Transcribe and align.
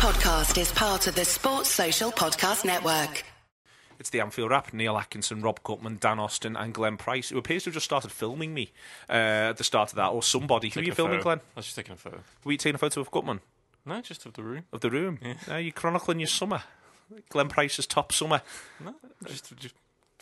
podcast 0.00 0.58
is 0.58 0.72
part 0.72 1.06
of 1.08 1.14
the 1.14 1.26
Sports 1.26 1.68
Social 1.68 2.10
Podcast 2.10 2.64
Network. 2.64 3.22
It's 3.98 4.08
the 4.08 4.20
Anfield 4.20 4.50
Wrap. 4.50 4.72
Neil 4.72 4.96
Atkinson, 4.96 5.42
Rob 5.42 5.62
Gutmann, 5.62 6.00
Dan 6.00 6.18
Austin, 6.18 6.56
and 6.56 6.72
Glenn 6.72 6.96
Price, 6.96 7.28
who 7.28 7.36
appears 7.36 7.64
to 7.64 7.68
have 7.68 7.74
just 7.74 7.84
started 7.84 8.10
filming 8.10 8.54
me 8.54 8.72
uh, 9.10 9.50
at 9.52 9.58
the 9.58 9.64
start 9.64 9.90
of 9.90 9.96
that, 9.96 10.08
or 10.08 10.22
somebody. 10.22 10.70
Who 10.70 10.80
are 10.80 10.84
you 10.84 10.92
a 10.92 10.94
filming, 10.94 11.18
photo. 11.18 11.22
Glenn? 11.24 11.40
I 11.54 11.58
was 11.58 11.66
just 11.66 11.76
taking 11.76 11.92
a 11.92 11.96
photo. 11.96 12.20
Were 12.44 12.52
you 12.52 12.56
taking 12.56 12.76
a 12.76 12.78
photo 12.78 13.02
of 13.02 13.10
Gutmann? 13.10 13.40
No, 13.84 14.00
just 14.00 14.24
of 14.24 14.32
the 14.32 14.42
room. 14.42 14.64
Of 14.72 14.80
the 14.80 14.90
room? 14.90 15.18
Yeah. 15.20 15.34
Uh, 15.46 15.56
you 15.56 15.70
chronicling 15.70 16.18
your 16.18 16.28
summer. 16.28 16.62
Glenn 17.28 17.50
Price's 17.50 17.86
top 17.86 18.10
summer. 18.10 18.40
No, 18.82 18.94
just 19.26 19.54
just 19.58 19.74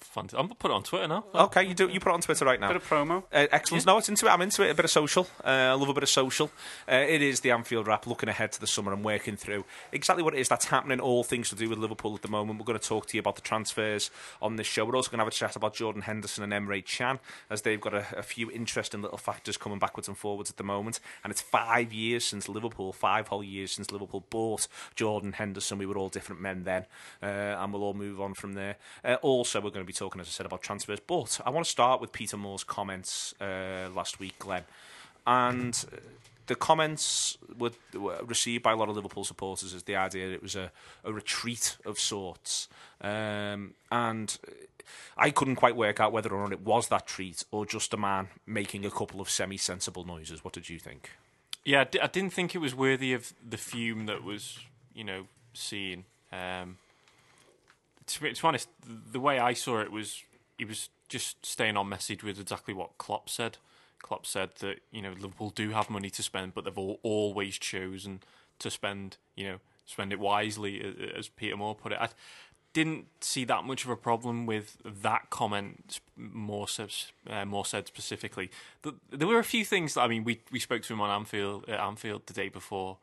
fun. 0.08 0.28
I'm 0.32 0.46
gonna 0.46 0.54
put 0.54 0.70
it 0.70 0.74
on 0.74 0.82
Twitter 0.82 1.08
now. 1.08 1.24
Okay, 1.34 1.64
you 1.64 1.74
do. 1.74 1.88
You 1.88 2.00
put 2.00 2.10
it 2.10 2.14
on 2.14 2.20
Twitter 2.20 2.44
right 2.44 2.60
now. 2.60 2.68
Bit 2.68 2.76
of 2.76 2.88
promo. 2.88 3.24
Uh, 3.32 3.46
excellent. 3.50 3.86
No, 3.86 3.98
it's 3.98 4.08
into 4.08 4.26
it. 4.26 4.30
I'm 4.30 4.42
into 4.42 4.62
it. 4.66 4.70
A 4.70 4.74
bit 4.74 4.84
of 4.84 4.90
social. 4.90 5.26
Uh, 5.44 5.48
I 5.48 5.72
love 5.72 5.88
a 5.88 5.94
bit 5.94 6.02
of 6.02 6.08
social. 6.08 6.50
Uh, 6.90 6.96
it 6.96 7.22
is 7.22 7.40
the 7.40 7.50
Anfield 7.50 7.86
wrap. 7.86 8.06
looking 8.06 8.28
ahead 8.28 8.52
to 8.52 8.60
the 8.60 8.66
summer 8.66 8.92
and 8.92 9.04
working 9.04 9.36
through 9.36 9.64
exactly 9.92 10.22
what 10.22 10.34
it 10.34 10.40
is 10.40 10.48
that's 10.48 10.66
happening. 10.66 11.00
All 11.00 11.24
things 11.24 11.48
to 11.50 11.54
do 11.54 11.68
with 11.68 11.78
Liverpool 11.78 12.14
at 12.14 12.22
the 12.22 12.28
moment. 12.28 12.58
We're 12.58 12.64
going 12.64 12.78
to 12.78 12.88
talk 12.88 13.06
to 13.06 13.16
you 13.16 13.20
about 13.20 13.36
the 13.36 13.42
transfers 13.42 14.10
on 14.40 14.56
this 14.56 14.66
show. 14.66 14.84
We're 14.84 14.96
also 14.96 15.10
going 15.10 15.18
to 15.18 15.24
have 15.24 15.32
a 15.32 15.36
chat 15.36 15.56
about 15.56 15.74
Jordan 15.74 16.02
Henderson 16.02 16.50
and 16.50 16.52
Emre 16.52 16.84
Can, 16.84 17.18
as 17.50 17.62
they've 17.62 17.80
got 17.80 17.94
a, 17.94 18.06
a 18.16 18.22
few 18.22 18.50
interesting 18.50 19.02
little 19.02 19.18
factors 19.18 19.56
coming 19.56 19.78
backwards 19.78 20.08
and 20.08 20.16
forwards 20.16 20.50
at 20.50 20.56
the 20.56 20.64
moment. 20.64 21.00
And 21.22 21.30
it's 21.30 21.42
five 21.42 21.92
years 21.92 22.24
since 22.24 22.48
Liverpool, 22.48 22.92
five 22.92 23.28
whole 23.28 23.44
years 23.44 23.72
since 23.72 23.90
Liverpool 23.90 24.24
bought 24.30 24.68
Jordan 24.94 25.32
Henderson. 25.32 25.78
We 25.78 25.86
were 25.86 25.98
all 25.98 26.08
different 26.08 26.40
men 26.40 26.64
then, 26.64 26.86
uh, 27.22 27.26
and 27.26 27.72
we'll 27.72 27.84
all 27.84 27.94
move 27.94 28.20
on 28.20 28.34
from 28.34 28.54
there. 28.54 28.76
Uh, 29.04 29.16
also, 29.22 29.60
we're 29.60 29.70
going 29.70 29.84
to 29.84 29.86
be 29.86 29.92
talking, 29.98 30.20
as 30.20 30.28
I 30.28 30.30
said, 30.30 30.46
about 30.46 30.62
transfers. 30.62 31.00
But 31.06 31.40
I 31.44 31.50
want 31.50 31.64
to 31.66 31.70
start 31.70 32.00
with 32.00 32.12
Peter 32.12 32.36
Moore's 32.36 32.64
comments 32.64 33.34
uh, 33.40 33.88
last 33.94 34.20
week, 34.20 34.38
Glenn. 34.38 34.64
And 35.26 35.84
uh, 35.92 35.96
the 36.46 36.54
comments 36.54 37.38
were, 37.58 37.72
were 37.94 38.20
received 38.26 38.62
by 38.62 38.72
a 38.72 38.76
lot 38.76 38.88
of 38.88 38.96
Liverpool 38.96 39.24
supporters 39.24 39.74
as 39.74 39.82
the 39.84 39.96
idea 39.96 40.28
that 40.28 40.34
it 40.34 40.42
was 40.42 40.56
a, 40.56 40.72
a 41.04 41.12
retreat 41.12 41.76
of 41.84 41.98
sorts. 41.98 42.68
Um, 43.00 43.74
and 43.92 44.38
I 45.16 45.30
couldn't 45.30 45.56
quite 45.56 45.76
work 45.76 46.00
out 46.00 46.12
whether 46.12 46.30
or 46.30 46.42
not 46.42 46.52
it 46.52 46.62
was 46.62 46.88
that 46.88 47.06
treat 47.06 47.44
or 47.50 47.66
just 47.66 47.92
a 47.92 47.96
man 47.96 48.28
making 48.46 48.86
a 48.86 48.90
couple 48.90 49.20
of 49.20 49.28
semi 49.28 49.56
sensible 49.56 50.04
noises. 50.04 50.42
What 50.42 50.54
did 50.54 50.68
you 50.68 50.78
think? 50.78 51.10
Yeah, 51.64 51.80
I, 51.80 52.04
I 52.04 52.06
didn't 52.06 52.32
think 52.32 52.54
it 52.54 52.58
was 52.58 52.74
worthy 52.74 53.12
of 53.12 53.32
the 53.46 53.58
fume 53.58 54.06
that 54.06 54.24
was, 54.24 54.58
you 54.94 55.04
know, 55.04 55.26
seen. 55.52 56.04
Um, 56.32 56.78
to, 58.08 58.20
be, 58.20 58.32
to 58.32 58.42
be 58.42 58.48
honest, 58.48 58.68
the 59.12 59.20
way 59.20 59.38
I 59.38 59.52
saw 59.52 59.80
it 59.80 59.92
was 59.92 60.22
he 60.56 60.64
was 60.64 60.90
just 61.08 61.44
staying 61.46 61.76
on 61.76 61.88
message 61.88 62.22
with 62.22 62.38
exactly 62.40 62.74
what 62.74 62.98
Klopp 62.98 63.28
said. 63.30 63.58
Klopp 64.02 64.26
said 64.26 64.50
that 64.60 64.80
you 64.90 65.02
know 65.02 65.12
Liverpool 65.12 65.50
do 65.50 65.70
have 65.70 65.90
money 65.90 66.10
to 66.10 66.22
spend, 66.22 66.54
but 66.54 66.64
they've 66.64 66.78
all, 66.78 67.00
always 67.02 67.58
chosen 67.58 68.20
to 68.58 68.70
spend, 68.70 69.16
you 69.36 69.46
know, 69.48 69.58
spend 69.86 70.12
it 70.12 70.18
wisely, 70.18 71.12
as 71.16 71.28
Peter 71.28 71.56
Moore 71.56 71.74
put 71.74 71.92
it. 71.92 71.98
I 72.00 72.08
didn't 72.72 73.06
see 73.20 73.44
that 73.44 73.64
much 73.64 73.84
of 73.84 73.90
a 73.90 73.96
problem 73.96 74.46
with 74.46 74.76
that 74.84 75.30
comment. 75.30 76.00
Moore 76.16 76.68
said, 76.68 76.92
uh, 77.28 77.44
more 77.44 77.64
said 77.64 77.86
specifically. 77.86 78.50
Th- 78.82 78.94
There 79.10 79.28
were 79.28 79.38
a 79.38 79.44
few 79.44 79.64
things. 79.64 79.94
That, 79.94 80.02
I 80.02 80.08
mean, 80.08 80.24
we 80.24 80.40
we 80.50 80.60
spoke 80.60 80.82
to 80.82 80.92
him 80.92 81.00
on 81.00 81.10
Anfield 81.10 81.68
at 81.68 81.80
Anfield 81.80 82.26
the 82.26 82.34
day 82.34 82.48
before. 82.48 82.98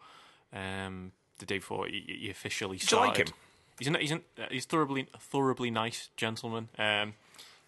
Um, 0.53 1.11
the 1.37 1.45
day 1.45 1.57
before 1.57 1.87
he, 1.87 2.17
he 2.21 2.29
officially 2.29 2.77
Did 2.77 2.91
you 2.91 2.97
like 2.97 3.17
him? 3.17 3.27
He's 3.77 3.87
an, 3.87 3.95
he's 3.95 4.11
an, 4.11 4.21
uh, 4.39 4.45
he's 4.49 4.65
thoroughly 4.65 5.07
thoroughly 5.19 5.69
nice 5.71 6.09
gentleman. 6.15 6.69
Um, 6.77 7.13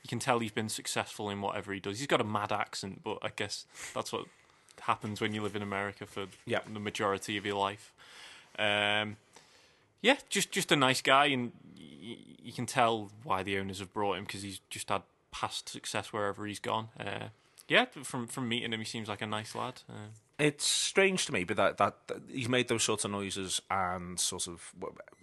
you 0.04 0.08
can 0.08 0.20
tell 0.20 0.40
he's 0.40 0.52
been 0.52 0.70
successful 0.70 1.30
in 1.30 1.42
whatever 1.42 1.74
he 1.74 1.80
does. 1.80 1.98
He's 2.00 2.08
got 2.08 2.22
a 2.22 2.24
mad 2.24 2.52
accent, 2.52 3.02
but 3.04 3.18
I 3.22 3.30
guess 3.36 3.66
that's 3.94 4.14
what 4.14 4.26
happens 4.82 5.20
when 5.20 5.34
you 5.34 5.42
live 5.42 5.56
in 5.56 5.62
America 5.62 6.06
for 6.06 6.28
Yeah. 6.46 6.60
the 6.72 6.80
majority 6.80 7.36
of 7.38 7.46
your 7.46 7.58
life. 7.58 7.92
Um, 8.58 9.18
yeah, 10.02 10.18
just 10.30 10.52
just 10.52 10.72
a 10.72 10.76
nice 10.76 11.02
guy, 11.02 11.26
and 11.26 11.52
y- 11.78 12.18
you 12.42 12.54
can 12.54 12.66
tell 12.66 13.12
why 13.24 13.44
the 13.44 13.58
owners 13.58 13.80
have 13.80 13.92
brought 13.94 14.18
him 14.18 14.24
because 14.24 14.44
he's 14.44 14.62
just 14.70 14.90
had 14.90 15.02
past 15.32 15.68
success 15.70 16.14
wherever 16.14 16.46
he's 16.46 16.60
gone. 16.60 16.90
Uh, 17.00 17.28
yeah, 17.68 17.86
from 18.04 18.28
from 18.28 18.48
meeting 18.50 18.74
him, 18.74 18.80
he 18.80 18.86
seems 18.86 19.08
like 19.08 19.22
a 19.22 19.28
nice 19.28 19.56
lad. 19.56 19.82
Uh, 19.90 20.10
It's 20.40 20.66
strange 20.66 21.26
to 21.26 21.34
me, 21.34 21.44
but 21.46 21.58
that, 21.58 21.78
that, 21.78 21.96
that 22.08 22.18
he's 22.32 22.48
made 22.48 22.68
those 22.68 22.84
sorts 22.84 23.06
of 23.06 23.12
noises, 23.12 23.62
and 23.70 24.20
sort 24.20 24.48
of 24.48 24.74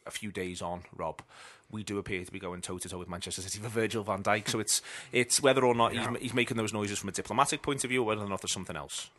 a 0.06 0.10
few 0.10 0.32
days 0.32 0.60
on, 0.60 0.82
Rob, 0.96 1.22
we 1.70 1.84
do 1.84 1.98
appear 1.98 2.24
to 2.24 2.32
be 2.32 2.40
going 2.40 2.60
toe 2.60 2.78
to 2.78 2.88
toe 2.88 2.98
with 2.98 3.08
Manchester 3.08 3.40
City 3.42 3.60
for 3.60 3.68
Virgil 3.68 4.02
Van 4.02 4.22
Dijk. 4.22 4.48
So 4.48 4.58
it's 4.58 4.82
it's 5.12 5.40
whether 5.40 5.64
or 5.64 5.74
not 5.74 5.92
he's, 5.92 6.06
he's 6.20 6.34
making 6.34 6.56
those 6.56 6.72
noises 6.72 6.98
from 6.98 7.08
a 7.08 7.12
diplomatic 7.12 7.62
point 7.62 7.84
of 7.84 7.90
view, 7.90 8.02
or 8.02 8.06
whether 8.06 8.22
or 8.22 8.28
not 8.28 8.40
there's 8.40 8.52
something 8.52 8.76
else. 8.76 9.10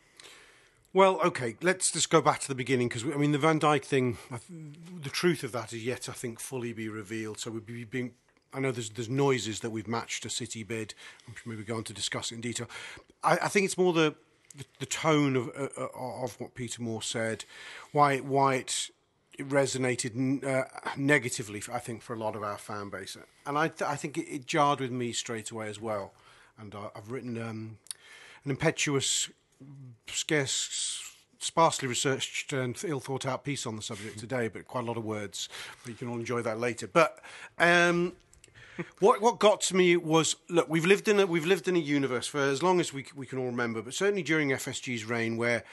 Well, 0.92 1.20
okay, 1.22 1.56
let's 1.60 1.92
just 1.92 2.08
go 2.10 2.22
back 2.22 2.40
to 2.40 2.48
the 2.48 2.54
beginning 2.54 2.88
because 2.88 3.04
I 3.04 3.16
mean 3.16 3.32
the 3.32 3.38
Van 3.38 3.58
Dijk 3.60 3.84
thing. 3.84 4.18
The 5.02 5.10
truth 5.10 5.44
of 5.44 5.52
that 5.52 5.72
is 5.72 5.84
yet, 5.84 6.08
I 6.08 6.12
think, 6.12 6.40
fully 6.40 6.72
be 6.72 6.88
revealed. 6.88 7.38
So 7.38 7.50
we'd 7.50 7.66
be 7.66 7.84
being. 7.84 8.12
I 8.52 8.60
know 8.60 8.72
there's 8.72 8.90
there's 8.90 9.08
noises 9.08 9.60
that 9.60 9.70
we've 9.70 9.88
matched 9.88 10.24
a 10.24 10.30
City 10.30 10.62
bid. 10.62 10.94
I'm 11.26 11.34
sure 11.34 11.52
maybe 11.52 11.64
go 11.64 11.76
on 11.76 11.84
to 11.84 11.92
discuss 11.92 12.32
it 12.32 12.36
in 12.36 12.40
detail. 12.40 12.68
I, 13.22 13.32
I 13.42 13.48
think 13.48 13.66
it's 13.66 13.78
more 13.78 13.92
the 13.92 14.14
the, 14.56 14.64
the 14.80 14.86
tone 14.86 15.36
of 15.36 15.48
uh, 15.48 15.68
uh, 15.76 16.22
of 16.22 16.40
what 16.40 16.54
Peter 16.54 16.82
Moore 16.82 17.02
said, 17.02 17.44
why 17.92 18.18
why 18.18 18.54
it, 18.56 18.90
it 19.38 19.48
resonated 19.48 20.44
uh, 20.44 20.64
negatively. 20.96 21.62
I 21.72 21.78
think 21.78 22.02
for 22.02 22.14
a 22.14 22.18
lot 22.18 22.36
of 22.36 22.42
our 22.42 22.58
fan 22.58 22.88
base, 22.88 23.16
and 23.44 23.58
I 23.58 23.68
th- 23.68 23.90
I 23.90 23.96
think 23.96 24.16
it, 24.18 24.26
it 24.28 24.46
jarred 24.46 24.80
with 24.80 24.90
me 24.92 25.12
straight 25.12 25.50
away 25.50 25.68
as 25.68 25.80
well. 25.80 26.12
And 26.58 26.74
I, 26.74 26.88
I've 26.96 27.10
written 27.10 27.36
um, 27.40 27.78
an 28.44 28.50
impetuous 28.50 29.28
scarce, 30.06 31.02
sparsely 31.38 31.88
researched 31.88 32.52
and 32.52 32.82
ill 32.84 33.00
thought 33.00 33.26
out 33.26 33.44
piece 33.44 33.66
on 33.66 33.76
the 33.76 33.82
subject 33.82 34.18
today, 34.18 34.48
but 34.48 34.66
quite 34.66 34.84
a 34.84 34.86
lot 34.86 34.96
of 34.96 35.04
words. 35.04 35.48
But 35.82 35.90
you 35.90 35.96
can 35.96 36.08
all 36.08 36.18
enjoy 36.18 36.42
that 36.42 36.58
later. 36.58 36.86
But 36.86 37.18
um, 37.58 38.14
what 39.00 39.20
what 39.20 39.38
got 39.38 39.60
to 39.62 39.76
me 39.76 39.96
was 39.96 40.36
look, 40.48 40.68
we've 40.68 40.86
lived 40.86 41.08
in 41.08 41.20
a 41.20 41.26
we've 41.26 41.46
lived 41.46 41.68
in 41.68 41.76
a 41.76 41.80
universe 41.80 42.26
for 42.26 42.40
as 42.40 42.62
long 42.62 42.80
as 42.80 42.92
we 42.92 43.06
we 43.14 43.26
can 43.26 43.38
all 43.38 43.46
remember, 43.46 43.82
but 43.82 43.94
certainly 43.94 44.22
during 44.22 44.50
FSG's 44.50 45.04
reign, 45.04 45.36
where 45.36 45.64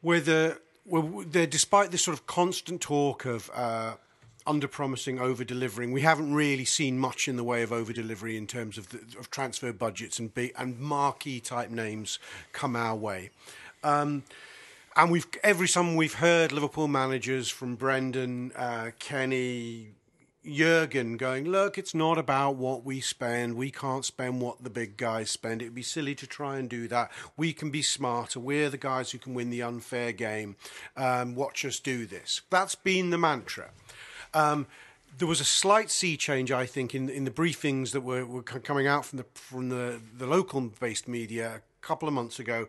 where 0.00 0.20
the 0.20 0.58
where 0.84 1.46
despite 1.46 1.90
this 1.90 2.02
sort 2.02 2.16
of 2.16 2.26
constant 2.26 2.80
talk 2.80 3.24
of 3.24 3.50
uh, 3.54 3.94
under 4.46 4.66
promising, 4.66 5.20
over 5.20 5.44
delivering, 5.44 5.92
we 5.92 6.00
haven't 6.00 6.32
really 6.32 6.64
seen 6.64 6.98
much 6.98 7.28
in 7.28 7.36
the 7.36 7.44
way 7.44 7.62
of 7.62 7.70
over 7.70 7.92
delivery 7.92 8.36
in 8.36 8.46
terms 8.46 8.78
of, 8.78 8.88
the, 8.88 8.98
of 9.18 9.30
transfer 9.30 9.72
budgets 9.72 10.18
and 10.18 10.32
big 10.32 10.52
and 10.56 10.78
marquee 10.80 11.38
type 11.38 11.70
names 11.70 12.18
come 12.52 12.74
our 12.74 12.96
way. 12.96 13.30
Um, 13.84 14.24
and 14.96 15.12
we've 15.12 15.26
every 15.44 15.68
summer 15.68 15.94
we've 15.94 16.14
heard 16.14 16.50
Liverpool 16.50 16.88
managers 16.88 17.48
from 17.48 17.76
Brendan, 17.76 18.52
uh, 18.56 18.90
Kenny, 18.98 19.88
Jurgen 20.44 21.16
going, 21.16 21.44
look, 21.44 21.76
it's 21.78 21.94
not 21.94 22.16
about 22.16 22.56
what 22.56 22.84
we 22.84 23.00
spend. 23.00 23.56
We 23.56 23.70
can't 23.70 24.04
spend 24.04 24.40
what 24.40 24.62
the 24.62 24.70
big 24.70 24.96
guys 24.96 25.30
spend. 25.30 25.60
It'd 25.60 25.74
be 25.74 25.82
silly 25.82 26.14
to 26.14 26.26
try 26.26 26.58
and 26.58 26.68
do 26.68 26.88
that. 26.88 27.10
We 27.36 27.52
can 27.52 27.70
be 27.70 27.82
smarter. 27.82 28.40
We're 28.40 28.70
the 28.70 28.78
guys 28.78 29.10
who 29.10 29.18
can 29.18 29.34
win 29.34 29.50
the 29.50 29.62
unfair 29.62 30.12
game. 30.12 30.56
Um, 30.96 31.34
watch 31.34 31.64
us 31.64 31.80
do 31.80 32.06
this. 32.06 32.42
That's 32.50 32.74
been 32.74 33.10
the 33.10 33.18
mantra. 33.18 33.70
Um, 34.32 34.66
there 35.18 35.28
was 35.28 35.40
a 35.40 35.44
slight 35.44 35.90
sea 35.90 36.16
change, 36.16 36.52
I 36.52 36.66
think, 36.66 36.94
in 36.94 37.08
in 37.08 37.24
the 37.24 37.30
briefings 37.30 37.90
that 37.90 38.02
were, 38.02 38.24
were 38.24 38.42
coming 38.42 38.86
out 38.86 39.04
from 39.04 39.18
the 39.18 39.26
from 39.34 39.68
the, 39.68 40.00
the 40.16 40.26
local 40.26 40.60
based 40.60 41.08
media 41.08 41.56
a 41.56 41.86
couple 41.86 42.08
of 42.08 42.14
months 42.14 42.38
ago, 42.38 42.68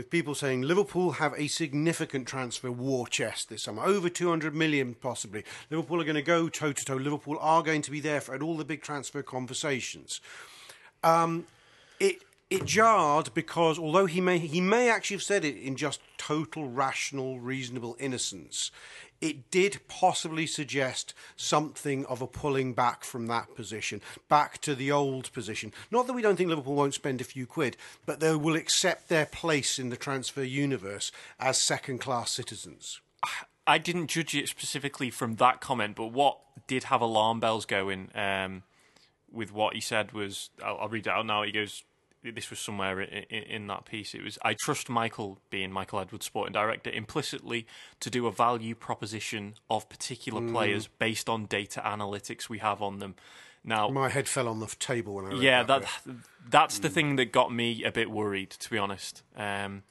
with 0.00 0.08
people 0.08 0.34
saying 0.34 0.62
Liverpool 0.62 1.10
have 1.10 1.34
a 1.36 1.46
significant 1.46 2.26
transfer 2.26 2.72
war 2.72 3.06
chest 3.06 3.50
this 3.50 3.64
summer, 3.64 3.84
over 3.84 4.08
200 4.08 4.54
million 4.54 4.94
possibly. 4.94 5.44
Liverpool 5.68 6.00
are 6.00 6.04
going 6.04 6.14
to 6.14 6.22
go 6.22 6.48
toe 6.48 6.72
to 6.72 6.84
toe. 6.86 6.96
Liverpool 6.96 7.36
are 7.38 7.62
going 7.62 7.82
to 7.82 7.90
be 7.90 8.00
there 8.00 8.22
for, 8.22 8.34
at 8.34 8.40
all 8.40 8.56
the 8.56 8.64
big 8.64 8.80
transfer 8.80 9.22
conversations. 9.22 10.22
Um, 11.04 11.46
it 11.98 12.22
it 12.48 12.64
jarred 12.64 13.34
because 13.34 13.78
although 13.78 14.06
he 14.06 14.22
may 14.22 14.38
he 14.38 14.62
may 14.62 14.88
actually 14.88 15.16
have 15.16 15.22
said 15.22 15.44
it 15.44 15.58
in 15.58 15.76
just 15.76 16.00
total 16.16 16.70
rational, 16.70 17.38
reasonable 17.38 17.94
innocence, 18.00 18.70
it 19.20 19.50
did 19.50 19.80
possibly 19.88 20.46
suggest 20.46 21.12
something 21.36 22.06
of 22.06 22.22
a 22.22 22.26
pulling 22.26 22.72
back 22.72 23.04
from 23.04 23.26
that 23.26 23.54
position, 23.54 24.00
back 24.28 24.58
to 24.62 24.74
the 24.74 24.90
old 24.90 25.32
position. 25.32 25.72
Not 25.90 26.06
that 26.06 26.14
we 26.14 26.22
don't 26.22 26.36
think 26.36 26.48
Liverpool 26.48 26.74
won't 26.74 26.94
spend 26.94 27.20
a 27.20 27.24
few 27.24 27.46
quid, 27.46 27.76
but 28.06 28.20
they 28.20 28.34
will 28.34 28.56
accept 28.56 29.08
their 29.08 29.26
place 29.26 29.78
in 29.78 29.90
the 29.90 29.96
transfer 29.96 30.42
universe 30.42 31.12
as 31.38 31.58
second 31.58 31.98
class 31.98 32.30
citizens. 32.30 33.00
I 33.66 33.78
didn't 33.78 34.08
judge 34.08 34.34
it 34.34 34.48
specifically 34.48 35.10
from 35.10 35.36
that 35.36 35.60
comment, 35.60 35.96
but 35.96 36.06
what 36.06 36.38
did 36.66 36.84
have 36.84 37.00
alarm 37.00 37.40
bells 37.40 37.66
going 37.66 38.10
um, 38.14 38.62
with 39.30 39.52
what 39.52 39.74
he 39.74 39.80
said 39.80 40.12
was 40.12 40.50
I'll, 40.64 40.78
I'll 40.80 40.88
read 40.88 41.06
it 41.06 41.12
out 41.12 41.26
now. 41.26 41.42
He 41.42 41.52
goes, 41.52 41.84
"This 42.22 42.50
was 42.50 42.58
somewhere 42.58 43.00
in, 43.00 43.24
in, 43.30 43.42
in 43.44 43.66
that 43.68 43.84
piece. 43.84 44.14
It 44.14 44.22
was 44.22 44.38
I 44.42 44.54
trust 44.54 44.88
Michael, 44.88 45.38
being 45.50 45.72
Michael 45.72 46.00
Edwards, 46.00 46.26
sporting 46.26 46.52
director, 46.52 46.90
implicitly 46.90 47.66
to 48.00 48.10
do 48.10 48.26
a 48.26 48.32
value 48.32 48.74
proposition 48.74 49.54
of 49.68 49.88
particular 49.88 50.40
players 50.50 50.86
based 50.86 51.28
on 51.28 51.46
data 51.46 51.80
analytics 51.84 52.48
we 52.48 52.58
have 52.58 52.82
on 52.82 52.98
them." 52.98 53.14
Now, 53.62 53.88
My 53.88 54.08
head 54.08 54.26
fell 54.26 54.48
on 54.48 54.60
the 54.60 54.66
table 54.78 55.14
when 55.16 55.26
I 55.26 55.34
yeah, 55.34 55.62
that. 55.64 55.82
that 55.82 56.16
that's 56.48 56.78
the 56.78 56.88
thing 56.88 57.16
that 57.16 57.26
got 57.26 57.52
me 57.52 57.84
a 57.84 57.92
bit 57.92 58.10
worried, 58.10 58.50
to 58.50 58.70
be 58.70 58.78
honest. 58.78 59.22
Um, 59.36 59.82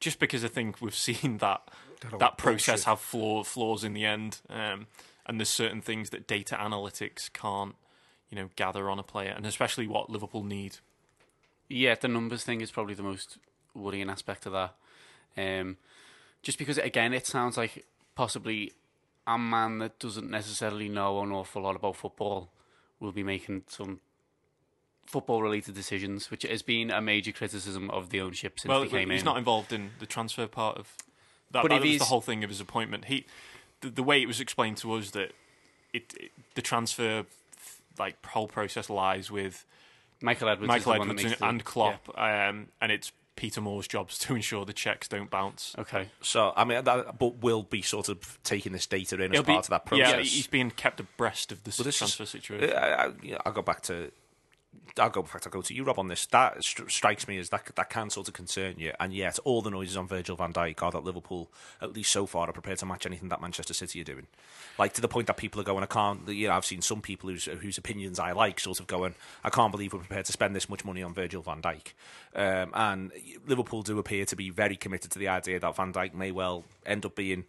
just 0.00 0.18
because 0.18 0.44
I 0.44 0.48
think 0.48 0.80
we've 0.80 0.94
seen 1.10 1.38
that 1.38 1.68
That 2.00 2.18
that 2.18 2.38
process 2.38 2.66
bullshit. 2.66 2.84
have 2.86 3.00
flaw, 3.00 3.44
flaws 3.44 3.84
in 3.84 3.92
the 3.92 4.06
end, 4.06 4.40
um, 4.48 4.86
and 5.26 5.38
there's 5.38 5.50
certain 5.50 5.82
things 5.82 6.10
that 6.10 6.26
data 6.26 6.56
analytics 6.56 7.30
can't, 7.32 7.74
you 8.30 8.36
know, 8.36 8.48
gather 8.56 8.88
on 8.88 8.98
a 8.98 9.02
player, 9.02 9.34
and 9.36 9.44
especially 9.44 9.86
what 9.86 10.08
Liverpool 10.08 10.42
need. 10.42 10.78
Yeah, 11.70 11.94
the 11.94 12.08
numbers 12.08 12.42
thing 12.42 12.60
is 12.60 12.70
probably 12.70 12.94
the 12.94 13.04
most 13.04 13.38
worrying 13.74 14.10
aspect 14.10 14.44
of 14.44 14.52
that. 14.52 14.74
Um, 15.38 15.76
just 16.42 16.58
because, 16.58 16.78
again, 16.78 17.14
it 17.14 17.26
sounds 17.26 17.56
like 17.56 17.86
possibly 18.16 18.72
a 19.26 19.38
man 19.38 19.78
that 19.78 19.98
doesn't 20.00 20.28
necessarily 20.28 20.88
know 20.88 21.22
an 21.22 21.30
awful 21.30 21.62
lot 21.62 21.76
about 21.76 21.96
football 21.96 22.50
will 22.98 23.12
be 23.12 23.22
making 23.22 23.62
some 23.68 24.00
football-related 25.06 25.74
decisions, 25.74 26.30
which 26.30 26.42
has 26.42 26.62
been 26.62 26.90
a 26.90 27.00
major 27.00 27.32
criticism 27.32 27.88
of 27.90 28.10
the 28.10 28.20
ownership 28.20 28.58
since 28.58 28.68
well, 28.68 28.82
they 28.82 28.88
came 28.88 29.10
he's 29.10 29.20
in. 29.20 29.24
not 29.24 29.38
involved 29.38 29.72
in 29.72 29.90
the 30.00 30.06
transfer 30.06 30.46
part 30.46 30.76
of 30.76 30.96
that. 31.50 31.62
But 31.62 31.68
that 31.68 31.82
was 31.82 31.98
the 31.98 32.04
whole 32.04 32.20
thing 32.20 32.44
of 32.44 32.50
his 32.50 32.60
appointment. 32.60 33.06
He, 33.06 33.26
the, 33.80 33.90
the 33.90 34.02
way 34.02 34.20
it 34.20 34.26
was 34.26 34.40
explained 34.40 34.76
to 34.78 34.92
us 34.94 35.10
that 35.12 35.32
it, 35.92 36.14
it 36.18 36.32
the 36.54 36.62
transfer 36.62 37.24
like 37.98 38.24
whole 38.26 38.48
process 38.48 38.88
lies 38.88 39.30
with 39.30 39.64
Michael 40.22 40.48
Edwards, 40.48 40.64
is 40.64 40.68
Michael 40.68 40.92
the 40.92 40.98
one 40.98 41.08
that 41.08 41.12
Edwards 41.14 41.30
makes 41.30 41.40
and, 41.42 41.50
and 41.50 41.64
Klopp, 41.64 42.18
um, 42.18 42.68
and 42.80 42.92
it's 42.92 43.12
Peter 43.36 43.60
Moore's 43.60 43.88
jobs 43.88 44.18
to 44.18 44.34
ensure 44.36 44.64
the 44.66 44.72
checks 44.72 45.08
don't 45.08 45.30
bounce. 45.30 45.74
Okay. 45.78 46.08
So 46.20 46.52
I 46.56 46.64
mean, 46.64 46.84
that, 46.84 47.18
but 47.18 47.42
will 47.42 47.62
be 47.62 47.80
sort 47.82 48.08
of 48.08 48.38
taking 48.44 48.72
this 48.72 48.86
data 48.86 49.14
in 49.16 49.30
as 49.32 49.36
He'll 49.36 49.42
be- 49.42 49.52
part 49.54 49.64
of 49.66 49.70
that 49.70 49.86
process. 49.86 50.08
Yeah, 50.10 50.18
he's 50.20 50.46
being 50.46 50.70
kept 50.70 51.00
abreast 51.00 51.50
of 51.52 51.64
the 51.64 51.74
Well, 51.78 51.90
transfer 51.90 52.22
is- 52.24 52.30
situation. 52.30 52.76
I, 52.76 53.06
I, 53.06 53.12
I'll 53.46 53.52
go 53.52 53.62
back 53.62 53.80
to. 53.82 54.10
I'll 54.98 55.10
go 55.10 55.22
back. 55.22 55.42
I'll 55.46 55.52
go 55.52 55.62
to 55.62 55.74
you, 55.74 55.84
Rob, 55.84 55.98
on 55.98 56.08
this. 56.08 56.26
That 56.26 56.58
stri- 56.58 56.90
strikes 56.90 57.26
me 57.28 57.38
as 57.38 57.48
that 57.50 57.70
that 57.74 57.90
can 57.90 58.10
sort 58.10 58.28
of 58.28 58.34
concern 58.34 58.74
you, 58.78 58.92
and 58.98 59.12
yet 59.12 59.38
all 59.44 59.62
the 59.62 59.70
noises 59.70 59.96
on 59.96 60.06
Virgil 60.06 60.36
Van 60.36 60.52
Dijk 60.52 60.82
are 60.82 60.90
that 60.92 61.04
Liverpool, 61.04 61.50
at 61.80 61.92
least 61.92 62.12
so 62.12 62.26
far, 62.26 62.48
are 62.48 62.52
prepared 62.52 62.78
to 62.78 62.86
match 62.86 63.06
anything 63.06 63.28
that 63.28 63.40
Manchester 63.40 63.74
City 63.74 64.00
are 64.00 64.04
doing. 64.04 64.26
Like 64.78 64.92
to 64.94 65.00
the 65.00 65.08
point 65.08 65.26
that 65.28 65.36
people 65.36 65.60
are 65.60 65.64
going, 65.64 65.82
I 65.82 65.86
can't. 65.86 66.28
You 66.28 66.48
know, 66.48 66.54
I've 66.54 66.64
seen 66.64 66.82
some 66.82 67.00
people 67.00 67.30
whose 67.30 67.44
whose 67.46 67.78
opinions 67.78 68.18
I 68.18 68.32
like, 68.32 68.60
sort 68.60 68.80
of 68.80 68.86
going, 68.86 69.14
I 69.44 69.50
can't 69.50 69.72
believe 69.72 69.92
we're 69.92 70.00
prepared 70.00 70.26
to 70.26 70.32
spend 70.32 70.54
this 70.54 70.68
much 70.68 70.84
money 70.84 71.02
on 71.02 71.14
Virgil 71.14 71.42
Van 71.42 71.62
Dijk. 71.62 71.92
Um, 72.34 72.70
and 72.74 73.12
Liverpool 73.46 73.82
do 73.82 73.98
appear 73.98 74.24
to 74.24 74.36
be 74.36 74.50
very 74.50 74.76
committed 74.76 75.10
to 75.12 75.18
the 75.18 75.28
idea 75.28 75.60
that 75.60 75.76
Van 75.76 75.92
Dijk 75.92 76.14
may 76.14 76.30
well 76.30 76.64
end 76.86 77.04
up 77.04 77.14
being 77.14 77.44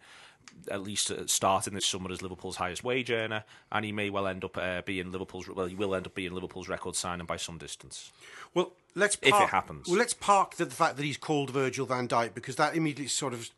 at 0.70 0.82
least 0.82 1.10
uh, 1.10 1.26
starting 1.26 1.74
this 1.74 1.86
summer 1.86 2.10
as 2.10 2.22
Liverpool's 2.22 2.56
highest 2.56 2.84
wage 2.84 3.10
earner, 3.10 3.44
and 3.70 3.84
he 3.84 3.92
may 3.92 4.10
well 4.10 4.26
end 4.26 4.44
up 4.44 4.56
uh, 4.56 4.82
being 4.82 5.12
Liverpool's. 5.12 5.48
Well, 5.48 5.66
he 5.66 5.74
will 5.74 5.94
end 5.94 6.06
up 6.06 6.14
being 6.14 6.32
Liverpool's 6.32 6.68
record 6.68 6.96
signing 6.96 7.26
by 7.26 7.36
some 7.36 7.58
distance. 7.58 8.10
Well, 8.54 8.72
let's 8.94 9.16
If 9.22 9.34
it 9.34 9.48
happens. 9.48 9.88
Well, 9.88 9.98
let's 9.98 10.14
park 10.14 10.56
the, 10.56 10.64
the 10.64 10.74
fact 10.74 10.96
that 10.96 11.04
he's 11.04 11.16
called 11.16 11.50
Virgil 11.50 11.86
Van 11.86 12.08
Dijk 12.08 12.34
because 12.34 12.56
that 12.56 12.76
immediately 12.76 13.08
sort 13.08 13.32
of 13.32 13.50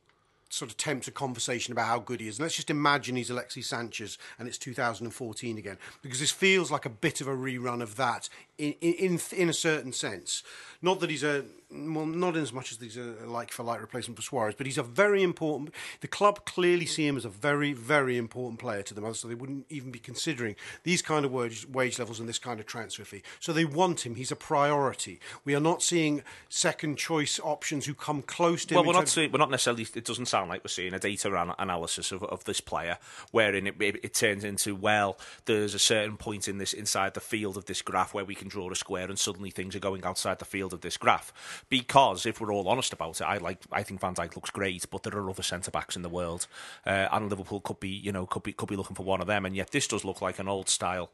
sort 0.54 0.70
of 0.70 0.76
tempts 0.76 1.08
a 1.08 1.10
conversation 1.10 1.72
about 1.72 1.86
how 1.86 1.98
good 1.98 2.20
he 2.20 2.28
is. 2.28 2.38
And 2.38 2.44
let's 2.44 2.54
just 2.54 2.70
imagine 2.70 3.16
he's 3.16 3.30
Alexis 3.30 3.66
Sanchez 3.66 4.18
and 4.38 4.46
it's 4.46 4.58
2014 4.58 5.58
again 5.58 5.78
because 6.00 6.20
this 6.20 6.30
feels 6.30 6.70
like 6.70 6.86
a 6.86 6.90
bit 6.90 7.20
of 7.20 7.26
a 7.26 7.34
rerun 7.34 7.82
of 7.82 7.96
that 7.96 8.28
in 8.58 8.72
in 8.80 9.20
in 9.32 9.48
a 9.48 9.54
certain 9.54 9.92
sense. 9.92 10.42
Not 10.82 11.00
that 11.00 11.10
he's 11.10 11.24
a 11.24 11.44
well, 11.70 12.06
not 12.06 12.36
in 12.36 12.42
as 12.42 12.52
much 12.52 12.70
as 12.70 12.78
he's 12.78 12.96
a 12.96 13.14
like 13.26 13.50
for 13.50 13.62
like 13.62 13.80
replacement 13.80 14.16
for 14.16 14.22
Suarez, 14.22 14.54
but 14.56 14.66
he's 14.66 14.78
a 14.78 14.82
very 14.82 15.22
important. 15.22 15.70
The 16.00 16.08
club 16.08 16.44
clearly 16.44 16.86
see 16.86 17.06
him 17.06 17.16
as 17.16 17.24
a 17.24 17.30
very 17.30 17.72
very 17.72 18.16
important 18.16 18.60
player 18.60 18.82
to 18.82 18.94
them, 18.94 19.12
so 19.14 19.26
they 19.26 19.34
wouldn't 19.34 19.66
even 19.70 19.90
be 19.90 19.98
considering 19.98 20.56
these 20.82 21.02
kind 21.02 21.24
of 21.24 21.32
wage 21.32 21.66
wage 21.68 21.98
levels 21.98 22.20
and 22.20 22.28
this 22.28 22.38
kind 22.38 22.60
of 22.60 22.66
transfer 22.66 23.04
fee. 23.04 23.22
So 23.40 23.52
they 23.52 23.64
want 23.64 24.06
him. 24.06 24.14
He's 24.14 24.30
a 24.30 24.36
priority. 24.36 25.20
We 25.44 25.54
are 25.54 25.60
not 25.60 25.82
seeing 25.82 26.22
second 26.48 26.96
choice 26.96 27.40
options 27.42 27.86
who 27.86 27.94
come 27.94 28.22
close 28.22 28.64
to 28.66 28.74
him. 28.74 28.76
Well, 28.76 28.86
we're 28.86 29.00
not 29.00 29.08
seeing, 29.08 29.32
we're 29.32 29.38
not 29.38 29.50
necessarily. 29.50 29.86
It 29.94 30.04
doesn't 30.04 30.26
sound 30.26 30.50
like 30.50 30.62
we're 30.62 30.68
seeing 30.68 30.94
a 30.94 30.98
data 30.98 31.34
an- 31.34 31.54
analysis 31.58 32.12
of, 32.12 32.22
of 32.24 32.44
this 32.44 32.60
player, 32.60 32.98
wherein 33.30 33.66
it, 33.66 33.80
it, 33.80 34.04
it 34.04 34.14
turns 34.14 34.44
into 34.44 34.76
well, 34.76 35.18
there's 35.46 35.74
a 35.74 35.78
certain 35.78 36.16
point 36.16 36.46
in 36.46 36.58
this 36.58 36.72
inside 36.72 37.14
the 37.14 37.20
field 37.20 37.56
of 37.56 37.64
this 37.64 37.82
graph 37.82 38.14
where 38.14 38.24
we 38.24 38.34
can 38.34 38.43
draw 38.48 38.70
a 38.70 38.74
square, 38.74 39.08
and 39.08 39.18
suddenly 39.18 39.50
things 39.50 39.74
are 39.74 39.80
going 39.80 40.04
outside 40.04 40.38
the 40.38 40.44
field 40.44 40.72
of 40.72 40.80
this 40.80 40.96
graph. 40.96 41.32
Because 41.68 42.26
if 42.26 42.40
we're 42.40 42.52
all 42.52 42.68
honest 42.68 42.92
about 42.92 43.20
it, 43.20 43.24
I 43.24 43.38
like 43.38 43.58
I 43.72 43.82
think 43.82 44.00
Van 44.00 44.14
Dijk 44.14 44.36
looks 44.36 44.50
great, 44.50 44.86
but 44.90 45.02
there 45.02 45.16
are 45.16 45.30
other 45.30 45.42
centre 45.42 45.70
backs 45.70 45.96
in 45.96 46.02
the 46.02 46.08
world, 46.08 46.46
uh, 46.86 47.08
and 47.12 47.30
Liverpool 47.30 47.60
could 47.60 47.80
be 47.80 47.90
you 47.90 48.12
know 48.12 48.26
could 48.26 48.42
be 48.42 48.52
could 48.52 48.68
be 48.68 48.76
looking 48.76 48.96
for 48.96 49.04
one 49.04 49.20
of 49.20 49.26
them, 49.26 49.44
and 49.44 49.56
yet 49.56 49.70
this 49.70 49.86
does 49.88 50.04
look 50.04 50.20
like 50.20 50.38
an 50.38 50.48
old 50.48 50.68
style. 50.68 51.10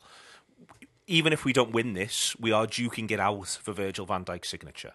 Even 1.06 1.32
if 1.32 1.44
we 1.44 1.52
don't 1.52 1.72
win 1.72 1.94
this, 1.94 2.36
we 2.38 2.52
are 2.52 2.66
duking 2.66 3.10
it 3.10 3.18
out 3.18 3.58
for 3.62 3.72
Virgil 3.72 4.06
Van 4.06 4.24
Dijk's 4.24 4.48
signature. 4.48 4.92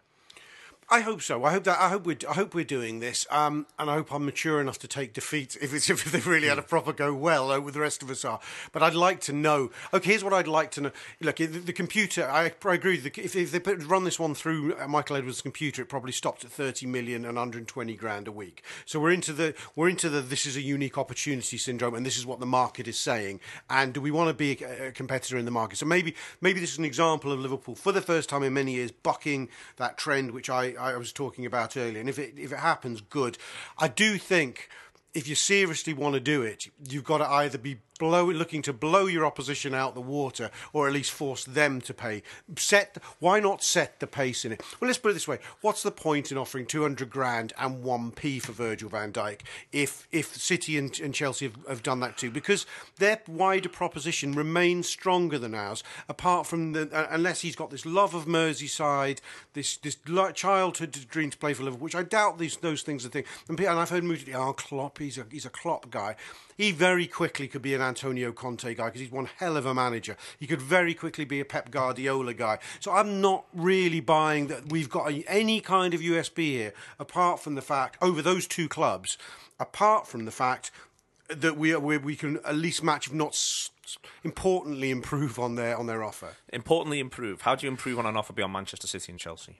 I 0.87 0.99
hope 0.99 1.23
so. 1.23 1.43
I 1.43 1.51
hope 1.51 1.63
that. 1.63 1.79
I 1.79 1.89
hope 1.89 2.05
we're. 2.05 2.17
I 2.29 2.33
hope 2.33 2.53
we're 2.53 2.63
doing 2.63 2.99
this. 2.99 3.25
Um, 3.31 3.65
and 3.79 3.89
I 3.89 3.95
hope 3.95 4.13
I'm 4.13 4.23
mature 4.23 4.61
enough 4.61 4.77
to 4.79 4.87
take 4.87 5.13
defeat 5.13 5.57
if 5.59 5.73
it's 5.73 5.89
if 5.89 6.11
they 6.11 6.19
really 6.19 6.47
had 6.47 6.59
a 6.59 6.61
proper 6.63 6.93
go 6.93 7.11
well. 7.11 7.49
Uh, 7.49 7.59
the 7.59 7.79
rest 7.79 8.03
of 8.03 8.11
us 8.11 8.23
are. 8.23 8.39
But 8.71 8.83
I'd 8.83 8.93
like 8.93 9.19
to 9.21 9.33
know. 9.33 9.71
Okay, 9.95 10.11
here's 10.11 10.23
what 10.23 10.31
I'd 10.31 10.47
like 10.47 10.69
to 10.71 10.81
know. 10.81 10.91
Look, 11.21 11.37
the, 11.37 11.47
the 11.47 11.73
computer. 11.73 12.29
I, 12.29 12.53
I 12.63 12.73
agree. 12.75 12.97
The, 12.97 13.11
if, 13.19 13.35
if 13.35 13.51
they 13.51 13.59
put, 13.59 13.83
run 13.83 14.03
this 14.03 14.19
one 14.19 14.35
through 14.35 14.75
uh, 14.75 14.87
Michael 14.87 15.15
Edwards' 15.15 15.41
computer, 15.41 15.81
it 15.81 15.89
probably 15.89 16.11
stopped 16.11 16.45
at 16.45 16.51
30 16.51 16.85
million 16.85 17.25
and 17.25 17.35
120 17.35 17.95
grand 17.95 18.27
a 18.27 18.31
week. 18.31 18.63
So 18.85 18.99
we're 18.99 19.11
into 19.11 19.33
the 19.33 19.55
we're 19.75 19.89
into 19.89 20.07
the 20.09 20.21
this 20.21 20.45
is 20.45 20.55
a 20.55 20.61
unique 20.61 20.99
opportunity 20.99 21.57
syndrome, 21.57 21.95
and 21.95 22.05
this 22.05 22.17
is 22.17 22.27
what 22.27 22.39
the 22.39 22.45
market 22.45 22.88
is 22.88 22.99
saying. 22.99 23.39
And 23.71 23.91
do 23.91 24.01
we 24.01 24.11
want 24.11 24.29
to 24.29 24.35
be 24.35 24.63
a, 24.63 24.89
a 24.89 24.91
competitor 24.91 25.38
in 25.38 25.45
the 25.45 25.51
market? 25.51 25.77
So 25.77 25.88
maybe 25.88 26.13
maybe 26.41 26.59
this 26.59 26.73
is 26.73 26.77
an 26.77 26.85
example 26.85 27.31
of 27.31 27.39
Liverpool 27.39 27.73
for 27.73 27.91
the 27.91 28.01
first 28.01 28.29
time 28.29 28.43
in 28.43 28.53
many 28.53 28.73
years 28.73 28.91
bucking 28.91 29.49
that 29.77 29.97
trend, 29.97 30.29
which 30.29 30.47
I, 30.47 30.75
I 30.77 30.98
was 30.98 31.12
talking 31.12 31.45
about 31.45 31.77
earlier. 31.77 32.00
And 32.00 32.10
if 32.10 32.19
it 32.19 32.33
if 32.38 32.51
it 32.51 32.60
happens, 32.60 33.01
good. 33.01 33.38
I 33.77 33.88
do 33.88 34.18
think 34.18 34.69
if 35.13 35.27
you 35.27 35.36
seriously 35.36 35.94
want 35.94 36.13
to 36.13 36.19
do 36.19 36.42
it, 36.42 36.68
you've 36.88 37.06
got 37.06 37.19
to 37.19 37.25
either 37.27 37.57
be 37.57 37.77
blow 38.00 38.25
looking 38.25 38.62
to 38.63 38.74
blow 38.74 39.06
your 39.06 39.25
opposition 39.25 39.74
out 39.74 39.95
the 39.95 40.01
water, 40.01 40.51
or 40.74 40.88
at 40.88 40.94
least 40.94 41.12
force 41.12 41.44
them 41.44 41.81
to 41.81 41.94
pay. 41.94 42.24
Set 42.57 42.97
why 43.19 43.39
not 43.39 43.63
set 43.63 44.00
the 44.00 44.07
pace 44.07 44.45
in 44.45 44.51
it? 44.51 44.62
Well, 44.80 44.88
let's 44.88 45.00
put 45.00 45.12
it 45.12 45.13
this 45.13 45.27
way: 45.27 45.39
What's 45.62 45.83
the 45.83 45.92
point 45.92 46.31
in 46.31 46.38
offering 46.38 46.65
two 46.65 46.81
hundred 46.81 47.09
grand 47.09 47.53
and 47.57 47.83
one 47.83 48.12
p 48.12 48.39
for 48.39 48.51
Virgil 48.51 48.89
Van 48.89 49.12
Dijk 49.12 49.42
if 49.71 50.07
if 50.12 50.36
City 50.36 50.77
and, 50.77 50.97
and 51.00 51.13
Chelsea 51.13 51.45
have, 51.45 51.57
have 51.68 51.83
done 51.83 52.00
that 52.01 52.18
too? 52.18 52.31
Because 52.31 52.65
their 52.97 53.21
wider 53.27 53.69
proposition 53.69 54.33
remains 54.33 54.88
stronger 54.88 55.38
than 55.38 55.56
ours. 55.56 55.83
Apart 56.09 56.48
from 56.48 56.74
the 56.74 56.89
uh, 56.91 57.07
unless 57.09 57.41
he's 57.41 57.56
got 57.56 57.69
this 57.69 57.86
love 57.86 58.13
of 58.13 58.25
Merseyside, 58.25 59.19
this 59.53 59.77
this 59.77 59.98
childhood 60.33 60.98
dream 61.09 61.30
to 61.30 61.38
play 61.38 61.53
for 61.53 61.63
Liverpool, 61.63 61.83
which 61.86 61.95
I 61.95 62.03
doubt 62.03 62.38
these 62.38 62.57
those 62.57 62.81
things 62.81 63.06
are 63.06 63.09
thing. 63.09 63.25
And, 63.48 63.59
and 63.59 63.80
I've 63.80 63.89
heard 63.89 64.03
Moody, 64.03 64.33
oh 64.33 64.53
Klopp, 64.53 65.00
he's 65.00 65.18
a 65.18 65.25
he's 65.31 65.45
a 65.45 65.50
Klopp 65.50 65.89
guy. 65.89 66.15
He 66.55 66.71
very 66.71 67.07
quickly 67.07 67.47
could 67.47 67.61
be 67.61 67.73
an 67.73 67.81
Antonio 67.81 68.31
Conte 68.31 68.74
guy 68.74 68.85
because 68.85 69.01
he's 69.01 69.12
one 69.12 69.29
hell 69.38 69.57
of 69.57 69.65
a 69.65 69.74
manager. 69.74 70.15
He 70.39 70.47
could 70.47 70.62
very 70.62 70.93
quickly 70.93 71.25
be 71.25 71.39
a 71.39 71.45
Pep 71.45 71.69
Guardiola 71.69 72.33
guy. 72.33 72.59
So 72.79 72.91
I'm 72.91 73.19
not 73.21 73.45
really 73.53 74.00
buying 74.00 74.47
that 74.47 74.71
we've 74.71 74.89
got 74.89 75.12
a, 75.12 75.24
any 75.27 75.59
kind 75.59 75.93
of 75.93 76.01
USP 76.01 76.38
here, 76.38 76.74
apart 77.00 77.41
from 77.41 77.55
the 77.55 77.62
fact 77.62 77.97
over 78.01 78.21
those 78.21 78.47
two 78.47 78.69
clubs, 78.69 79.17
apart 79.59 80.07
from 80.07 80.25
the 80.25 80.31
fact 80.31 80.71
that 81.27 81.57
we 81.57 81.75
we, 81.75 81.97
we 81.97 82.15
can 82.15 82.38
at 82.45 82.55
least 82.55 82.83
match, 82.83 83.07
if 83.07 83.13
not 83.13 83.35
importantly, 84.24 84.91
improve 84.91 85.39
on 85.39 85.55
their 85.55 85.77
on 85.77 85.88
their 85.88 86.03
offer. 86.03 86.35
Importantly, 86.53 87.00
improve. 87.00 87.41
How 87.41 87.55
do 87.55 87.65
you 87.65 87.71
improve 87.71 88.00
on 88.00 88.05
an 88.05 88.15
offer 88.15 88.33
beyond 88.33 88.53
Manchester 88.53 88.88
City 88.88 89.12
and 89.12 89.19
Chelsea? 89.19 89.59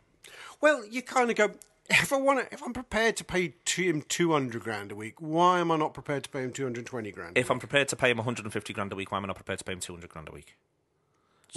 Well, 0.61 0.85
you 0.85 1.01
kind 1.01 1.29
of 1.29 1.35
go. 1.35 1.51
If 1.89 2.11
I 2.11 2.17
want 2.17 2.39
to, 2.39 2.53
if 2.53 2.63
I'm 2.63 2.73
prepared 2.73 3.15
to 3.17 3.23
pay 3.23 3.49
to 3.63 3.83
him 3.83 4.01
two 4.07 4.31
hundred 4.31 4.63
grand 4.63 4.91
a 4.91 4.95
week, 4.95 5.15
why 5.19 5.59
am 5.59 5.71
I 5.71 5.77
not 5.77 5.93
prepared 5.93 6.23
to 6.23 6.29
pay 6.29 6.41
him 6.43 6.51
two 6.51 6.63
hundred 6.63 6.85
twenty 6.85 7.11
grand? 7.11 7.37
a 7.37 7.39
If 7.39 7.51
I'm 7.51 7.59
prepared 7.59 7.87
to 7.89 7.95
pay 7.95 8.09
him 8.09 8.17
150 8.17 8.73
grand 8.73 8.91
a 8.91 8.95
week, 8.95 9.11
why 9.11 9.19
am 9.19 9.25
I 9.25 9.27
not 9.27 9.35
prepared 9.35 9.59
to 9.59 9.65
pay 9.65 9.73
him 9.73 9.79
200 9.79 10.09
grand 10.09 10.29
a 10.29 10.31
week? 10.31 10.55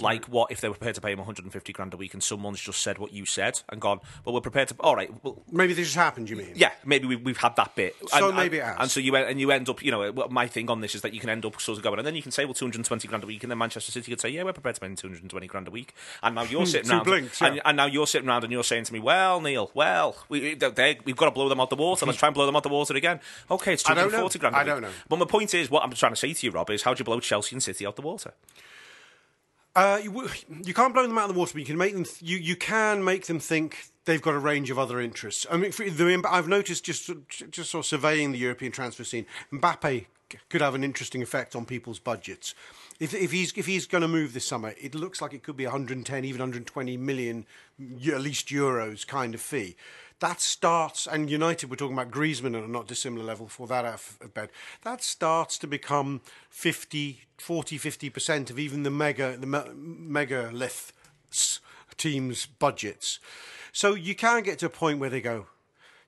Like 0.01 0.25
what 0.25 0.51
if 0.51 0.61
they 0.61 0.67
were 0.67 0.75
prepared 0.75 0.95
to 0.95 1.01
pay 1.01 1.11
him 1.11 1.19
150 1.19 1.73
grand 1.73 1.93
a 1.93 1.97
week 1.97 2.13
and 2.13 2.23
someone's 2.23 2.61
just 2.61 2.81
said 2.81 2.97
what 2.97 3.13
you 3.13 3.25
said 3.25 3.61
and 3.69 3.81
gone, 3.81 3.99
but 4.23 4.33
we're 4.33 4.41
prepared 4.41 4.69
to. 4.69 4.75
All 4.79 4.95
right, 4.95 5.11
well, 5.23 5.41
Maybe 5.51 5.73
this 5.73 5.87
has 5.87 5.95
happened. 5.95 6.29
You 6.29 6.37
mean? 6.37 6.51
yeah, 6.55 6.71
maybe 6.85 7.07
we, 7.07 7.15
we've 7.15 7.37
had 7.37 7.55
that 7.55 7.75
bit. 7.75 7.95
So 8.07 8.27
and, 8.27 8.37
maybe 8.37 8.59
and, 8.59 8.67
it 8.67 8.71
has. 8.71 8.81
And 8.81 8.91
so 8.91 8.99
you 8.99 9.15
and 9.15 9.39
you 9.39 9.51
end 9.51 9.69
up, 9.69 9.83
you 9.83 9.91
know, 9.91 10.11
my 10.29 10.47
thing 10.47 10.69
on 10.69 10.81
this 10.81 10.95
is 10.95 11.01
that 11.01 11.13
you 11.13 11.19
can 11.19 11.29
end 11.29 11.45
up 11.45 11.59
sort 11.59 11.77
of 11.77 11.83
going, 11.83 11.99
and 11.99 12.07
then 12.07 12.15
you 12.15 12.21
can 12.21 12.31
say, 12.31 12.45
well, 12.45 12.53
220 12.53 13.07
grand 13.07 13.23
a 13.23 13.27
week, 13.27 13.43
and 13.43 13.51
then 13.51 13.57
Manchester 13.57 13.91
City 13.91 14.11
could 14.11 14.21
say, 14.21 14.29
yeah, 14.29 14.43
we're 14.43 14.53
prepared 14.53 14.75
to 14.75 14.81
pay 14.81 14.87
him 14.87 14.95
220 14.95 15.47
grand 15.47 15.67
a 15.67 15.71
week, 15.71 15.93
and 16.23 16.35
now 16.35 16.43
you're 16.43 16.65
sitting 16.65 16.89
around, 16.91 17.03
blinks, 17.05 17.41
and, 17.41 17.55
yeah. 17.55 17.61
and 17.65 17.77
now 17.77 17.85
you're 17.85 18.07
sitting 18.07 18.27
around 18.27 18.43
and 18.43 18.51
you're 18.51 18.63
saying 18.63 18.83
to 18.85 18.93
me, 18.93 18.99
well, 18.99 19.41
Neil, 19.41 19.71
well, 19.73 20.15
we 20.29 20.55
we've 21.05 21.15
got 21.15 21.25
to 21.25 21.31
blow 21.31 21.49
them 21.49 21.59
out 21.59 21.69
the 21.69 21.75
water. 21.75 22.05
Let's 22.05 22.17
try 22.17 22.27
and 22.27 22.35
blow 22.35 22.45
them 22.45 22.55
out 22.55 22.63
the 22.63 22.69
water 22.69 22.95
again. 22.95 23.19
Okay, 23.49 23.73
it's 23.73 23.89
I 23.89 23.93
don't 23.93 24.11
know. 24.11 24.27
240 24.29 24.39
grand. 24.39 24.55
a 24.55 24.59
I 24.59 24.63
don't 24.63 24.81
know. 24.81 24.89
But 25.07 25.19
my 25.19 25.25
point 25.25 25.53
is, 25.53 25.69
what 25.69 25.83
I'm 25.83 25.91
trying 25.91 26.13
to 26.13 26.15
say 26.15 26.33
to 26.33 26.45
you, 26.45 26.51
Rob, 26.51 26.69
is 26.69 26.83
how 26.83 26.93
do 26.93 26.99
you 26.99 27.05
blow 27.05 27.19
Chelsea 27.19 27.55
and 27.55 27.63
City 27.63 27.85
out 27.85 27.95
the 27.95 28.01
water? 28.01 28.33
Uh, 29.79 29.97
you, 30.03 30.29
you 30.65 30.73
can't 30.73 30.93
blow 30.93 31.07
them 31.07 31.17
out 31.17 31.29
of 31.29 31.33
the 31.33 31.39
water, 31.39 31.53
but 31.53 31.61
you 31.61 31.65
can 31.65 31.77
make 31.77 31.93
them. 31.93 32.03
Th- 32.03 32.21
you 32.21 32.37
you 32.37 32.57
can 32.57 33.01
make 33.01 33.27
them 33.27 33.39
think 33.39 33.85
they've 34.03 34.21
got 34.21 34.33
a 34.33 34.39
range 34.39 34.69
of 34.69 34.77
other 34.77 34.99
interests. 34.99 35.47
I 35.49 35.55
mean, 35.55 35.71
the, 35.71 36.21
I've 36.29 36.49
noticed 36.49 36.83
just 36.83 37.09
just 37.29 37.69
sort 37.71 37.83
of 37.83 37.85
surveying 37.85 38.33
the 38.33 38.37
European 38.37 38.73
transfer 38.73 39.05
scene, 39.05 39.25
Mbappe 39.53 40.07
could 40.49 40.59
have 40.59 40.75
an 40.75 40.83
interesting 40.83 41.21
effect 41.21 41.55
on 41.55 41.65
people's 41.65 41.97
budgets. 41.97 42.53
If, 42.99 43.13
if 43.13 43.31
he's 43.31 43.53
if 43.55 43.67
he's 43.67 43.87
going 43.87 44.01
to 44.01 44.09
move 44.09 44.33
this 44.33 44.45
summer, 44.45 44.73
it 44.81 44.95
looks 44.95 45.21
like 45.21 45.33
it 45.33 45.43
could 45.43 45.55
be 45.55 45.63
110, 45.63 46.25
even 46.25 46.39
120 46.39 46.97
million, 46.97 47.45
at 47.79 48.19
least 48.19 48.49
euros 48.49 49.07
kind 49.07 49.33
of 49.33 49.39
fee. 49.39 49.77
That 50.19 50.41
starts, 50.41 51.07
and 51.07 51.29
United, 51.29 51.69
we're 51.69 51.77
talking 51.77 51.97
about 51.97 52.11
Griezmann 52.11 52.57
at 52.57 52.63
a 52.63 52.71
not 52.71 52.87
dissimilar 52.87 53.23
level 53.23 53.47
for 53.47 53.67
that 53.67 53.85
out 53.85 54.01
of 54.21 54.33
bed. 54.33 54.49
That 54.83 55.01
starts 55.01 55.57
to 55.59 55.67
become 55.67 56.21
50, 56.49 57.21
40, 57.37 57.79
50% 57.79 58.49
of 58.49 58.59
even 58.59 58.83
the 58.83 58.89
mega, 58.89 59.37
the 59.37 59.47
me- 59.47 60.25
megaliths 60.25 60.91
teams' 61.97 62.45
budgets. 62.45 63.19
So 63.71 63.93
you 63.93 64.15
can 64.15 64.43
get 64.43 64.59
to 64.59 64.65
a 64.65 64.69
point 64.69 64.99
where 64.99 65.09
they 65.09 65.21
go, 65.21 65.47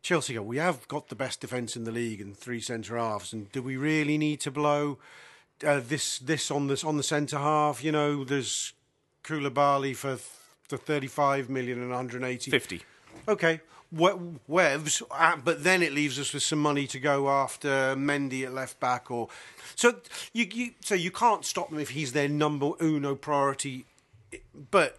Chelsea 0.01 0.33
go, 0.33 0.41
we 0.41 0.57
have 0.57 0.87
got 0.87 1.09
the 1.09 1.15
best 1.15 1.41
defence 1.41 1.75
in 1.75 1.83
the 1.83 1.91
league 1.91 2.21
and 2.21 2.35
three 2.35 2.59
centre 2.59 2.97
halves, 2.97 3.33
and 3.33 3.51
do 3.51 3.61
we 3.61 3.77
really 3.77 4.17
need 4.17 4.39
to 4.41 4.51
blow 4.51 4.97
uh, 5.65 5.79
this 5.79 6.17
this 6.17 6.49
on 6.49 6.67
this 6.67 6.83
on 6.83 6.97
the 6.97 7.03
centre 7.03 7.37
half? 7.37 7.83
You 7.83 7.91
know, 7.91 8.23
there's 8.23 8.73
Koulibaly 9.23 9.95
for 9.95 10.17
the 10.69 10.77
35 10.77 11.49
million 11.49 11.79
and 11.79 11.91
180. 11.91 12.49
50. 12.49 12.81
Okay, 13.27 13.61
we- 13.91 14.09
Wevs, 14.49 15.01
uh, 15.11 15.35
but 15.43 15.63
then 15.63 15.81
it 15.83 15.93
leaves 15.93 16.17
us 16.19 16.33
with 16.33 16.43
some 16.43 16.59
money 16.59 16.87
to 16.87 16.99
go 16.99 17.29
after 17.29 17.95
Mendy 17.95 18.43
at 18.45 18.53
left 18.53 18.79
back, 18.79 19.11
or 19.11 19.27
so 19.75 19.95
you, 20.33 20.47
you 20.51 20.71
so 20.81 20.95
you 20.95 21.11
can't 21.11 21.45
stop 21.45 21.69
them 21.69 21.79
if 21.79 21.89
he's 21.89 22.13
their 22.13 22.29
number 22.29 22.71
uno 22.81 23.15
priority. 23.15 23.85
But 24.71 24.97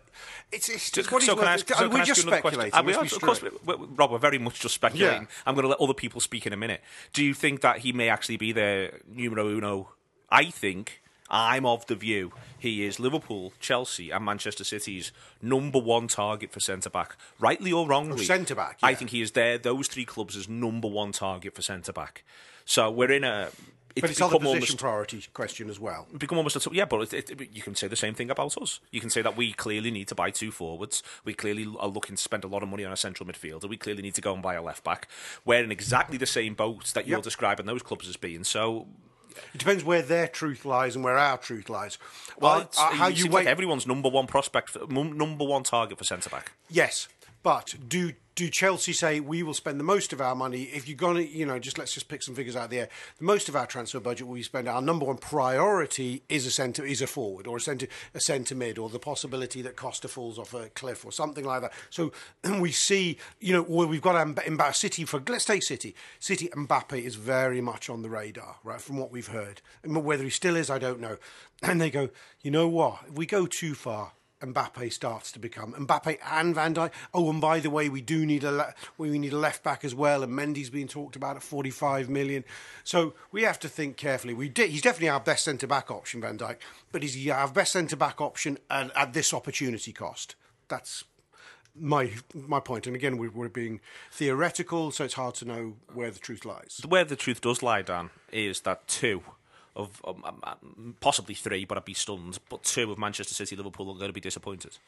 it's, 0.51 0.69
it's 0.69 0.91
just 0.91 1.11
what 1.11 1.23
so 1.23 1.35
can 1.35 1.45
I 1.47 1.55
ask, 1.55 1.67
so 1.67 1.75
we're 1.85 1.89
can 1.89 1.97
I 1.97 2.01
ask 2.01 2.09
just 2.09 2.23
you 2.25 2.29
another 2.29 2.43
question? 2.43 2.61
speculating. 2.61 2.79
Uh, 2.79 2.83
we 2.83 2.95
are- 2.95 3.17
of 3.17 3.21
course, 3.23 3.43
we- 3.43 3.51
we- 3.77 3.87
Rob, 3.97 4.11
we're 4.11 4.19
very 4.19 4.39
much 4.39 4.61
just 4.61 4.75
speculating. 4.75 5.23
Yeah. 5.23 5.29
I'm 5.47 5.55
going 5.55 5.63
to 5.65 5.69
let 5.71 5.81
other 5.81 5.95
people 5.95 6.21
speak 6.21 6.47
in 6.47 6.53
a 6.53 6.57
minute. 6.57 6.83
Do 7.15 7.25
you 7.25 7.33
think 7.33 7.63
that 7.63 7.79
he 7.79 7.93
may 7.93 8.11
actually 8.11 8.37
be 8.37 8.53
their 8.53 9.01
numero 9.09 9.49
uno? 9.49 9.91
I 10.31 10.47
think 10.51 11.02
I'm 11.33 11.65
of 11.67 11.87
the 11.87 11.95
view 11.97 12.33
he 12.59 12.85
is 12.85 13.01
Liverpool, 13.01 13.53
Chelsea, 13.59 14.11
and 14.13 14.25
Manchester 14.25 14.63
City's 14.63 15.11
number 15.41 15.81
one 15.81 16.07
target 16.07 16.53
for 16.53 16.61
centre 16.61 16.91
back, 16.91 17.17
rightly 17.41 17.73
or 17.73 17.89
wrongly. 17.89 18.25
centre-back, 18.25 18.79
I 18.83 18.95
think 18.95 19.11
he 19.11 19.21
is 19.23 19.33
there. 19.33 19.59
Those 19.59 19.89
three 19.89 20.05
clubs 20.05 20.37
as 20.37 20.49
number 20.49 20.87
one 20.87 21.11
target 21.11 21.57
for 21.57 21.63
centre 21.63 21.93
back. 21.93 22.23
So 22.65 22.89
we're 22.91 23.11
in 23.11 23.25
a. 23.25 23.49
But 24.01 24.09
it's 24.11 24.21
other 24.23 24.39
become 24.39 24.55
position 24.55 24.73
almost- 24.75 24.79
priority 24.79 25.25
question 25.35 25.69
as 25.69 25.79
well. 25.81 26.07
become 26.17 26.39
almost 26.39 26.57
a 26.57 26.71
yeah, 26.73 26.87
but 26.87 27.13
it, 27.13 27.31
it, 27.31 27.49
you 27.53 27.61
can 27.61 27.75
say 27.75 27.89
the 27.89 27.97
same 27.97 28.15
thing 28.15 28.31
about 28.31 28.57
us. 28.57 28.81
You 28.91 29.01
can 29.01 29.11
say 29.11 29.21
that 29.23 29.37
we 29.37 29.53
clearly 29.53 29.91
need 29.91 30.09
to 30.09 30.15
buy 30.15 30.31
two 30.31 30.51
forwards. 30.51 31.03
We 31.25 31.35
clearly 31.35 31.67
are 31.79 31.89
looking 31.89 32.17
to 32.17 32.23
spend 32.23 32.45
a 32.45 32.47
lot 32.47 32.63
of 32.63 32.71
money 32.71 32.85
on 32.87 32.93
a 32.93 32.97
central 32.97 33.29
midfielder. 33.29 33.69
We 33.69 33.77
clearly 33.77 34.01
need 34.03 34.15
to 34.15 34.23
go 34.23 34.33
and 34.33 34.43
buy 34.43 34.55
a 34.55 34.63
left 34.63 34.83
back. 34.83 35.09
We're 35.45 35.63
in 35.63 35.71
exactly 35.73 36.17
the 36.17 36.25
same 36.27 36.55
boat 36.55 36.93
that 36.95 37.07
you're 37.07 37.19
Yep. 37.19 37.25
describing 37.25 37.67
those 37.67 37.83
clubs 37.83 38.09
as 38.09 38.17
being. 38.17 38.45
So, 38.45 38.87
It 39.55 39.59
depends 39.59 39.85
where 39.85 40.03
their 40.03 40.29
truth 40.29 40.65
lies 40.65 40.95
and 40.95 41.05
where 41.05 41.19
our 41.19 41.39
truth 41.39 41.69
lies. 41.69 41.99
well, 42.39 42.61
it's, 42.61 42.79
uh, 42.79 42.89
how 42.91 43.09
you 43.09 43.25
wait? 43.25 43.33
like 43.33 43.47
everyone's 43.47 43.87
number 43.87 44.09
one 44.09 44.27
prospect, 44.27 44.77
number 44.91 45.45
one 45.45 45.63
target 45.63 45.99
for 45.99 46.05
centre 46.05 46.31
back. 46.31 46.53
Yes, 46.71 47.09
but 47.43 47.75
do 47.89 48.13
do 48.35 48.49
Chelsea 48.49 48.93
say 48.93 49.21
we 49.21 49.43
will 49.43 49.55
spend 49.55 49.79
the 49.79 49.85
most 49.85 50.13
of 50.13 50.21
our 50.21 50.35
money 50.35 50.63
if 50.63 50.89
you're 50.89 50.97
gonna, 50.97 51.21
you 51.21 51.45
know, 51.45 51.59
just 51.59 51.77
let's 51.77 51.93
just 51.93 52.09
pick 52.09 52.23
some 52.23 52.35
figures 52.35 52.57
out 52.57 52.65
of 52.65 52.71
the 52.71 52.81
air. 52.81 52.89
The 53.19 53.25
most 53.25 53.49
of 53.49 53.57
our 53.57 53.67
transfer 53.67 54.01
budget 54.01 54.27
will 54.27 54.37
be 54.37 54.43
spent. 54.43 54.69
Our 54.69 54.81
number 54.81 55.05
one 55.05 55.19
priority 55.19 56.23
is 56.29 56.47
a 56.47 56.51
centre, 56.51 56.85
is 56.85 57.03
a 57.03 57.07
forward 57.07 57.47
or 57.47 57.59
a 57.59 57.61
centre, 57.61 57.89
a 58.15 58.21
centre 58.21 58.55
mid, 58.55 58.79
or 58.79 58.89
the 58.89 58.99
possibility 58.99 59.61
that 59.63 59.77
Costa 59.77 60.09
falls 60.09 60.39
off 60.39 60.55
a 60.55 60.71
cliff 60.71 61.05
or 61.05 61.13
something 61.13 61.45
like 61.45 61.63
that. 61.63 61.73
So 61.91 62.13
we 62.59 62.73
see, 62.73 63.19
you 63.39 63.53
know, 63.53 63.67
well, 63.69 63.87
we've 63.87 64.01
got 64.01 64.15
Mb- 64.15 64.57
Mbappe 64.57 64.75
City 64.75 65.05
for 65.05 65.23
let's 65.29 65.45
take 65.45 65.63
City. 65.63 65.95
City 66.19 66.49
Mbappe 66.49 67.01
is 67.01 67.17
very 67.17 67.61
much 67.61 67.91
on 67.91 68.03
the 68.03 68.09
radar, 68.09 68.57
right? 68.65 68.81
From 68.81 68.97
what 68.97 69.13
we've 69.13 69.29
heard, 69.29 69.61
whether 69.85 70.25
he 70.25 70.31
still 70.31 70.57
is, 70.57 70.71
I 70.71 70.79
don't 70.79 71.01
know. 71.01 71.19
And 71.63 71.81
they 71.81 71.91
go, 71.91 72.09
you 72.41 72.51
know 72.51 72.69
what? 72.69 73.01
If 73.09 73.13
we 73.13 73.27
go 73.27 73.47
too 73.47 73.75
far. 73.75 74.13
Mbappe 74.43 74.93
starts 74.93 75.33
to 75.33 75.39
become 75.39 75.73
Mbappe 75.73 76.19
and 76.31 76.55
Van 76.55 76.75
Dijk. 76.75 76.91
Oh, 77.15 77.31
and 77.31 77.41
by 77.41 77.61
the 77.61 77.71
way, 77.71 77.89
we 77.89 78.01
do 78.01 78.27
need 78.27 78.45
a 78.45 78.53
le- 78.53 78.75
we 78.99 79.19
need 79.19 79.33
a 79.33 79.39
left 79.39 79.63
back 79.63 79.85
as 79.85 79.95
well, 79.95 80.23
and 80.23 80.33
Mendy's 80.33 80.71
being 80.71 80.89
talked 80.89 81.17
about 81.17 81.37
at 81.37 81.43
45 81.43 82.09
million. 82.09 82.45
So 82.85 83.15
we 83.31 83.43
have 83.43 83.59
to 83.61 83.69
think 83.69 83.97
carefully. 83.97 84.35
We 84.35 84.49
de- 84.49 84.67
he's 84.67 84.83
definitely 84.83 85.09
our 85.11 85.21
best 85.21 85.45
centre 85.45 85.67
back 85.67 85.91
option, 85.91 86.21
Van 86.21 86.39
Dijk, 86.39 86.57
but 86.91 87.03
he's 87.03 87.29
our 87.31 87.49
best 87.49 87.73
centre 87.73 87.97
back 87.97 88.21
option 88.21 88.59
at, 88.71 88.95
at 88.97 89.13
this 89.13 89.33
opportunity 89.33 89.93
cost. 89.93 90.35
That's 90.69 91.05
my 91.75 92.13
my 92.35 92.61
point. 92.61 92.87
And 92.87 92.97
again, 92.97 93.17
we're, 93.19 93.31
we're 93.31 93.49
being 93.49 93.81
theoretical, 94.11 94.91
so 94.91 95.05
it's 95.05 95.15
hard 95.15 95.35
to 95.37 95.45
know 95.45 95.75
where 95.93 96.11
the 96.11 96.19
truth 96.19 96.45
lies. 96.45 96.81
Where 96.87 97.05
the 97.05 97.17
truth 97.17 97.41
does 97.41 97.63
lie, 97.63 97.83
Dan, 97.83 98.11
is 98.31 98.61
that 98.63 98.87
two 98.89 99.23
of 99.75 100.01
um, 100.07 100.23
um, 100.25 100.97
possibly 101.01 101.35
three, 101.35 101.65
but 101.65 101.79
I'd 101.79 101.85
be 101.85 101.95
stunned. 101.95 102.39
But 102.49 102.65
two 102.65 102.91
of 102.91 102.99
Manchester 102.99 103.35
City, 103.35 103.57
Liverpool 103.57 103.91
are 103.91 103.95
going 103.95 104.09
to 104.09 104.13
be 104.13 104.21
disappointed. 104.21 104.79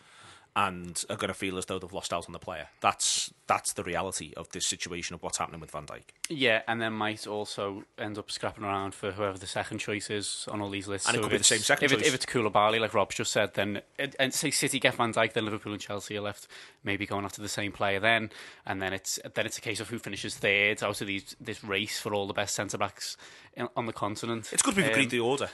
And 0.57 1.05
are 1.11 1.17
going 1.17 1.29
to 1.29 1.35
feel 1.35 1.59
as 1.59 1.67
though 1.67 1.79
they've 1.81 1.93
lost 1.93 2.13
out 2.13 2.27
on 2.27 2.33
the 2.33 2.39
player. 2.39 2.69
That's 2.81 3.33
that's 3.47 3.73
the 3.75 3.83
reality 3.83 4.33
of 4.37 4.49
this 4.51 4.65
situation 4.67 5.15
of 5.15 5.23
what's 5.23 5.37
happening 5.37 5.61
with 5.61 5.71
Van 5.73 5.85
Dijk. 5.85 6.03
Yeah, 6.31 6.63
and 6.67 6.81
then 6.81 6.95
might 6.95 7.27
also 7.27 7.85
end 7.99 8.17
up 8.17 8.31
scrapping 8.31 8.65
around 8.65 8.95
for 8.95 9.11
whoever 9.13 9.37
the 9.37 9.47
second 9.47 9.79
choice 9.79 10.09
is 10.09 10.47
on 10.51 10.63
all 10.63 10.71
these 10.71 10.89
lists. 10.89 11.07
And 11.09 11.17
it 11.19 11.23
could 11.23 11.31
be 11.33 11.37
the 11.39 11.45
same 11.45 11.59
second 11.59 11.85
if 11.87 11.93
it- 11.93 11.97
choice. 11.99 12.07
if 12.09 12.15
it's 12.15 12.25
Koulibaly, 12.27 12.81
like 12.81 12.95
Rob's 12.95 13.17
just 13.17 13.33
said, 13.33 13.53
then 13.55 13.83
it, 13.99 14.17
and 14.19 14.33
say 14.33 14.51
City 14.51 14.79
get 14.81 14.95
Van 14.95 15.13
Dijk, 15.13 15.35
then 15.35 15.45
Liverpool 15.45 15.73
and 15.73 15.83
Chelsea 15.83 16.17
are 16.17 16.23
left 16.23 16.47
maybe 16.85 17.05
going 17.05 17.25
after 17.27 17.43
the 17.43 17.49
same 17.49 17.73
player 17.73 18.01
then, 18.01 18.31
and 18.65 18.81
then 18.81 18.93
it's 18.95 19.19
then 19.35 19.45
it's 19.45 19.59
a 19.59 19.61
case 19.61 19.81
of 19.81 19.89
who 19.91 19.99
finishes 19.99 20.37
third 20.37 20.83
out 20.83 21.01
of 21.01 21.07
these 21.07 21.35
this 21.41 21.63
race 21.65 21.99
for 21.99 22.15
all 22.15 22.27
the 22.27 22.33
best 22.33 22.55
centre 22.55 22.79
backs 22.79 23.17
on 23.77 23.85
the 23.87 23.93
continent. 23.93 24.49
It's 24.53 24.63
good 24.63 24.77
we've 24.77 24.87
Um, 24.87 24.93
agreed 24.93 25.11
the 25.11 25.21
order. 25.21 25.49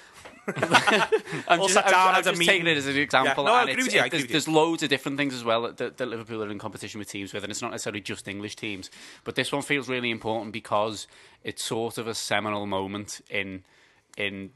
I'm 0.46 1.60
just, 1.62 1.76
I'm, 1.76 2.14
I'm 2.16 2.22
just 2.24 2.40
taking 2.42 2.66
it 2.66 2.76
as 2.76 2.86
an 2.86 2.96
example. 2.96 3.44
Yeah, 3.44 3.50
no, 3.50 3.54
I 3.56 3.62
agree 3.70 3.82
with 3.84 3.94
you, 3.94 4.00
I 4.00 4.04
it- 4.04 4.06
agree 4.06 4.18
there's, 4.18 4.22
with 4.22 4.30
you. 4.30 4.32
there's 4.34 4.48
loads 4.48 4.82
of 4.82 4.88
different 4.90 5.16
things 5.16 5.34
as 5.34 5.42
well 5.42 5.62
that, 5.72 5.96
that 5.96 6.08
Liverpool 6.08 6.42
are 6.44 6.50
in 6.50 6.58
competition 6.58 6.98
with 6.98 7.08
teams 7.08 7.32
with, 7.32 7.42
and 7.42 7.50
it's 7.50 7.62
not 7.62 7.70
necessarily 7.70 8.02
just 8.02 8.28
English 8.28 8.56
teams. 8.56 8.90
But 9.24 9.34
this 9.36 9.50
one 9.50 9.62
feels 9.62 9.88
really 9.88 10.10
important 10.10 10.52
because 10.52 11.06
it's 11.42 11.64
sort 11.64 11.96
of 11.96 12.06
a 12.06 12.14
seminal 12.14 12.66
moment 12.66 13.22
in 13.30 13.64
in 14.18 14.50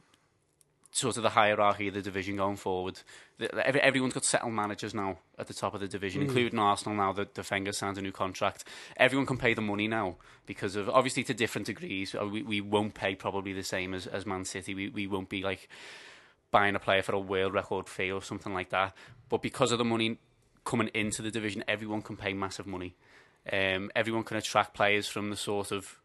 sort 0.90 1.16
of 1.16 1.24
the 1.24 1.30
hierarchy 1.30 1.88
of 1.88 1.94
the 1.94 2.02
division 2.02 2.36
going 2.36 2.56
forward. 2.56 3.00
Everyone's 3.40 4.14
got 4.14 4.24
settled 4.24 4.52
managers 4.52 4.94
now 4.94 5.18
at 5.36 5.48
the 5.48 5.54
top 5.54 5.74
of 5.74 5.80
the 5.80 5.88
division, 5.88 6.22
including 6.22 6.60
Arsenal 6.60 6.96
now 6.96 7.12
that 7.12 7.34
the 7.34 7.44
Wenger 7.50 7.72
signed 7.72 7.98
a 7.98 8.00
new 8.00 8.12
contract. 8.12 8.62
Everyone 8.96 9.26
can 9.26 9.36
pay 9.36 9.54
the 9.54 9.60
money 9.60 9.88
now 9.88 10.14
because 10.46 10.76
of, 10.76 10.88
obviously 10.88 11.24
to 11.24 11.34
different 11.34 11.66
degrees. 11.66 12.14
Uh, 12.14 12.26
We, 12.26 12.42
we 12.42 12.60
won't 12.60 12.94
pay 12.94 13.16
probably 13.16 13.52
the 13.52 13.64
same 13.64 13.92
as, 13.92 14.06
as 14.06 14.24
Man 14.24 14.44
City. 14.44 14.72
We, 14.72 14.88
we 14.88 15.08
won't 15.08 15.28
be 15.28 15.42
like 15.42 15.68
buying 16.54 16.76
a 16.76 16.78
player 16.78 17.02
for 17.02 17.16
a 17.16 17.18
world 17.18 17.52
record 17.52 17.88
fee 17.88 18.12
or 18.12 18.22
something 18.22 18.54
like 18.54 18.70
that. 18.70 18.94
But 19.28 19.42
because 19.42 19.72
of 19.72 19.78
the 19.78 19.84
money 19.84 20.18
coming 20.64 20.88
into 20.94 21.20
the 21.20 21.32
division, 21.32 21.64
everyone 21.66 22.00
can 22.00 22.16
pay 22.16 22.32
massive 22.32 22.64
money. 22.64 22.94
Um, 23.52 23.90
everyone 23.96 24.22
can 24.22 24.36
attract 24.36 24.72
players 24.72 25.08
from 25.08 25.30
the 25.30 25.36
sort 25.36 25.72
of 25.72 25.98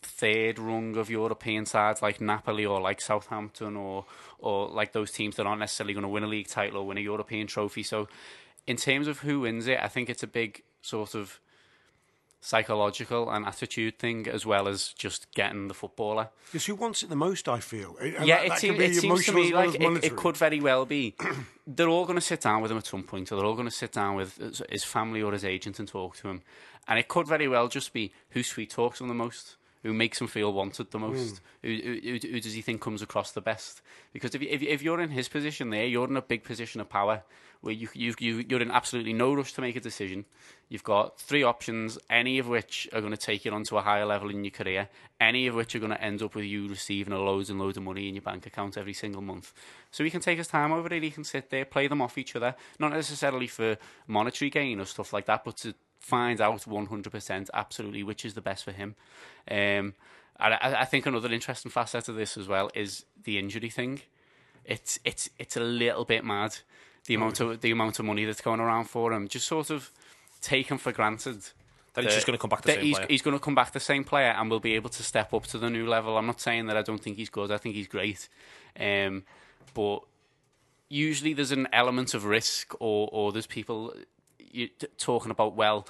third 0.00 0.60
rung 0.60 0.96
of 0.96 1.10
European 1.10 1.66
sides 1.66 2.00
like 2.00 2.20
Napoli 2.20 2.64
or 2.64 2.80
like 2.80 3.00
Southampton 3.00 3.76
or 3.76 4.04
or 4.38 4.68
like 4.68 4.92
those 4.92 5.10
teams 5.10 5.34
that 5.34 5.44
aren't 5.44 5.58
necessarily 5.58 5.92
going 5.92 6.04
to 6.04 6.08
win 6.08 6.22
a 6.22 6.28
league 6.28 6.46
title 6.46 6.78
or 6.78 6.86
win 6.86 6.96
a 6.96 7.00
European 7.00 7.48
trophy. 7.48 7.82
So 7.82 8.06
in 8.68 8.76
terms 8.76 9.08
of 9.08 9.18
who 9.18 9.40
wins 9.40 9.66
it, 9.66 9.80
I 9.82 9.88
think 9.88 10.08
it's 10.08 10.22
a 10.22 10.28
big 10.28 10.62
sort 10.82 11.16
of 11.16 11.40
psychological 12.40 13.30
and 13.30 13.44
attitude 13.46 13.98
thing 13.98 14.26
as 14.28 14.46
well 14.46 14.68
as 14.68 14.88
just 14.94 15.32
getting 15.34 15.68
the 15.68 15.74
footballer. 15.74 16.28
Because 16.46 16.66
who 16.66 16.74
wants 16.74 17.02
it 17.02 17.08
the 17.10 17.16
most? 17.16 17.48
I 17.48 17.60
feel. 17.60 17.96
And 17.98 18.26
yeah, 18.26 18.48
that- 18.48 18.56
it, 18.56 18.58
seem, 18.58 18.80
it 18.80 18.94
seems 18.94 19.24
to 19.26 19.32
me 19.32 19.52
well 19.52 19.66
like 19.66 19.80
it, 19.80 20.04
it 20.04 20.16
could 20.16 20.36
very 20.36 20.60
well 20.60 20.86
be. 20.86 21.14
They're 21.66 21.88
all 21.88 22.04
going 22.06 22.16
to 22.18 22.24
sit 22.24 22.40
down 22.40 22.62
with 22.62 22.70
him 22.70 22.78
at 22.78 22.86
some 22.86 23.02
point, 23.02 23.30
or 23.30 23.36
they're 23.36 23.44
all 23.44 23.54
going 23.54 23.68
to 23.68 23.74
sit 23.74 23.92
down 23.92 24.14
with 24.16 24.36
his- 24.38 24.62
his 24.70 24.84
family 24.84 25.20
or 25.22 25.32
his 25.32 25.44
agent 25.44 25.78
and 25.78 25.86
talk 25.86 26.16
to 26.18 26.28
him. 26.28 26.42
And 26.86 26.98
it 26.98 27.08
could 27.08 27.26
very 27.26 27.46
well 27.48 27.68
just 27.68 27.92
be 27.92 28.12
who 28.30 28.42
sweet 28.42 28.70
talks 28.70 29.00
him 29.00 29.08
the 29.08 29.14
most, 29.14 29.56
who 29.82 29.94
makes 29.94 30.20
him 30.20 30.26
feel 30.26 30.52
wanted 30.52 30.90
the 30.90 30.98
most, 30.98 31.40
hmm. 31.62 31.68
who, 31.68 31.76
who, 31.76 31.92
who, 32.02 32.28
who 32.32 32.40
does 32.40 32.54
he 32.54 32.62
think 32.62 32.80
comes 32.80 33.02
across 33.02 33.32
the 33.32 33.40
best. 33.40 33.80
Because 34.12 34.34
if, 34.34 34.42
if, 34.42 34.62
if 34.62 34.82
you're 34.82 35.00
in 35.00 35.10
his 35.10 35.28
position 35.28 35.70
there, 35.70 35.86
you're 35.86 36.08
in 36.08 36.16
a 36.16 36.22
big 36.22 36.44
position 36.44 36.80
of 36.80 36.88
power 36.88 37.22
where 37.60 37.74
you, 37.74 37.88
you, 37.92 38.14
you, 38.18 38.44
you're 38.48 38.62
in 38.62 38.70
absolutely 38.70 39.12
no 39.12 39.34
rush 39.34 39.52
to 39.52 39.60
make 39.60 39.74
a 39.74 39.80
decision. 39.80 40.24
You've 40.68 40.84
got 40.84 41.18
three 41.18 41.42
options, 41.42 41.98
any 42.08 42.38
of 42.38 42.46
which 42.46 42.88
are 42.92 43.00
going 43.00 43.12
to 43.12 43.16
take 43.16 43.44
you 43.44 43.52
onto 43.52 43.76
a 43.76 43.82
higher 43.82 44.04
level 44.04 44.30
in 44.30 44.44
your 44.44 44.52
career, 44.52 44.88
any 45.20 45.46
of 45.46 45.54
which 45.54 45.74
are 45.74 45.80
going 45.80 45.90
to 45.90 46.02
end 46.02 46.22
up 46.22 46.34
with 46.34 46.44
you 46.44 46.68
receiving 46.68 47.12
a 47.12 47.18
loads 47.18 47.50
and 47.50 47.58
loads 47.58 47.76
of 47.76 47.82
money 47.82 48.08
in 48.08 48.14
your 48.14 48.22
bank 48.22 48.46
account 48.46 48.76
every 48.76 48.92
single 48.92 49.22
month. 49.22 49.52
So 49.90 50.04
he 50.04 50.10
can 50.10 50.20
take 50.20 50.38
his 50.38 50.48
time 50.48 50.72
over 50.72 50.92
it, 50.92 51.02
he 51.02 51.10
can 51.10 51.24
sit 51.24 51.50
there, 51.50 51.64
play 51.64 51.88
them 51.88 52.02
off 52.02 52.18
each 52.18 52.36
other, 52.36 52.54
not 52.78 52.92
necessarily 52.92 53.48
for 53.48 53.76
monetary 54.06 54.50
gain 54.50 54.80
or 54.80 54.84
stuff 54.84 55.12
like 55.12 55.26
that, 55.26 55.44
but 55.44 55.56
to 55.58 55.74
find 55.98 56.40
out 56.40 56.62
100% 56.62 57.50
absolutely 57.52 58.02
which 58.02 58.24
is 58.24 58.34
the 58.34 58.40
best 58.40 58.64
for 58.64 58.72
him. 58.72 58.94
Um, 59.50 59.94
and 60.40 60.54
I, 60.54 60.76
I 60.80 60.84
think 60.84 61.06
another 61.06 61.32
interesting 61.32 61.70
facet 61.70 62.08
of 62.08 62.14
this 62.14 62.36
as 62.36 62.48
well 62.48 62.70
is 62.74 63.04
the 63.24 63.38
injury 63.38 63.70
thing. 63.70 64.02
It's 64.64 65.00
it's 65.04 65.30
it's 65.38 65.56
a 65.56 65.60
little 65.60 66.04
bit 66.04 66.24
mad 66.24 66.56
the 67.06 67.14
amount 67.14 67.40
of 67.40 67.60
the 67.60 67.70
amount 67.70 67.98
of 67.98 68.04
money 68.04 68.24
that's 68.24 68.40
going 68.40 68.60
around 68.60 68.84
for 68.84 69.12
him. 69.12 69.26
Just 69.28 69.48
sort 69.48 69.70
of 69.70 69.90
taken 70.40 70.78
for 70.78 70.92
granted 70.92 71.42
That 71.94 72.04
he's 72.04 72.14
just 72.14 72.26
going 72.26 72.36
to 72.36 72.40
come 72.40 72.50
back 72.50 72.62
the 72.62 72.72
same 72.72 72.84
he's, 72.84 72.96
player. 72.96 73.06
he's 73.08 73.22
going 73.22 73.36
to 73.36 73.42
come 73.42 73.54
back 73.54 73.72
the 73.72 73.80
same 73.80 74.04
player 74.04 74.30
and 74.30 74.50
will 74.50 74.60
be 74.60 74.74
able 74.74 74.90
to 74.90 75.02
step 75.02 75.34
up 75.34 75.46
to 75.46 75.58
the 75.58 75.70
new 75.70 75.88
level. 75.88 76.16
I'm 76.16 76.26
not 76.26 76.40
saying 76.40 76.66
that 76.66 76.76
I 76.76 76.82
don't 76.82 77.02
think 77.02 77.16
he's 77.16 77.30
good. 77.30 77.50
I 77.50 77.56
think 77.56 77.74
he's 77.74 77.88
great, 77.88 78.28
um, 78.78 79.24
but 79.74 80.02
usually 80.88 81.32
there's 81.32 81.52
an 81.52 81.66
element 81.72 82.14
of 82.14 82.24
risk, 82.24 82.74
or 82.78 83.08
or 83.10 83.32
there's 83.32 83.46
people 83.46 83.94
you, 84.52 84.68
t- 84.68 84.86
talking 84.96 85.30
about 85.30 85.54
well. 85.54 85.86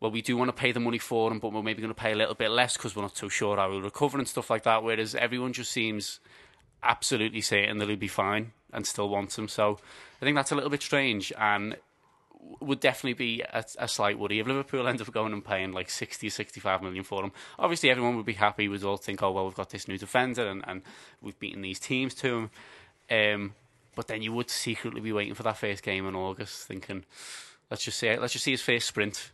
well, 0.00 0.10
we 0.10 0.22
do 0.22 0.36
want 0.36 0.48
to 0.48 0.52
pay 0.52 0.72
the 0.72 0.80
money 0.80 0.98
for 0.98 1.30
him, 1.30 1.38
but 1.38 1.52
we're 1.52 1.62
maybe 1.62 1.82
going 1.82 1.94
to 1.94 2.00
pay 2.00 2.12
a 2.12 2.16
little 2.16 2.34
bit 2.34 2.50
less 2.50 2.76
because 2.76 2.94
we're 2.94 3.02
not 3.02 3.16
so 3.16 3.28
sure 3.28 3.56
how 3.56 3.70
he'll 3.70 3.82
recover 3.82 4.18
and 4.18 4.28
stuff 4.28 4.50
like 4.50 4.62
that. 4.64 4.82
Whereas 4.82 5.14
everyone 5.14 5.52
just 5.52 5.72
seems 5.72 6.20
absolutely 6.82 7.40
certain 7.40 7.78
that 7.78 7.88
he'll 7.88 7.96
be 7.96 8.08
fine 8.08 8.52
and 8.72 8.86
still 8.86 9.08
wants 9.08 9.38
him. 9.38 9.48
So 9.48 9.78
I 10.20 10.24
think 10.24 10.36
that's 10.36 10.52
a 10.52 10.54
little 10.54 10.70
bit 10.70 10.82
strange 10.82 11.32
and 11.38 11.76
would 12.60 12.80
definitely 12.80 13.14
be 13.14 13.42
a, 13.42 13.64
a 13.78 13.88
slight 13.88 14.18
worry 14.18 14.38
if 14.38 14.46
Liverpool 14.46 14.86
end 14.86 15.00
up 15.00 15.12
going 15.12 15.32
and 15.32 15.44
paying 15.44 15.72
like 15.72 15.90
60 15.90 16.28
65 16.28 16.82
million 16.82 17.04
for 17.04 17.24
him. 17.24 17.32
Obviously, 17.58 17.90
everyone 17.90 18.16
would 18.16 18.26
be 18.26 18.34
happy. 18.34 18.68
We'd 18.68 18.84
all 18.84 18.96
think, 18.96 19.22
oh, 19.22 19.32
well, 19.32 19.44
we've 19.46 19.54
got 19.54 19.70
this 19.70 19.88
new 19.88 19.98
defender 19.98 20.46
and, 20.46 20.64
and 20.66 20.82
we've 21.20 21.38
beaten 21.38 21.62
these 21.62 21.80
teams 21.80 22.14
to 22.16 22.36
him. 22.36 22.50
Um, 23.10 23.54
but 23.94 24.08
then 24.08 24.22
you 24.22 24.32
would 24.32 24.50
secretly 24.50 25.00
be 25.00 25.12
waiting 25.12 25.34
for 25.34 25.42
that 25.44 25.56
first 25.56 25.82
game 25.82 26.06
in 26.06 26.14
August, 26.14 26.66
thinking, 26.66 27.04
let's 27.70 27.84
just 27.84 27.98
see, 27.98 28.16
let's 28.16 28.32
just 28.32 28.44
see 28.44 28.52
his 28.52 28.62
first 28.62 28.86
sprint. 28.88 29.30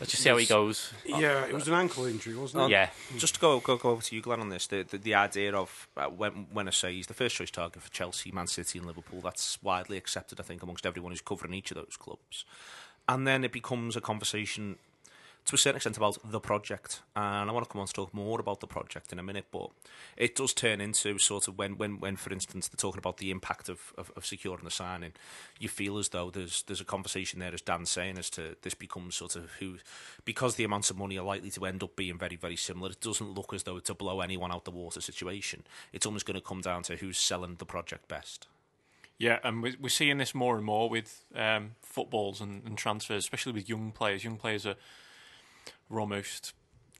Let's 0.00 0.10
just 0.10 0.24
see 0.24 0.30
how 0.30 0.36
he 0.36 0.46
goes. 0.46 0.92
Yeah, 1.06 1.46
it 1.46 1.52
was 1.52 1.68
an 1.68 1.74
ankle 1.74 2.06
injury, 2.06 2.34
wasn't 2.34 2.64
it? 2.64 2.70
Yeah. 2.70 2.90
Just 3.18 3.34
to 3.34 3.40
go, 3.40 3.60
go 3.60 3.76
go 3.76 3.90
over 3.90 4.02
to 4.02 4.16
you, 4.16 4.20
Glenn, 4.20 4.40
on 4.40 4.48
this, 4.48 4.66
the, 4.66 4.82
the, 4.82 4.98
the 4.98 5.14
idea 5.14 5.54
of 5.54 5.86
uh, 5.96 6.06
when, 6.06 6.48
when 6.52 6.66
I 6.66 6.72
say 6.72 6.92
he's 6.92 7.06
the 7.06 7.14
first 7.14 7.36
choice 7.36 7.52
target 7.52 7.82
for 7.82 7.90
Chelsea, 7.92 8.32
Man 8.32 8.48
City, 8.48 8.80
and 8.80 8.86
Liverpool, 8.86 9.20
that's 9.20 9.62
widely 9.62 9.96
accepted, 9.96 10.40
I 10.40 10.42
think, 10.42 10.62
amongst 10.62 10.86
everyone 10.86 11.12
who's 11.12 11.20
covering 11.20 11.54
each 11.54 11.70
of 11.70 11.76
those 11.76 11.96
clubs. 11.96 12.44
And 13.08 13.28
then 13.28 13.44
it 13.44 13.52
becomes 13.52 13.94
a 13.94 14.00
conversation 14.00 14.76
to 15.44 15.54
a 15.56 15.58
certain 15.58 15.76
extent 15.76 15.96
about 15.96 16.18
the 16.24 16.40
project. 16.40 17.02
And 17.16 17.50
I 17.50 17.52
want 17.52 17.66
to 17.66 17.70
come 17.70 17.80
on 17.80 17.86
to 17.86 17.92
talk 17.92 18.14
more 18.14 18.40
about 18.40 18.60
the 18.60 18.66
project 18.66 19.12
in 19.12 19.18
a 19.18 19.22
minute, 19.22 19.46
but 19.50 19.70
it 20.16 20.36
does 20.36 20.54
turn 20.54 20.80
into 20.80 21.18
sort 21.18 21.48
of 21.48 21.58
when, 21.58 21.76
when, 21.76 21.98
when 21.98 22.16
for 22.16 22.32
instance, 22.32 22.68
they're 22.68 22.76
talking 22.76 22.98
about 22.98 23.18
the 23.18 23.30
impact 23.30 23.68
of, 23.68 23.92
of, 23.98 24.12
of 24.16 24.24
securing 24.24 24.64
the 24.64 24.70
signing, 24.70 25.12
you 25.58 25.68
feel 25.68 25.98
as 25.98 26.10
though 26.10 26.30
there's 26.30 26.62
there's 26.64 26.80
a 26.80 26.84
conversation 26.84 27.40
there, 27.40 27.52
as 27.52 27.60
Dan's 27.60 27.90
saying, 27.90 28.18
as 28.18 28.30
to 28.30 28.56
this 28.62 28.74
becomes 28.74 29.16
sort 29.16 29.36
of 29.36 29.50
who, 29.58 29.78
because 30.24 30.54
the 30.54 30.64
amounts 30.64 30.90
of 30.90 30.98
money 30.98 31.18
are 31.18 31.24
likely 31.24 31.50
to 31.50 31.64
end 31.64 31.82
up 31.82 31.96
being 31.96 32.18
very, 32.18 32.36
very 32.36 32.56
similar, 32.56 32.90
it 32.90 33.00
doesn't 33.00 33.34
look 33.34 33.52
as 33.52 33.64
though 33.64 33.76
it's 33.76 33.90
a 33.90 33.94
blow 33.94 34.20
anyone 34.20 34.52
out 34.52 34.64
the 34.64 34.70
water 34.70 35.00
situation. 35.00 35.64
It's 35.92 36.06
almost 36.06 36.26
going 36.26 36.38
to 36.38 36.46
come 36.46 36.60
down 36.60 36.82
to 36.84 36.96
who's 36.96 37.18
selling 37.18 37.56
the 37.56 37.66
project 37.66 38.08
best. 38.08 38.46
Yeah, 39.18 39.38
and 39.44 39.62
we're, 39.62 39.88
seeing 39.88 40.18
this 40.18 40.34
more 40.34 40.56
and 40.56 40.64
more 40.64 40.90
with 40.90 41.24
um, 41.36 41.76
footballs 41.80 42.40
and, 42.40 42.64
and 42.64 42.76
transfers, 42.76 43.22
especially 43.22 43.52
with 43.52 43.68
young 43.68 43.92
players. 43.92 44.24
Young 44.24 44.36
players 44.36 44.66
are, 44.66 44.74
are 45.90 46.00
almost 46.00 46.54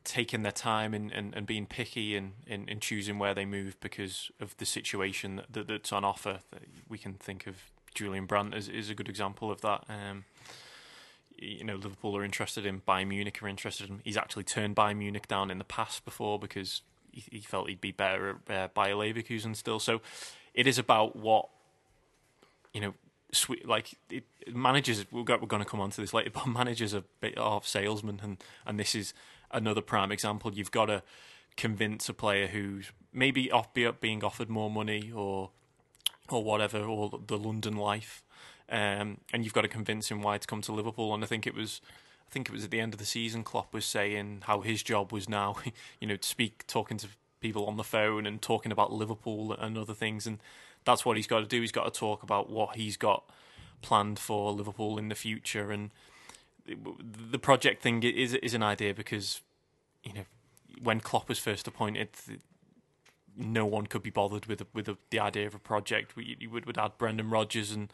taking 0.04 0.42
their 0.42 0.52
time 0.52 0.94
and, 0.94 1.12
and, 1.12 1.34
and 1.34 1.46
being 1.46 1.66
picky 1.66 2.16
and 2.16 2.32
in, 2.46 2.68
in 2.68 2.80
choosing 2.80 3.18
where 3.18 3.34
they 3.34 3.44
move 3.44 3.78
because 3.80 4.30
of 4.40 4.56
the 4.56 4.66
situation 4.66 5.36
that, 5.36 5.52
that, 5.52 5.68
that's 5.68 5.92
on 5.92 6.04
offer. 6.04 6.40
We 6.88 6.98
can 6.98 7.14
think 7.14 7.46
of 7.46 7.56
Julian 7.94 8.26
Brandt 8.26 8.54
as 8.54 8.68
is 8.68 8.90
a 8.90 8.94
good 8.94 9.08
example 9.08 9.50
of 9.50 9.60
that. 9.60 9.84
Um, 9.88 10.24
you 11.36 11.64
know, 11.64 11.76
Liverpool 11.76 12.16
are 12.16 12.24
interested 12.24 12.66
in 12.66 12.80
Bayern 12.80 13.08
Munich 13.08 13.42
are 13.42 13.48
interested 13.48 13.88
in. 13.88 14.00
He's 14.04 14.16
actually 14.16 14.44
turned 14.44 14.76
Bayern 14.76 14.98
Munich 14.98 15.28
down 15.28 15.50
in 15.50 15.58
the 15.58 15.64
past 15.64 16.04
before 16.04 16.38
because 16.38 16.82
he, 17.10 17.24
he 17.30 17.40
felt 17.40 17.68
he'd 17.68 17.80
be 17.80 17.92
better 17.92 18.40
at 18.48 18.54
uh, 18.54 18.68
Bayer 18.74 18.94
Leverkusen 18.94 19.56
still. 19.56 19.78
So 19.78 20.00
it 20.54 20.66
is 20.66 20.78
about 20.78 21.16
what 21.16 21.48
you 22.72 22.80
know, 22.80 22.94
sweet, 23.32 23.66
like 23.66 23.94
it, 24.10 24.24
managers. 24.52 25.04
We're, 25.10 25.24
going 25.24 25.40
to 25.48 25.64
come 25.64 25.80
on 25.80 25.90
to 25.90 26.00
this 26.00 26.14
later, 26.14 26.30
but 26.30 26.46
managers 26.46 26.94
are 26.94 27.02
bit 27.20 27.36
of 27.36 27.66
salesmen, 27.66 28.20
and 28.22 28.42
and 28.66 28.78
this 28.78 28.94
is 28.94 29.14
another 29.50 29.80
prime 29.80 30.12
example. 30.12 30.52
You've 30.52 30.70
got 30.70 30.86
to 30.86 31.02
convince 31.56 32.08
a 32.08 32.14
player 32.14 32.46
who's 32.46 32.92
maybe 33.12 33.50
off 33.50 33.72
be 33.74 33.90
being 34.00 34.22
offered 34.24 34.48
more 34.48 34.70
money 34.70 35.10
or 35.14 35.50
or 36.28 36.44
whatever, 36.44 36.82
or 36.84 37.10
the 37.26 37.38
London 37.38 37.76
life, 37.76 38.22
um, 38.68 39.18
and 39.32 39.44
you've 39.44 39.54
got 39.54 39.62
to 39.62 39.68
convince 39.68 40.10
him 40.10 40.22
why 40.22 40.38
to 40.38 40.46
come 40.46 40.62
to 40.62 40.72
Liverpool. 40.72 41.14
And 41.14 41.24
I 41.24 41.26
think 41.26 41.46
it 41.46 41.54
was. 41.54 41.80
I 42.28 42.32
think 42.32 42.48
it 42.48 42.52
was 42.52 42.64
at 42.64 42.70
the 42.70 42.80
end 42.80 42.94
of 42.94 42.98
the 42.98 43.04
season. 43.04 43.44
Klopp 43.44 43.74
was 43.74 43.84
saying 43.84 44.44
how 44.46 44.62
his 44.62 44.82
job 44.82 45.12
was 45.12 45.28
now, 45.28 45.56
you 46.00 46.06
know, 46.06 46.16
to 46.16 46.26
speak, 46.26 46.66
talking 46.66 46.96
to 46.96 47.08
people 47.42 47.66
on 47.66 47.76
the 47.76 47.84
phone 47.84 48.24
and 48.24 48.40
talking 48.40 48.72
about 48.72 48.92
Liverpool 48.92 49.52
and 49.52 49.76
other 49.76 49.94
things. 49.94 50.26
And 50.26 50.38
that's 50.84 51.04
what 51.04 51.16
he's 51.16 51.26
got 51.26 51.40
to 51.40 51.46
do. 51.46 51.60
He's 51.60 51.72
got 51.72 51.92
to 51.92 51.98
talk 51.98 52.22
about 52.22 52.48
what 52.48 52.76
he's 52.76 52.96
got 52.96 53.24
planned 53.82 54.18
for 54.18 54.52
Liverpool 54.52 54.96
in 54.98 55.08
the 55.08 55.14
future, 55.14 55.70
and 55.70 55.90
the 56.66 57.38
project 57.38 57.82
thing 57.82 58.02
is 58.02 58.34
is 58.34 58.54
an 58.54 58.62
idea 58.62 58.94
because 58.94 59.40
you 60.04 60.12
know 60.12 60.24
when 60.80 61.00
Klopp 61.00 61.28
was 61.28 61.38
first 61.38 61.66
appointed, 61.66 62.08
no 63.36 63.66
one 63.66 63.86
could 63.86 64.02
be 64.02 64.10
bothered 64.10 64.46
with 64.46 64.64
with 64.72 64.88
the 65.10 65.20
idea 65.20 65.46
of 65.46 65.54
a 65.54 65.58
project. 65.58 66.12
You 66.16 66.48
would 66.50 66.66
would 66.66 66.78
add 66.78 66.96
Brendan 66.98 67.30
Rodgers 67.30 67.72
and. 67.72 67.92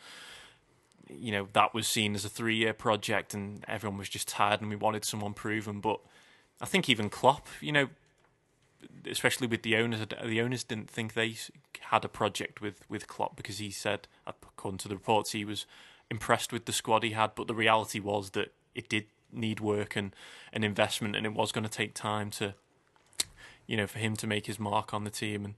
You 1.11 1.33
know 1.33 1.49
that 1.55 1.73
was 1.73 1.89
seen 1.89 2.15
as 2.15 2.27
a 2.27 2.29
three-year 2.29 2.75
project, 2.75 3.33
and 3.33 3.65
everyone 3.67 3.97
was 3.97 4.11
just 4.11 4.29
tired, 4.29 4.61
and 4.61 4.69
we 4.69 4.77
wanted 4.77 5.07
someone 5.07 5.33
proven. 5.33 5.81
But 5.81 6.01
I 6.61 6.67
think 6.67 6.91
even 6.91 7.09
Klopp, 7.09 7.47
you 7.63 7.73
know, 7.73 7.89
especially 9.11 9.47
with 9.47 9.63
the 9.63 9.77
owners, 9.77 10.01
the 10.25 10.41
owners 10.41 10.65
didn't 10.65 10.91
think 10.91 11.15
they 11.15 11.37
had 11.81 12.05
a 12.05 12.09
project 12.09 12.61
with 12.61 12.85
with 12.89 13.07
Klopp 13.07 13.37
because 13.37 13.59
he 13.59 13.71
said, 13.71 14.09
according 14.27 14.79
to 14.79 14.89
the 14.89 14.97
reports, 14.97 15.33
he 15.33 15.45
was 15.45 15.67
impressed 16.11 16.53
with 16.53 16.65
the 16.65 16.73
squad 16.73 17.03
he 17.03 17.11
had, 17.11 17.35
but 17.35 17.47
the 17.47 17.55
reality 17.55 18.01
was 18.01 18.31
that 18.31 18.53
it 18.75 18.89
did 18.89 19.07
need 19.33 19.61
work 19.61 19.97
and 19.97 20.15
an 20.53 20.65
investment, 20.65 21.17
and 21.17 21.27
it 21.27 21.35
was 21.35 21.53
going 21.53 21.65
to 21.65 21.71
take 21.71 21.95
time 21.95 22.31
to, 22.31 22.55
you 23.67 23.77
know, 23.77 23.87
for 23.87 23.99
him 23.99 24.17
to 24.17 24.27
make 24.27 24.47
his 24.47 24.59
mark 24.59 24.95
on 24.95 25.05
the 25.05 25.11
team. 25.11 25.45
And 25.45 25.55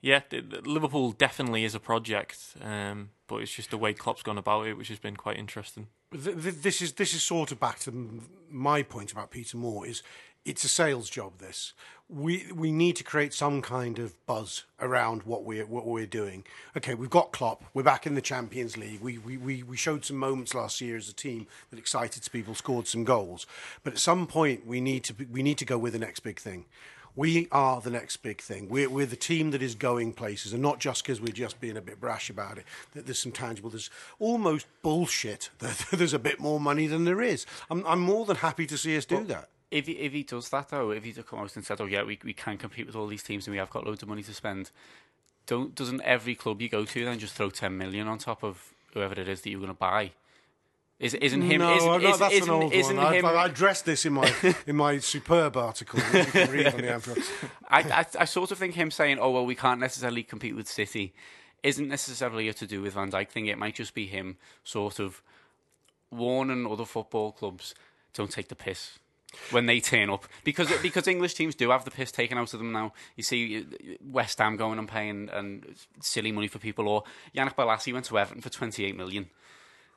yeah, 0.00 0.20
Liverpool 0.64 1.12
definitely 1.12 1.64
is 1.64 1.74
a 1.74 1.80
project, 1.80 2.54
um, 2.62 3.10
but 3.26 3.36
it's 3.36 3.52
just 3.52 3.70
the 3.70 3.78
way 3.78 3.92
Klopp's 3.92 4.22
gone 4.22 4.38
about 4.38 4.66
it, 4.66 4.76
which 4.76 4.88
has 4.88 4.98
been 4.98 5.16
quite 5.16 5.36
interesting. 5.36 5.88
This 6.12 6.80
is 6.80 6.92
this 6.92 7.12
is 7.14 7.22
sort 7.22 7.50
of 7.50 7.58
back 7.58 7.80
to 7.80 8.22
my 8.48 8.82
point 8.82 9.10
about 9.10 9.32
Peter 9.32 9.56
Moore 9.56 9.86
is 9.86 10.02
it's 10.46 10.64
a 10.64 10.68
sales 10.68 11.10
job. 11.10 11.38
This 11.38 11.74
we 12.08 12.46
we 12.54 12.70
need 12.70 12.94
to 12.96 13.04
create 13.04 13.34
some 13.34 13.60
kind 13.60 13.98
of 13.98 14.14
buzz 14.26 14.64
around 14.80 15.24
what 15.24 15.44
we're 15.44 15.66
what 15.66 15.86
we're 15.86 16.06
doing. 16.06 16.44
Okay, 16.76 16.94
we've 16.94 17.10
got 17.10 17.32
Klopp. 17.32 17.64
We're 17.74 17.82
back 17.82 18.06
in 18.06 18.14
the 18.14 18.20
Champions 18.20 18.76
League. 18.76 19.00
We 19.00 19.18
we 19.18 19.36
we, 19.36 19.62
we 19.64 19.76
showed 19.76 20.04
some 20.04 20.16
moments 20.16 20.54
last 20.54 20.80
year 20.80 20.96
as 20.96 21.08
a 21.08 21.12
team 21.12 21.48
that 21.70 21.78
excited 21.78 22.26
people, 22.30 22.54
scored 22.54 22.86
some 22.86 23.04
goals. 23.04 23.46
But 23.82 23.94
at 23.94 23.98
some 23.98 24.26
point, 24.26 24.66
we 24.66 24.80
need 24.80 25.02
to 25.04 25.14
we 25.30 25.42
need 25.42 25.58
to 25.58 25.64
go 25.64 25.78
with 25.78 25.94
the 25.94 25.98
next 25.98 26.20
big 26.20 26.38
thing. 26.38 26.66
We 27.16 27.48
are 27.50 27.80
the 27.80 27.90
next 27.90 28.18
big 28.18 28.42
thing. 28.42 28.68
We're, 28.68 28.90
we're 28.90 29.06
the 29.06 29.16
team 29.16 29.50
that 29.52 29.62
is 29.62 29.74
going 29.74 30.12
places, 30.12 30.52
and 30.52 30.60
not 30.60 30.80
just 30.80 31.02
because 31.02 31.18
we're 31.18 31.32
just 31.32 31.58
being 31.60 31.78
a 31.78 31.80
bit 31.80 31.98
brash 31.98 32.28
about 32.28 32.58
it. 32.58 32.66
That 32.92 33.06
there's 33.06 33.18
some 33.18 33.32
tangible. 33.32 33.70
There's 33.70 33.88
almost 34.18 34.66
bullshit 34.82 35.48
that 35.58 35.86
there's 35.90 36.12
a 36.12 36.18
bit 36.18 36.38
more 36.38 36.60
money 36.60 36.86
than 36.86 37.04
there 37.04 37.22
is. 37.22 37.46
I'm, 37.70 37.84
I'm 37.86 38.00
more 38.00 38.26
than 38.26 38.36
happy 38.36 38.66
to 38.66 38.76
see 38.76 38.98
us 38.98 39.06
do 39.06 39.24
that 39.24 39.48
if 39.70 39.86
he, 39.86 39.92
if 39.92 40.12
he 40.12 40.22
does 40.22 40.48
that 40.50 40.68
though, 40.68 40.90
if 40.90 41.04
he 41.04 41.12
come 41.12 41.40
out 41.40 41.54
and 41.56 41.64
said, 41.64 41.80
"Oh 41.80 41.86
yeah, 41.86 42.02
we 42.02 42.18
we 42.24 42.32
can 42.32 42.56
compete 42.56 42.86
with 42.86 42.96
all 42.96 43.06
these 43.06 43.22
teams 43.22 43.46
and 43.46 43.52
we 43.52 43.58
have 43.58 43.70
got 43.70 43.86
loads 43.86 44.02
of 44.02 44.08
money 44.08 44.22
to 44.22 44.34
spend," 44.34 44.70
don't 45.46 45.74
doesn't 45.74 46.00
every 46.02 46.34
club 46.34 46.60
you 46.60 46.68
go 46.68 46.84
to 46.84 47.04
then 47.04 47.18
just 47.18 47.34
throw 47.34 47.50
ten 47.50 47.76
million 47.76 48.06
on 48.08 48.18
top 48.18 48.42
of 48.42 48.72
whoever 48.94 49.20
it 49.20 49.28
is 49.28 49.42
that 49.42 49.50
you're 49.50 49.60
going 49.60 49.72
to 49.72 49.74
buy? 49.74 50.12
Is, 50.98 51.12
isn't 51.12 51.42
him? 51.42 51.58
No, 51.60 51.76
isn't, 51.76 52.18
that's 52.18 52.34
isn't, 52.34 52.48
an 52.48 52.62
old 52.62 52.72
isn't 52.72 52.96
one. 52.96 53.14
Him, 53.14 53.26
I, 53.26 53.32
I 53.32 53.46
addressed 53.46 53.84
this 53.84 54.06
in 54.06 54.14
my 54.14 54.32
in 54.66 54.76
my 54.76 54.98
superb 54.98 55.56
article. 55.56 55.98
You 55.98 56.24
can 56.24 56.50
read 56.50 56.66
on 56.68 56.80
the. 56.80 57.28
I, 57.68 57.80
I 57.80 58.06
I 58.20 58.24
sort 58.24 58.50
of 58.50 58.58
think 58.58 58.74
him 58.74 58.90
saying, 58.90 59.18
"Oh 59.18 59.30
well, 59.30 59.44
we 59.44 59.54
can't 59.54 59.80
necessarily 59.80 60.22
compete 60.22 60.56
with 60.56 60.68
City," 60.68 61.12
isn't 61.62 61.88
necessarily 61.88 62.50
to 62.50 62.66
do 62.66 62.80
with 62.80 62.94
Van 62.94 63.10
Dijk 63.10 63.28
thing. 63.28 63.46
It 63.46 63.58
might 63.58 63.74
just 63.74 63.92
be 63.92 64.06
him 64.06 64.38
sort 64.64 64.98
of 64.98 65.22
warning 66.10 66.66
other 66.66 66.86
football 66.86 67.32
clubs, 67.32 67.74
"Don't 68.14 68.30
take 68.30 68.48
the 68.48 68.56
piss." 68.56 68.98
When 69.50 69.66
they 69.66 69.80
turn 69.80 70.08
up 70.08 70.24
because 70.44 70.70
because 70.82 71.06
English 71.06 71.34
teams 71.34 71.54
do 71.54 71.70
have 71.70 71.84
the 71.84 71.90
piss 71.90 72.12
taken 72.12 72.38
out 72.38 72.52
of 72.54 72.58
them 72.58 72.72
now. 72.72 72.92
You 73.16 73.22
see 73.22 73.66
West 74.00 74.38
Ham 74.38 74.56
going 74.56 74.78
and 74.78 74.88
paying 74.88 75.28
and 75.32 75.74
silly 76.00 76.32
money 76.32 76.48
for 76.48 76.58
people, 76.58 76.88
or 76.88 77.04
Yannick 77.34 77.54
Bolasie 77.54 77.92
went 77.92 78.06
to 78.06 78.18
Everton 78.18 78.42
for 78.42 78.50
twenty 78.50 78.84
eight 78.84 78.96
million. 78.96 79.28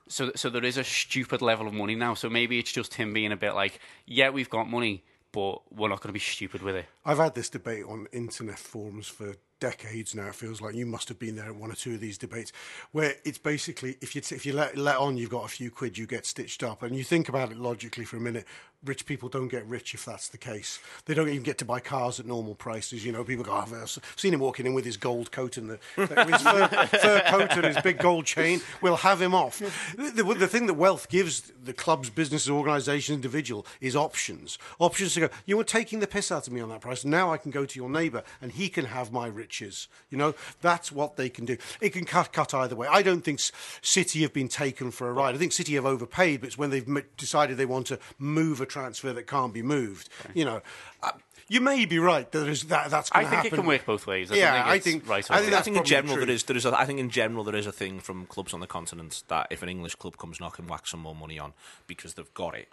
So 0.08 0.32
so 0.36 0.50
there 0.50 0.66
is 0.66 0.78
a 0.78 0.84
stupid 0.84 1.42
level 1.42 1.68
of 1.68 1.74
money 1.74 1.96
now. 1.96 2.16
So 2.16 2.30
maybe 2.30 2.60
it's 2.60 2.72
just 2.72 2.96
him 2.96 3.14
being 3.14 3.32
a 3.32 3.38
bit 3.38 3.54
like, 3.54 3.80
yeah, 4.06 4.30
we've 4.30 4.50
got 4.50 4.70
money, 4.70 5.04
but 5.32 5.62
we're 5.72 5.90
not 5.90 6.02
going 6.02 6.10
to 6.10 6.14
be 6.14 6.20
stupid 6.20 6.62
with 6.62 6.76
it. 6.76 6.86
I've 7.06 7.20
had 7.20 7.36
this 7.36 7.50
debate 7.50 7.86
on 7.88 8.08
internet 8.12 8.60
forums 8.60 9.08
for 9.08 9.36
decades 9.60 10.16
now. 10.16 10.28
It 10.28 10.36
feels 10.36 10.62
like 10.62 10.76
you 10.76 10.86
must 10.86 11.10
have 11.10 11.20
been 11.20 11.36
there 11.36 11.48
at 11.48 11.56
one 11.56 11.72
or 11.72 11.76
two 11.76 11.94
of 11.94 12.00
these 12.00 12.18
debates, 12.18 12.52
where 12.92 13.16
it's 13.24 13.38
basically 13.38 13.98
if 14.02 14.16
you 14.16 14.22
t- 14.22 14.36
if 14.36 14.46
you 14.46 14.54
let 14.54 14.78
let 14.78 14.98
on, 14.98 15.18
you've 15.18 15.30
got 15.30 15.46
a 15.46 15.50
few 15.50 15.72
quid, 15.72 15.98
you 15.98 16.06
get 16.06 16.26
stitched 16.26 16.64
up, 16.64 16.84
and 16.84 16.96
you 16.96 17.04
think 17.04 17.30
about 17.30 17.52
it 17.52 17.58
logically 17.58 18.06
for 18.06 18.18
a 18.18 18.22
minute. 18.22 18.46
Rich 18.86 19.06
people 19.06 19.28
don't 19.28 19.50
get 19.50 19.66
rich 19.66 19.94
if 19.94 20.06
that's 20.06 20.30
the 20.30 20.38
case. 20.38 20.80
They 21.04 21.14
don't 21.14 21.28
even 21.28 21.44
get 21.44 21.58
to 21.58 21.66
buy 21.66 21.82
cars 21.82 22.18
at 22.18 22.26
normal 22.26 22.56
prices. 22.56 23.06
You 23.06 23.12
know, 23.12 23.26
people 23.26 23.44
go, 23.44 23.52
oh, 23.52 23.58
I've 23.58 23.74
uh, 23.74 23.86
seen 24.16 24.34
him 24.34 24.40
walking 24.40 24.66
in 24.66 24.74
with 24.74 24.86
his 24.86 24.96
gold 24.96 25.34
coat 25.34 25.58
and 25.58 25.72
the, 25.72 25.80
his 25.98 26.42
fur, 26.42 26.68
fur, 27.02 27.22
coat 27.28 27.52
and 27.58 27.66
his 27.66 27.82
big 27.82 27.98
gold 27.98 28.26
chain. 28.26 28.62
We'll 28.82 28.96
have 28.96 29.22
him 29.22 29.36
off. 29.36 29.60
The, 29.98 30.24
the, 30.24 30.34
the 30.34 30.48
thing 30.48 30.68
that 30.68 30.76
wealth 30.76 31.10
gives 31.10 31.52
the 31.62 31.74
clubs, 31.74 32.10
businesses, 32.10 32.50
organisations, 32.50 33.14
individual 33.14 33.66
is 33.82 33.98
options. 33.98 34.58
Options 34.80 35.14
to 35.16 35.20
go, 35.20 35.30
you 35.46 35.58
were 35.58 35.66
taking 35.66 36.00
the 36.00 36.08
piss 36.08 36.32
out 36.32 36.48
of 36.48 36.54
me 36.54 36.62
on 36.62 36.70
that 36.70 36.80
price. 36.80 37.04
Now 37.04 37.34
I 37.34 37.38
can 37.38 37.52
go 37.52 37.66
to 37.66 37.80
your 37.80 37.90
neighbour 37.90 38.24
and 38.42 38.54
he 38.54 38.70
can 38.70 38.86
have 38.86 39.12
my 39.12 39.28
rich 39.28 39.49
riches. 39.50 39.88
You 40.12 40.18
know, 40.18 40.36
that's 40.62 40.92
what 40.92 41.16
they 41.18 41.28
can 41.30 41.46
do. 41.46 41.58
It 41.82 41.90
can 41.90 42.06
cut 42.06 42.32
cut 42.32 42.54
either 42.54 42.76
way. 42.76 42.88
I 42.90 43.02
don't 43.02 43.22
think 43.22 43.40
City 43.82 44.22
have 44.22 44.32
been 44.34 44.48
taken 44.48 44.92
for 44.92 45.10
a 45.10 45.14
ride. 45.14 45.34
I 45.34 45.38
think 45.40 45.54
City 45.54 45.74
have 45.76 45.86
overpaid, 45.88 46.42
but 46.42 46.48
it's 46.48 46.58
when 46.58 46.70
they've 46.70 46.88
m- 46.88 47.04
decided 47.18 47.58
they 47.58 47.66
want 47.66 47.88
to 47.88 48.00
move 48.20 48.62
a 48.62 48.66
transfer 48.68 49.12
that 49.14 49.26
can't 49.28 49.54
be 49.54 49.64
moved. 49.64 50.10
You 50.36 50.46
know. 50.46 50.62
Uh, 51.02 51.12
you 51.52 51.62
may 51.62 51.86
be 51.86 51.98
right. 51.98 52.32
That 52.32 52.48
is 52.48 52.66
that. 52.66 52.92
That's. 52.92 53.10
I 53.12 53.24
Gonna 53.24 53.30
think 53.30 53.44
happen. 53.46 53.54
it 53.60 53.62
can 53.62 53.66
work 53.68 53.86
both 53.88 54.06
ways. 54.06 54.32
I 54.32 54.36
Yeah, 54.36 54.54
think 54.54 54.68
I 54.68 54.80
think- 54.80 55.10
right. 55.10 55.32
I 55.32 55.38
think 55.40 55.52
wrong. 55.52 55.60
I 55.60 55.62
think 55.64 55.78
in 55.78 55.84
general 55.84 56.16
true. 56.18 56.26
there 56.28 56.36
is 56.36 56.44
there 56.44 56.56
is 56.58 56.66
a, 56.66 56.80
I 56.80 56.86
think 56.86 57.00
in 57.00 57.10
general 57.10 57.44
there 57.44 57.56
is 57.56 57.66
a 57.66 57.72
thing 57.72 58.00
from 58.00 58.28
clubs 58.28 58.54
on 58.54 58.60
the 58.60 58.68
continent 58.68 59.24
that 59.30 59.48
if 59.50 59.64
an 59.64 59.70
English 59.70 59.96
club 59.96 60.16
comes 60.18 60.40
knocking, 60.40 60.68
whack 60.68 60.86
some 60.86 61.00
more 61.00 61.16
money 61.16 61.40
on 61.40 61.54
because 61.88 62.14
they've 62.14 62.32
got 62.36 62.54
it, 62.54 62.68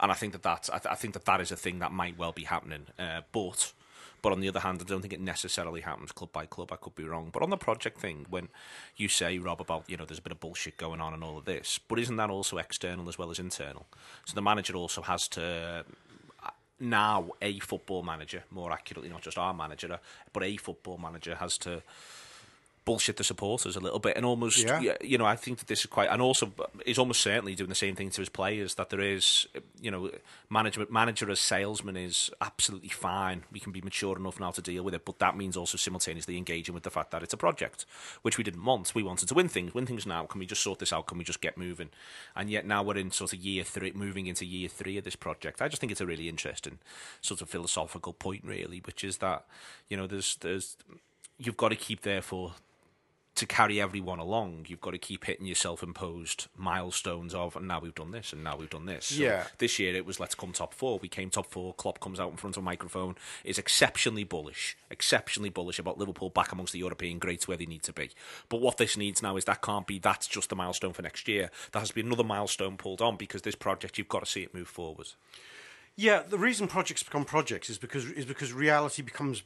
and 0.00 0.10
I 0.10 0.14
think 0.14 0.32
that 0.32 0.42
that's 0.42 0.70
I, 0.70 0.78
th- 0.78 0.90
I 0.90 0.94
think 0.94 1.12
that 1.12 1.26
that 1.26 1.42
is 1.42 1.52
a 1.52 1.56
thing 1.56 1.80
that 1.80 1.92
might 1.92 2.16
well 2.16 2.32
be 2.32 2.44
happening. 2.44 2.86
Uh, 2.98 3.20
but 3.32 3.74
but 4.22 4.32
on 4.32 4.40
the 4.40 4.48
other 4.48 4.60
hand, 4.60 4.80
I 4.80 4.84
don't 4.84 5.02
think 5.02 5.12
it 5.12 5.20
necessarily 5.20 5.80
happens 5.80 6.12
club 6.12 6.32
by 6.32 6.46
club. 6.46 6.72
I 6.72 6.76
could 6.76 6.94
be 6.94 7.04
wrong. 7.04 7.30
But 7.32 7.42
on 7.42 7.50
the 7.50 7.56
project 7.56 8.00
thing, 8.00 8.26
when 8.30 8.48
you 8.96 9.08
say 9.08 9.38
Rob 9.38 9.60
about 9.60 9.84
you 9.88 9.96
know 9.96 10.04
there's 10.04 10.20
a 10.20 10.22
bit 10.22 10.32
of 10.32 10.40
bullshit 10.40 10.76
going 10.76 11.00
on 11.00 11.12
and 11.12 11.22
all 11.22 11.38
of 11.38 11.44
this, 11.44 11.78
but 11.78 11.98
isn't 11.98 12.16
that 12.16 12.30
also 12.30 12.58
external 12.58 13.08
as 13.08 13.18
well 13.18 13.30
as 13.30 13.38
internal? 13.38 13.86
So 14.24 14.34
the 14.34 14.42
manager 14.42 14.74
also 14.74 15.02
has 15.02 15.28
to 15.28 15.84
now 16.82 17.30
a 17.40 17.58
football 17.60 18.02
manager, 18.02 18.42
more 18.50 18.72
accurately, 18.72 19.08
not 19.08 19.22
just 19.22 19.38
our 19.38 19.54
manager, 19.54 19.92
uh, 19.92 19.98
but 20.32 20.42
a 20.42 20.56
football 20.56 20.98
manager 20.98 21.36
has 21.36 21.56
to 21.58 21.82
bullshit 22.84 23.16
the 23.16 23.24
supporters 23.24 23.76
a 23.76 23.80
little 23.80 23.98
bit 24.00 24.16
and 24.16 24.26
almost, 24.26 24.58
Yeah. 24.58 24.96
you 25.00 25.16
know, 25.16 25.24
I 25.24 25.36
think 25.36 25.58
that 25.58 25.68
this 25.68 25.80
is 25.80 25.86
quite, 25.86 26.08
and 26.10 26.20
also 26.20 26.52
is 26.84 26.98
almost 26.98 27.20
certainly 27.20 27.54
doing 27.54 27.68
the 27.68 27.76
same 27.76 27.94
thing 27.94 28.10
to 28.10 28.20
his 28.20 28.28
players. 28.28 28.74
That 28.74 28.90
there 28.90 29.00
is, 29.00 29.46
you 29.80 29.90
know, 29.90 30.10
management 30.50 30.90
manager 30.90 31.30
as 31.30 31.38
salesman 31.38 31.96
is 31.96 32.30
absolutely 32.40 32.88
fine. 32.88 33.44
We 33.52 33.60
can 33.60 33.70
be 33.72 33.80
mature 33.80 34.16
enough 34.16 34.40
now 34.40 34.50
to 34.50 34.62
deal 34.62 34.82
with 34.82 34.94
it, 34.94 35.04
but 35.04 35.18
that 35.20 35.36
means 35.36 35.56
also 35.56 35.76
simultaneously 35.76 36.36
engaging 36.36 36.74
with 36.74 36.82
the 36.82 36.90
fact 36.90 37.12
that 37.12 37.22
it's 37.22 37.32
a 37.32 37.36
project, 37.36 37.86
which 38.22 38.36
we 38.36 38.44
didn't 38.44 38.64
want. 38.64 38.94
We 38.94 39.02
wanted 39.04 39.28
to 39.28 39.34
win 39.34 39.48
things, 39.48 39.74
win 39.74 39.86
things 39.86 40.06
now. 40.06 40.26
Can 40.26 40.40
we 40.40 40.46
just 40.46 40.62
sort 40.62 40.80
this 40.80 40.92
out? 40.92 41.06
Can 41.06 41.18
we 41.18 41.24
just 41.24 41.40
get 41.40 41.56
moving? 41.56 41.90
And 42.34 42.50
yet 42.50 42.66
now 42.66 42.82
we're 42.82 42.98
in 42.98 43.10
sort 43.12 43.32
of 43.32 43.38
year 43.38 43.62
three, 43.64 43.92
moving 43.92 44.26
into 44.26 44.44
year 44.44 44.68
three 44.68 44.98
of 44.98 45.04
this 45.04 45.16
project. 45.16 45.62
I 45.62 45.68
just 45.68 45.80
think 45.80 45.92
it's 45.92 46.00
a 46.00 46.06
really 46.06 46.28
interesting 46.28 46.78
sort 47.20 47.40
of 47.42 47.48
philosophical 47.48 48.12
point, 48.12 48.44
really, 48.44 48.80
which 48.84 49.04
is 49.04 49.18
that 49.18 49.46
you 49.88 49.96
know, 49.96 50.06
there's 50.06 50.36
there's 50.36 50.76
you've 51.38 51.56
got 51.56 51.68
to 51.68 51.76
keep 51.76 52.02
therefore 52.02 52.54
to 53.34 53.46
carry 53.46 53.80
everyone 53.80 54.18
along, 54.18 54.66
you've 54.68 54.80
got 54.80 54.90
to 54.90 54.98
keep 54.98 55.24
hitting 55.24 55.46
your 55.46 55.54
self-imposed 55.54 56.48
milestones 56.56 57.34
of, 57.34 57.56
and 57.56 57.66
now 57.66 57.80
we've 57.80 57.94
done 57.94 58.10
this, 58.10 58.32
and 58.32 58.44
now 58.44 58.56
we've 58.56 58.70
done 58.70 58.84
this. 58.84 59.06
So 59.06 59.22
Yeah. 59.22 59.46
This 59.58 59.78
year 59.78 59.96
it 59.96 60.04
was 60.04 60.20
let's 60.20 60.34
come 60.34 60.52
top 60.52 60.74
four. 60.74 60.98
We 60.98 61.08
came 61.08 61.30
top 61.30 61.46
four. 61.46 61.72
Klopp 61.74 61.98
comes 62.00 62.20
out 62.20 62.30
in 62.30 62.36
front 62.36 62.56
of 62.56 62.62
a 62.62 62.64
microphone, 62.64 63.16
is 63.42 63.58
exceptionally 63.58 64.24
bullish, 64.24 64.76
exceptionally 64.90 65.48
bullish 65.48 65.78
about 65.78 65.98
Liverpool 65.98 66.28
back 66.28 66.52
amongst 66.52 66.74
the 66.74 66.78
European 66.80 67.18
greats 67.18 67.48
where 67.48 67.56
they 67.56 67.66
need 67.66 67.82
to 67.84 67.92
be. 67.92 68.10
But 68.48 68.60
what 68.60 68.76
this 68.76 68.96
needs 68.96 69.22
now 69.22 69.36
is 69.36 69.46
that 69.46 69.62
can't 69.62 69.86
be. 69.86 69.98
That's 69.98 70.26
just 70.26 70.50
the 70.50 70.56
milestone 70.56 70.92
for 70.92 71.02
next 71.02 71.26
year. 71.26 71.50
There 71.72 71.80
has 71.80 71.88
to 71.88 71.94
be 71.94 72.02
another 72.02 72.24
milestone 72.24 72.76
pulled 72.76 73.00
on 73.00 73.16
because 73.16 73.42
this 73.42 73.54
project 73.54 73.96
you've 73.96 74.08
got 74.08 74.24
to 74.24 74.30
see 74.30 74.42
it 74.42 74.54
move 74.54 74.68
forward. 74.68 75.08
Yeah, 75.96 76.22
the 76.22 76.38
reason 76.38 76.68
projects 76.68 77.02
become 77.02 77.24
projects 77.24 77.68
is 77.68 77.78
because 77.78 78.06
is 78.06 78.24
because 78.24 78.52
reality 78.52 79.02
becomes 79.02 79.42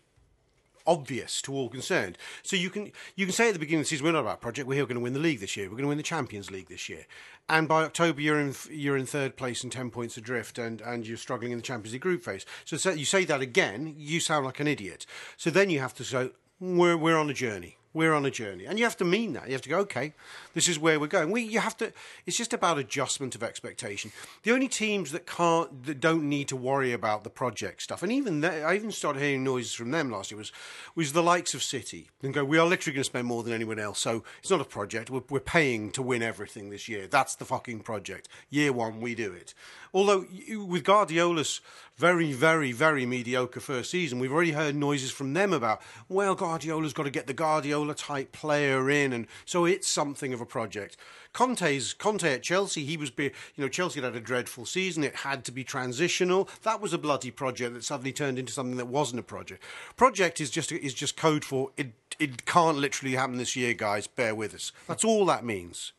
obvious 0.86 1.40
to 1.42 1.52
all 1.52 1.68
concerned. 1.68 2.18
So 2.42 2.56
you 2.56 2.70
can 2.70 2.92
you 3.14 3.26
can 3.26 3.32
say 3.32 3.48
at 3.48 3.52
the 3.54 3.58
beginning 3.58 3.80
of 3.80 3.84
the 3.86 3.88
season 3.88 4.06
we're 4.06 4.12
not 4.12 4.20
about 4.20 4.40
project. 4.40 4.68
We're 4.68 4.74
here 4.74 4.86
going 4.86 4.96
to 4.96 5.02
win 5.02 5.12
the 5.12 5.18
league 5.18 5.40
this 5.40 5.56
year. 5.56 5.66
We're 5.66 5.72
going 5.76 5.82
to 5.84 5.88
win 5.88 5.96
the 5.98 6.02
Champions 6.02 6.50
League 6.50 6.68
this 6.68 6.88
year. 6.88 7.06
And 7.48 7.68
by 7.68 7.84
October 7.84 8.20
you're 8.20 8.40
in 8.40 8.54
you're 8.70 8.96
in 8.96 9.06
third 9.06 9.36
place 9.36 9.62
and 9.62 9.72
ten 9.72 9.90
points 9.90 10.16
adrift, 10.16 10.58
and, 10.58 10.80
and 10.80 11.06
you're 11.06 11.16
struggling 11.16 11.52
in 11.52 11.58
the 11.58 11.62
Champions 11.62 11.92
League 11.92 12.02
group 12.02 12.22
phase. 12.22 12.44
So 12.64 12.76
say- 12.76 12.96
you 12.96 13.04
say 13.04 13.24
that 13.24 13.40
again, 13.40 13.94
you 13.96 14.20
sound 14.20 14.44
like 14.46 14.60
an 14.60 14.66
idiot. 14.66 15.06
So 15.36 15.50
then 15.50 15.70
you 15.70 15.80
have 15.80 15.94
to 15.94 16.04
say 16.04 16.30
we're 16.60 16.96
we're 16.96 17.16
on 17.18 17.30
a 17.30 17.34
journey. 17.34 17.78
We're 17.96 18.12
on 18.12 18.26
a 18.26 18.30
journey, 18.30 18.66
and 18.66 18.78
you 18.78 18.84
have 18.84 18.98
to 18.98 19.06
mean 19.06 19.32
that. 19.32 19.46
You 19.46 19.52
have 19.52 19.62
to 19.62 19.70
go, 19.70 19.78
okay, 19.78 20.12
this 20.52 20.68
is 20.68 20.78
where 20.78 21.00
we're 21.00 21.06
going. 21.06 21.30
We, 21.30 21.40
you 21.40 21.60
have 21.60 21.78
to. 21.78 21.94
It's 22.26 22.36
just 22.36 22.52
about 22.52 22.76
adjustment 22.76 23.34
of 23.34 23.42
expectation. 23.42 24.12
The 24.42 24.52
only 24.52 24.68
teams 24.68 25.12
that 25.12 25.26
can't, 25.26 25.82
that 25.86 25.98
don't 25.98 26.28
need 26.28 26.48
to 26.48 26.56
worry 26.56 26.92
about 26.92 27.24
the 27.24 27.30
project 27.30 27.80
stuff, 27.80 28.02
and 28.02 28.12
even 28.12 28.44
I 28.44 28.76
even 28.76 28.92
started 28.92 29.20
hearing 29.20 29.44
noises 29.44 29.72
from 29.72 29.92
them 29.92 30.10
last 30.10 30.30
year 30.30 30.36
was, 30.36 30.52
was 30.94 31.14
the 31.14 31.22
likes 31.22 31.54
of 31.54 31.62
City 31.62 32.10
and 32.22 32.34
go, 32.34 32.44
we 32.44 32.58
are 32.58 32.66
literally 32.66 32.94
going 32.96 33.00
to 33.00 33.04
spend 33.04 33.26
more 33.26 33.42
than 33.42 33.54
anyone 33.54 33.78
else, 33.78 33.98
so 33.98 34.22
it's 34.40 34.50
not 34.50 34.60
a 34.60 34.64
project. 34.64 35.08
We're, 35.08 35.22
we're 35.30 35.40
paying 35.40 35.90
to 35.92 36.02
win 36.02 36.22
everything 36.22 36.68
this 36.68 36.90
year. 36.90 37.06
That's 37.06 37.34
the 37.34 37.46
fucking 37.46 37.80
project. 37.80 38.28
Year 38.50 38.74
one, 38.74 39.00
we 39.00 39.14
do 39.14 39.32
it. 39.32 39.54
Although 39.96 40.26
with 40.66 40.84
Guardiola's 40.84 41.62
very, 41.96 42.30
very, 42.30 42.70
very 42.70 43.06
mediocre 43.06 43.60
first 43.60 43.90
season, 43.90 44.18
we've 44.18 44.30
already 44.30 44.50
heard 44.50 44.76
noises 44.76 45.10
from 45.10 45.32
them 45.32 45.54
about, 45.54 45.80
well, 46.06 46.34
Guardiola's 46.34 46.92
got 46.92 47.04
to 47.04 47.10
get 47.10 47.26
the 47.26 47.32
Guardiola 47.32 47.94
type 47.94 48.30
player 48.30 48.90
in, 48.90 49.14
and 49.14 49.26
so 49.46 49.64
it's 49.64 49.88
something 49.88 50.34
of 50.34 50.42
a 50.42 50.44
project. 50.44 50.98
Conte's 51.32 51.94
Conte 51.94 52.30
at 52.30 52.42
Chelsea, 52.42 52.84
he 52.84 52.98
was, 52.98 53.10
you 53.16 53.30
know, 53.56 53.68
Chelsea 53.68 54.02
had 54.02 54.12
had 54.12 54.22
a 54.22 54.24
dreadful 54.24 54.66
season. 54.66 55.02
It 55.02 55.16
had 55.16 55.46
to 55.46 55.52
be 55.52 55.64
transitional. 55.64 56.46
That 56.62 56.82
was 56.82 56.92
a 56.92 56.98
bloody 56.98 57.30
project 57.30 57.72
that 57.72 57.82
suddenly 57.82 58.12
turned 58.12 58.38
into 58.38 58.52
something 58.52 58.76
that 58.76 58.88
wasn't 58.88 59.20
a 59.20 59.22
project. 59.22 59.62
Project 59.96 60.42
is 60.42 60.50
just 60.50 60.72
is 60.72 60.92
just 60.92 61.16
code 61.16 61.42
for 61.42 61.70
it. 61.78 61.92
It 62.18 62.44
can't 62.44 62.76
literally 62.76 63.14
happen 63.14 63.38
this 63.38 63.56
year, 63.56 63.72
guys. 63.72 64.06
Bear 64.06 64.34
with 64.34 64.54
us. 64.54 64.72
That's 64.86 65.04
all 65.04 65.24
that 65.24 65.42
means. 65.42 65.92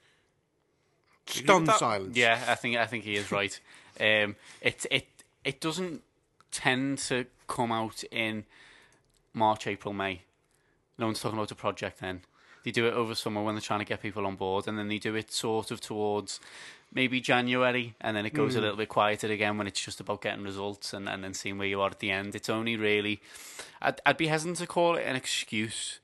Stunned 1.27 1.69
silence. 1.69 2.17
Yeah, 2.17 2.39
I 2.47 2.55
think 2.55 2.77
I 2.77 2.85
think 2.85 3.03
he 3.03 3.15
is 3.15 3.31
right. 3.31 3.59
Um, 3.99 4.35
it 4.61 4.85
it 4.91 5.07
it 5.43 5.59
doesn't 5.59 6.03
tend 6.51 6.99
to 6.99 7.25
come 7.47 7.71
out 7.71 8.03
in 8.11 8.45
March, 9.33 9.65
April, 9.65 9.91
May. 9.91 10.21
No 10.99 11.07
one's 11.07 11.19
talking 11.19 11.35
about 11.35 11.49
a 11.49 11.55
project 11.55 11.99
then. 11.99 12.21
They 12.63 12.69
do 12.69 12.85
it 12.85 12.93
over 12.93 13.15
summer 13.15 13.41
when 13.41 13.55
they're 13.55 13.61
trying 13.61 13.79
to 13.79 13.85
get 13.85 13.99
people 14.03 14.27
on 14.27 14.35
board, 14.35 14.67
and 14.67 14.77
then 14.77 14.87
they 14.87 14.99
do 14.99 15.15
it 15.15 15.31
sort 15.31 15.71
of 15.71 15.81
towards 15.81 16.39
maybe 16.93 17.19
January, 17.19 17.95
and 17.99 18.15
then 18.15 18.27
it 18.27 18.35
goes 18.35 18.55
a 18.55 18.61
little 18.61 18.77
bit 18.77 18.87
quieter 18.89 19.31
again 19.31 19.57
when 19.57 19.65
it's 19.65 19.81
just 19.83 19.99
about 19.99 20.21
getting 20.21 20.43
results 20.43 20.93
and, 20.93 21.09
and 21.09 21.23
then 21.23 21.33
seeing 21.33 21.57
where 21.57 21.67
you 21.67 21.81
are 21.81 21.89
at 21.89 21.97
the 21.99 22.11
end. 22.11 22.35
It's 22.35 22.49
only 22.49 22.75
really, 22.75 23.19
I'd, 23.81 23.99
I'd 24.05 24.17
be 24.17 24.27
hesitant 24.27 24.57
to 24.57 24.67
call 24.67 24.95
it 24.95 25.03
an 25.07 25.15
excuse, 25.15 25.99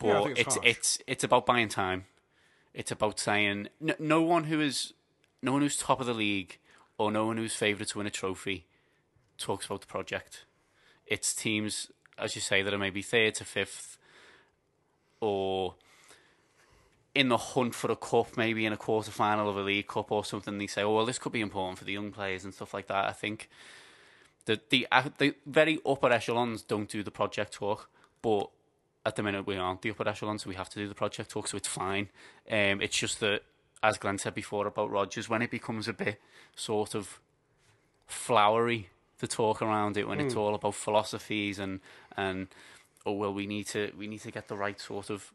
but 0.00 0.06
Yeah, 0.26 0.34
it's 0.36 0.56
it's 0.56 0.58
it's 0.64 0.98
it's 1.06 1.24
about 1.24 1.46
buying 1.46 1.68
time. 1.70 2.04
It's 2.78 2.92
about 2.92 3.18
saying 3.18 3.70
no, 3.80 3.94
no 3.98 4.22
one 4.22 4.44
who 4.44 4.60
is 4.60 4.92
no 5.42 5.50
one 5.50 5.62
who's 5.62 5.76
top 5.76 5.98
of 5.98 6.06
the 6.06 6.14
league 6.14 6.58
or 6.96 7.10
no 7.10 7.26
one 7.26 7.36
who's 7.36 7.56
favourite 7.56 7.88
to 7.88 7.98
win 7.98 8.06
a 8.06 8.10
trophy 8.10 8.66
talks 9.36 9.66
about 9.66 9.80
the 9.80 9.88
project. 9.88 10.44
It's 11.04 11.34
teams, 11.34 11.90
as 12.16 12.36
you 12.36 12.40
say, 12.40 12.62
that 12.62 12.72
are 12.72 12.78
maybe 12.78 13.02
third 13.02 13.34
to 13.34 13.44
fifth 13.44 13.98
or 15.20 15.74
in 17.16 17.30
the 17.30 17.36
hunt 17.36 17.74
for 17.74 17.90
a 17.90 17.96
cup, 17.96 18.36
maybe 18.36 18.64
in 18.64 18.72
a 18.72 18.76
quarter 18.76 19.10
final 19.10 19.48
of 19.48 19.56
a 19.56 19.62
league 19.62 19.88
cup 19.88 20.12
or 20.12 20.24
something. 20.24 20.56
They 20.56 20.68
say, 20.68 20.84
"Oh, 20.84 20.94
well, 20.94 21.06
this 21.06 21.18
could 21.18 21.32
be 21.32 21.40
important 21.40 21.80
for 21.80 21.84
the 21.84 21.94
young 21.94 22.12
players 22.12 22.44
and 22.44 22.54
stuff 22.54 22.72
like 22.72 22.86
that." 22.86 23.06
I 23.06 23.12
think 23.12 23.48
the 24.44 24.60
the 24.68 24.86
uh, 24.92 25.08
the 25.18 25.34
very 25.44 25.80
upper 25.84 26.12
echelons 26.12 26.62
don't 26.62 26.88
do 26.88 27.02
the 27.02 27.10
project 27.10 27.54
talk, 27.54 27.90
but 28.22 28.50
at 29.08 29.16
the 29.16 29.22
minute 29.22 29.46
we 29.46 29.56
aren't 29.56 29.82
the 29.82 29.90
upper 29.90 30.06
echelon, 30.06 30.38
so 30.38 30.48
we 30.48 30.54
have 30.54 30.68
to 30.68 30.78
do 30.78 30.86
the 30.86 30.94
project 30.94 31.30
talk, 31.30 31.48
so 31.48 31.56
it's 31.56 31.66
fine. 31.66 32.08
Um, 32.50 32.80
it's 32.82 32.96
just 32.96 33.20
that, 33.20 33.42
as 33.82 33.96
Glenn 33.98 34.18
said 34.18 34.34
before 34.34 34.66
about 34.66 34.90
Rodgers, 34.90 35.28
when 35.28 35.42
it 35.42 35.50
becomes 35.50 35.88
a 35.88 35.92
bit 35.92 36.20
sort 36.54 36.94
of 36.94 37.18
flowery, 38.06 38.90
the 39.18 39.26
talk 39.26 39.62
around 39.62 39.96
it, 39.96 40.06
when 40.06 40.20
it's 40.20 40.36
all 40.36 40.54
about 40.54 40.74
philosophies 40.74 41.58
and 41.58 41.80
and 42.16 42.48
oh 43.06 43.12
well, 43.12 43.32
we 43.32 43.46
need 43.46 43.66
to 43.68 43.92
we 43.96 44.06
need 44.06 44.20
to 44.20 44.30
get 44.30 44.48
the 44.48 44.56
right 44.56 44.78
sort 44.80 45.10
of 45.10 45.32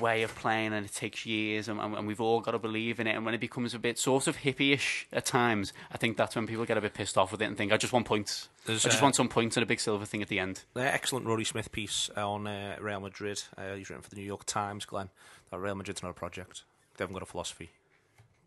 way 0.00 0.22
of 0.22 0.34
playing 0.34 0.72
and 0.72 0.86
it 0.86 0.92
takes 0.92 1.26
years 1.26 1.68
and, 1.68 1.78
and 1.78 2.06
we've 2.06 2.20
all 2.20 2.40
got 2.40 2.52
to 2.52 2.58
believe 2.58 2.98
in 2.98 3.06
it 3.06 3.14
and 3.14 3.26
when 3.26 3.34
it 3.34 3.40
becomes 3.40 3.74
a 3.74 3.78
bit 3.78 3.98
sort 3.98 4.26
of 4.26 4.38
hippie-ish 4.38 5.06
at 5.12 5.26
times 5.26 5.72
I 5.92 5.98
think 5.98 6.16
that's 6.16 6.34
when 6.34 6.46
people 6.46 6.64
get 6.64 6.78
a 6.78 6.80
bit 6.80 6.94
pissed 6.94 7.18
off 7.18 7.30
with 7.30 7.42
it 7.42 7.44
and 7.44 7.58
think 7.58 7.72
I 7.72 7.76
just 7.76 7.92
want 7.92 8.06
points 8.06 8.48
There's, 8.64 8.86
I 8.86 8.88
just 8.88 9.02
uh, 9.02 9.04
want 9.04 9.16
some 9.16 9.28
points 9.28 9.56
and 9.56 9.62
a 9.62 9.66
big 9.66 9.80
silver 9.80 10.06
thing 10.06 10.22
at 10.22 10.28
the 10.28 10.38
end 10.38 10.62
Uh, 10.74 10.80
excellent 10.80 11.26
Rory 11.26 11.44
Smith 11.44 11.70
piece 11.72 12.08
on 12.16 12.46
uh, 12.46 12.76
Real 12.80 13.00
Madrid. 13.00 13.42
Uh, 13.56 13.74
he's 13.74 13.90
written 13.90 14.02
for 14.02 14.10
the 14.10 14.16
New 14.16 14.22
York 14.22 14.46
Times, 14.46 14.86
Glenn. 14.86 15.10
That 15.50 15.58
Real 15.58 15.74
Madrid's 15.74 16.02
not 16.02 16.10
a 16.10 16.14
project. 16.14 16.62
They 16.96 17.02
haven't 17.02 17.14
got 17.14 17.22
a 17.22 17.26
philosophy. 17.26 17.70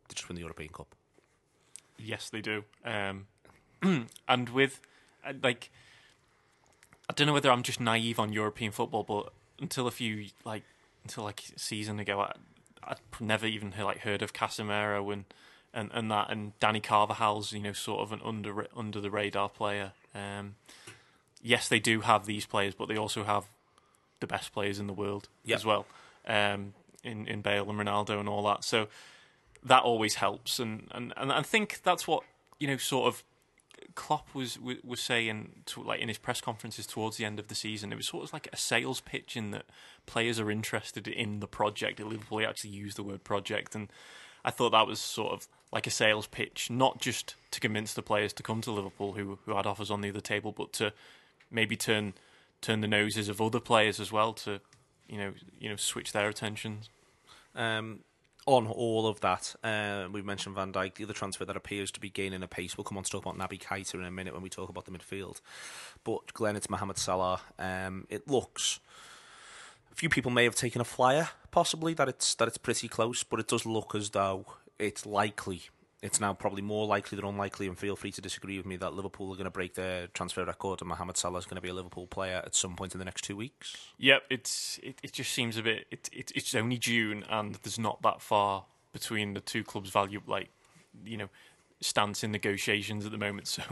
They 0.08 0.14
just 0.14 0.28
win 0.28 0.36
the 0.36 0.42
European 0.42 0.70
Cup. 0.70 0.96
Yes, 1.98 2.30
they 2.30 2.42
do. 2.42 2.64
Um, 2.84 3.28
and 4.28 4.50
with 4.50 4.82
uh, 5.26 5.34
like, 5.42 5.70
I 7.10 7.14
don't 7.14 7.28
know 7.28 7.34
whether 7.34 7.52
I'm 7.52 7.64
just 7.64 7.80
naive 7.80 8.20
on 8.20 8.34
European 8.34 8.72
football, 8.72 9.04
but 9.04 9.32
until 9.60 9.88
a 9.88 9.92
few 9.92 10.28
like 10.44 10.64
until 11.06 11.24
like 11.24 11.44
a 11.56 11.60
season 11.60 12.00
ago, 12.00 12.20
I, 12.22 12.34
I'd 12.84 12.98
never 13.20 13.46
even 13.46 13.74
heard, 13.74 13.86
like 13.86 14.00
heard 14.00 14.22
of 14.22 14.34
Casemiro 14.34 15.14
and, 15.14 15.26
and 15.74 15.92
and 15.94 16.10
that 16.12 16.32
and 16.32 16.58
Dani 16.60 16.82
Carvajal's 16.82 17.52
you 17.54 17.60
know 17.62 17.74
sort 17.74 18.02
of 18.02 18.12
an 18.12 18.22
under 18.26 18.68
under 18.76 19.00
the 19.00 19.10
radar 19.12 19.50
player. 19.50 19.94
Um, 20.14 20.56
yes, 21.42 21.68
they 21.70 21.80
do 21.80 22.02
have 22.02 22.26
these 22.26 22.46
players, 22.46 22.74
but 22.74 22.88
they 22.88 22.98
also 22.98 23.24
have 23.24 23.46
the 24.20 24.28
best 24.28 24.52
players 24.54 24.80
in 24.80 24.88
the 24.88 24.94
world 24.94 25.30
Yep. 25.44 25.56
as 25.58 25.66
well. 25.66 25.86
Um, 26.28 26.74
in 27.04 27.28
in 27.28 27.42
Bale 27.42 27.70
and 27.70 27.80
Ronaldo 27.80 28.20
and 28.20 28.28
all 28.28 28.44
that. 28.48 28.64
So 28.64 28.88
that 29.64 29.84
always 29.84 30.16
helps, 30.16 30.60
and 30.60 30.88
and 30.92 31.14
and 31.18 31.32
I 31.32 31.42
think 31.42 31.82
that's 31.84 32.08
what 32.08 32.24
you 32.60 32.68
know 32.68 32.78
sort 32.78 33.08
of 33.08 33.24
Klopp 33.96 34.34
was 34.34 34.60
was, 34.60 35.00
saying 35.00 35.64
to, 35.68 35.84
like 35.84 36.00
in 36.00 36.08
his 36.08 36.18
press 36.18 36.42
conferences 36.42 36.86
towards 36.86 37.18
the 37.18 37.26
end 37.26 37.40
of 37.40 37.48
the 37.48 37.56
season, 37.56 37.92
it 37.92 37.96
was 37.96 38.08
sort 38.08 38.24
of 38.24 38.34
like 38.34 38.48
a 38.52 38.58
sales 38.58 39.02
pitch 39.02 39.36
in 39.36 39.52
that 39.52 39.66
players 40.06 40.40
are 40.40 40.52
interested 40.52 41.08
in 41.08 41.40
the 41.40 41.48
project. 41.48 42.00
At 42.00 42.08
Liverpool, 42.08 42.40
he 42.40 42.46
actually 42.46 42.72
used 42.72 42.98
the 42.98 43.04
word 43.04 43.24
project, 43.24 43.76
and 43.76 43.90
I 44.44 44.52
thought 44.52 44.72
that 44.72 44.88
was 44.88 45.00
sort 45.00 45.34
of 45.34 45.48
like 45.72 45.88
a 45.88 45.92
sales 45.92 46.28
pitch, 46.28 46.70
not 46.70 47.00
just 47.00 47.36
to 47.52 47.60
convince 47.60 47.94
the 47.94 48.02
players 48.02 48.34
to 48.34 48.44
come 48.44 48.62
to 48.62 48.72
Liverpool 48.72 49.14
who 49.14 49.40
who 49.46 49.56
had 49.56 49.66
offers 49.66 49.92
on 49.92 50.02
the 50.02 50.10
other 50.10 50.22
table, 50.22 50.52
but 50.52 50.74
to 50.74 50.94
maybe 51.52 51.76
turn 51.76 52.14
turn 52.62 52.82
the 52.82 52.88
noses 52.88 53.30
of 53.30 53.42
other 53.42 53.60
players 53.60 54.00
as 54.00 54.12
well 54.12 54.34
to 54.34 54.60
you 55.08 55.18
know 55.18 55.34
you 55.60 55.70
know 55.70 55.76
switch 55.76 56.12
their 56.12 56.30
attentions. 56.30 56.90
Um, 57.56 58.02
on 58.46 58.68
all 58.68 59.08
of 59.08 59.22
that, 59.22 59.56
uh, 59.64 60.08
we've 60.12 60.26
mentioned 60.26 60.56
Van 60.56 60.72
Dijk, 60.72 60.96
the 60.96 61.04
other 61.04 61.14
transfer 61.14 61.46
that 61.46 61.58
appears 61.58 61.90
to 61.92 62.00
be 62.00 62.10
gaining 62.10 62.44
a 62.44 62.48
pace. 62.48 62.78
We'll 62.78 62.84
come 62.84 62.98
on 62.98 63.04
to 63.04 63.10
talk 63.10 63.26
about 63.26 63.38
Naby 63.38 63.60
Keita 63.60 63.96
in 63.96 64.04
a 64.04 64.12
minute 64.12 64.34
when 64.34 64.44
we 64.44 64.50
talk 64.50 64.70
about 64.70 64.86
the 64.86 64.92
midfield. 64.92 65.42
But 66.04 66.34
Glenn, 66.34 66.56
it's 66.56 66.70
Mohamed 66.70 66.98
Salah. 66.98 67.42
Um, 67.58 68.06
it 68.10 68.28
looks. 68.28 68.80
A 69.92 69.96
few 69.96 70.10
people 70.10 70.30
may 70.30 70.44
have 70.44 70.56
taken 70.56 70.82
a 70.82 70.86
flyer, 70.86 71.30
possibly 71.52 71.94
that 71.96 72.08
it's 72.08 72.36
that 72.36 72.48
it's 72.48 72.58
pretty 72.58 72.88
close, 72.88 73.24
but 73.24 73.40
it 73.40 73.48
does 73.48 73.66
look 73.66 73.96
as 73.96 74.12
though 74.12 74.46
it's 74.78 75.06
likely. 75.06 75.64
It's 76.02 76.20
now 76.20 76.34
probably 76.34 76.62
more 76.62 76.86
likely 76.86 77.16
than 77.16 77.26
unlikely, 77.26 77.68
and 77.68 77.78
feel 77.78 77.96
free 77.96 78.12
to 78.12 78.22
disagree 78.22 78.58
with 78.58 78.66
me 78.66 78.76
that 78.78 78.94
Liverpool 78.94 79.32
are 79.32 79.36
going 79.36 79.46
to 79.46 79.52
break 79.52 79.76
their 79.76 80.08
transfer 80.08 80.46
record, 80.46 80.82
and 80.82 80.90
Mohamed 80.90 81.18
Salah 81.18 81.40
is 81.40 81.46
going 81.46 81.56
to 81.56 81.62
be 81.62 81.70
a 81.70 81.74
Liverpool 81.74 82.06
player 82.06 82.42
at 82.46 82.54
some 82.54 82.76
point 82.76 82.94
in 82.94 83.00
the 83.00 83.06
next 83.06 83.24
two 83.24 83.36
weeks. 83.36 83.76
Yep, 83.98 84.24
it's 84.30 84.80
it, 84.84 85.00
it 85.02 85.14
just 85.14 85.32
seems 85.32 85.58
a 85.58 85.64
bit. 85.64 85.88
It, 85.92 86.10
it 86.12 86.32
it's 86.36 86.54
only 86.54 86.78
June, 86.78 87.24
and 87.30 87.56
there's 87.64 87.80
not 87.80 88.02
that 88.04 88.22
far 88.22 88.66
between 88.94 89.34
the 89.34 89.42
two 89.42 89.64
clubs' 89.64 89.90
value, 89.90 90.22
like 90.28 90.50
you 91.04 91.18
know, 91.18 91.30
stance 91.82 92.24
in 92.24 92.32
negotiations 92.32 93.06
at 93.06 93.12
the 93.12 93.18
moment. 93.18 93.48
So 93.56 93.64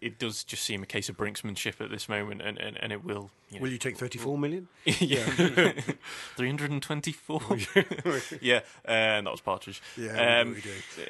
it, 0.00 0.18
does 0.18 0.44
just 0.44 0.62
seem 0.64 0.82
a 0.82 0.86
case 0.86 1.08
of 1.08 1.16
brinksmanship 1.16 1.80
at 1.80 1.90
this 1.90 2.08
moment, 2.08 2.42
and, 2.42 2.58
and, 2.58 2.76
and 2.82 2.92
it 2.92 3.04
will. 3.04 3.30
You 3.50 3.58
know, 3.58 3.62
Will 3.62 3.70
you 3.70 3.78
take 3.78 3.96
34 3.96 4.38
million? 4.38 4.68
yeah, 4.84 5.24
three 6.36 6.48
hundred 6.48 6.70
and 6.70 6.82
twenty-four. 6.82 7.40
yeah, 8.40 8.60
uh, 8.84 9.20
that 9.20 9.24
was 9.24 9.40
Partridge. 9.40 9.82
Yeah, 9.96 10.40
um, 10.40 10.56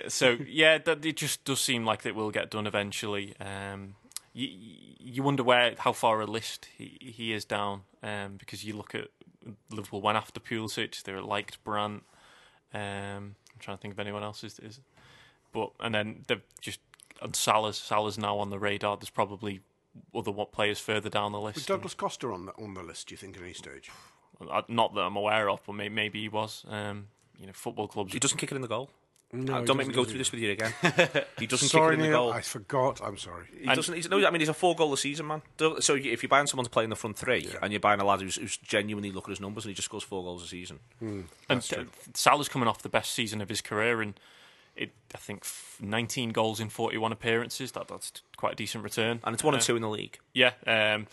so 0.09 0.37
yeah, 0.47 0.79
that 0.79 1.05
it 1.05 1.17
just 1.17 1.45
does 1.45 1.61
seem 1.61 1.85
like 1.85 2.07
it 2.07 2.15
will 2.15 2.31
get 2.31 2.51
done 2.51 2.67
eventually. 2.67 3.35
Um, 3.41 3.95
you, 4.33 4.49
you 5.01 5.23
wonder 5.23 5.43
where 5.43 5.75
how 5.79 5.93
far 5.93 6.21
a 6.21 6.27
list 6.27 6.69
he, 6.77 6.99
he 7.01 7.33
is 7.33 7.45
down 7.45 7.83
um, 8.03 8.37
because 8.37 8.65
you 8.65 8.77
look 8.77 8.95
at 8.95 9.09
Liverpool 9.71 10.01
went 10.01 10.17
after 10.17 10.41
Pulisic, 10.41 11.03
they 11.03 11.15
liked 11.15 11.63
Brandt. 11.65 12.05
Um, 12.73 12.81
I'm 12.81 13.59
trying 13.59 13.77
to 13.77 13.81
think 13.81 13.95
of 13.95 14.01
anyone 14.01 14.23
else 14.23 14.45
is, 14.45 14.59
is 14.61 14.81
but 15.53 15.73
and 15.81 15.95
then 15.95 16.25
they've 16.27 16.43
just 16.61 16.81
and 17.23 17.35
Salah's 17.37 17.77
Salah's 17.77 18.19
now 18.19 18.39
on 18.39 18.51
the 18.51 18.59
radar. 18.59 18.97
There's 18.97 19.11
probably 19.11 19.61
other 20.15 20.31
what 20.31 20.53
players 20.53 20.79
further 20.79 21.09
down 21.09 21.33
the 21.33 21.41
list. 21.41 21.57
Was 21.57 21.67
Douglas 21.67 21.95
Costa 21.95 22.29
on 22.29 22.47
the, 22.47 22.53
on 22.53 22.75
the 22.75 22.83
list, 22.83 23.09
do 23.09 23.13
you 23.15 23.17
think, 23.17 23.37
at 23.37 23.43
any 23.43 23.53
stage? 23.53 23.91
Uh, 24.41 24.63
Not 24.69 24.95
that 24.95 25.01
I'm 25.01 25.17
aware 25.17 25.51
of, 25.51 25.61
but 25.67 25.73
may, 25.73 25.89
maybe 25.89 26.21
he 26.23 26.29
was. 26.29 26.65
Um, 26.69 27.09
you 27.41 27.47
know, 27.47 27.53
football 27.53 27.89
clubs. 27.89 28.13
He 28.13 28.19
doesn't 28.21 28.39
kick 28.39 28.53
it 28.53 28.55
in 28.57 28.63
the 28.63 28.69
goal. 28.69 28.91
No, 29.33 29.57
Uh, 29.57 29.61
don't 29.63 29.77
make 29.77 29.89
me 29.89 29.93
go 29.93 30.05
through 30.05 30.13
he? 30.15 30.19
this 30.19 30.33
with 30.33 30.41
you 30.41 30.53
again. 30.53 30.73
He 31.39 31.47
doesn't 31.47 31.69
Sorry, 31.69 31.97
kick 31.97 32.01
it 32.01 32.05
in 32.07 32.11
the 32.13 32.17
Neil, 32.17 32.25
goal. 32.27 32.33
I 32.33 32.41
forgot. 32.41 33.01
I'm 33.05 33.19
sorry. 33.19 33.45
He 33.61 33.67
doesn't. 33.67 33.95
He's, 33.95 34.09
no, 34.09 34.25
I 34.27 34.31
mean 34.31 34.41
he's 34.41 34.49
a 34.49 34.55
four 34.55 34.75
goal 34.75 34.93
a 34.93 34.97
season 34.97 35.27
man. 35.27 35.43
So 35.81 35.97
if 35.97 36.23
you're 36.23 36.29
buying 36.31 36.47
someone 36.47 36.65
to 36.65 36.71
play 36.71 36.85
in 36.85 36.91
the 36.91 36.97
front 36.97 37.19
three, 37.19 37.47
and 37.61 37.71
you're 37.73 37.81
buying 37.81 38.01
a 38.01 38.05
lad 38.07 38.21
who's, 38.23 38.37
who's 38.37 38.57
genuinely 38.57 39.11
looking 39.11 39.33
at 39.33 39.37
his 39.37 39.41
numbers 39.41 39.65
and 39.65 39.71
he 39.71 39.75
just 39.75 39.87
scores 39.87 40.03
four 40.03 40.23
goals 40.23 40.43
a 40.45 40.47
season, 40.47 40.79
and 41.03 41.29
uh, 41.51 41.85
Salah's 42.15 42.49
coming 42.49 42.69
off 42.69 42.81
the 42.83 42.89
best 42.89 43.13
season 43.13 43.41
of 43.43 43.49
his 43.51 43.61
career, 43.61 44.01
and 44.01 44.19
it, 44.79 44.93
I 45.15 45.19
think 45.19 45.45
19 45.81 46.31
goals 46.31 46.61
in 46.61 46.69
41 46.69 47.13
appearances. 47.13 47.73
That 47.73 47.89
that's 47.89 48.13
quite 48.37 48.53
a 48.53 48.57
decent 48.57 48.85
return. 48.85 49.21
and 49.25 49.35
it's 49.35 49.45
one 49.45 49.55
Uh, 49.55 49.57
and 49.59 49.65
two 49.65 49.77
in 49.77 49.83
the 49.83 49.89
league. 49.89 50.19
Yeah, 50.33 50.53
um, 50.67 51.07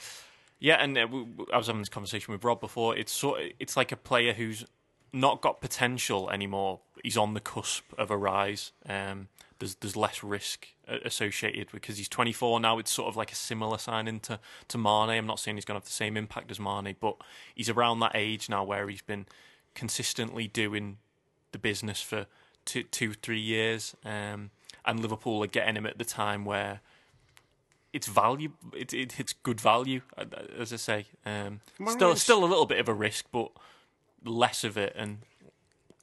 yeah, 0.59 0.75
and 0.75 0.97
uh, 0.97 1.07
we, 1.09 1.25
I 1.53 1.57
was 1.57 1.67
having 1.67 1.81
this 1.81 1.89
conversation 1.89 2.31
with 2.31 2.43
Rob 2.43 2.59
before. 2.61 2.95
It's 2.97 3.11
sort, 3.11 3.41
it's 3.59 3.75
like 3.75 3.91
a 3.91 3.97
player 3.97 4.33
who's 4.33 4.65
not 5.11 5.41
got 5.41 5.61
potential 5.61 6.29
anymore. 6.29 6.79
He's 7.03 7.17
on 7.17 7.33
the 7.33 7.39
cusp 7.39 7.85
of 7.97 8.11
a 8.11 8.17
rise. 8.17 8.71
Um, 8.87 9.27
there's 9.59 9.75
there's 9.75 9.95
less 9.95 10.21
risk 10.23 10.67
uh, 10.87 10.97
associated 11.05 11.69
because 11.71 11.97
he's 11.97 12.09
24 12.09 12.59
now. 12.59 12.77
It's 12.77 12.91
sort 12.91 13.07
of 13.07 13.15
like 13.15 13.31
a 13.31 13.35
similar 13.35 13.77
signing 13.77 14.19
to 14.21 14.39
to 14.67 14.77
Mane. 14.77 15.09
I'm 15.09 15.25
not 15.27 15.39
saying 15.39 15.57
he's 15.57 15.65
going 15.65 15.79
to 15.79 15.83
have 15.83 15.87
the 15.87 15.91
same 15.93 16.17
impact 16.17 16.51
as 16.51 16.59
Mane, 16.59 16.95
but 16.99 17.15
he's 17.55 17.69
around 17.69 17.99
that 18.01 18.11
age 18.15 18.49
now 18.49 18.63
where 18.63 18.87
he's 18.89 19.01
been 19.01 19.25
consistently 19.73 20.47
doing 20.47 20.97
the 21.51 21.59
business 21.59 22.01
for 22.01 22.27
two, 22.65 22.83
two, 22.83 23.13
three 23.13 23.39
years, 23.39 23.95
um, 24.03 24.51
and 24.85 24.99
Liverpool 24.99 25.43
are 25.43 25.47
getting 25.47 25.75
him 25.75 25.85
at 25.85 25.97
the 25.97 26.05
time 26.05 26.45
where 26.45 26.81
it's 27.93 28.07
value. 28.07 28.51
It, 28.73 28.93
it 28.93 29.19
it's 29.19 29.33
good 29.33 29.61
value, 29.61 30.01
uh, 30.17 30.25
as 30.57 30.73
I 30.73 30.77
say. 30.77 31.05
Um, 31.25 31.61
still, 31.87 32.15
still 32.15 32.43
a 32.43 32.45
little 32.45 32.65
bit 32.65 32.79
of 32.79 32.89
a 32.89 32.93
risk, 32.93 33.25
but 33.31 33.51
less 34.23 34.63
of 34.63 34.77
it. 34.77 34.93
And 34.95 35.19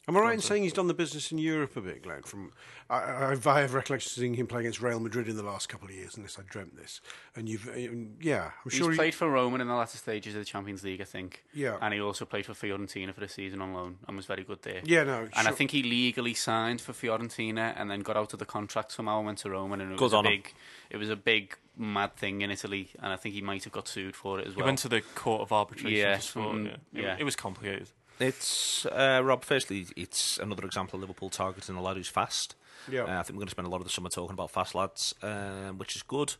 Am 0.08 0.16
I 0.16 0.20
right 0.20 0.34
in 0.34 0.40
saying 0.40 0.64
he's 0.64 0.72
done 0.72 0.88
the 0.88 0.94
business 0.94 1.30
in 1.30 1.38
Europe 1.38 1.76
a 1.76 1.80
bit, 1.80 2.02
Glenn? 2.02 2.22
From 2.22 2.50
I, 2.90 2.96
I, 2.98 3.36
I 3.46 3.60
have 3.60 3.72
recollection 3.72 4.08
of 4.10 4.14
seeing 4.14 4.34
him 4.34 4.48
play 4.48 4.60
against 4.60 4.82
Real 4.82 4.98
Madrid 4.98 5.28
in 5.28 5.36
the 5.36 5.44
last 5.44 5.68
couple 5.68 5.86
of 5.86 5.94
years, 5.94 6.16
unless 6.16 6.40
I 6.40 6.42
dreamt 6.48 6.76
this. 6.76 7.00
And 7.36 7.48
you've, 7.48 7.68
uh, 7.68 7.72
yeah, 8.20 8.46
I'm 8.46 8.52
He's 8.64 8.74
sure 8.74 8.90
he- 8.90 8.96
played 8.96 9.14
for 9.14 9.30
Roma 9.30 9.60
in 9.60 9.68
the 9.68 9.74
latter 9.74 9.96
stages 9.96 10.34
of 10.34 10.40
the 10.40 10.44
Champions 10.44 10.82
League, 10.82 11.00
I 11.00 11.04
think. 11.04 11.44
Yeah. 11.54 11.76
And 11.80 11.94
he 11.94 12.00
also 12.00 12.24
played 12.24 12.46
for 12.46 12.52
Fiorentina 12.52 13.14
for 13.14 13.20
the 13.20 13.28
season 13.28 13.62
on 13.62 13.74
loan 13.74 13.98
and 14.08 14.16
was 14.16 14.26
very 14.26 14.42
good 14.42 14.62
there. 14.62 14.80
Yeah, 14.82 15.04
no, 15.04 15.28
And 15.36 15.46
I 15.46 15.52
think 15.52 15.70
he 15.70 15.84
legally 15.84 16.34
signed 16.34 16.80
for 16.80 16.92
Fiorentina 16.92 17.72
and 17.76 17.88
then 17.88 18.00
got 18.00 18.16
out 18.16 18.32
of 18.32 18.40
the 18.40 18.44
contract 18.46 18.90
somehow 18.90 19.18
and 19.18 19.26
went 19.26 19.38
to 19.38 19.50
Roma 19.50 19.74
and 19.74 19.82
it 19.82 19.88
Good 19.96 20.00
was 20.00 20.12
a 20.14 20.16
on 20.16 20.26
him. 20.26 20.32
big 20.32 20.52
it 20.90 20.96
was 20.96 21.10
a 21.10 21.16
big 21.16 21.56
mad 21.78 22.16
thing 22.16 22.42
in 22.42 22.50
Italy 22.50 22.90
and 23.00 23.12
I 23.12 23.16
think 23.16 23.34
he 23.36 23.40
might 23.40 23.62
have 23.64 23.72
got 23.72 23.86
sued 23.88 24.14
for 24.16 24.40
it 24.40 24.48
as 24.48 24.56
well. 24.56 24.64
he 24.64 24.68
went 24.68 24.78
to 24.80 24.88
the 24.88 25.00
court 25.14 25.42
of 25.42 25.52
arbitration. 25.52 25.96
Yeah, 25.96 26.16
just 26.16 26.30
for, 26.32 26.40
something- 26.42 26.66
yeah. 26.66 26.72
It- 26.72 27.02
yeah. 27.04 27.16
It, 27.20 27.24
was 27.24 27.36
complicated. 27.36 27.88
It's 28.22 28.86
uh, 28.86 29.20
Rob. 29.24 29.44
Firstly, 29.44 29.86
it's 29.96 30.38
another 30.38 30.64
example 30.64 30.96
of 30.96 31.00
Liverpool 31.00 31.28
targeting 31.28 31.76
a 31.76 31.82
lad 31.82 31.96
who's 31.96 32.08
fast. 32.08 32.54
Yeah. 32.90 33.02
Uh, 33.02 33.20
I 33.20 33.22
think 33.22 33.30
we're 33.30 33.40
going 33.40 33.48
to 33.48 33.52
spend 33.52 33.66
a 33.66 33.70
lot 33.70 33.78
of 33.78 33.84
the 33.84 33.90
summer 33.90 34.08
talking 34.08 34.34
about 34.34 34.50
fast 34.50 34.74
lads, 34.74 35.14
um, 35.22 35.78
which 35.78 35.96
is 35.96 36.02
good. 36.02 36.34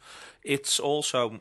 It's 0.44 0.78
also 0.78 1.40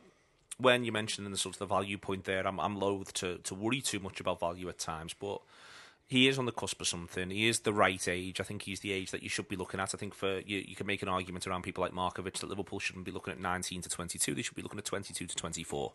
when 0.57 0.83
you 0.83 0.91
mentioned 0.91 1.25
in 1.25 1.31
the 1.31 1.37
sort 1.37 1.55
of 1.55 1.59
the 1.59 1.65
value 1.65 1.97
point 1.97 2.25
there, 2.25 2.45
I'm, 2.47 2.59
I'm 2.59 2.79
loath 2.79 3.13
to, 3.15 3.37
to 3.39 3.55
worry 3.55 3.81
too 3.81 3.99
much 3.99 4.19
about 4.19 4.39
value 4.39 4.69
at 4.69 4.79
times, 4.79 5.13
but 5.13 5.41
he 6.11 6.27
is 6.27 6.37
on 6.37 6.45
the 6.45 6.51
cusp 6.51 6.81
of 6.81 6.89
something. 6.89 7.29
He 7.29 7.47
is 7.47 7.61
the 7.61 7.71
right 7.71 8.05
age. 8.05 8.41
I 8.41 8.43
think 8.43 8.63
he's 8.63 8.81
the 8.81 8.91
age 8.91 9.11
that 9.11 9.23
you 9.23 9.29
should 9.29 9.47
be 9.47 9.55
looking 9.55 9.79
at. 9.79 9.95
I 9.95 9.97
think 9.97 10.13
for 10.13 10.41
you, 10.41 10.57
you 10.57 10.75
can 10.75 10.85
make 10.85 11.01
an 11.01 11.07
argument 11.07 11.47
around 11.47 11.61
people 11.61 11.81
like 11.81 11.93
Markovic 11.93 12.33
that 12.39 12.49
Liverpool 12.49 12.79
shouldn't 12.79 13.05
be 13.05 13.13
looking 13.13 13.31
at 13.31 13.39
19 13.39 13.81
to 13.83 13.87
22. 13.87 14.35
They 14.35 14.41
should 14.41 14.57
be 14.57 14.61
looking 14.61 14.77
at 14.77 14.83
22 14.83 15.25
to 15.25 15.33
24. 15.33 15.93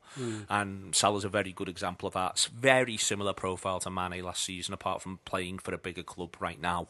And 0.48 0.94
Salah's 0.94 1.26
a 1.26 1.28
very 1.28 1.52
good 1.52 1.68
example 1.68 2.06
of 2.06 2.14
that. 2.14 2.30
It's 2.30 2.46
very 2.46 2.96
similar 2.96 3.34
profile 3.34 3.78
to 3.80 3.90
Mane 3.90 4.24
last 4.24 4.42
season, 4.42 4.72
apart 4.72 5.02
from 5.02 5.18
playing 5.26 5.58
for 5.58 5.74
a 5.74 5.78
bigger 5.78 6.02
club 6.02 6.34
right 6.40 6.62
now. 6.62 6.86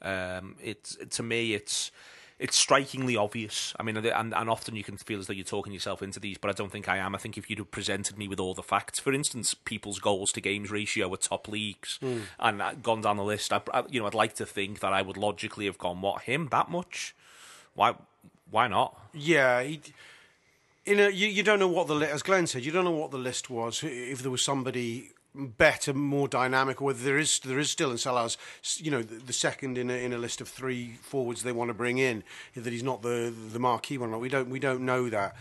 Um, 0.00 0.56
it's 0.58 0.96
to 1.10 1.22
me, 1.22 1.52
it's 1.52 1.90
it's 2.40 2.56
strikingly 2.56 3.16
obvious. 3.16 3.74
I 3.78 3.82
mean, 3.82 3.98
and, 3.98 4.34
and 4.34 4.50
often 4.50 4.74
you 4.74 4.82
can 4.82 4.96
feel 4.96 5.18
as 5.18 5.26
though 5.26 5.34
you're 5.34 5.44
talking 5.44 5.74
yourself 5.74 6.02
into 6.02 6.18
these, 6.18 6.38
but 6.38 6.48
I 6.48 6.54
don't 6.54 6.72
think 6.72 6.88
I 6.88 6.96
am. 6.96 7.14
I 7.14 7.18
think 7.18 7.36
if 7.36 7.50
you'd 7.50 7.58
have 7.58 7.70
presented 7.70 8.16
me 8.16 8.28
with 8.28 8.40
all 8.40 8.54
the 8.54 8.62
facts, 8.62 8.98
for 8.98 9.12
instance, 9.12 9.52
people's 9.52 9.98
goals 9.98 10.32
to 10.32 10.40
games 10.40 10.70
ratio 10.70 11.12
at 11.12 11.20
top 11.20 11.48
leagues, 11.48 11.98
and 12.38 12.62
uh, 12.62 12.72
gone 12.82 13.02
down 13.02 13.18
the 13.18 13.24
list, 13.24 13.52
I, 13.52 13.60
I, 13.74 13.84
you 13.90 14.00
know, 14.00 14.06
I'd 14.06 14.14
like 14.14 14.34
to 14.36 14.46
think 14.46 14.80
that 14.80 14.90
I 14.90 15.02
would 15.02 15.18
logically 15.18 15.66
have 15.66 15.76
gone, 15.76 16.00
what 16.00 16.22
him 16.22 16.48
that 16.50 16.70
much? 16.70 17.14
Why? 17.74 17.94
Why 18.50 18.68
not? 18.68 18.98
Yeah, 19.12 19.62
he, 19.62 19.80
in 20.86 20.98
a, 20.98 21.10
you, 21.10 21.28
you 21.28 21.42
don't 21.42 21.58
know 21.58 21.68
what 21.68 21.88
the 21.88 21.96
as 21.96 22.22
Glenn 22.22 22.46
said, 22.46 22.64
you 22.64 22.72
don't 22.72 22.86
know 22.86 22.90
what 22.90 23.10
the 23.10 23.18
list 23.18 23.50
was. 23.50 23.84
If 23.84 24.22
there 24.22 24.30
was 24.30 24.42
somebody 24.42 25.10
better, 25.34 25.92
more 25.92 26.28
dynamic, 26.28 26.80
or 26.80 26.86
whether 26.86 27.02
there 27.02 27.18
is 27.18 27.38
there 27.40 27.58
is 27.58 27.70
still 27.70 27.90
in 27.90 27.98
Salah's, 27.98 28.36
you 28.78 28.90
know, 28.90 29.02
the, 29.02 29.16
the 29.16 29.32
second 29.32 29.78
in 29.78 29.90
a, 29.90 29.94
in 29.94 30.12
a 30.12 30.18
list 30.18 30.40
of 30.40 30.48
three 30.48 30.94
forwards 31.02 31.42
they 31.42 31.52
want 31.52 31.68
to 31.68 31.74
bring 31.74 31.98
in, 31.98 32.22
that 32.54 32.72
he's 32.72 32.82
not 32.82 33.02
the 33.02 33.32
the 33.52 33.58
marquee 33.58 33.98
one. 33.98 34.18
We 34.18 34.28
don't 34.28 34.50
we 34.50 34.58
don't 34.58 34.82
know 34.82 35.08
that. 35.08 35.36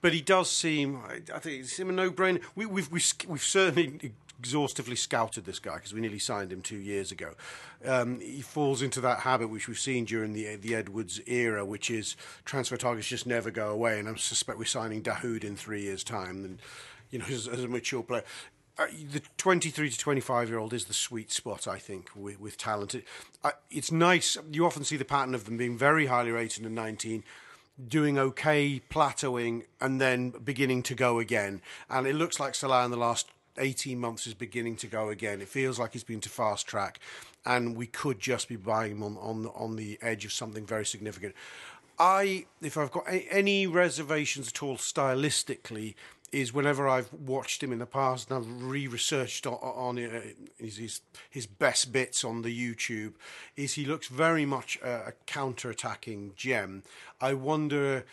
But 0.00 0.12
he 0.12 0.20
does 0.20 0.50
seem, 0.50 0.98
I 1.32 1.38
think, 1.38 1.60
it's 1.60 1.78
a 1.78 1.84
no-brainer. 1.84 2.42
We, 2.56 2.66
we've, 2.66 2.90
we've 2.90 3.14
we've 3.28 3.42
certainly 3.42 4.12
exhaustively 4.42 4.96
scouted 4.96 5.44
this 5.44 5.60
guy 5.60 5.76
because 5.76 5.94
we 5.94 6.00
nearly 6.00 6.18
signed 6.18 6.52
him 6.52 6.60
two 6.60 6.76
years 6.76 7.12
ago. 7.12 7.34
Um, 7.84 8.18
he 8.18 8.42
falls 8.42 8.82
into 8.82 9.00
that 9.02 9.20
habit 9.20 9.48
which 9.48 9.68
we've 9.68 9.78
seen 9.78 10.04
during 10.04 10.32
the 10.32 10.56
the 10.56 10.74
Edwards 10.74 11.20
era, 11.26 11.64
which 11.64 11.90
is 11.90 12.16
transfer 12.44 12.76
targets 12.76 13.06
just 13.06 13.26
never 13.26 13.52
go 13.52 13.70
away. 13.70 14.00
And 14.00 14.08
I 14.08 14.14
suspect 14.16 14.58
we're 14.58 14.64
signing 14.64 15.00
Dahoud 15.00 15.44
in 15.44 15.54
three 15.54 15.82
years' 15.82 16.02
time, 16.02 16.44
and 16.44 16.58
you 17.12 17.20
know, 17.20 17.26
as 17.30 17.46
a 17.46 17.68
mature 17.68 18.02
player. 18.02 18.24
Uh, 18.78 18.86
the 19.12 19.20
23 19.36 19.90
to 19.90 19.98
25 19.98 20.48
year 20.48 20.58
old 20.58 20.72
is 20.72 20.86
the 20.86 20.94
sweet 20.94 21.30
spot, 21.30 21.68
I 21.68 21.78
think, 21.78 22.08
with, 22.16 22.40
with 22.40 22.56
talent. 22.56 22.94
It, 22.94 23.04
uh, 23.44 23.50
it's 23.70 23.92
nice. 23.92 24.38
You 24.50 24.64
often 24.64 24.84
see 24.84 24.96
the 24.96 25.04
pattern 25.04 25.34
of 25.34 25.44
them 25.44 25.58
being 25.58 25.76
very 25.76 26.06
highly 26.06 26.30
rated 26.30 26.64
in 26.64 26.74
19, 26.74 27.22
doing 27.88 28.18
okay, 28.18 28.80
plateauing, 28.90 29.64
and 29.80 30.00
then 30.00 30.30
beginning 30.30 30.82
to 30.84 30.94
go 30.94 31.18
again. 31.18 31.60
And 31.90 32.06
it 32.06 32.14
looks 32.14 32.40
like 32.40 32.54
Salah 32.54 32.84
in 32.86 32.90
the 32.90 32.96
last 32.96 33.28
18 33.58 33.98
months 33.98 34.26
is 34.26 34.32
beginning 34.32 34.76
to 34.76 34.86
go 34.86 35.10
again. 35.10 35.42
It 35.42 35.48
feels 35.48 35.78
like 35.78 35.92
he's 35.92 36.04
been 36.04 36.20
to 36.20 36.30
fast 36.30 36.66
track, 36.66 36.98
and 37.44 37.76
we 37.76 37.86
could 37.86 38.20
just 38.20 38.48
be 38.48 38.56
buying 38.56 38.92
him 38.92 39.02
on, 39.02 39.18
on, 39.18 39.46
on 39.54 39.76
the 39.76 39.98
edge 40.00 40.24
of 40.24 40.32
something 40.32 40.64
very 40.64 40.86
significant. 40.86 41.34
I, 41.98 42.46
if 42.62 42.78
I've 42.78 42.90
got 42.90 43.04
any 43.06 43.66
reservations 43.66 44.48
at 44.48 44.62
all 44.62 44.76
stylistically, 44.76 45.94
is 46.32 46.52
whenever 46.52 46.88
I've 46.88 47.12
watched 47.12 47.62
him 47.62 47.72
in 47.72 47.78
the 47.78 47.86
past 47.86 48.30
and 48.30 48.38
I've 48.38 48.62
re-researched 48.62 49.46
on, 49.46 49.54
on 49.54 49.98
uh, 49.98 50.20
his, 50.58 51.02
his 51.28 51.46
best 51.46 51.92
bits 51.92 52.24
on 52.24 52.42
the 52.42 52.74
YouTube, 52.74 53.12
is 53.54 53.74
he 53.74 53.84
looks 53.84 54.08
very 54.08 54.46
much 54.46 54.78
a, 54.82 55.08
a 55.08 55.12
counter-attacking 55.26 56.32
gem. 56.34 56.82
I 57.20 57.34
wonder 57.34 58.04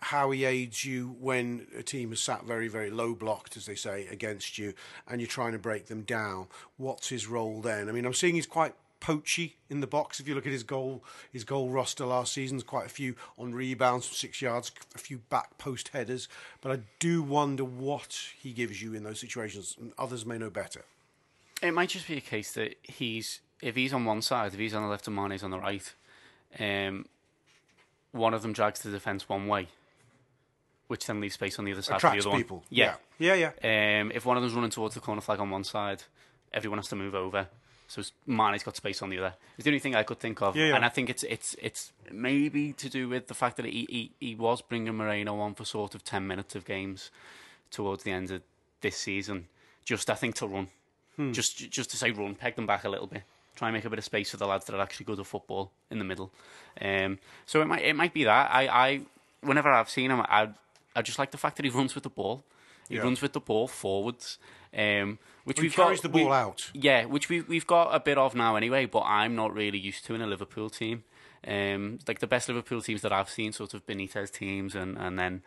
how 0.00 0.30
he 0.30 0.44
aids 0.44 0.84
you 0.84 1.16
when 1.20 1.66
a 1.76 1.82
team 1.82 2.10
has 2.10 2.20
sat 2.20 2.44
very, 2.44 2.68
very 2.68 2.90
low 2.90 3.14
blocked, 3.14 3.56
as 3.56 3.66
they 3.66 3.74
say, 3.74 4.06
against 4.08 4.58
you, 4.58 4.74
and 5.08 5.20
you're 5.20 5.28
trying 5.28 5.52
to 5.52 5.58
break 5.58 5.86
them 5.86 6.02
down. 6.02 6.46
What's 6.76 7.08
his 7.08 7.26
role 7.26 7.60
then? 7.60 7.88
I 7.88 7.92
mean, 7.92 8.04
I'm 8.04 8.14
seeing 8.14 8.34
he's 8.34 8.46
quite 8.46 8.74
poachy 9.00 9.56
in 9.70 9.80
the 9.80 9.86
box. 9.86 10.20
If 10.20 10.28
you 10.28 10.34
look 10.34 10.46
at 10.46 10.52
his 10.52 10.62
goal, 10.62 11.04
his 11.32 11.44
goal 11.44 11.70
roster 11.70 12.06
last 12.06 12.32
season, 12.32 12.60
quite 12.62 12.86
a 12.86 12.90
few 12.90 13.14
on 13.38 13.54
rebounds 13.54 14.06
from 14.06 14.14
six 14.14 14.42
yards, 14.42 14.72
a 14.94 14.98
few 14.98 15.18
back 15.18 15.58
post 15.58 15.88
headers. 15.88 16.28
But 16.60 16.72
I 16.72 16.78
do 16.98 17.22
wonder 17.22 17.64
what 17.64 18.18
he 18.38 18.52
gives 18.52 18.82
you 18.82 18.94
in 18.94 19.02
those 19.04 19.20
situations, 19.20 19.76
and 19.80 19.92
others 19.98 20.26
may 20.26 20.38
know 20.38 20.50
better. 20.50 20.84
It 21.62 21.72
might 21.72 21.88
just 21.88 22.06
be 22.06 22.16
a 22.16 22.20
case 22.20 22.52
that 22.52 22.76
he's 22.82 23.40
if 23.60 23.74
he's 23.76 23.92
on 23.92 24.04
one 24.04 24.22
side, 24.22 24.54
if 24.54 24.60
he's 24.60 24.74
on 24.74 24.82
the 24.82 24.88
left 24.88 25.06
and 25.06 25.16
Mane's 25.16 25.42
on 25.42 25.50
the 25.50 25.58
right, 25.58 25.92
um, 26.58 27.06
one 28.12 28.34
of 28.34 28.42
them 28.42 28.52
drags 28.52 28.80
the 28.80 28.90
defence 28.90 29.28
one 29.28 29.46
way, 29.48 29.68
which 30.86 31.06
then 31.06 31.20
leaves 31.20 31.34
space 31.34 31.58
on 31.58 31.64
the 31.64 31.72
other 31.72 31.82
side 31.82 31.96
Attracts 31.96 32.24
for 32.24 32.30
the 32.30 32.34
other 32.34 32.42
people. 32.42 32.56
one. 32.58 32.66
Yeah. 32.70 32.94
yeah, 33.18 33.34
yeah. 33.34 33.50
yeah. 33.62 34.00
Um, 34.00 34.12
if 34.14 34.24
one 34.24 34.36
of 34.36 34.42
them's 34.42 34.54
running 34.54 34.70
towards 34.70 34.94
the 34.94 35.00
corner 35.00 35.20
flag 35.20 35.40
on 35.40 35.50
one 35.50 35.64
side, 35.64 36.04
everyone 36.52 36.78
has 36.78 36.88
to 36.88 36.96
move 36.96 37.14
over. 37.14 37.48
So 37.90 38.02
Mane's 38.26 38.62
got 38.62 38.76
space 38.76 39.00
on 39.02 39.08
the 39.10 39.18
other. 39.18 39.34
It's 39.56 39.64
the 39.64 39.70
only 39.70 39.80
thing 39.80 39.94
I 39.96 40.02
could 40.02 40.20
think 40.20 40.42
of, 40.42 40.54
Yeah, 40.56 40.66
yeah. 40.68 40.76
and 40.76 40.84
I 40.84 40.90
think 40.90 41.08
it's 41.08 41.22
it's 41.22 41.56
it's 41.60 41.92
maybe 42.12 42.72
to 42.74 42.88
do 42.90 43.08
with 43.08 43.26
the 43.28 43.34
fact 43.34 43.56
that 43.56 43.64
he, 43.66 43.86
he 43.88 44.10
he 44.20 44.34
was 44.34 44.60
bringing 44.62 44.94
Moreno 44.94 45.40
on 45.40 45.54
for 45.54 45.64
sort 45.64 45.94
of 45.94 46.04
ten 46.04 46.26
minutes 46.26 46.54
of 46.54 46.64
games 46.66 47.10
towards 47.70 48.02
the 48.04 48.10
end 48.12 48.30
of 48.30 48.42
this 48.82 48.96
season. 48.98 49.48
Just 49.84 50.10
I 50.10 50.14
think 50.14 50.34
to 50.36 50.46
run, 50.46 50.68
Hmm. 51.16 51.32
just 51.32 51.56
just 51.70 51.90
to 51.90 51.96
say 51.96 52.10
run, 52.10 52.34
peg 52.34 52.56
them 52.56 52.66
back 52.66 52.84
a 52.84 52.88
little 52.90 53.06
bit, 53.06 53.22
try 53.56 53.68
and 53.68 53.74
make 53.74 53.86
a 53.86 53.90
bit 53.90 53.98
of 53.98 54.04
space 54.04 54.30
for 54.30 54.36
the 54.36 54.46
lads 54.46 54.66
that 54.66 54.76
are 54.76 54.82
actually 54.82 55.06
good 55.06 55.18
at 55.18 55.26
football 55.26 55.72
in 55.90 55.98
the 55.98 56.04
middle. 56.04 56.30
Um, 56.80 57.18
so 57.46 57.62
it 57.62 57.66
might 57.66 57.82
it 57.82 57.96
might 57.96 58.12
be 58.12 58.24
that 58.24 58.50
I 58.50 58.66
I 58.68 59.00
whenever 59.40 59.70
I've 59.72 59.88
seen 59.88 60.10
him, 60.10 60.20
I 60.20 60.50
I 60.94 61.00
just 61.00 61.18
like 61.18 61.30
the 61.30 61.38
fact 61.38 61.56
that 61.56 61.64
he 61.64 61.70
runs 61.70 61.94
with 61.94 62.04
the 62.04 62.10
ball. 62.10 62.44
He 62.88 62.96
Yeah. 62.96 63.02
runs 63.02 63.20
with 63.22 63.32
the 63.32 63.40
ball 63.40 63.66
forwards, 63.68 64.38
um, 64.76 65.18
which 65.44 65.60
we've 65.60 65.72
carries 65.74 66.00
got, 66.00 66.02
the 66.12 66.18
ball 66.18 66.26
we- 66.30 66.32
out. 66.36 66.70
Yeah, 66.74 67.04
which 67.06 67.28
we 67.28 67.40
we've 67.42 67.66
got 67.66 67.94
a 67.94 68.00
bit 68.00 68.18
of 68.18 68.34
now 68.34 68.56
anyway. 68.56 68.86
But 68.86 69.00
I'm 69.02 69.34
not 69.34 69.54
really 69.54 69.78
used 69.78 70.04
to 70.06 70.14
in 70.14 70.20
a 70.22 70.26
Liverpool 70.26 70.70
team. 70.70 71.04
Um, 71.46 71.98
like 72.08 72.18
the 72.18 72.26
best 72.26 72.48
Liverpool 72.48 72.82
teams 72.82 73.02
that 73.02 73.12
I've 73.12 73.30
seen, 73.30 73.52
sort 73.52 73.72
of 73.74 73.86
Benitez 73.86 74.30
teams, 74.32 74.74
and 74.74 74.98
and 74.98 75.18
then 75.18 75.42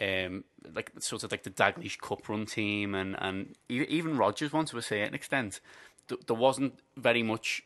um, 0.00 0.44
like 0.74 0.92
sort 1.00 1.24
of 1.24 1.30
like 1.32 1.42
the 1.42 1.50
Dalglish 1.50 1.98
Cup 2.00 2.28
run 2.28 2.46
team, 2.46 2.94
and 2.94 3.16
and 3.18 3.54
even 3.68 4.16
Rodgers 4.16 4.52
one 4.52 4.64
to 4.66 4.78
a 4.78 4.82
certain 4.82 5.14
extent. 5.14 5.60
Th- 6.08 6.20
there 6.26 6.36
wasn't 6.36 6.78
very 6.96 7.22
much 7.22 7.62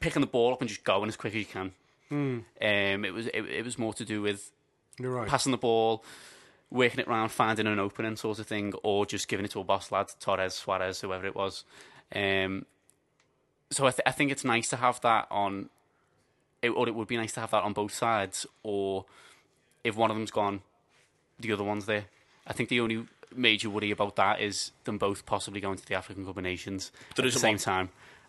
picking 0.00 0.20
the 0.22 0.26
ball 0.26 0.52
up 0.52 0.60
and 0.60 0.68
just 0.68 0.82
going 0.84 1.08
as 1.08 1.16
quick 1.16 1.34
as 1.34 1.38
you 1.40 1.44
can. 1.46 1.72
Um, 2.10 2.44
it 3.04 3.12
was 3.14 3.26
it, 3.28 3.42
it 3.44 3.64
was 3.64 3.78
more 3.78 3.94
to 3.94 4.04
do 4.04 4.20
with 4.22 4.50
You're 4.98 5.12
right. 5.12 5.28
passing 5.28 5.52
the 5.52 5.58
ball, 5.58 6.02
working 6.70 7.00
it 7.00 7.08
round, 7.08 7.32
finding 7.32 7.66
an 7.66 7.78
opening 7.78 8.16
sort 8.16 8.38
of 8.38 8.46
thing, 8.46 8.72
or 8.82 9.04
just 9.06 9.28
giving 9.28 9.44
it 9.44 9.50
to 9.52 9.60
a 9.60 9.64
boss 9.64 9.90
lad, 9.90 10.12
Torres, 10.20 10.54
Suarez, 10.54 11.00
whoever 11.00 11.26
it 11.26 11.34
was. 11.34 11.64
Um, 12.14 12.66
so 13.70 13.86
I, 13.86 13.90
th- 13.90 14.02
I 14.06 14.10
think 14.12 14.30
it's 14.32 14.44
nice 14.44 14.68
to 14.70 14.76
have 14.76 15.00
that 15.02 15.26
on, 15.30 15.70
it, 16.62 16.70
or 16.70 16.88
it 16.88 16.94
would 16.94 17.08
be 17.08 17.16
nice 17.16 17.32
to 17.32 17.40
have 17.40 17.50
that 17.52 17.62
on 17.64 17.72
both 17.72 17.92
sides, 17.94 18.46
or 18.62 19.04
if 19.84 19.96
one 19.96 20.10
of 20.10 20.16
them's 20.16 20.30
gone, 20.30 20.62
the 21.38 21.52
other 21.52 21.64
one's 21.64 21.86
there. 21.86 22.04
I 22.46 22.52
think 22.52 22.68
the 22.68 22.80
only 22.80 23.06
major 23.34 23.70
worry 23.70 23.90
about 23.90 24.16
that 24.16 24.40
is 24.40 24.72
them 24.84 24.98
both 24.98 25.24
possibly 25.24 25.60
going 25.60 25.76
to 25.78 25.86
the 25.86 25.94
African 25.94 26.24
Cup 26.24 26.36
of 26.36 26.42
Nations 26.42 26.90
There 27.14 27.24
at 27.26 27.32
the 27.32 27.38
same 27.38 27.52
one. 27.54 27.58
time, 27.58 27.88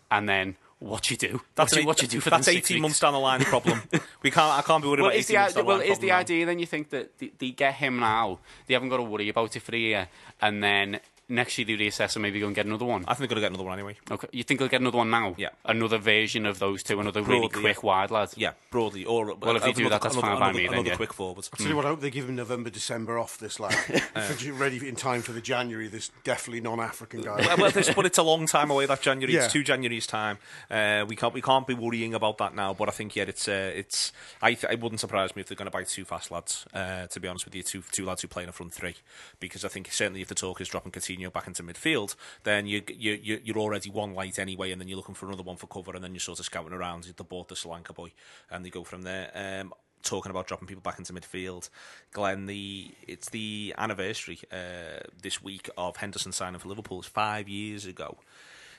and 0.10 0.30
then 0.30 0.56
what 0.82 1.12
you 1.12 1.16
do. 1.18 1.40
That's 1.56 1.74
what, 1.74 1.82
you, 1.82 1.88
what 1.88 2.02
you 2.02 2.08
do 2.08 2.20
for 2.20 2.32
that's 2.32 2.48
eighteen 2.48 2.76
weeks. 2.76 2.82
months 2.82 3.00
down 3.00 3.14
the 3.14 3.20
line 3.20 3.42
problem. 3.42 3.82
we 4.24 4.32
can't. 4.32 4.52
I 4.58 4.62
can't 4.64 4.82
be 4.82 4.90
worried 4.90 5.02
Well, 5.02 5.10
about 5.12 5.20
is 5.20 5.28
the, 5.28 5.34
eighteen 5.36 5.42
months 5.42 5.54
down 5.56 5.66
well, 5.66 5.78
the 5.78 5.84
line 5.84 5.92
is 5.92 6.00
the 6.00 6.08
problem 6.08 6.16
now. 6.16 6.20
idea 6.20 6.46
then 6.48 6.60
you 6.60 6.66
think 6.66 6.90
that 6.90 7.18
they, 7.20 7.32
they 7.38 7.52
get 7.52 7.76
him 7.76 8.00
now, 8.00 8.40
they 8.68 8.74
haven't 8.74 8.90
got 8.90 8.98
to 8.98 9.04
worry 9.04 9.30
about 9.30 9.56
it 9.56 9.60
for 9.62 9.76
a 9.76 9.80
year, 9.80 10.08
and 10.42 10.64
then 10.64 11.00
next 11.32 11.58
year 11.58 11.66
they 11.66 11.74
reassess 11.74 12.16
and 12.16 12.22
maybe 12.24 12.40
go 12.40 12.46
and 12.48 12.56
get 12.56 12.66
another 12.66 12.86
one? 12.86 13.04
I 13.08 13.14
think 13.14 13.30
they're 13.30 13.40
going 13.40 13.42
to 13.42 13.42
get 13.42 13.52
another 13.52 13.64
one 13.64 13.74
anyway. 13.80 13.98
Okay, 14.10 14.28
you 14.32 14.44
think 14.44 14.60
they'll 14.60 14.70
get 14.70 14.82
another 14.82 14.98
one 14.98 15.10
now? 15.10 15.34
Yeah. 15.38 15.50
Another 15.66 15.98
version 15.98 16.46
of 16.46 16.60
those 16.60 16.84
two, 16.84 17.00
another 17.00 17.22
really 17.24 17.48
Broadly, 17.48 17.62
quick 17.62 17.84
wide 17.84 18.12
lad. 18.12 18.30
Yeah, 18.36 18.52
broadly. 18.70 19.06
Or 19.06 19.34
Well, 19.36 19.56
if 19.56 19.64
they 19.64 19.72
do 19.74 19.82
another- 19.82 19.90
that, 19.96 20.02
that's 20.02 20.16
another, 20.16 20.28
fine 20.34 20.40
by 20.40 20.46
another, 20.50 20.58
me 20.60 20.64
then, 20.66 20.74
Another 20.74 20.90
yeah. 20.90 20.96
quick 20.96 21.14
forward. 21.14 21.44
Tell 21.58 21.68
you 21.68 21.76
what, 21.76 21.86
I 21.86 21.90
hope 21.90 22.02
they 22.02 22.10
give 22.10 22.28
him 22.30 22.36
November, 22.36 22.70
December 22.70 23.18
off. 23.18 23.38
This 23.38 23.60
lad, 23.60 23.76
If 24.16 24.60
ready 24.60 24.88
in 24.88 24.96
time 24.96 25.22
for 25.22 25.32
the 25.32 25.42
January. 25.42 25.88
This 25.88 26.12
definitely 26.24 26.62
non-African 26.62 27.22
guy. 27.22 27.38
well, 27.46 27.58
well, 27.58 27.72
this, 27.72 27.90
but 27.94 28.06
it's 28.06 28.18
a 28.18 28.24
long 28.24 28.46
time 28.46 28.70
away. 28.72 28.86
That 28.86 29.02
January, 29.02 29.34
Yeah. 29.34 29.46
it's 29.46 29.54
two 29.54 29.64
January's 29.64 30.08
time. 30.08 30.38
Uh, 30.70 31.06
we 31.08 31.16
can't 31.16 31.34
we 31.34 31.42
can't 31.42 31.68
be 31.68 31.74
worrying 31.74 32.14
about 32.14 32.38
that 32.40 32.56
now. 32.56 32.74
But 32.74 32.88
I 32.90 32.92
think 32.92 33.16
yeah, 33.16 33.24
it's 33.28 33.48
uh, 33.48 33.72
it's. 33.76 34.12
I 34.42 34.54
th- 34.54 34.72
it 34.72 34.80
wouldn't 34.80 35.00
surprise 35.00 35.36
me 35.36 35.42
if 35.42 35.48
they're 35.48 35.56
going 35.56 35.68
to 35.70 35.72
buy 35.72 35.84
two 35.84 36.06
fast 36.06 36.32
lads. 36.32 36.66
Uh, 36.74 37.08
to 37.08 37.20
be 37.20 37.28
honest 37.28 37.46
with 37.46 37.56
you, 37.56 37.64
two 37.64 37.84
two 37.92 38.06
lads 38.06 38.22
who 38.22 38.28
play 38.28 38.44
in 38.44 38.50
a 38.50 38.52
front 38.52 38.74
three, 38.74 38.96
because 39.40 39.64
I 39.66 39.68
think 39.68 39.92
certainly 39.92 40.22
if 40.22 40.28
the 40.28 40.36
talk 40.36 40.62
is 40.62 40.68
dropping 40.70 40.92
Coutinho 40.92 41.21
back 41.30 41.46
into 41.48 41.62
midfield, 41.62 42.16
then 42.44 42.66
you 42.66 42.82
you 42.88 43.20
you- 43.22 43.42
you're 43.44 43.58
already 43.60 43.90
one 43.90 44.16
light 44.16 44.40
anyway, 44.40 44.72
and 44.72 44.82
then 44.82 44.88
you're 44.88 44.98
looking 44.98 45.16
for 45.16 45.28
another 45.28 45.44
one 45.44 45.58
for 45.58 45.68
cover, 45.68 45.94
and 45.94 46.04
then 46.04 46.14
you're 46.14 46.20
sort 46.20 46.40
of 46.40 46.46
scouting 46.46 46.74
around. 46.74 47.04
They 47.04 47.24
bought 47.24 47.50
the 47.50 47.56
Sri 47.56 47.70
Lanka 47.70 47.94
boy, 47.94 48.14
and 48.50 48.66
they 48.66 48.70
go 48.70 48.84
from 48.84 49.04
there. 49.04 49.32
Um, 49.36 49.74
talking 50.04 50.32
about 50.32 50.48
dropping 50.48 50.68
people 50.68 50.82
back 50.82 50.98
into 50.98 51.14
midfield, 51.14 51.70
Glenn, 52.12 52.48
the 52.48 52.92
it's 53.08 53.30
the 53.30 53.76
anniversary 53.78 54.40
uh, 54.52 55.02
this 55.22 55.44
week 55.44 55.70
of 55.78 55.98
Henderson 55.98 56.32
signing 56.32 56.60
for 56.60 56.70
Liverpool. 56.70 57.00
It's 57.00 57.08
five 57.08 57.48
years 57.48 57.86
ago. 57.86 58.18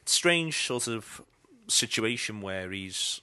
It's 0.01 0.13
strange 0.13 0.67
sort 0.67 0.89
of 0.89 1.23
situation 1.69 2.41
where 2.41 2.73
he's 2.73 3.21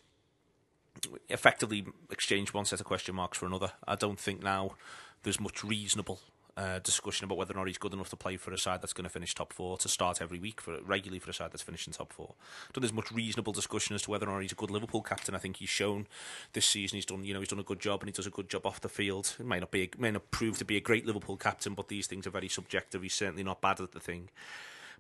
effectively 1.29 1.86
exchanged 2.10 2.53
one 2.53 2.65
set 2.65 2.79
of 2.79 2.86
question 2.86 3.15
marks 3.15 3.38
for 3.38 3.45
another. 3.45 3.73
I 3.88 3.95
don't 3.95 4.19
think 4.19 4.41
now 4.43 4.75
there's 5.23 5.39
much 5.39 5.63
reasonable 5.63 6.19
uh, 6.60 6.80
discussion 6.80 7.24
about 7.24 7.38
whether 7.38 7.54
or 7.54 7.58
not 7.58 7.67
he's 7.67 7.78
good 7.78 7.93
enough 7.93 8.10
to 8.10 8.17
play 8.17 8.36
for 8.36 8.52
a 8.52 8.58
side 8.58 8.82
that's 8.82 8.91
going 8.91 9.06
to 9.06 9.10
finish 9.10 9.34
top 9.34 9.54
four, 9.54 9.78
to 9.78 9.88
start 9.88 10.22
every 10.22 10.39
week 10.39 10.60
for 10.60 10.78
regularly 10.82 11.19
for 11.19 11.30
a 11.30 11.34
side 11.34 11.52
that's 11.54 11.62
finishing 11.62 11.93
top 11.93 12.12
four. 12.12 12.34
I 12.67 12.72
don't 12.74 12.82
there's 12.82 12.91
much 12.91 13.13
reasonable 13.13 13.54
discussion 13.54 13.95
as 13.95 14.02
to 14.04 14.12
whether 14.12 14.28
or 14.28 14.34
not 14.34 14.41
he's 14.41 14.52
a 14.52 14.56
good 14.56 14.69
Liverpool 14.69 15.02
captain. 15.02 15.34
I 15.34 15.38
think 15.38 15.58
he's 15.58 15.69
shown 15.69 16.06
this 16.52 16.65
season 16.65 16.98
he's 16.98 17.06
done, 17.06 17.24
you 17.24 17.34
know, 17.34 17.39
he's 17.39 17.48
done 17.48 17.60
a 17.60 17.63
good 17.63 17.80
job 17.80 18.02
and 18.02 18.10
he 18.10 18.12
does 18.12 18.28
a 18.28 18.32
good 18.32 18.50
job 18.50 18.65
off 18.65 18.82
the 18.82 18.89
field. 18.89 19.38
It 19.39 19.45
may 19.45 19.62
not 19.62 19.72
be, 19.72 19.89
may 19.98 20.12
not 20.12 20.30
prove 20.32 20.58
to 20.58 20.65
be 20.65 20.76
a 20.76 20.82
great 20.82 21.06
Liverpool 21.06 21.38
captain, 21.38 21.76
but 21.76 21.88
these 21.88 22.08
things 22.08 22.28
are 22.28 22.32
very 22.32 22.50
subjective. 22.50 23.04
He's 23.04 23.13
certainly 23.13 23.43
not 23.43 23.62
bad 23.62 23.80
at 23.80 23.93
the 23.93 24.02
thing. 24.02 24.30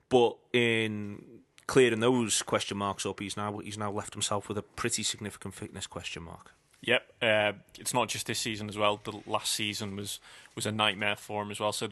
But 0.07 0.37
in 0.53 1.23
clearing 1.67 1.99
those 1.99 2.41
question 2.41 2.77
marks 2.77 3.05
up, 3.05 3.19
he's 3.19 3.35
now 3.35 3.57
he's 3.57 3.77
now 3.77 3.91
left 3.91 4.13
himself 4.13 4.47
with 4.47 4.57
a 4.57 4.63
pretty 4.63 5.03
significant 5.03 5.55
fitness 5.55 5.87
question 5.87 6.23
mark. 6.23 6.53
Yep, 6.81 7.13
uh, 7.21 7.51
it's 7.77 7.93
not 7.93 8.07
just 8.07 8.25
this 8.27 8.39
season 8.39 8.69
as 8.69 8.77
well. 8.77 9.01
The 9.03 9.19
last 9.27 9.51
season 9.53 9.95
was 9.95 10.19
was 10.55 10.65
a 10.65 10.71
nightmare 10.71 11.15
for 11.15 11.41
him 11.43 11.51
as 11.51 11.59
well. 11.59 11.71
So, 11.73 11.89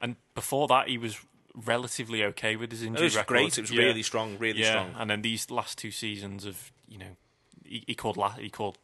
and 0.00 0.16
before 0.34 0.66
that, 0.68 0.88
he 0.88 0.98
was 0.98 1.18
relatively 1.66 2.24
okay 2.24 2.56
with 2.56 2.70
his 2.70 2.82
injury 2.82 3.02
It 3.02 3.04
was 3.04 3.16
record. 3.16 3.26
great. 3.34 3.58
It 3.58 3.62
was 3.62 3.70
Yeah. 3.70 3.82
really 3.84 4.02
strong, 4.02 4.38
really 4.38 4.60
yeah. 4.60 4.70
strong. 4.70 4.94
And 4.98 5.10
then 5.10 5.22
these 5.22 5.50
last 5.50 5.78
two 5.78 5.90
seasons 5.90 6.44
of 6.44 6.70
you 6.88 6.98
know, 6.98 7.16
he, 7.64 7.84
he 7.86 7.94
called 7.94 8.16
la- 8.16 8.30
he 8.32 8.50
called 8.50 8.78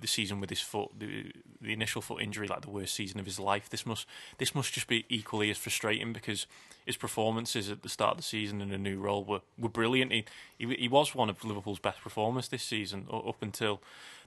the 0.00 0.06
season 0.08 0.40
with 0.40 0.50
his 0.50 0.60
foot, 0.60 0.90
the, 0.98 1.32
the 1.60 1.72
initial 1.72 2.02
foot 2.02 2.20
injury, 2.22 2.48
like 2.48 2.60
the 2.62 2.70
worst 2.70 2.94
season 2.94 3.18
of 3.20 3.26
his 3.26 3.38
life. 3.38 3.70
This 3.70 3.86
must 3.86 4.06
this 4.38 4.54
must 4.54 4.72
just 4.74 4.88
be 4.88 5.04
equally 5.08 5.50
as 5.50 5.56
frustrating 5.58 6.12
because 6.12 6.46
his 6.84 6.96
performances 6.96 7.70
at 7.70 7.82
the 7.82 7.88
start 7.88 8.12
of 8.12 8.16
the 8.18 8.22
season 8.24 8.60
in 8.60 8.72
a 8.72 8.78
new 8.78 8.98
role 8.98 9.24
were, 9.24 9.40
were 9.56 9.68
brilliant. 9.68 10.12
He, 10.12 10.24
he 10.58 10.74
he 10.74 10.88
was 10.88 11.14
one 11.14 11.30
of 11.30 11.44
Liverpool's 11.44 11.78
best 11.78 12.00
performers 12.00 12.48
this 12.48 12.62
season 12.62 13.06
up 13.10 13.40
until 13.42 13.80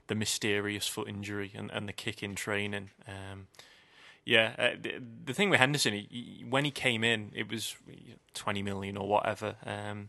the 0.08 0.14
mysterious 0.14 0.86
foot 0.86 1.08
injury 1.08 1.52
and, 1.54 1.70
and 1.70 1.88
the 1.88 1.92
kick 1.92 2.22
in 2.22 2.34
training. 2.34 2.90
Um, 3.06 3.48
yeah, 4.24 4.54
uh, 4.58 4.70
the, 4.80 4.94
the 5.24 5.32
thing 5.32 5.50
with 5.50 5.60
Henderson, 5.60 5.92
he, 5.92 6.08
he, 6.10 6.44
when 6.48 6.64
he 6.64 6.70
came 6.70 7.04
in, 7.04 7.30
it 7.34 7.50
was 7.50 7.76
20 8.34 8.62
million 8.62 8.96
or 8.96 9.08
whatever. 9.08 9.56
Um, 9.64 10.08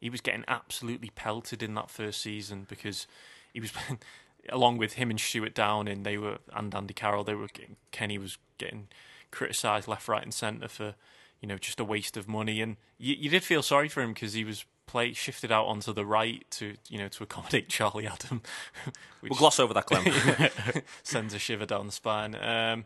he 0.00 0.10
was 0.10 0.20
getting 0.20 0.44
absolutely 0.48 1.10
pelted 1.14 1.62
in 1.62 1.74
that 1.74 1.88
first 1.88 2.20
season 2.20 2.66
because 2.68 3.06
he 3.52 3.60
was, 3.60 3.72
along 4.48 4.78
with 4.78 4.94
him 4.94 5.10
and 5.10 5.20
Stuart 5.20 5.54
Downing, 5.54 6.02
they 6.02 6.18
were 6.18 6.38
and 6.52 6.74
Andy 6.74 6.94
Carroll, 6.94 7.22
they 7.22 7.34
were 7.34 7.46
getting, 7.46 7.76
Kenny 7.92 8.18
was 8.18 8.36
getting 8.58 8.88
criticised 9.30 9.86
left, 9.86 10.08
right, 10.08 10.24
and 10.24 10.34
centre 10.34 10.68
for 10.68 10.94
you 11.40 11.48
know 11.48 11.56
just 11.56 11.78
a 11.78 11.84
waste 11.84 12.16
of 12.16 12.28
money, 12.28 12.60
and 12.60 12.76
you, 12.98 13.14
you 13.18 13.30
did 13.30 13.44
feel 13.44 13.62
sorry 13.62 13.88
for 13.88 14.02
him 14.02 14.12
because 14.12 14.32
he 14.32 14.44
was 14.44 14.64
play 14.86 15.12
shifted 15.12 15.50
out 15.50 15.66
onto 15.66 15.92
the 15.92 16.04
right 16.04 16.44
to 16.50 16.74
you 16.88 16.98
know 16.98 17.08
to 17.08 17.22
accommodate 17.22 17.68
Charlie 17.70 18.06
Adam, 18.06 18.42
which 19.20 19.30
We'll 19.30 19.38
gloss 19.38 19.58
over 19.58 19.74
that, 19.74 19.86
Glenn. 19.86 20.12
sends 21.02 21.34
a 21.34 21.38
shiver 21.38 21.66
down 21.66 21.86
the 21.86 21.92
spine. 21.92 22.34
Um, 22.34 22.84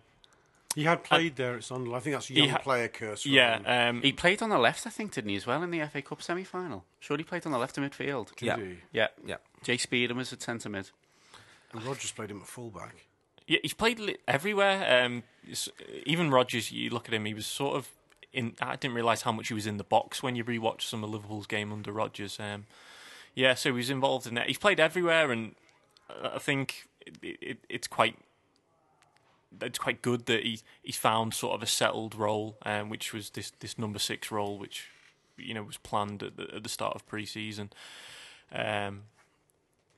He 0.74 0.84
had 0.84 1.02
played 1.04 1.36
there 1.36 1.56
at 1.56 1.64
Sunderland. 1.64 1.96
I 1.96 2.00
think 2.00 2.16
that's 2.16 2.30
a 2.30 2.34
young 2.34 2.48
ha- 2.50 2.58
player 2.58 2.88
curse. 2.88 3.24
yeah, 3.26 3.88
um, 3.88 4.02
He 4.02 4.12
played 4.12 4.42
on 4.42 4.50
the 4.50 4.58
left, 4.58 4.86
I 4.86 4.90
think, 4.90 5.12
didn't 5.14 5.30
he, 5.30 5.36
as 5.36 5.46
well, 5.46 5.62
in 5.62 5.70
the 5.70 5.84
FA 5.86 6.02
Cup 6.02 6.22
semi 6.22 6.44
final? 6.44 6.84
Sure, 7.00 7.16
he 7.16 7.24
played 7.24 7.46
on 7.46 7.52
the 7.52 7.58
left 7.58 7.78
of 7.78 7.84
midfield. 7.84 8.34
Did 8.36 8.46
yeah. 8.46 8.56
he? 8.56 8.76
Yeah. 8.92 9.08
yeah. 9.24 9.36
Jay 9.62 9.76
Spearing 9.78 10.16
was 10.16 10.32
at 10.32 10.42
centre 10.42 10.68
mid. 10.68 10.90
And 11.72 11.82
Rodgers 11.82 12.12
played 12.12 12.30
him 12.30 12.40
at 12.40 12.46
fullback. 12.46 13.06
Yeah, 13.46 13.58
he's 13.62 13.74
played 13.74 14.18
everywhere. 14.26 15.04
Um, 15.04 15.22
even 16.04 16.30
Rodgers, 16.30 16.72
you 16.72 16.90
look 16.90 17.08
at 17.08 17.14
him, 17.14 17.24
he 17.24 17.34
was 17.34 17.46
sort 17.46 17.76
of 17.76 17.88
in. 18.32 18.54
I 18.60 18.76
didn't 18.76 18.94
realise 18.94 19.22
how 19.22 19.32
much 19.32 19.48
he 19.48 19.54
was 19.54 19.66
in 19.66 19.76
the 19.76 19.84
box 19.84 20.22
when 20.22 20.36
you 20.36 20.44
rewatch 20.44 20.82
some 20.82 21.02
of 21.04 21.10
Liverpool's 21.10 21.46
game 21.46 21.72
under 21.72 21.92
Rodgers. 21.92 22.38
Um, 22.40 22.66
yeah, 23.34 23.54
so 23.54 23.70
he 23.70 23.76
was 23.76 23.90
involved 23.90 24.26
in 24.26 24.34
that. 24.34 24.46
He's 24.46 24.58
played 24.58 24.80
everywhere, 24.80 25.30
and 25.30 25.54
I 26.22 26.38
think 26.38 26.88
it, 27.00 27.38
it, 27.40 27.58
it's 27.68 27.86
quite. 27.86 28.16
It's 29.60 29.78
quite 29.78 30.02
good 30.02 30.26
that 30.26 30.42
he 30.42 30.60
he's 30.82 30.96
found 30.96 31.32
sort 31.32 31.54
of 31.54 31.62
a 31.62 31.66
settled 31.66 32.14
role, 32.14 32.56
um, 32.64 32.90
which 32.90 33.12
was 33.12 33.30
this, 33.30 33.52
this 33.60 33.78
number 33.78 33.98
six 33.98 34.30
role, 34.30 34.58
which 34.58 34.88
you 35.38 35.54
know 35.54 35.62
was 35.62 35.76
planned 35.78 36.22
at 36.22 36.36
the, 36.36 36.54
at 36.54 36.62
the 36.62 36.68
start 36.68 36.94
of 36.94 37.06
pre-season. 37.06 37.70
Um, 38.52 39.02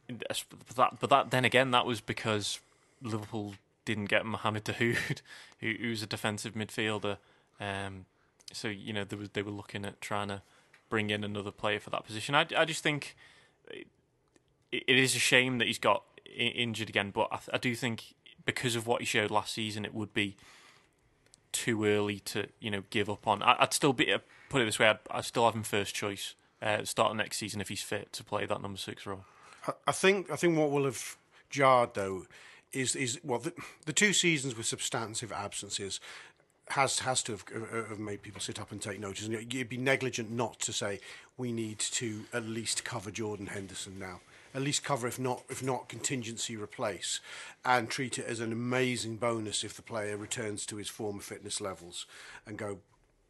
but 0.08 0.76
that, 0.76 1.00
but 1.00 1.10
that 1.10 1.30
then 1.30 1.44
again, 1.44 1.70
that 1.72 1.86
was 1.86 2.00
because 2.00 2.60
Liverpool 3.02 3.54
didn't 3.84 4.06
get 4.06 4.26
Mohamed 4.26 4.64
Dahoud, 4.64 5.22
who, 5.60 5.74
who's 5.80 6.02
a 6.02 6.06
defensive 6.06 6.54
midfielder. 6.54 7.18
Um, 7.60 8.06
so 8.52 8.68
you 8.68 8.92
know 8.92 9.04
they 9.04 9.16
were 9.16 9.26
they 9.32 9.42
were 9.42 9.50
looking 9.50 9.84
at 9.84 10.00
trying 10.00 10.28
to 10.28 10.42
bring 10.88 11.10
in 11.10 11.22
another 11.24 11.50
player 11.50 11.78
for 11.80 11.90
that 11.90 12.04
position. 12.04 12.34
I, 12.34 12.46
I 12.56 12.64
just 12.64 12.82
think 12.82 13.14
it, 13.70 13.86
it 14.72 14.98
is 14.98 15.14
a 15.14 15.18
shame 15.18 15.58
that 15.58 15.66
he's 15.66 15.78
got 15.78 16.02
injured 16.36 16.88
again, 16.88 17.10
but 17.10 17.28
I, 17.32 17.38
I 17.54 17.58
do 17.58 17.74
think 17.74 18.14
because 18.44 18.76
of 18.76 18.86
what 18.86 19.00
he 19.00 19.06
showed 19.06 19.30
last 19.30 19.52
season, 19.54 19.84
it 19.84 19.94
would 19.94 20.14
be 20.14 20.36
too 21.52 21.84
early 21.84 22.20
to 22.20 22.46
you 22.60 22.70
know 22.70 22.82
give 22.90 23.08
up 23.10 23.26
on. 23.26 23.42
I, 23.42 23.56
I'd 23.60 23.72
still 23.74 23.92
be 23.92 24.12
uh, 24.12 24.18
put 24.48 24.62
it 24.62 24.64
this 24.66 24.78
way, 24.78 24.88
I'd, 24.88 24.98
I'd 25.10 25.24
still 25.24 25.44
have 25.44 25.54
him 25.54 25.62
first 25.62 25.94
choice 25.94 26.34
uh, 26.62 26.84
start 26.84 27.10
of 27.10 27.16
next 27.16 27.36
season 27.38 27.60
if 27.60 27.68
he's 27.68 27.82
fit 27.82 28.12
to 28.14 28.24
play 28.24 28.46
that 28.46 28.60
number 28.62 28.78
six 28.78 29.06
role. 29.06 29.24
I- 29.66 29.72
I 29.88 29.92
think 29.92 30.30
I 30.30 30.36
think 30.36 30.56
what 30.56 30.70
will 30.70 30.84
have 30.84 31.16
jarred 31.50 31.94
though 31.94 32.26
is 32.72 32.94
is 32.94 33.18
well 33.24 33.38
the, 33.38 33.52
the 33.86 33.92
two 33.92 34.12
seasons 34.12 34.56
with 34.56 34.66
substantive 34.66 35.32
absences 35.32 36.00
has 36.70 37.00
has 37.00 37.22
to 37.24 37.32
have, 37.32 37.44
uh, 37.54 37.88
have 37.88 37.98
made 37.98 38.22
people 38.22 38.40
sit 38.40 38.60
up 38.60 38.72
and 38.72 38.80
take 38.80 39.00
notice. 39.00 39.26
And 39.26 39.34
it'd 39.34 39.68
be 39.68 39.76
negligent 39.76 40.30
not 40.30 40.60
to 40.60 40.72
say 40.72 41.00
we 41.36 41.52
need 41.52 41.78
to 41.78 42.24
at 42.32 42.44
least 42.44 42.84
cover 42.84 43.10
Jordan 43.10 43.46
Henderson 43.46 43.98
now. 43.98 44.20
At 44.54 44.62
least 44.62 44.82
cover, 44.82 45.06
if 45.06 45.18
not 45.18 45.42
if 45.48 45.62
not 45.62 45.88
contingency 45.88 46.56
replace, 46.56 47.20
and 47.64 47.88
treat 47.88 48.18
it 48.18 48.26
as 48.26 48.40
an 48.40 48.52
amazing 48.52 49.16
bonus 49.16 49.62
if 49.62 49.74
the 49.74 49.82
player 49.82 50.16
returns 50.16 50.64
to 50.66 50.76
his 50.76 50.88
former 50.88 51.20
fitness 51.20 51.60
levels, 51.60 52.06
and 52.46 52.56
go 52.56 52.78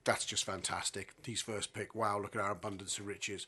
that's 0.05 0.25
just 0.25 0.45
fantastic. 0.45 1.13
He's 1.23 1.43
first 1.43 1.75
pick. 1.75 1.95
Wow, 1.95 2.19
look 2.21 2.35
at 2.35 2.41
our 2.41 2.53
abundance 2.53 2.99
of 2.99 3.07
riches. 3.07 3.47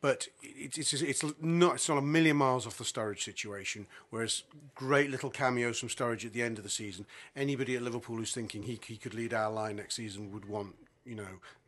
But 0.00 0.28
it's 0.42 0.78
it's 0.78 0.92
it's 0.92 1.24
not 1.40 1.74
it's 1.76 1.88
not 1.88 1.98
a 1.98 2.02
million 2.02 2.36
miles 2.36 2.66
off 2.66 2.78
the 2.78 2.84
Sturridge 2.84 3.22
situation. 3.22 3.86
Whereas 4.10 4.44
great 4.74 5.10
little 5.10 5.30
cameos 5.30 5.78
from 5.78 5.88
Sturridge 5.88 6.24
at 6.24 6.32
the 6.32 6.42
end 6.42 6.58
of 6.58 6.64
the 6.64 6.70
season. 6.70 7.06
Anybody 7.34 7.74
at 7.76 7.82
Liverpool 7.82 8.16
who's 8.16 8.32
thinking 8.32 8.62
he 8.62 8.78
he 8.86 8.96
could 8.96 9.14
lead 9.14 9.34
our 9.34 9.50
line 9.50 9.76
next 9.76 9.96
season 9.96 10.32
would 10.32 10.44
want 10.44 10.74
you 11.04 11.14
know 11.14 11.26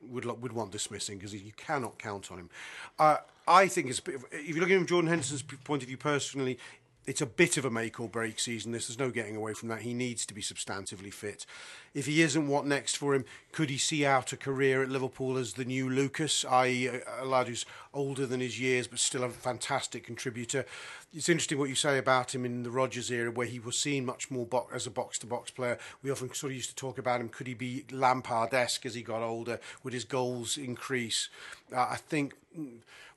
would 0.08 0.24
would 0.24 0.52
want 0.52 0.70
dismissing 0.70 1.18
because 1.18 1.34
you 1.34 1.52
cannot 1.56 1.98
count 1.98 2.30
on 2.30 2.38
him. 2.38 2.50
Uh, 2.98 3.16
I 3.48 3.66
think 3.66 3.88
it's 3.88 3.98
a 3.98 4.02
bit 4.02 4.14
of, 4.16 4.24
if 4.30 4.48
you're 4.48 4.60
looking 4.60 4.78
from 4.78 4.86
Jordan 4.86 5.08
Henderson's 5.08 5.42
point 5.42 5.82
of 5.82 5.88
view 5.88 5.96
personally. 5.96 6.58
It's 7.06 7.22
a 7.22 7.26
bit 7.26 7.56
of 7.56 7.64
a 7.64 7.70
make 7.70 7.98
or 7.98 8.08
break 8.08 8.38
season. 8.38 8.72
This 8.72 8.86
there's 8.86 8.98
no 8.98 9.10
getting 9.10 9.34
away 9.34 9.54
from 9.54 9.68
that. 9.68 9.82
He 9.82 9.94
needs 9.94 10.26
to 10.26 10.34
be 10.34 10.42
substantively 10.42 11.12
fit. 11.12 11.46
If 11.94 12.06
he 12.06 12.22
isn't, 12.22 12.46
what 12.46 12.66
next 12.66 12.96
for 12.96 13.14
him? 13.14 13.24
Could 13.52 13.70
he 13.70 13.78
see 13.78 14.04
out 14.04 14.32
a 14.32 14.36
career 14.36 14.82
at 14.82 14.90
Liverpool 14.90 15.38
as 15.38 15.54
the 15.54 15.64
new 15.64 15.88
Lucas, 15.88 16.44
i.e., 16.44 16.88
a, 16.88 17.24
lad 17.24 17.48
who's 17.48 17.64
older 17.94 18.26
than 18.26 18.40
his 18.40 18.60
years 18.60 18.86
but 18.86 18.98
still 18.98 19.24
a 19.24 19.30
fantastic 19.30 20.04
contributor? 20.04 20.66
It's 21.12 21.28
interesting 21.28 21.58
what 21.58 21.70
you 21.70 21.74
say 21.74 21.98
about 21.98 22.34
him 22.34 22.44
in 22.44 22.62
the 22.62 22.70
Rodgers 22.70 23.10
era, 23.10 23.30
where 23.30 23.46
he 23.46 23.58
was 23.58 23.78
seen 23.78 24.04
much 24.04 24.30
more 24.30 24.46
as 24.72 24.86
a 24.86 24.90
box-to-box 24.90 25.52
player. 25.52 25.78
We 26.02 26.10
often 26.10 26.32
sort 26.34 26.52
of 26.52 26.56
used 26.56 26.70
to 26.70 26.76
talk 26.76 26.98
about 26.98 27.20
him. 27.20 27.30
Could 27.30 27.46
he 27.46 27.54
be 27.54 27.86
Lampard-esque 27.90 28.86
as 28.86 28.94
he 28.94 29.02
got 29.02 29.22
older? 29.22 29.58
Would 29.82 29.94
his 29.94 30.04
goals 30.04 30.58
increase? 30.58 31.28
Uh, 31.74 31.88
I 31.90 31.96
think. 31.96 32.34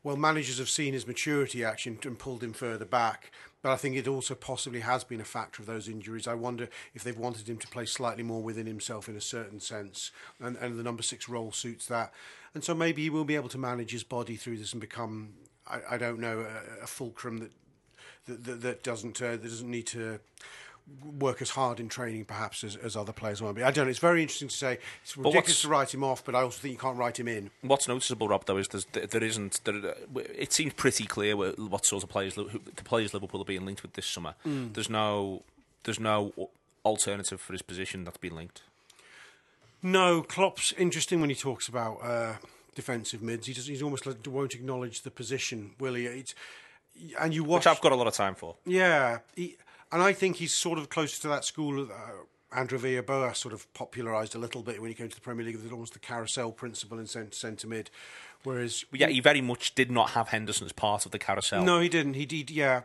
Well, 0.04 0.18
managers 0.18 0.60
have 0.60 0.70
seen 0.70 0.94
his 0.94 1.08
maturity 1.08 1.64
action 1.64 1.98
and 2.04 2.20
pulled 2.20 2.44
him 2.44 2.54
further 2.54 2.86
back. 2.86 3.32
But 3.62 3.72
I 3.72 3.78
think 3.78 3.96
it 3.96 4.10
also 4.10 4.36
possibly 4.36 4.82
has 4.82 5.06
been 5.06 5.22
a 5.22 5.26
factor 5.26 5.62
of 5.62 5.68
those 5.68 5.88
injuries. 5.88 6.28
I 6.28 6.34
wonder 6.34 6.68
if 6.94 7.04
they've 7.04 7.18
wanted 7.18 7.48
him 7.48 7.58
to 7.60 7.68
play 7.68 7.86
slightly 7.86 8.22
more 8.22 8.44
within 8.44 8.68
himself 8.68 9.08
in 9.08 9.16
a 9.16 9.22
certain 9.22 9.62
sense, 9.62 10.12
and, 10.42 10.58
and 10.58 10.78
the 10.78 10.84
number 10.84 11.02
six 11.02 11.30
role 11.30 11.54
suits 11.54 11.86
that. 11.86 12.14
And 12.54 12.62
so 12.62 12.76
maybe 12.76 13.04
he 13.04 13.10
will 13.10 13.24
be 13.24 13.36
able 13.36 13.48
to 13.50 13.58
manage 13.58 13.92
his 13.92 14.04
body 14.04 14.36
through 14.36 14.58
this 14.58 14.74
and 14.74 14.82
become, 14.82 15.36
I, 15.66 15.80
I 15.92 15.98
don't 15.98 16.20
know, 16.20 16.42
a, 16.42 16.84
a 16.84 16.88
fulcrum 16.88 17.38
that 17.38 17.52
that, 18.26 18.44
that, 18.44 18.62
that 18.62 18.84
doesn't 18.84 19.22
uh, 19.22 19.32
that 19.32 19.44
doesn't 19.44 19.70
need 19.70 19.88
to 19.88 20.20
work 21.18 21.42
as 21.42 21.52
hard 21.52 21.80
in 21.80 21.88
training 21.88 22.26
perhaps 22.26 22.64
as, 22.64 22.76
as 22.76 22.96
other 22.96 23.14
players 23.14 23.42
might 23.42 23.56
be. 23.56 23.64
I 23.64 23.72
don't 23.72 23.86
know. 23.86 23.90
It's 23.90 24.00
very 24.00 24.22
interesting 24.22 24.50
to 24.50 24.56
say. 24.56 24.78
It's 25.04 25.16
ridiculous 25.18 25.62
to 25.62 25.70
write 25.70 25.94
him 25.94 26.04
off, 26.04 26.24
but 26.26 26.36
I 26.36 26.42
also 26.42 26.60
think 26.60 26.74
you 26.74 26.78
can't 26.78 26.98
write 26.98 27.20
him 27.20 27.28
in. 27.28 27.52
What's 27.62 27.88
noticeable, 27.88 28.28
Rob, 28.28 28.46
though, 28.46 28.58
is 28.58 28.68
there, 28.68 29.06
there 29.08 29.24
isn't. 29.24 29.62
There, 29.64 29.96
it 30.36 30.52
seems 30.52 30.74
pretty 30.74 31.06
clear 31.06 31.36
what, 31.38 31.86
sort 31.86 32.04
of 32.04 32.10
players 32.10 32.36
who, 32.36 32.50
the 32.76 32.84
players 32.84 33.14
Liverpool 33.14 33.42
are 33.42 33.46
being 33.46 33.66
linked 33.66 33.82
with 33.82 33.94
this 33.94 34.06
summer. 34.06 34.36
There's 34.44 34.90
no, 34.90 35.44
there's 35.84 36.00
no 36.00 36.34
alternative 36.86 37.40
for 37.40 37.54
his 37.54 37.62
position 37.62 38.04
that's 38.04 38.18
been 38.18 38.36
linked. 38.36 38.62
No, 39.82 40.22
Klopp's 40.22 40.72
interesting 40.74 41.20
when 41.20 41.30
he 41.30 41.36
talks 41.36 41.68
about 41.68 42.00
uh, 42.02 42.34
defensive 42.74 43.22
mids. 43.22 43.48
He 43.48 43.54
does, 43.54 43.68
he's 43.68 43.82
almost 43.82 44.06
like 44.06 44.18
won't 44.28 44.54
acknowledge 44.54 45.02
the 45.02 45.12
position, 45.12 45.72
will 45.80 45.96
he? 45.96 46.06
It's, 46.06 46.36
and 47.20 47.34
you 47.34 47.44
watch, 47.44 47.66
Which 47.66 47.68
I've 47.68 47.82
got 47.82 47.92
a 47.92 47.96
lot 47.96 48.08
of 48.08 48.14
time 48.14 48.36
for. 48.36 48.56
yeah, 48.66 49.20
he, 49.36 49.58
and 49.94 50.02
I 50.02 50.12
think 50.12 50.38
he's 50.38 50.54
sort 50.54 50.80
of 50.80 50.90
closer 50.90 51.22
to 51.22 51.28
that 51.30 51.46
school. 51.46 51.84
Uh, 51.84 52.26
Andrea 52.52 52.80
Villas-Boas 52.80 53.38
sort 53.38 53.54
of 53.54 53.72
popularised 53.74 54.36
a 54.36 54.40
little 54.40 54.64
bit 54.64 54.82
when 54.82 54.90
he 54.90 54.96
came 54.96 55.08
to 55.08 55.16
the 55.16 55.22
Premier 55.22 55.46
League. 55.46 55.56
With 55.56 55.72
almost 55.72 55.94
the 55.94 56.00
carousel 56.00 56.52
principle 56.52 57.00
in 57.00 57.06
centre 57.08 57.68
mid, 57.68 57.92
whereas 58.44 58.86
yeah, 58.92 59.08
he 59.08 59.20
very 59.20 59.42
much 59.42 59.76
did 59.76 59.92
not 59.92 60.12
have 60.12 60.30
Henderson 60.30 60.66
as 60.66 60.72
part 60.72 61.06
of 61.06 61.12
the 61.12 61.20
carousel. 61.20 61.64
no, 61.64 61.80
he 61.80 61.90
didn't. 61.90 62.16
He 62.16 62.26
did. 62.26 62.50
Yeah, 62.50 62.82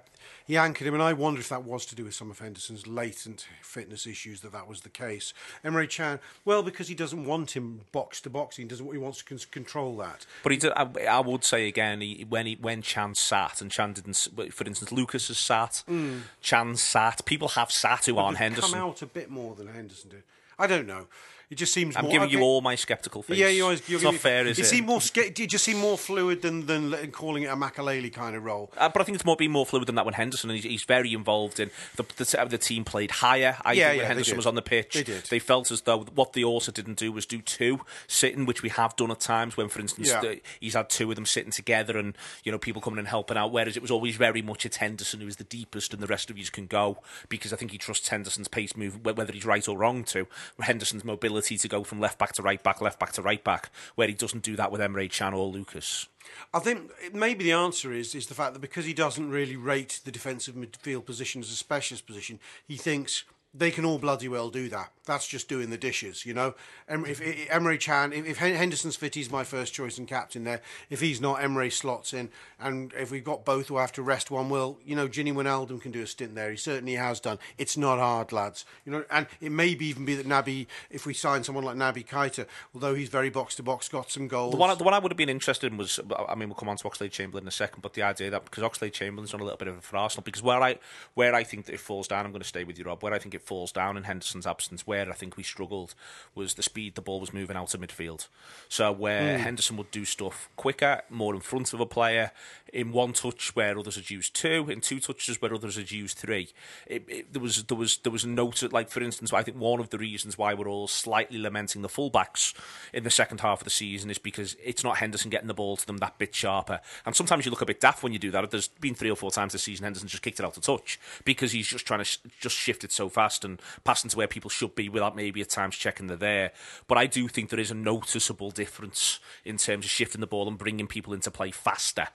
he 0.47 0.57
anchored 0.57 0.87
him, 0.87 0.95
and 0.95 1.03
I 1.03 1.13
wonder 1.13 1.41
if 1.41 1.49
that 1.51 1.65
was 1.65 1.85
to 1.87 1.95
do 1.95 2.05
with 2.05 2.15
some 2.15 2.31
of 2.31 2.39
Henderson's 2.39 2.87
latent 2.87 3.47
fitness 3.63 4.07
issues. 4.07 4.41
That 4.41 4.53
that 4.53 4.67
was 4.67 4.81
the 4.81 4.89
case. 4.89 5.35
Emre 5.65 5.89
Can, 5.89 6.21
well, 6.45 6.63
because 6.63 6.89
he 6.89 6.95
doesn't 6.95 7.25
want 7.25 7.57
him 7.57 7.83
box 7.93 8.21
to 8.23 8.31
box. 8.31 8.57
He 8.57 8.65
doesn't. 8.65 8.91
He 8.91 8.99
wants 8.99 9.23
to 9.23 9.47
control 9.49 9.97
that. 9.99 10.27
But 10.43 10.53
he 10.53 10.59
did, 10.59 10.73
I, 10.75 10.89
I 11.09 11.21
would 11.21 11.45
say 11.45 11.69
again, 11.69 12.01
he, 12.01 12.25
when 12.29 12.47
he 12.47 12.57
when 12.61 12.83
Can 12.83 13.15
sat 13.15 13.61
and 13.61 13.71
Can 13.71 13.93
didn't, 13.93 14.29
for 14.53 14.65
instance, 14.65 14.93
Lucas 14.93 15.29
has 15.29 15.39
sat, 15.39 15.83
hmm. 15.87 16.21
Can 16.43 16.77
sat. 16.77 17.25
People 17.25 17.49
have 17.49 17.71
sat 17.71 18.07
who 18.07 18.17
aren't 18.19 18.39
They've 18.39 18.49
Henderson. 18.49 18.73
come 18.73 18.81
out 18.81 19.03
a 19.03 19.07
bit 19.07 19.31
more 19.31 19.55
than 19.55 19.69
Henderson 19.69 20.11
did. 20.11 20.23
I 20.59 20.67
don't 20.67 20.87
know. 20.87 21.07
It 21.51 21.55
just 21.57 21.73
seems. 21.73 21.97
I'm 21.97 22.05
more, 22.05 22.13
giving 22.13 22.29
you 22.29 22.41
all 22.43 22.61
my 22.61 22.75
sceptical 22.75 23.23
face. 23.23 23.39
Yeah, 23.39 23.49
you 23.49 23.63
always. 23.65 23.81
it's 23.81 23.89
you're 23.89 24.01
not 24.03 24.11
giving- 24.11 24.21
fair, 24.21 24.47
is 24.47 24.59
it? 24.59 24.63
it? 24.63 24.65
seemed 24.67 24.87
more. 24.87 25.01
It 25.15 25.35
just 25.49 25.65
seemed 25.65 25.81
more 25.81 25.97
fluid 25.97 26.43
than 26.43 26.67
than 26.67 27.11
calling 27.11 27.45
it 27.45 27.47
a 27.47 27.57
Makelele 27.57 28.13
kind 28.13 28.37
of 28.37 28.45
role. 28.45 28.71
Uh, 28.77 28.91
but 28.91 29.01
I 29.01 29.05
think 29.07 29.17
it's 29.17 29.25
more 29.25 29.35
being 29.37 29.51
more 29.51 29.65
fluid 29.65 29.87
than 29.87 29.95
that 29.95 30.05
when 30.05 30.13
Henderson, 30.13 30.51
and 30.51 30.59
he's, 30.59 30.71
he's 30.71 30.85
very 30.85 31.15
involved 31.15 31.59
in 31.59 31.71
the, 31.97 32.05
the 32.17 32.47
the 32.51 32.59
team 32.59 32.85
played 32.85 33.11
higher. 33.11 33.57
I 33.65 33.73
Yeah, 33.73 33.89
think 33.89 33.97
yeah, 33.97 34.03
when 34.03 34.07
Henderson 34.09 34.37
was 34.37 34.45
on 34.47 34.57
the 34.57 34.63
pitch, 34.63 34.93
They 34.93 35.03
did. 35.05 35.25
They 35.25 35.39
felt 35.39 35.71
as 35.71 35.81
though 35.81 36.01
what 36.15 36.35
they 36.35 36.45
also 36.45 36.71
didn't 36.71 36.99
do 36.99 37.13
was 37.13 37.25
do 37.25 37.41
two 37.41 37.81
sitting, 38.07 38.45
which 38.45 38.63
we 38.63 38.69
have 38.69 38.95
done 38.97 39.11
at 39.11 39.21
times. 39.21 39.57
When, 39.57 39.69
for 39.69 39.81
instance, 39.81 40.09
Yeah. 40.09 40.21
the, 40.21 40.41
he's 40.61 40.75
had 40.75 40.91
two 40.91 41.09
of 41.09 41.15
them 41.17 41.25
sitting 41.25 41.51
together, 41.53 41.97
and 41.97 42.15
you 42.45 42.53
know 42.53 42.59
people 42.59 42.83
coming 42.83 42.99
and 42.99 43.09
helping 43.09 43.39
out. 43.39 43.53
Whereas 43.53 43.75
it 43.75 43.81
was 43.81 43.91
always 43.91 44.17
very 44.17 44.43
much 44.43 44.67
it's 44.67 44.77
Henderson 44.77 45.23
who 45.23 45.27
is 45.27 45.37
the 45.37 45.45
deepest, 45.45 45.95
and 45.95 46.03
the 46.03 46.07
rest 46.07 46.29
of 46.29 46.37
you 46.37 46.45
can 46.45 46.67
go 46.67 46.99
because 47.31 47.55
I 47.55 47.57
think 47.57 47.71
he 47.71 47.79
trusts 47.79 48.09
Henderson's 48.09 48.49
pace 48.49 48.77
move, 48.77 49.03
whether 49.03 49.33
he's 49.33 49.47
right 49.47 49.67
or 49.67 49.79
wrong. 49.79 50.05
To 50.05 50.27
Henderson's 50.61 51.05
mobility 51.05 51.38
to 51.43 51.69
go 51.69 51.85
from 51.85 52.01
left 52.01 52.19
back 52.19 52.33
to 52.35 52.43
right 52.43 52.63
back, 52.63 52.81
left 52.81 52.99
back 52.99 53.13
to 53.13 53.23
right 53.23 53.43
back, 53.43 53.71
where 53.95 54.09
he 54.09 54.15
doesn't 54.15 54.43
do 54.43 54.57
that 54.57 54.71
with 54.71 54.81
Emre 54.81 55.11
Can 55.11 55.35
or 55.35 55.47
Lucas. 55.47 56.09
I 56.53 56.59
think 56.59 56.91
maybe 57.13 57.45
the 57.45 57.53
answer 57.53 57.93
is 57.93 58.15
is 58.15 58.27
the 58.27 58.35
fact 58.35 58.55
that 58.55 58.61
because 58.61 58.85
he 58.85 58.95
doesn't 58.95 59.31
really 59.31 59.57
rate 59.57 60.01
the 60.05 60.13
defensive 60.13 60.55
midfield 60.55 61.07
position 61.07 61.41
as 61.41 61.51
a 61.51 61.57
specialist 61.57 62.07
position, 62.07 62.39
he 62.67 62.77
thinks 62.77 63.25
they 63.59 63.71
can 63.71 63.85
all 63.85 63.99
bloody 63.99 64.29
well 64.29 64.51
do 64.51 64.69
that. 64.69 64.93
That's 65.05 65.27
just 65.27 65.49
doing 65.49 65.71
the 65.71 65.79
dishes, 65.79 66.27
you 66.27 66.35
know. 66.35 66.55
If, 66.87 67.23
if 67.23 67.49
Emre 67.49 67.81
Can, 67.81 68.13
if, 68.13 68.27
if 68.27 68.37
Henderson's 68.37 68.95
fit, 68.95 69.15
he's 69.15 69.31
my 69.31 69.43
first 69.43 69.73
choice 69.73 69.97
and 69.97 70.07
captain 70.07 70.45
there. 70.45 70.61
If 70.91 71.01
he's 71.01 71.19
not, 71.19 71.41
Emre 71.41 71.73
slots 71.73 72.13
in, 72.13 72.29
and 72.61 72.93
if 72.93 73.11
we've 73.11 73.25
got 73.25 73.45
both, 73.45 73.71
we'll 73.71 73.81
have 73.81 73.93
to 73.93 74.03
rest 74.03 74.31
one. 74.31 74.51
Well, 74.51 74.79
you 74.85 74.95
know, 74.95 75.09
Gini 75.09 75.33
Wijnaldum 75.33 75.81
can 75.81 75.93
do 75.93 76.03
a 76.03 76.07
stint 76.07 76.35
there. 76.35 76.51
He 76.51 76.59
certainly 76.59 76.95
has 76.95 77.21
done. 77.21 77.39
It's 77.57 77.77
not 77.77 77.99
hard, 77.99 78.33
lads. 78.33 78.67
You 78.85 78.93
know, 78.93 79.05
and 79.11 79.27
it 79.41 79.51
may 79.51 79.69
even 79.69 80.05
be 80.05 80.15
that 80.15 80.27
Naby, 80.27 80.67
if 80.91 81.07
we 81.07 81.15
sign 81.15 81.43
someone 81.43 81.65
like 81.65 81.77
Naby 81.77 82.07
Keita, 82.07 82.47
although 82.75 82.95
he's 82.95 83.09
very 83.09 83.31
box 83.31 83.55
to 83.57 83.63
box, 83.63 83.89
got 83.89 84.11
some 84.11 84.29
goals. 84.29 84.53
The 84.53 84.59
one, 84.59 84.77
the 84.77 84.85
one 84.85 84.93
I 84.93 84.99
would 84.99 85.11
have 85.11 85.17
been 85.17 85.31
interested 85.31 85.73
in 85.73 85.79
was, 85.79 85.99
I 86.29 86.35
mean, 86.35 86.51
we'll 86.51 86.57
come 86.57 86.69
on 86.69 86.77
to 86.77 86.85
Oxlade 86.85 87.13
Chamberlain 87.13 87.45
in 87.45 87.49
a 87.49 87.53
second, 87.53 87.81
but 87.81 87.95
the 87.95 88.03
idea 88.03 88.29
that 88.31 88.45
because 88.45 88.63
Oxlade 88.63 88.93
Chamberlain's 88.93 89.33
on 89.33 89.41
a 89.41 89.45
little 89.45 89.59
bit 89.59 89.69
of 89.69 89.79
a 89.79 89.81
for 89.81 89.97
Arsenal, 89.97 90.23
because 90.23 90.43
where 90.43 90.63
I 90.63 90.79
where 91.15 91.35
I 91.35 91.45
think 91.45 91.65
that 91.65 91.73
it 91.73 91.81
falls 91.81 92.09
down, 92.09 92.27
I'm 92.27 92.33
going 92.33 92.43
to 92.43 92.49
stay 92.49 92.65
with 92.65 92.79
you, 92.79 92.85
Rob. 92.85 93.03
Where 93.03 93.15
I 93.15 93.19
think 93.19 93.35
it 93.35 93.41
falls 93.49 93.73
down 93.73 93.97
in 93.97 94.05
Henderson's 94.05 94.47
absence. 94.47 94.87
Where 94.87 95.09
I 95.09 95.15
think 95.15 95.37
we 95.37 95.43
struggled 95.43 95.95
was 96.35 96.55
the 96.55 96.63
speed 96.63 96.95
the 96.95 97.01
ball 97.01 97.19
was 97.19 97.33
moving 97.33 97.57
out 97.57 97.75
of 97.75 97.81
midfield. 97.81 98.29
So 98.69 98.93
where 98.93 99.39
hmm. 99.39 99.43
Henderson 99.43 99.77
would 99.79 99.91
do 99.91 100.05
stuff 100.05 100.49
quicker, 100.57 101.03
more 101.09 101.35
in 101.35 101.41
front 101.41 101.73
of 101.73 101.81
a 101.81 101.87
player, 101.87 102.31
in 102.73 102.93
one 102.93 103.13
touch 103.13 103.55
where 103.55 103.79
others 103.79 103.97
had 103.97 104.11
used 104.11 104.35
two, 104.35 104.69
in 104.69 104.81
two 104.81 105.01
touches 105.01 105.41
where 105.41 105.55
others 105.55 105.77
had 105.77 105.91
used 105.91 106.19
three. 106.19 106.51
It, 106.87 107.05
it, 107.09 107.33
there 107.33 107.43
was 107.43 107.65
there 107.65 107.77
was 107.77 107.99
there 107.99 108.13
was 108.13 108.25
a 108.25 108.29
note 108.29 108.63
like 108.73 108.91
for 108.91 109.03
instance, 109.03 109.33
I 109.33 109.43
think 109.43 109.57
one 109.57 109.81
of 109.81 109.91
the 109.91 109.99
reasons 109.99 110.37
why 110.37 110.55
we're 110.55 110.69
all 110.69 110.89
slightly 110.89 111.39
lamenting 111.39 111.83
the 111.83 111.89
fullbacks 111.89 112.55
in 112.93 113.05
the 113.05 113.11
second 113.11 113.41
half 113.41 113.61
of 113.61 113.65
the 113.65 113.71
season 113.71 114.11
is 114.11 114.19
because 114.19 114.57
it's 114.63 114.85
not 114.85 114.99
Henderson 114.99 115.31
getting 115.31 115.49
the 115.49 115.55
ball 115.55 115.77
to 115.77 115.87
them 115.87 115.99
that 115.99 116.19
bit 116.19 116.35
sharper. 116.35 116.81
And 117.07 117.15
sometimes 117.15 117.45
you 117.45 117.51
look 117.51 117.63
a 117.63 117.67
bit 117.67 117.81
daft 117.81 118.03
when 118.03 118.13
you 118.13 118.19
do 118.19 118.31
that. 118.31 118.51
There's 118.51 118.69
been 118.69 118.95
three 118.95 119.11
or 119.11 119.17
four 119.17 119.31
times 119.31 119.53
this 119.53 119.63
season 119.63 119.85
Henderson 119.85 120.09
just 120.09 120.23
kicked 120.23 120.41
it 120.41 120.45
out 120.47 120.57
of 120.57 120.63
touch 120.63 120.99
because 121.25 121.53
he's 121.53 121.69
just 121.69 121.87
trying 121.87 122.01
to 122.01 122.05
sh- 122.05 122.19
just 122.41 122.57
shift 122.57 122.85
it 122.85 122.93
so 122.93 123.09
fast 123.09 123.45
and 123.45 123.61
passing 123.85 124.11
to 124.11 124.17
where 124.17 124.29
people 124.29 124.51
should 124.51 124.75
be 124.75 124.89
without 124.89 125.17
maybe 125.17 125.41
at 125.41 125.49
times 125.49 125.77
checking 125.77 126.07
they're 126.07 126.17
there. 126.17 126.53
But 126.87 126.99
I 126.99 127.07
do 127.07 127.29
think 127.29 127.51
there 127.51 127.61
is 127.61 127.71
a 127.71 127.75
noticeable 127.75 128.51
difference 128.51 129.21
in 129.45 129.57
terms 129.57 129.85
of 129.85 129.91
shifting 129.91 130.21
the 130.21 130.27
ball 130.27 130.49
and 130.49 130.59
bringing 130.59 130.87
people 130.87 131.13
into 131.13 131.31
play 131.31 131.51
faster 131.51 132.09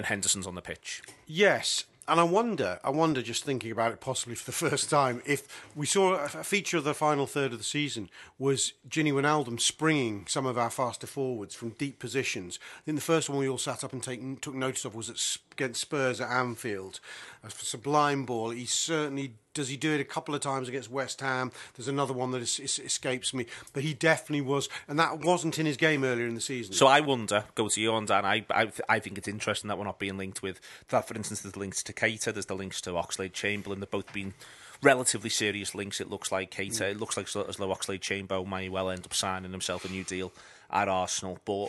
when 0.00 0.06
Henderson's 0.06 0.46
on 0.46 0.54
the 0.54 0.62
pitch. 0.62 1.02
Yes, 1.26 1.84
and 2.08 2.18
I 2.18 2.22
wonder, 2.22 2.80
I 2.82 2.88
wonder, 2.88 3.20
just 3.20 3.44
thinking 3.44 3.70
about 3.70 3.92
it, 3.92 4.00
possibly 4.00 4.34
for 4.34 4.46
the 4.46 4.52
first 4.70 4.88
time, 4.88 5.20
if 5.26 5.46
we 5.76 5.84
saw 5.84 6.14
a 6.14 6.42
feature 6.42 6.78
of 6.78 6.84
the 6.84 6.94
final 6.94 7.26
third 7.26 7.52
of 7.52 7.58
the 7.58 7.64
season 7.64 8.08
was 8.38 8.72
Gini 8.88 9.12
Wijnaldum 9.12 9.60
springing 9.60 10.24
some 10.26 10.46
of 10.46 10.56
our 10.56 10.70
faster 10.70 11.06
forwards 11.06 11.54
from 11.54 11.70
deep 11.70 11.98
positions. 11.98 12.58
I 12.78 12.82
think 12.86 12.96
the 12.96 13.02
first 13.02 13.28
one 13.28 13.38
we 13.38 13.48
all 13.48 13.58
sat 13.58 13.84
up 13.84 13.92
and 13.92 14.02
take, 14.02 14.40
took 14.40 14.54
notice 14.54 14.86
of 14.86 14.94
was 14.94 15.10
at, 15.10 15.18
against 15.60 15.82
Spurs 15.82 16.20
at 16.20 16.30
Anfield. 16.30 17.00
A 17.44 17.50
sublime 17.50 18.24
ball. 18.24 18.50
He 18.50 18.64
certainly 18.64 19.34
does. 19.54 19.68
He 19.68 19.76
do 19.76 19.92
it 19.92 20.00
a 20.00 20.04
couple 20.04 20.34
of 20.34 20.40
times 20.40 20.68
against 20.68 20.90
West 20.90 21.20
Ham. 21.20 21.52
There's 21.74 21.88
another 21.88 22.14
one 22.14 22.30
that 22.30 22.42
is, 22.42 22.58
is, 22.58 22.78
escapes 22.78 23.34
me, 23.34 23.46
but 23.72 23.82
he 23.82 23.94
definitely 23.94 24.40
was, 24.40 24.68
and 24.88 24.98
that 24.98 25.20
wasn't 25.20 25.58
in 25.58 25.66
his 25.66 25.76
game 25.76 26.02
earlier 26.04 26.26
in 26.26 26.34
the 26.34 26.40
season. 26.40 26.72
So 26.72 26.86
I 26.86 27.00
wonder, 27.00 27.44
go 27.54 27.68
to 27.68 27.80
you 27.80 27.92
on 27.92 28.06
Dan. 28.06 28.24
I, 28.24 28.44
I, 28.50 28.72
I 28.88 28.98
think 28.98 29.18
it's 29.18 29.28
interesting 29.28 29.68
that 29.68 29.78
we're 29.78 29.84
not 29.84 29.98
being 29.98 30.16
linked 30.16 30.42
with 30.42 30.60
that. 30.88 31.06
For 31.06 31.14
instance, 31.14 31.40
there's 31.42 31.56
links 31.56 31.82
to 31.84 31.92
Keita, 31.92 32.32
there's 32.32 32.46
the 32.46 32.54
links 32.54 32.80
to 32.82 32.90
Oxlade 32.90 33.32
Chamberlain. 33.32 33.80
They've 33.80 33.90
both 33.90 34.12
been 34.12 34.34
relatively 34.82 35.30
serious 35.30 35.74
links. 35.74 36.00
It 36.00 36.10
looks 36.10 36.32
like 36.32 36.50
Keita. 36.50 36.82
Mm. 36.82 36.90
It 36.92 37.00
looks 37.00 37.16
like 37.16 37.26
as 37.26 37.56
though 37.56 37.68
Oxlade 37.68 38.00
Chamberlain 38.00 38.48
may 38.48 38.68
well 38.70 38.90
end 38.90 39.04
up 39.04 39.14
signing 39.14 39.52
himself 39.52 39.84
a 39.84 39.88
new 39.88 40.04
deal 40.04 40.32
at 40.70 40.88
Arsenal, 40.88 41.38
but. 41.44 41.68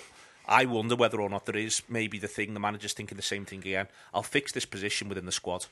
I 0.52 0.66
wonder 0.66 0.98
whether 0.98 1.22
or 1.22 1.30
not 1.30 1.46
there 1.46 1.56
is 1.56 1.82
maybe 1.88 2.20
the 2.20 2.28
thing 2.28 2.54
the 2.54 2.60
manager's 2.60 2.92
thinking 2.92 3.16
the 3.16 3.22
same 3.22 3.46
thing 3.46 3.60
again. 3.60 3.88
I'll 4.14 4.22
fix 4.22 4.52
this 4.52 4.66
position 4.66 5.08
within 5.08 5.26
the 5.26 5.32
squad. 5.32 5.68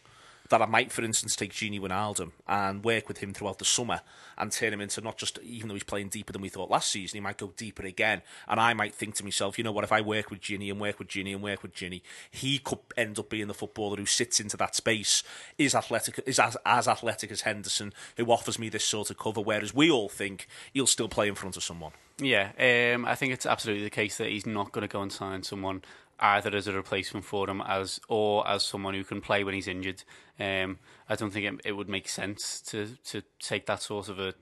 That 0.48 0.62
I 0.62 0.68
might, 0.68 0.94
for 0.94 1.04
instance, 1.04 1.36
take 1.36 1.52
Gini 1.52 1.82
Wijnaldum 1.82 2.32
and 2.48 2.82
work 2.82 3.10
with 3.10 3.18
him 3.18 3.34
throughout 3.34 3.60
the 3.60 3.66
summer 3.66 4.00
and 4.38 4.54
turn 4.54 4.72
him 4.72 4.80
into 4.80 5.02
not 5.02 5.18
just, 5.18 5.38
even 5.40 5.68
though 5.68 5.76
he's 5.76 5.84
playing 5.84 6.08
deeper 6.08 6.32
than 6.32 6.42
we 6.42 6.48
thought 6.48 6.72
last 6.72 6.94
season, 6.94 7.18
he 7.18 7.22
might 7.22 7.38
go 7.38 7.52
deeper 7.58 7.86
again. 7.86 8.22
And 8.48 8.58
I 8.58 8.74
might 8.74 8.96
think 8.96 9.16
to 9.16 9.24
myself, 9.26 9.58
you 9.58 9.66
know 9.66 9.74
what, 9.74 9.84
if 9.84 9.92
I 9.92 10.00
work 10.00 10.32
with 10.32 10.40
Gini 10.40 10.72
and 10.72 10.80
work 10.80 10.98
with 10.98 11.10
Gini 11.10 11.34
and 11.34 11.44
work 11.44 11.62
with 11.62 11.76
Gini, 11.76 12.02
he 12.32 12.58
could 12.58 12.80
end 12.96 13.20
up 13.20 13.30
being 13.30 13.48
the 13.48 13.54
footballer 13.54 13.98
who 13.98 14.06
sits 14.06 14.40
into 14.40 14.56
that 14.58 14.76
space, 14.76 15.24
is 15.58 15.76
athletic, 15.76 16.24
is 16.26 16.40
as, 16.40 16.56
as 16.66 16.88
athletic 16.88 17.32
as 17.32 17.42
Henderson, 17.42 17.94
who 18.16 18.32
offers 18.32 18.58
me 18.58 18.70
this 18.70 18.86
sort 18.86 19.12
of 19.12 19.20
cover, 19.20 19.42
whereas 19.42 19.74
we 19.74 19.92
all 19.92 20.08
think 20.08 20.48
he'll 20.74 20.88
still 20.88 21.10
play 21.10 21.28
in 21.28 21.36
front 21.36 21.58
of 21.58 21.64
someone. 21.64 21.92
Yeah, 22.20 22.51
um, 22.59 23.05
I 23.05 23.15
think 23.15 23.34
it's 23.34 23.45
absolutely 23.45 23.84
the 23.84 23.89
case 23.89 24.17
that 24.17 24.30
he's 24.30 24.45
not 24.45 24.72
going 24.72 24.88
to 24.88 24.91
go 24.91 25.01
and 25.01 25.11
sign 25.11 25.43
someone 25.43 25.84
either 26.20 26.53
as 26.55 26.67
a 26.67 26.74
replacement 26.74 27.26
for 27.26 27.49
him 27.49 27.61
as 27.61 27.99
or 28.09 28.45
as 28.47 28.63
someone 28.63 28.93
who 28.93 29.03
can 29.03 29.22
play 29.22 29.43
when 29.43 29.55
he's 29.55 29.67
injured. 29.67 30.03
Um, 30.39 30.80
I 31.07 31.15
don't 31.15 31.32
think 31.32 31.45
it, 31.45 31.61
it 31.70 31.72
would 31.74 31.89
make 31.89 32.09
sense 32.09 32.61
to 32.67 32.97
to 33.05 33.24
take 33.39 33.65
that 33.67 33.82
sort 33.82 34.09
of 34.09 34.20
a 34.20 34.34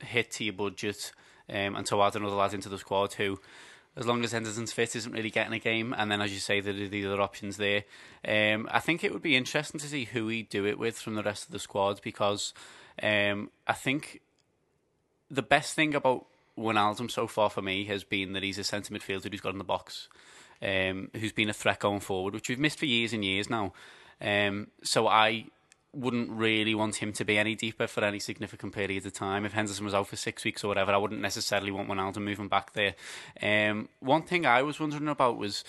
hit 0.00 0.32
to 0.32 0.44
your 0.44 0.54
budget 0.54 1.12
um, 1.48 1.76
and 1.76 1.86
to 1.86 2.02
add 2.02 2.16
another 2.16 2.34
lad 2.34 2.54
into 2.54 2.68
the 2.68 2.78
squad 2.78 3.14
who, 3.14 3.38
as 3.96 4.06
long 4.06 4.24
as 4.24 4.32
Henderson's 4.32 4.72
fit, 4.72 4.96
isn't 4.96 5.12
really 5.12 5.30
getting 5.30 5.52
a 5.52 5.58
game. 5.58 5.94
And 5.96 6.10
then, 6.10 6.20
as 6.20 6.32
you 6.32 6.40
say, 6.40 6.60
there 6.60 6.74
are 6.74 6.88
the 6.88 7.06
other 7.06 7.20
options 7.20 7.56
there. 7.56 7.84
Um, 8.26 8.68
I 8.70 8.80
think 8.80 9.04
it 9.04 9.12
would 9.12 9.22
be 9.22 9.36
interesting 9.36 9.80
to 9.80 9.86
see 9.86 10.04
who 10.04 10.28
he 10.28 10.42
do 10.42 10.66
it 10.66 10.78
with 10.78 10.98
from 10.98 11.14
the 11.14 11.22
rest 11.22 11.46
of 11.46 11.52
the 11.52 11.58
squad 11.58 12.00
because 12.02 12.52
um, 13.02 13.50
I 13.66 13.74
think 13.74 14.22
the 15.30 15.42
best 15.42 15.74
thing 15.74 15.94
about 15.94 16.26
Wijnaldum 16.58 17.10
so 17.10 17.26
far 17.26 17.50
for 17.50 17.62
me 17.62 17.84
has 17.86 18.04
been 18.04 18.32
that 18.32 18.42
he's 18.42 18.58
a 18.58 18.64
centre 18.64 18.94
midfielder 18.94 19.30
who's 19.30 19.40
got 19.40 19.52
in 19.52 19.58
the 19.58 19.64
box, 19.64 20.08
um, 20.62 21.10
who's 21.14 21.32
been 21.32 21.48
a 21.48 21.54
threat 21.54 21.80
going 21.80 22.00
forward, 22.00 22.34
which 22.34 22.48
we've 22.48 22.58
missed 22.58 22.78
for 22.78 22.86
years 22.86 23.12
and 23.12 23.24
years 23.24 23.48
now. 23.48 23.72
Um, 24.20 24.68
so 24.82 25.08
I 25.08 25.46
wouldn't 25.94 26.30
really 26.30 26.74
want 26.74 26.96
him 26.96 27.12
to 27.12 27.24
be 27.24 27.36
any 27.36 27.54
deeper 27.54 27.86
for 27.86 28.02
any 28.02 28.18
significant 28.18 28.72
period 28.72 29.04
of 29.04 29.12
time. 29.12 29.44
If 29.44 29.52
Henderson 29.52 29.84
was 29.84 29.94
out 29.94 30.08
for 30.08 30.16
six 30.16 30.44
weeks 30.44 30.64
or 30.64 30.68
whatever, 30.68 30.92
I 30.92 30.96
wouldn't 30.96 31.20
necessarily 31.20 31.70
want 31.70 31.88
Wijnaldum 31.88 32.22
moving 32.22 32.48
back 32.48 32.72
there. 32.72 32.94
Um, 33.42 33.88
one 34.00 34.22
thing 34.22 34.46
I 34.46 34.62
was 34.62 34.80
wondering 34.80 35.08
about 35.08 35.36
was 35.36 35.64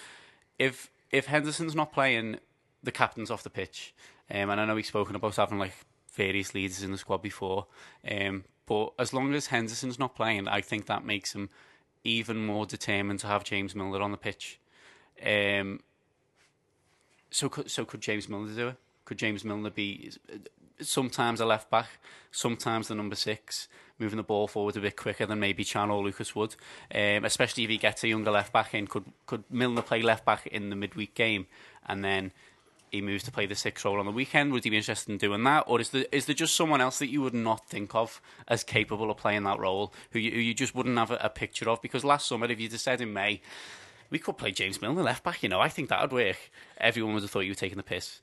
if 0.59 0.89
if 1.11 1.27
Henderson's 1.27 1.75
not 1.75 1.93
playing, 1.93 2.39
the 2.81 2.91
captain's 2.91 3.29
off 3.29 3.43
the 3.43 3.49
pitch. 3.49 3.93
Um, 4.31 4.49
and 4.49 4.59
I 4.59 4.65
know 4.65 4.75
we've 4.75 4.85
spoken 4.85 5.15
about 5.15 5.35
having 5.35 5.59
like 5.59 5.73
various 6.13 6.53
leaders 6.53 6.83
in 6.83 6.91
the 6.91 6.97
squad 6.97 7.21
before. 7.21 7.67
Um, 8.09 8.45
but 8.65 8.93
as 8.97 9.13
long 9.13 9.33
as 9.33 9.47
Henderson's 9.47 9.99
not 9.99 10.15
playing, 10.15 10.47
I 10.47 10.61
think 10.61 10.85
that 10.85 11.05
makes 11.05 11.33
him 11.33 11.49
even 12.03 12.45
more 12.45 12.65
determined 12.65 13.19
to 13.21 13.27
have 13.27 13.43
James 13.43 13.75
Milner 13.75 14.01
on 14.01 14.11
the 14.11 14.17
pitch. 14.17 14.59
Um, 15.25 15.81
so 17.31 17.49
could 17.49 17.69
so 17.69 17.85
could 17.85 18.01
James 18.01 18.29
Milner 18.29 18.53
do 18.53 18.67
it? 18.69 18.77
Could 19.05 19.17
James 19.17 19.43
Milner 19.43 19.69
be 19.69 20.11
sometimes 20.79 21.39
a 21.39 21.45
left 21.45 21.69
back, 21.69 21.87
sometimes 22.31 22.87
the 22.87 22.95
number 22.95 23.15
six, 23.15 23.67
moving 23.99 24.17
the 24.17 24.23
ball 24.23 24.47
forward 24.47 24.77
a 24.77 24.81
bit 24.81 24.95
quicker 24.95 25.25
than 25.25 25.39
maybe 25.39 25.63
Can 25.63 25.89
or 25.89 26.03
Lucas 26.03 26.35
would, 26.35 26.55
um, 26.93 27.25
especially 27.25 27.63
if 27.63 27.69
he 27.69 27.77
gets 27.77 28.03
a 28.03 28.07
younger 28.07 28.31
left 28.31 28.53
back 28.53 28.73
in. 28.73 28.87
Could 28.87 29.05
could 29.25 29.43
Milner 29.49 29.81
play 29.81 30.01
left 30.01 30.25
back 30.25 30.47
in 30.47 30.69
the 30.69 30.75
midweek 30.75 31.15
game 31.15 31.47
and 31.85 32.03
then 32.03 32.31
he 32.93 33.01
moves 33.01 33.23
to 33.23 33.31
play 33.31 33.45
the 33.45 33.55
sixth 33.55 33.83
role 33.83 33.99
on 33.99 34.05
the 34.05 34.11
weekend? 34.11 34.53
Would 34.53 34.63
he 34.63 34.69
be 34.69 34.77
interested 34.77 35.11
in 35.11 35.17
doing 35.17 35.43
that, 35.43 35.65
or 35.67 35.81
is 35.81 35.89
there 35.89 36.05
is 36.11 36.25
there 36.25 36.35
just 36.35 36.55
someone 36.55 36.81
else 36.81 36.99
that 36.99 37.09
you 37.09 37.21
would 37.21 37.33
not 37.33 37.67
think 37.67 37.93
of 37.95 38.21
as 38.47 38.63
capable 38.63 39.11
of 39.11 39.17
playing 39.17 39.43
that 39.43 39.59
role, 39.59 39.93
who 40.11 40.19
you, 40.19 40.31
who 40.31 40.39
you 40.39 40.53
just 40.53 40.75
wouldn't 40.75 40.97
have 40.97 41.11
a, 41.11 41.17
a 41.21 41.29
picture 41.29 41.69
of? 41.69 41.81
Because 41.81 42.05
last 42.05 42.27
summer, 42.27 42.49
if 42.49 42.59
you'd 42.59 42.71
have 42.71 42.81
said 42.81 43.01
in 43.01 43.13
May. 43.13 43.41
We 44.09 44.19
could 44.19 44.37
play 44.37 44.51
James 44.51 44.79
Milner 44.79 45.01
left 45.01 45.23
back, 45.23 45.41
you 45.41 45.49
know. 45.49 45.59
I 45.59 45.69
think 45.69 45.89
that 45.89 45.99
would 45.99 46.11
work. 46.11 46.37
Everyone 46.77 47.15
would 47.15 47.23
have 47.23 47.31
thought 47.31 47.39
you 47.39 47.51
were 47.51 47.55
taking 47.55 47.77
the 47.77 47.83
piss 47.83 48.21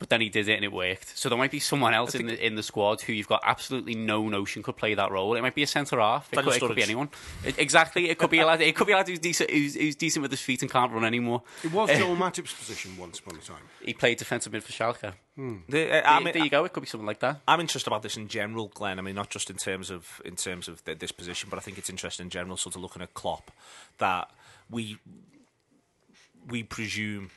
but 0.00 0.08
then 0.08 0.20
he 0.20 0.28
did 0.28 0.48
it 0.48 0.54
and 0.54 0.64
it 0.64 0.72
worked. 0.72 1.16
So 1.16 1.28
there 1.28 1.38
might 1.38 1.52
be 1.52 1.60
someone 1.60 1.94
else 1.94 2.14
in 2.16 2.26
the 2.26 2.44
in 2.46 2.56
the 2.56 2.62
squad 2.64 3.02
who 3.02 3.12
you've 3.12 3.28
got 3.28 3.42
absolutely 3.44 3.94
no 3.94 4.28
notion 4.28 4.62
could 4.64 4.76
play 4.76 4.94
that 4.94 5.12
role. 5.12 5.34
It 5.36 5.42
might 5.42 5.54
be 5.54 5.62
a 5.62 5.66
centre 5.68 6.00
half. 6.00 6.28
It 6.32 6.36
could, 6.42 6.54
it 6.54 6.60
could 6.60 6.74
be 6.74 6.82
anyone. 6.82 7.10
It- 7.44 7.58
exactly. 7.58 8.10
It 8.10 8.18
could 8.18 8.30
be 8.30 8.40
a 8.40 8.46
lad. 8.46 8.60
It 8.62 8.74
could 8.74 8.86
be 8.88 8.94
a 8.94 8.96
lad 8.96 9.06
who's 9.08 9.18
decent, 9.20 9.50
who's, 9.50 9.76
who's 9.76 9.94
decent 9.94 10.22
with 10.22 10.32
his 10.32 10.40
feet 10.40 10.62
and 10.62 10.70
can't 10.70 10.90
run 10.90 11.04
anymore. 11.04 11.42
it 11.62 11.70
was 11.72 11.88
Joel 11.90 12.16
Matip's 12.24 12.52
position 12.54 12.96
once 12.98 13.20
upon 13.20 13.36
a 13.36 13.40
time. 13.42 13.62
He 13.84 13.92
played 13.94 14.16
defensive 14.18 14.52
mid 14.52 14.64
for 14.64 14.72
Schalke. 14.72 15.12
The, 15.36 15.42
uh, 15.42 16.02
I 16.04 16.16
There- 16.16 16.24
mean, 16.24 16.32
there 16.34 16.44
you 16.44 16.50
go. 16.50 16.64
It 16.64 16.72
could 16.72 16.80
be 16.82 16.86
something 16.88 17.06
like 17.06 17.20
that. 17.20 17.40
I'm 17.46 17.60
interested 17.60 17.88
about 17.88 18.02
this 18.02 18.16
in 18.16 18.28
general, 18.28 18.68
Glenn. 18.68 18.98
I 18.98 19.02
mean, 19.02 19.14
not 19.14 19.30
just 19.30 19.48
in 19.50 19.56
terms 19.56 19.90
of 19.90 20.20
in 20.24 20.36
terms 20.36 20.66
of 20.66 20.82
th- 20.84 20.98
this 20.98 21.12
position, 21.12 21.48
but 21.50 21.58
I 21.58 21.62
think 21.62 21.76
it's 21.78 21.88
interesting 21.90 22.24
in 22.24 22.30
general. 22.30 22.56
Sort 22.56 22.74
of 22.74 22.80
looking 22.82 23.00
at 23.02 23.12
Klopp, 23.14 23.50
that 23.98 24.30
we 24.70 24.98
we 26.48 26.62
presume 26.62 27.30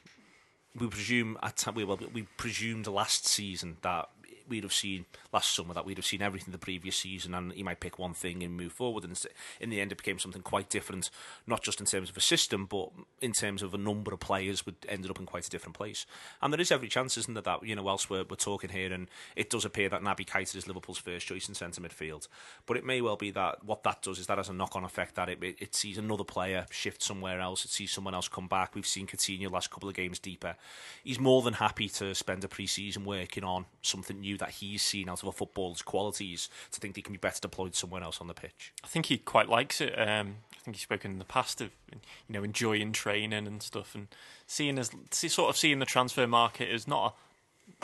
we 0.80 0.88
presume 0.88 1.38
we 1.44 1.84
well 1.84 2.00
we 2.14 2.24
presumed 2.38 2.88
last 2.88 3.28
season 3.28 3.78
that 3.82 4.10
we'd 4.48 4.64
have 4.64 4.74
seen 4.74 5.06
last 5.32 5.54
summer 5.54 5.74
that 5.74 5.86
we'd 5.86 5.98
have 5.98 6.06
seen 6.06 6.22
everything 6.22 6.52
the 6.52 6.58
previous 6.58 6.96
season 6.98 7.34
and 7.34 7.54
he 7.54 7.64
might 7.64 7.80
pick 7.80 7.98
one 7.98 8.14
thing 8.14 8.44
and 8.44 8.56
move 8.56 8.72
forward 8.72 9.04
and 9.04 9.20
in 9.60 9.70
the 9.70 9.82
end 9.82 9.92
it 9.92 9.98
became 9.98 10.20
something 10.20 10.42
quite 10.42 10.70
different 10.70 11.10
not 11.48 11.64
just 11.64 11.80
in 11.80 11.86
terms 11.86 12.10
of 12.10 12.18
a 12.18 12.22
system 12.22 12.66
but 12.66 12.90
in 13.22 13.32
terms 13.32 13.62
of 13.62 13.74
a 13.74 13.78
number 13.78 14.14
of 14.14 14.20
players 14.20 14.66
would 14.66 14.76
ended 14.88 15.10
up 15.10 15.20
in 15.20 15.26
quite 15.26 15.48
a 15.48 15.50
different 15.50 15.76
place. 15.76 16.06
And 16.42 16.54
there 16.54 16.62
is 16.62 16.72
every 16.72 16.88
chance 16.88 17.18
isn't 17.18 17.34
there 17.34 17.44
that 17.44 17.66
you 17.66 17.76
know 17.76 17.84
whilst 17.84 18.10
we're, 18.10 18.26
we're 18.30 18.36
talking 18.36 18.70
here 18.70 18.92
and 18.94 19.10
it 19.36 19.50
does 19.50 19.66
appear 19.66 19.90
that 19.90 20.02
Naby 20.02 20.26
Keita 20.26 20.56
is 20.56 20.68
Liverpool's 20.68 20.98
first 20.98 21.28
choice 21.28 21.48
in 21.48 21.56
centre 21.56 21.82
midfield 21.82 22.28
but 22.66 22.78
it 22.78 22.86
may 22.86 23.02
well 23.02 23.16
be 23.16 23.32
that 23.32 23.64
what 23.64 23.84
that 23.84 24.02
does 24.02 24.20
is 24.20 24.28
that 24.28 24.38
has 24.38 24.50
a 24.50 24.54
knock-on 24.54 24.84
effect 24.84 25.16
that 25.16 25.30
it, 25.30 25.44
it, 25.44 25.56
it 25.60 25.76
sees 25.76 25.98
another 25.98 26.24
player 26.24 26.66
shift 26.70 27.02
somewhere 27.02 27.40
else 27.40 27.66
it 27.66 27.72
sees 27.72 27.92
someone 27.92 28.14
else 28.14 28.28
come 28.28 28.48
back. 28.48 28.76
We've 28.76 28.86
seen 28.86 29.08
Coutinho 29.08 29.52
last 29.52 29.72
couple 29.72 29.90
of 29.90 29.96
games 29.96 30.20
deeper. 30.20 30.56
He's 31.04 31.20
more 31.20 31.42
than 31.42 31.54
happy 31.54 31.88
to 31.90 32.14
spend 32.16 32.44
a 32.44 32.48
pre-season 32.48 33.06
working 33.06 33.44
on 33.44 33.66
something 33.82 34.20
new 34.20 34.33
that 34.38 34.52
he's 34.52 34.82
seen 34.82 35.10
out 35.10 35.22
of 35.22 35.30
a 35.30 35.32
footballer's 35.32 35.82
qualities 35.82 36.50
to 36.72 36.80
think 36.80 36.96
he 36.96 37.02
can 37.02 37.14
be 37.14 37.20
better 37.20 37.40
deployed 37.42 37.76
somewhere 37.76 38.04
else 38.04 38.20
on 38.22 38.28
the 38.28 38.34
pitch. 38.34 38.74
I 38.84 38.88
think 38.88 39.08
he 39.08 39.18
quite 39.18 39.50
likes 39.50 39.82
it. 39.82 39.94
Um, 39.98 40.36
I 40.54 40.60
think 40.64 40.78
he's 40.78 40.84
spoken 40.84 41.12
in 41.12 41.20
the 41.20 41.26
past 41.26 41.62
of 41.62 41.72
you 41.92 42.00
know 42.30 42.44
enjoying 42.44 42.94
training 42.94 43.48
and 43.48 43.62
stuff, 43.62 43.96
and 43.96 44.08
seeing 44.48 44.78
as 44.78 44.92
sort 45.12 45.50
of 45.50 45.58
seeing 45.58 45.80
the 45.80 45.86
transfer 45.86 46.28
market 46.28 46.70
as 46.70 46.88
not 46.88 47.16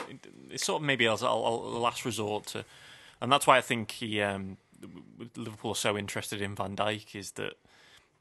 a, 0.08 0.14
it's 0.50 0.64
sort 0.64 0.80
of 0.80 0.86
maybe 0.86 1.06
as 1.06 1.22
a, 1.22 1.26
a 1.26 1.28
last 1.28 2.04
resort 2.04 2.46
to, 2.46 2.64
and 3.20 3.30
that's 3.30 3.46
why 3.46 3.58
I 3.58 3.60
think 3.60 3.90
he 3.90 4.22
um, 4.22 4.56
Liverpool 5.36 5.72
are 5.72 5.76
so 5.76 5.98
interested 5.98 6.40
in 6.40 6.54
Van 6.54 6.74
Dijk 6.74 7.14
is 7.14 7.32
that 7.32 7.54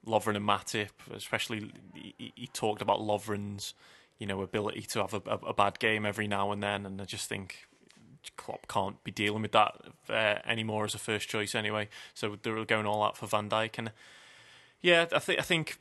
Lovren 0.06 0.36
and 0.36 0.48
Matip, 0.48 0.90
especially 1.14 1.72
he, 1.94 2.34
he 2.36 2.48
talked 2.48 2.82
about 2.82 3.00
Lovren's 3.00 3.74
you 4.18 4.28
know 4.28 4.42
ability 4.42 4.82
to 4.82 5.00
have 5.00 5.14
a, 5.14 5.22
a, 5.26 5.38
a 5.48 5.54
bad 5.54 5.80
game 5.80 6.06
every 6.06 6.28
now 6.28 6.52
and 6.52 6.62
then, 6.62 6.86
and 6.86 7.02
I 7.02 7.06
just 7.06 7.30
think 7.30 7.68
Klopp 8.38 8.68
can't 8.68 9.04
be 9.04 9.12
dealing 9.12 9.42
with 9.42 9.52
that 9.52 9.76
uh, 10.10 10.40
anymore 10.46 10.86
as 10.86 10.94
a 10.94 11.00
first 11.00 11.30
choice 11.30 11.56
anyway. 11.56 11.90
So 12.14 12.38
they're 12.42 12.66
going 12.66 12.86
all 12.86 13.04
out 13.04 13.18
for 13.18 13.28
Van 13.28 13.50
Dijk, 13.50 13.78
and 13.78 13.92
yeah, 14.82 15.06
I 15.14 15.20
think 15.20 15.40
I 15.40 15.44
think 15.44 15.80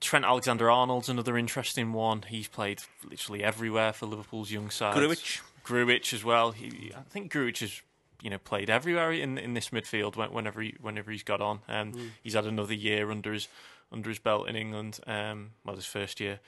Trent 0.00 0.24
Alexander 0.24 0.70
Arnold's 0.70 1.08
another 1.08 1.36
interesting 1.36 1.92
one. 1.92 2.22
He's 2.22 2.48
played 2.48 2.82
literally 3.08 3.42
everywhere 3.42 3.92
for 3.92 4.06
Liverpool's 4.06 4.50
young 4.50 4.70
side. 4.70 4.96
Grujic. 4.96 5.40
Grujic 5.64 6.14
as 6.14 6.24
well. 6.24 6.52
He, 6.52 6.92
I 6.96 7.02
think 7.10 7.32
Grujic 7.32 7.60
has 7.60 7.82
you 8.22 8.30
know 8.30 8.38
played 8.38 8.70
everywhere 8.70 9.12
in 9.12 9.38
in 9.38 9.54
this 9.54 9.70
midfield 9.70 10.16
whenever 10.32 10.60
he, 10.60 10.74
whenever 10.80 11.10
he's 11.10 11.22
got 11.22 11.40
on. 11.40 11.60
Um, 11.68 11.92
mm. 11.92 12.10
He's 12.22 12.34
had 12.34 12.46
another 12.46 12.74
year 12.74 13.10
under 13.10 13.32
his 13.32 13.48
under 13.92 14.08
his 14.08 14.18
belt 14.18 14.48
in 14.48 14.56
England. 14.56 15.00
Um, 15.06 15.50
well, 15.64 15.76
his 15.76 15.86
first 15.86 16.20
year. 16.20 16.40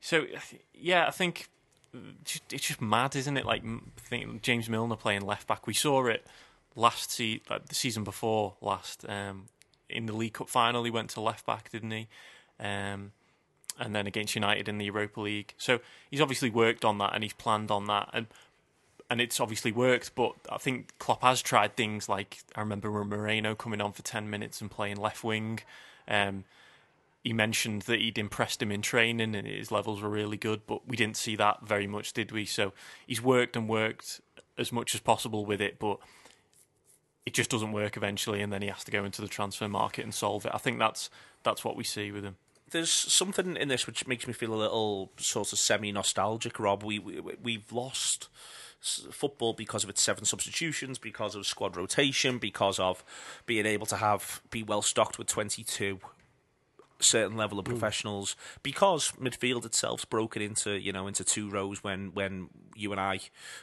So 0.00 0.26
yeah, 0.74 1.06
I 1.06 1.10
think 1.10 1.48
it's 1.94 2.66
just 2.66 2.80
mad, 2.80 3.16
isn't 3.16 3.36
it? 3.36 3.46
Like 3.46 3.62
James 4.42 4.68
Milner 4.68 4.96
playing 4.96 5.22
left 5.22 5.46
back. 5.46 5.66
We 5.66 5.74
saw 5.74 6.06
it 6.06 6.26
last 6.76 7.10
se- 7.10 7.42
like 7.50 7.66
the 7.66 7.74
season 7.74 8.04
before 8.04 8.54
last 8.60 9.08
um, 9.08 9.46
in 9.88 10.06
the 10.06 10.12
League 10.12 10.34
Cup 10.34 10.48
final. 10.48 10.84
He 10.84 10.90
went 10.90 11.10
to 11.10 11.20
left 11.20 11.46
back, 11.46 11.70
didn't 11.70 11.90
he? 11.90 12.08
Um, 12.60 13.12
and 13.78 13.94
then 13.94 14.06
against 14.06 14.34
United 14.34 14.68
in 14.68 14.78
the 14.78 14.86
Europa 14.86 15.20
League. 15.20 15.54
So 15.56 15.80
he's 16.10 16.20
obviously 16.20 16.50
worked 16.50 16.84
on 16.84 16.98
that 16.98 17.14
and 17.14 17.22
he's 17.22 17.32
planned 17.32 17.70
on 17.70 17.86
that, 17.86 18.10
and 18.12 18.26
and 19.10 19.20
it's 19.20 19.40
obviously 19.40 19.72
worked. 19.72 20.14
But 20.14 20.34
I 20.50 20.58
think 20.58 20.98
Klopp 20.98 21.22
has 21.22 21.42
tried 21.42 21.76
things 21.76 22.08
like 22.08 22.38
I 22.54 22.60
remember 22.60 22.90
Moreno 22.90 23.54
coming 23.54 23.80
on 23.80 23.92
for 23.92 24.02
ten 24.02 24.28
minutes 24.30 24.60
and 24.60 24.70
playing 24.70 24.96
left 24.96 25.24
wing. 25.24 25.60
Um, 26.06 26.44
he 27.24 27.32
mentioned 27.32 27.82
that 27.82 28.00
he'd 28.00 28.18
impressed 28.18 28.62
him 28.62 28.70
in 28.70 28.82
training 28.82 29.34
and 29.34 29.46
his 29.46 29.70
levels 29.70 30.00
were 30.00 30.08
really 30.08 30.36
good, 30.36 30.62
but 30.66 30.86
we 30.86 30.96
didn't 30.96 31.16
see 31.16 31.36
that 31.36 31.66
very 31.66 31.86
much, 31.86 32.12
did 32.12 32.32
we? 32.32 32.44
So 32.44 32.72
he's 33.06 33.22
worked 33.22 33.56
and 33.56 33.68
worked 33.68 34.20
as 34.56 34.72
much 34.72 34.94
as 34.94 35.00
possible 35.00 35.44
with 35.44 35.60
it, 35.60 35.78
but 35.78 35.98
it 37.26 37.34
just 37.34 37.50
doesn't 37.50 37.72
work 37.72 37.96
eventually, 37.96 38.40
and 38.40 38.52
then 38.52 38.62
he 38.62 38.68
has 38.68 38.84
to 38.84 38.90
go 38.90 39.04
into 39.04 39.20
the 39.20 39.28
transfer 39.28 39.68
market 39.68 40.04
and 40.04 40.14
solve 40.14 40.46
it. 40.46 40.52
I 40.54 40.58
think 40.58 40.78
that's 40.78 41.10
that's 41.42 41.64
what 41.64 41.76
we 41.76 41.84
see 41.84 42.10
with 42.10 42.24
him. 42.24 42.36
There's 42.70 42.90
something 42.90 43.56
in 43.56 43.68
this 43.68 43.86
which 43.86 44.06
makes 44.06 44.26
me 44.26 44.32
feel 44.32 44.54
a 44.54 44.56
little 44.56 45.12
sort 45.18 45.52
of 45.52 45.58
semi 45.58 45.92
nostalgic, 45.92 46.58
Rob. 46.58 46.82
We, 46.82 46.98
we 46.98 47.20
we've 47.42 47.70
lost 47.72 48.28
football 48.80 49.52
because 49.52 49.84
of 49.84 49.90
its 49.90 50.02
seven 50.02 50.24
substitutions, 50.24 50.98
because 50.98 51.34
of 51.34 51.46
squad 51.46 51.76
rotation, 51.76 52.38
because 52.38 52.78
of 52.78 53.04
being 53.44 53.66
able 53.66 53.86
to 53.86 53.96
have 53.96 54.40
be 54.50 54.62
well 54.62 54.82
stocked 54.82 55.18
with 55.18 55.26
22 55.26 56.00
certain 57.00 57.36
level 57.36 57.58
of 57.58 57.66
hmm. 57.66 57.72
professionals 57.72 58.34
mm. 58.34 58.62
because 58.62 59.12
midfield 59.12 59.64
itself's 59.64 60.04
broken 60.04 60.42
into 60.42 60.78
you 60.78 60.92
know 60.92 61.06
into 61.06 61.24
two 61.24 61.48
rows 61.48 61.82
when 61.84 62.12
when 62.14 62.48
you 62.74 62.90
and 62.92 63.00
I 63.00 63.20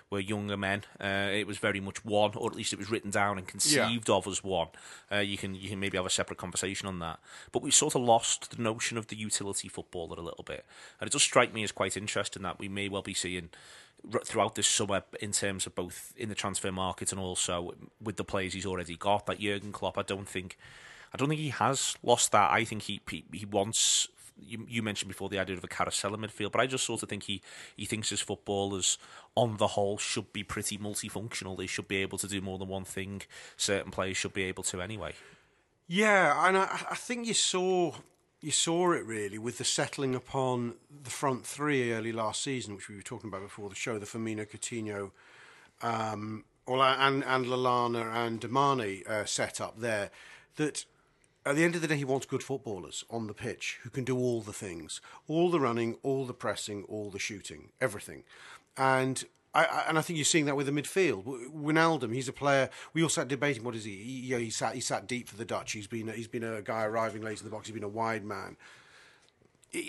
were 0.10 0.20
younger 0.20 0.58
men 0.58 0.84
uh, 1.02 1.30
it 1.32 1.46
was 1.48 1.58
very 1.58 1.80
much 1.80 2.04
one 2.06 2.32
or 2.36 2.50
at 2.50 2.56
least 2.56 2.74
it 2.74 2.80
was 2.80 2.90
written 2.90 3.12
down 3.12 3.38
and 3.38 3.48
conceived 3.48 4.10
yeah. 4.10 4.16
of 4.16 4.28
as 4.28 4.44
one 4.44 4.68
uh, 5.12 5.18
you 5.18 5.38
can 5.38 5.54
you 5.56 5.70
can 5.70 5.80
maybe 5.80 5.98
have 5.98 6.06
a 6.06 6.10
separate 6.10 6.38
conversation 6.38 6.88
on 6.88 7.00
that 7.00 7.20
but 7.52 7.62
we 7.62 7.72
sort 7.72 7.96
of 7.96 8.02
lost 8.02 8.56
the 8.56 8.62
notion 8.62 8.98
of 8.98 9.08
the 9.08 9.16
utility 9.16 9.68
footballer 9.68 10.18
a 10.18 10.24
little 10.24 10.44
bit 10.44 10.66
and 11.00 11.08
it 11.08 11.12
does 11.12 11.24
strike 11.24 11.54
me 11.54 11.64
as 11.64 11.72
quite 11.72 11.98
interesting 11.98 12.44
that 12.44 12.60
we 12.60 12.70
may 12.70 12.88
well 12.88 13.02
be 13.02 13.14
seeing 13.14 13.50
throughout 14.24 14.56
this 14.56 14.68
summer 14.68 15.04
in 15.20 15.32
terms 15.32 15.66
of 15.66 15.76
both 15.76 16.14
in 16.16 16.30
the 16.30 16.36
transfer 16.36 16.72
market 16.72 17.12
and 17.12 17.20
also 17.20 17.74
with 18.02 18.18
the 18.18 18.24
players 18.24 18.54
he's 18.54 18.66
already 18.66 18.96
got 18.96 19.26
that 19.26 19.40
Jurgen 19.40 19.72
Klopp 19.72 19.98
I 19.98 20.04
don't 20.04 20.28
think 20.28 20.58
I 21.14 21.18
don't 21.18 21.30
think 21.30 21.42
he 21.42 21.50
has 21.50 21.96
lost 22.04 22.32
that. 22.32 22.52
I 22.52 22.64
think 22.66 22.84
he 22.84 23.02
he, 23.10 23.26
he 23.34 23.46
wants. 23.46 24.08
You, 24.38 24.66
you, 24.68 24.84
mentioned 24.84 25.08
before 25.08 25.30
the 25.30 25.40
idea 25.40 25.56
of 25.56 25.64
a 25.64 25.68
carousel 25.68 26.14
in 26.14 26.20
midfield, 26.20 26.52
but 26.52 26.60
I 26.60 26.68
just 26.68 26.84
sort 26.84 27.02
of 27.02 27.08
think 27.08 27.24
he, 27.24 27.42
he 27.78 27.86
thinks 27.86 28.10
his 28.10 28.20
footballers, 28.20 28.98
on 29.34 29.56
the 29.56 29.68
whole, 29.68 29.98
should 29.98 30.34
be 30.34 30.44
pretty 30.44 30.78
multifunctional. 30.78 31.58
They 31.58 31.68
should 31.68 31.88
be 31.88 31.96
able 31.98 32.18
to 32.18 32.28
do 32.28 32.42
more 32.42 32.58
than 32.58 32.68
one 32.68 32.84
thing. 32.84 33.22
Certain 33.56 33.92
players 33.92 34.18
should 34.18 34.34
be 34.34 34.44
able 34.44 34.64
to 34.64 34.82
anyway. 34.82 35.14
Yeah, 35.88 36.48
and 36.48 36.58
I, 36.58 36.86
I 36.92 36.96
think 36.96 37.28
you 37.28 37.34
saw 37.34 37.94
you 38.46 38.52
saw 38.52 38.92
it 38.92 39.04
really 39.06 39.40
with 39.40 39.58
the 39.58 39.64
settling 39.64 40.14
upon 40.14 40.76
the 41.04 41.10
front 41.10 41.48
three 41.48 41.92
early 41.92 42.12
last 42.12 42.44
season, 42.44 42.76
which 42.76 42.88
we 42.88 42.96
were 42.96 43.02
talking 43.02 43.28
about 43.28 43.42
before 43.42 43.70
the 43.70 43.76
show, 43.76 43.98
the 43.98 44.06
Firmino, 44.06 44.46
Coutinho, 44.46 45.12
um, 45.82 46.46
and 46.68 47.24
and 47.24 47.46
Lallana 47.46 48.14
and 48.14 48.52
Mane 48.52 49.04
uh, 49.08 49.26
set 49.26 49.60
up 49.60 49.80
there. 49.80 50.12
That 50.58 50.86
at 51.46 51.56
the 51.56 51.64
end 51.64 51.76
of 51.76 51.82
the 51.82 51.88
day, 51.88 51.98
he 51.98 52.06
wants 52.06 52.26
good 52.26 52.42
footballers 52.42 53.04
on 53.10 53.28
the 53.28 53.34
pitch 53.34 53.80
who 53.84 53.90
can 53.90 54.04
do 54.04 54.18
all 54.18 54.42
the 54.42 54.54
things, 54.54 55.00
all 55.28 55.52
the 55.52 55.60
running, 55.60 55.98
all 56.02 56.26
the 56.26 56.34
pressing, 56.34 56.84
all 56.86 57.10
the 57.12 57.20
shooting, 57.20 57.70
everything. 57.80 58.24
And 58.78 59.24
I, 59.54 59.86
and 59.88 59.98
I 59.98 60.02
think 60.02 60.18
you're 60.18 60.26
seeing 60.26 60.46
that 60.46 60.58
with 60.58 60.66
the 60.66 60.72
midfield. 60.72 61.24
Wijnaldum, 61.54 62.14
he's 62.14 62.28
a 62.28 62.34
player. 62.34 62.70
We 62.94 63.04
all 63.04 63.10
sat 63.10 63.28
debating 63.28 63.64
what 63.64 63.76
is 63.76 63.86
he? 63.86 63.96
he 63.96 64.30
know, 64.32 64.38
he 64.40 64.50
sat 64.50 64.76
he 64.76 64.82
sat 64.82 65.08
deep 65.08 65.30
for 65.30 65.38
the 65.38 65.46
Dutch. 65.46 65.72
He's 65.72 65.88
been 65.88 66.10
he's 66.10 66.28
been 66.28 66.44
a 66.44 66.62
guy 66.62 66.84
arriving 66.84 67.22
late 67.22 67.40
in 67.40 67.46
the 67.46 67.52
box. 67.52 67.68
He's 67.68 67.74
been 67.74 67.84
a 67.84 67.88
wide 67.88 68.26
man. 68.26 68.58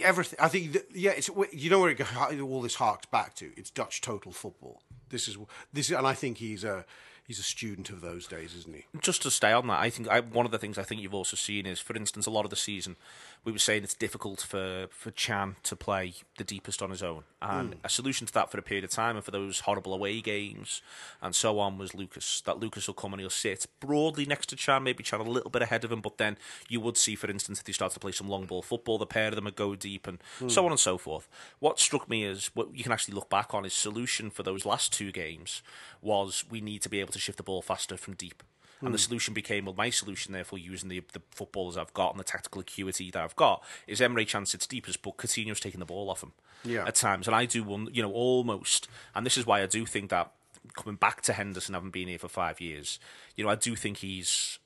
Everything. 0.03 0.39
I 0.41 0.49
think. 0.49 0.73
That, 0.73 0.87
yeah, 0.95 1.13
it's 1.13 1.31
you 1.53 1.71
know 1.71 1.81
where 1.81 1.91
it, 1.91 2.41
all 2.41 2.63
this 2.63 2.77
harks 2.77 3.07
back 3.07 3.35
to. 3.37 3.51
It's 3.57 3.71
Dutch 3.71 4.01
total 4.01 4.31
football. 4.31 4.83
This 5.09 5.27
is 5.27 5.37
this, 5.73 5.91
and 5.91 6.07
I 6.07 6.15
think 6.15 6.39
he's 6.39 6.63
a 6.63 6.85
he's 7.27 7.39
a 7.39 7.45
student 7.45 7.91
of 7.91 8.01
those 8.01 8.27
days, 8.27 8.55
isn't 8.55 8.75
he? 8.75 8.85
Just 9.01 9.23
to 9.23 9.31
stay 9.31 9.53
on 9.53 9.67
that, 9.69 9.81
I 9.81 9.91
think 9.91 10.09
I, 10.09 10.21
one 10.21 10.47
of 10.47 10.53
the 10.53 10.59
things 10.59 10.79
I 10.79 10.83
think 10.83 11.01
you've 11.01 11.15
also 11.15 11.37
seen 11.37 11.67
is, 11.67 11.81
for 11.81 11.97
instance, 11.97 12.27
a 12.27 12.31
lot 12.31 12.45
of 12.45 12.51
the 12.51 12.57
season 12.57 12.97
we 13.47 13.53
were 13.53 13.59
saying 13.59 13.85
it's 13.85 13.95
difficult 13.95 14.41
for, 14.41 14.89
for 14.91 15.13
Can 15.13 15.55
to 15.63 15.77
play 15.77 16.15
the 16.37 16.43
deepest 16.43 16.83
on 16.83 16.91
his 16.91 17.01
own. 17.01 17.23
And 17.41 17.75
mm. 17.75 17.79
a 17.85 17.89
solution 17.89 18.27
to 18.27 18.33
that 18.33 18.51
for 18.51 18.59
a 18.59 18.63
period 18.63 18.83
of 18.83 18.91
time 18.91 19.15
and 19.15 19.25
for 19.25 19.31
those 19.31 19.61
horrible 19.61 19.95
away 19.95 20.21
games 20.21 20.83
and 21.23 21.33
so 21.33 21.61
on 21.61 21.79
was 21.79 21.95
Lucas. 21.95 22.41
That 22.41 22.59
Lucas 22.59 22.89
will 22.89 22.95
come 22.95 23.13
and 23.13 23.21
he'll 23.21 23.31
sit 23.31 23.67
broadly 23.79 24.27
next 24.27 24.49
to 24.49 24.57
Can, 24.57 24.83
maybe 24.83 25.05
Can 25.05 25.21
a 25.21 25.23
little 25.23 25.51
bit 25.51 25.63
ahead 25.63 25.85
of 25.85 25.93
him, 25.93 26.01
but 26.01 26.19
then 26.19 26.37
you 26.69 26.81
would 26.81 26.97
see, 26.97 27.15
for 27.15 27.31
instance, 27.31 27.61
if 27.61 27.67
he 27.69 27.73
starts 27.73 27.95
to 27.95 28.01
play 28.01 28.11
some 28.11 28.29
long 28.29 28.47
ball 28.47 28.63
football, 28.63 28.99
the 28.99 29.07
pair 29.07 29.29
of 29.29 29.37
them 29.37 29.45
would 29.45 29.55
go 29.55 29.77
deep 29.77 30.09
and 30.09 30.19
mm. 30.41 30.51
so 30.51 30.65
on 30.67 30.73
and 30.73 30.81
so 30.81 30.99
forth. 30.99 31.29
What 31.61 31.79
struck 31.79 32.11
me 32.11 32.25
is 32.25 32.51
what 32.55 32.75
you 32.75 32.83
can 32.83 32.91
actually 32.91 33.15
look 33.15 33.31
back 33.31 33.55
on 33.55 33.63
his 33.63 33.75
solution 33.75 34.29
for 34.29 34.43
those 34.43 34.67
last 34.67 34.93
two 34.93 35.13
games 35.13 35.63
was 36.03 36.45
we 36.51 36.61
need 36.61 36.83
to 36.83 36.89
be 36.89 36.99
able 36.99 37.13
to 37.13 37.16
shift 37.19 37.39
the 37.39 37.43
ball 37.43 37.63
faster 37.63 37.97
from 37.97 38.15
deep. 38.15 38.43
And 38.81 38.93
the 38.93 38.99
hmm. 38.99 39.03
solution 39.03 39.33
became, 39.33 39.65
well, 39.65 39.75
my 39.75 39.89
solution, 39.89 40.35
therefore, 40.35 40.59
using 40.59 40.91
the, 40.91 41.03
the 41.13 41.23
footballers 41.31 41.79
I've 41.79 41.95
got 41.95 42.11
and 42.11 42.21
the 42.21 42.25
tactical 42.25 42.61
acuity 42.61 43.11
that 43.11 43.23
I've 43.23 43.37
got, 43.37 43.65
is 43.87 44.01
Emre 44.01 44.29
Can 44.29 44.45
sits 44.45 44.67
deepest, 44.67 45.01
but 45.01 45.17
Coutinho's 45.17 45.61
taking 45.61 45.81
the 45.81 45.87
ball 45.87 46.11
off 46.11 46.23
him 46.23 46.33
yeah. 46.63 46.87
at 46.87 46.95
times. 46.95 47.27
And 47.27 47.35
I 47.35 47.47
do, 47.47 47.65
one, 47.65 47.89
you 47.93 48.03
know, 48.03 48.13
almost, 48.13 48.89
and 49.15 49.25
this 49.25 49.39
is 49.39 49.47
why 49.47 49.63
I 49.63 49.67
do 49.67 49.87
think 49.87 50.11
that 50.11 50.33
coming 50.75 50.97
back 50.97 51.23
to 51.23 51.33
Henderson, 51.33 51.75
having 51.75 51.91
been 51.91 52.09
here 52.09 52.19
for 52.19 52.29
five 52.29 52.61
years, 52.61 52.99
you 53.35 53.45
know, 53.45 53.51
I 53.51 53.55
do 53.55 53.77
think 53.77 53.99
he's 53.99 54.59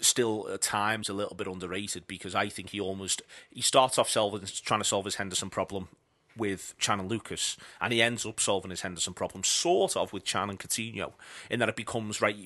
still 0.00 0.48
at 0.50 0.62
times 0.62 1.10
a 1.10 1.12
little 1.12 1.36
bit 1.36 1.46
underrated 1.46 2.06
because 2.06 2.34
I 2.34 2.48
think 2.48 2.70
he 2.70 2.80
almost 2.80 3.20
he 3.50 3.60
starts 3.60 3.98
off 3.98 4.08
solving, 4.08 4.46
trying 4.64 4.80
to 4.80 4.86
solve 4.86 5.04
his 5.04 5.16
Henderson 5.16 5.50
problem 5.50 5.88
with 6.36 6.74
Can 6.78 7.00
and 7.00 7.08
Lucas, 7.08 7.56
and 7.80 7.92
he 7.92 8.02
ends 8.02 8.26
up 8.26 8.40
solving 8.40 8.70
his 8.70 8.82
Henderson 8.82 9.14
problem 9.14 9.44
sort 9.44 9.96
of 9.96 10.12
with 10.12 10.24
Can 10.24 10.50
and 10.50 10.58
Coutinho, 10.58 11.12
in 11.50 11.60
that 11.60 11.68
it 11.68 11.76
becomes 11.76 12.20
right 12.20 12.36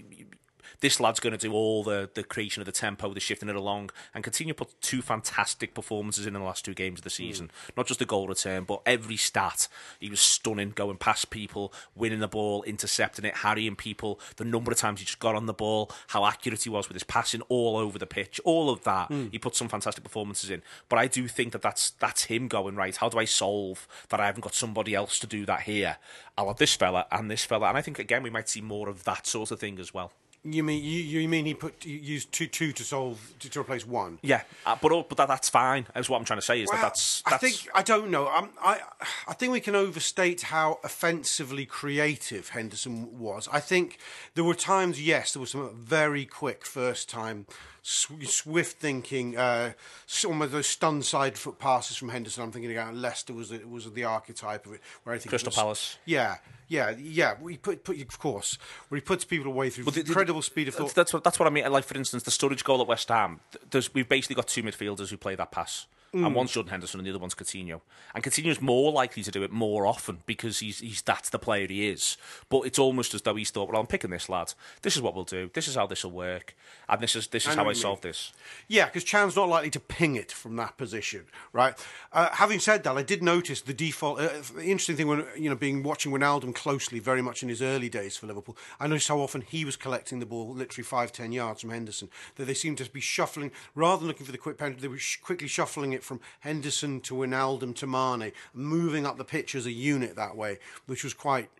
this 0.80 1.00
lad's 1.00 1.20
going 1.20 1.32
to 1.32 1.38
do 1.38 1.52
all 1.52 1.82
the, 1.82 2.10
the 2.14 2.22
creation 2.22 2.60
of 2.60 2.66
the 2.66 2.72
tempo, 2.72 3.12
the 3.12 3.20
shifting 3.20 3.48
it 3.48 3.56
along. 3.56 3.90
And 4.14 4.24
Coutinho 4.24 4.56
put 4.56 4.80
two 4.80 5.02
fantastic 5.02 5.74
performances 5.74 6.26
in, 6.26 6.34
in 6.34 6.40
the 6.40 6.46
last 6.46 6.64
two 6.64 6.74
games 6.74 7.00
of 7.00 7.04
the 7.04 7.10
season. 7.10 7.46
Mm. 7.46 7.76
Not 7.76 7.86
just 7.86 8.00
the 8.00 8.06
goal 8.06 8.28
return, 8.28 8.64
but 8.64 8.82
every 8.86 9.16
stat. 9.16 9.68
He 10.00 10.10
was 10.10 10.20
stunning, 10.20 10.70
going 10.70 10.96
past 10.98 11.30
people, 11.30 11.72
winning 11.94 12.20
the 12.20 12.28
ball, 12.28 12.62
intercepting 12.64 13.24
it, 13.24 13.36
harrying 13.36 13.76
people. 13.76 14.20
The 14.36 14.44
number 14.44 14.70
of 14.70 14.78
times 14.78 15.00
he 15.00 15.06
just 15.06 15.18
got 15.18 15.34
on 15.34 15.46
the 15.46 15.54
ball, 15.54 15.90
how 16.08 16.24
accurate 16.26 16.64
he 16.64 16.70
was 16.70 16.88
with 16.88 16.94
his 16.94 17.04
passing 17.04 17.42
all 17.42 17.76
over 17.76 17.98
the 17.98 18.06
pitch, 18.06 18.40
all 18.44 18.70
of 18.70 18.84
that. 18.84 19.08
Mm. 19.10 19.32
He 19.32 19.38
put 19.38 19.56
some 19.56 19.68
fantastic 19.68 20.04
performances 20.04 20.50
in. 20.50 20.62
But 20.88 20.98
I 20.98 21.06
do 21.06 21.28
think 21.28 21.52
that 21.52 21.62
that's 21.62 21.90
that's 21.90 22.24
him 22.24 22.48
going 22.48 22.76
right. 22.76 22.96
How 22.96 23.08
do 23.08 23.18
I 23.18 23.24
solve 23.24 23.88
that? 24.08 24.20
I 24.20 24.26
haven't 24.26 24.42
got 24.42 24.54
somebody 24.54 24.94
else 24.94 25.18
to 25.20 25.26
do 25.26 25.46
that 25.46 25.62
here. 25.62 25.96
I'll 26.36 26.48
have 26.48 26.58
this 26.58 26.74
fella 26.74 27.06
and 27.10 27.30
this 27.30 27.44
fella, 27.44 27.68
and 27.68 27.78
I 27.78 27.82
think 27.82 27.98
again 27.98 28.22
we 28.22 28.30
might 28.30 28.48
see 28.48 28.60
more 28.60 28.88
of 28.88 29.04
that 29.04 29.26
sort 29.26 29.50
of 29.50 29.58
thing 29.58 29.78
as 29.78 29.94
well. 29.94 30.12
You 30.52 30.62
mean 30.62 30.82
you, 30.82 31.00
you 31.00 31.28
mean 31.28 31.44
he 31.44 31.54
put 31.54 31.74
he 31.80 31.96
used 31.96 32.30
two 32.30 32.46
two 32.46 32.72
to 32.72 32.84
solve 32.84 33.34
to, 33.40 33.50
to 33.50 33.60
replace 33.60 33.86
one? 33.86 34.18
Yeah, 34.22 34.42
uh, 34.64 34.76
but 34.80 35.08
but 35.08 35.16
that, 35.18 35.28
that's 35.28 35.48
fine. 35.48 35.86
That's 35.94 36.08
what 36.08 36.18
I'm 36.18 36.24
trying 36.24 36.38
to 36.38 36.44
say 36.44 36.60
is 36.60 36.68
well, 36.70 36.80
that 36.80 36.88
that's, 36.88 37.22
that's, 37.22 37.34
I 37.34 37.38
think 37.38 37.68
I 37.74 37.82
don't 37.82 38.10
know. 38.10 38.28
I'm, 38.28 38.50
I 38.62 38.80
I 39.26 39.34
think 39.34 39.52
we 39.52 39.60
can 39.60 39.74
overstate 39.74 40.42
how 40.42 40.78
offensively 40.84 41.66
creative 41.66 42.50
Henderson 42.50 43.18
was. 43.18 43.48
I 43.52 43.60
think 43.60 43.98
there 44.34 44.44
were 44.44 44.54
times, 44.54 45.02
yes, 45.02 45.32
there 45.32 45.40
was 45.40 45.50
some 45.50 45.74
very 45.74 46.24
quick 46.24 46.64
first 46.64 47.10
time 47.10 47.46
swift 47.86 48.78
thinking, 48.78 49.36
uh, 49.36 49.72
some 50.06 50.42
of 50.42 50.50
those 50.50 50.66
stunned 50.66 51.04
side 51.04 51.38
foot 51.38 51.58
passes 51.58 51.96
from 51.96 52.08
Henderson. 52.08 52.42
I'm 52.42 52.50
thinking 52.50 52.72
about 52.72 52.94
Leicester 52.94 53.32
was 53.32 53.50
the, 53.50 53.64
was 53.64 53.90
the 53.92 54.02
archetype 54.02 54.66
of 54.66 54.72
it. 54.72 54.80
Where 55.04 55.14
I 55.14 55.18
think 55.18 55.30
Crystal 55.30 55.50
was, 55.50 55.56
Palace. 55.56 55.98
Yeah, 56.04 56.36
yeah, 56.66 56.90
yeah. 56.98 57.34
We 57.40 57.56
put, 57.56 57.84
put 57.84 58.00
of 58.00 58.18
course, 58.18 58.58
where 58.88 58.96
he 58.96 59.02
puts 59.02 59.24
people 59.24 59.46
away 59.46 59.70
through 59.70 59.84
well, 59.84 59.92
the, 59.92 60.00
incredible 60.00 60.40
the, 60.40 60.46
speed 60.46 60.66
of 60.66 60.74
thought. 60.74 60.94
That's 60.94 61.12
what 61.12 61.22
that's 61.22 61.38
what 61.38 61.46
I 61.46 61.50
mean. 61.50 61.70
Like 61.70 61.84
for 61.84 61.96
instance, 61.96 62.24
the 62.24 62.32
Sturridge 62.32 62.64
goal 62.64 62.80
at 62.80 62.88
West 62.88 63.08
Ham. 63.08 63.40
There's, 63.70 63.94
we've 63.94 64.08
basically 64.08 64.34
got 64.34 64.48
two 64.48 64.64
midfielders 64.64 65.10
who 65.10 65.16
play 65.16 65.36
that 65.36 65.52
pass. 65.52 65.86
And 66.12 66.34
one's 66.34 66.52
Jordan 66.52 66.70
Henderson 66.70 66.98
and 66.98 67.06
the 67.06 67.10
other 67.10 67.18
one's 67.18 67.34
Coutinho. 67.34 67.82
And 68.14 68.24
Coutinho's 68.24 68.62
more 68.62 68.90
likely 68.90 69.22
to 69.22 69.30
do 69.30 69.42
it 69.42 69.52
more 69.52 69.86
often 69.86 70.20
because 70.24 70.60
he's 70.60 70.78
he's 70.78 71.02
that's 71.02 71.28
the 71.28 71.38
player 71.38 71.66
he 71.66 71.88
is. 71.88 72.16
But 72.48 72.62
it's 72.62 72.78
almost 72.78 73.12
as 73.12 73.22
though 73.22 73.34
he's 73.34 73.50
thought, 73.50 73.70
well, 73.70 73.80
I'm 73.80 73.86
picking 73.86 74.10
this 74.10 74.28
lad. 74.28 74.54
This 74.82 74.96
is 74.96 75.02
what 75.02 75.14
we'll 75.14 75.24
do. 75.24 75.50
This 75.52 75.68
is 75.68 75.74
how 75.74 75.86
this 75.86 76.04
will 76.04 76.12
work, 76.12 76.56
and 76.88 77.00
this 77.00 77.16
is 77.16 77.26
this 77.26 77.46
is 77.46 77.56
know 77.56 77.64
how 77.64 77.70
I 77.70 77.74
solve 77.74 78.00
this. 78.00 78.32
Yeah, 78.68 78.86
because 78.86 79.04
Can's 79.04 79.36
not 79.36 79.48
likely 79.48 79.70
to 79.70 79.80
ping 79.80 80.16
it 80.16 80.32
from 80.32 80.56
that 80.56 80.78
position, 80.78 81.26
right? 81.52 81.74
Uh, 82.12 82.30
having 82.32 82.60
said 82.60 82.84
that, 82.84 82.96
I 82.96 83.02
did 83.02 83.22
notice 83.22 83.60
the 83.60 83.74
default. 83.74 84.20
Uh, 84.20 84.28
the 84.54 84.62
interesting 84.62 84.96
thing 84.96 85.08
when 85.08 85.26
you 85.36 85.50
know 85.50 85.56
being 85.56 85.82
watching 85.82 86.12
Ronaldo 86.12 86.54
closely, 86.54 86.98
very 86.98 87.20
much 87.22 87.42
in 87.42 87.48
his 87.48 87.60
early 87.60 87.88
days 87.88 88.16
for 88.16 88.26
Liverpool, 88.26 88.56
I 88.80 88.86
noticed 88.86 89.08
how 89.08 89.18
often 89.20 89.42
he 89.42 89.64
was 89.64 89.76
collecting 89.76 90.20
the 90.20 90.26
ball, 90.26 90.54
literally 90.54 90.84
five 90.84 91.12
ten 91.12 91.32
yards 91.32 91.60
from 91.60 91.70
Henderson. 91.70 92.08
That 92.36 92.46
they 92.46 92.54
seemed 92.54 92.78
to 92.78 92.90
be 92.90 93.00
shuffling 93.00 93.50
rather 93.74 94.00
than 94.00 94.08
looking 94.08 94.26
for 94.26 94.32
the 94.32 94.38
quick 94.38 94.58
penalty, 94.58 94.80
they 94.80 94.88
were 94.88 94.98
sh- 94.98 95.18
quickly 95.20 95.48
shuffling 95.48 95.92
it 95.92 95.95
from 96.02 96.20
Henderson 96.40 97.00
to 97.02 97.14
Wijnaldum 97.14 97.74
to 97.76 97.86
Mane, 97.86 98.32
moving 98.54 99.06
up 99.06 99.18
the 99.18 99.24
pitch 99.24 99.54
as 99.54 99.66
a 99.66 99.72
unit 99.72 100.16
that 100.16 100.36
way, 100.36 100.58
which 100.86 101.04
was 101.04 101.14
quite 101.14 101.50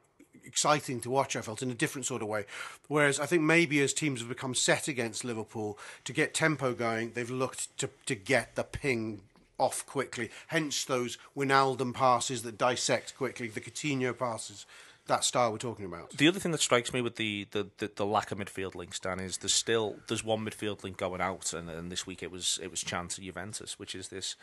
exciting 0.44 1.00
to 1.00 1.10
watch, 1.10 1.36
I 1.36 1.40
felt, 1.40 1.62
in 1.62 1.70
a 1.70 1.74
different 1.74 2.06
sort 2.06 2.22
of 2.22 2.28
way. 2.28 2.46
Whereas 2.88 3.18
I 3.18 3.26
think 3.26 3.42
maybe 3.42 3.80
as 3.80 3.92
teams 3.92 4.20
have 4.20 4.28
become 4.28 4.54
set 4.54 4.88
against 4.88 5.24
Liverpool, 5.24 5.78
to 6.04 6.12
get 6.12 6.32
tempo 6.32 6.72
going, 6.72 7.12
they've 7.12 7.30
looked 7.30 7.76
to, 7.78 7.90
to 8.06 8.14
get 8.14 8.54
the 8.54 8.64
ping 8.64 9.22
off 9.58 9.84
quickly. 9.86 10.30
Hence 10.48 10.84
those 10.84 11.18
Wijnaldum 11.36 11.94
passes 11.94 12.42
that 12.42 12.58
dissect 12.58 13.16
quickly, 13.16 13.48
the 13.48 13.60
Coutinho 13.60 14.16
passes, 14.16 14.66
that 15.06 15.24
style 15.24 15.52
we're 15.52 15.58
talking 15.58 15.84
about. 15.84 16.10
The 16.10 16.28
other 16.28 16.40
thing 16.40 16.52
that 16.52 16.60
strikes 16.60 16.92
me 16.92 17.00
with 17.00 17.16
the, 17.16 17.46
the, 17.52 17.68
the, 17.78 17.90
the 17.94 18.06
lack 18.06 18.30
of 18.30 18.38
midfield 18.38 18.74
links, 18.74 18.98
Dan, 18.98 19.20
is 19.20 19.38
there's 19.38 19.54
still 19.54 19.96
there's 20.08 20.24
one 20.24 20.44
midfield 20.44 20.82
link 20.82 20.96
going 20.96 21.20
out, 21.20 21.52
and, 21.52 21.68
and 21.70 21.90
this 21.90 22.06
week 22.06 22.22
it 22.22 22.30
was 22.30 22.58
it 22.62 22.70
was 22.70 22.82
Can 22.82 23.08
to 23.08 23.20
Juventus, 23.20 23.78
which 23.78 23.94
is 23.94 24.08
this 24.08 24.36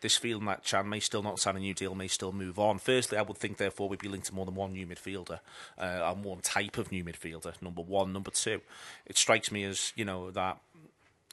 this 0.00 0.16
feeling 0.16 0.44
that 0.46 0.64
Can 0.64 0.88
may 0.88 1.00
still 1.00 1.22
not 1.22 1.38
sign 1.38 1.56
a 1.56 1.60
new 1.60 1.74
deal, 1.74 1.94
may 1.94 2.08
still 2.08 2.32
move 2.32 2.58
on. 2.58 2.78
Firstly, 2.78 3.18
I 3.18 3.22
would 3.22 3.38
think 3.38 3.56
therefore 3.56 3.88
we'd 3.88 4.00
be 4.00 4.08
linked 4.08 4.26
to 4.26 4.34
more 4.34 4.44
than 4.44 4.54
one 4.54 4.72
new 4.72 4.86
midfielder 4.86 5.40
uh, 5.78 6.12
and 6.12 6.24
one 6.24 6.40
type 6.40 6.76
of 6.78 6.90
new 6.92 7.04
midfielder. 7.04 7.60
Number 7.62 7.82
one, 7.82 8.12
number 8.12 8.30
two, 8.30 8.60
it 9.06 9.16
strikes 9.16 9.50
me 9.50 9.64
as 9.64 9.92
you 9.96 10.04
know 10.04 10.30
that 10.30 10.58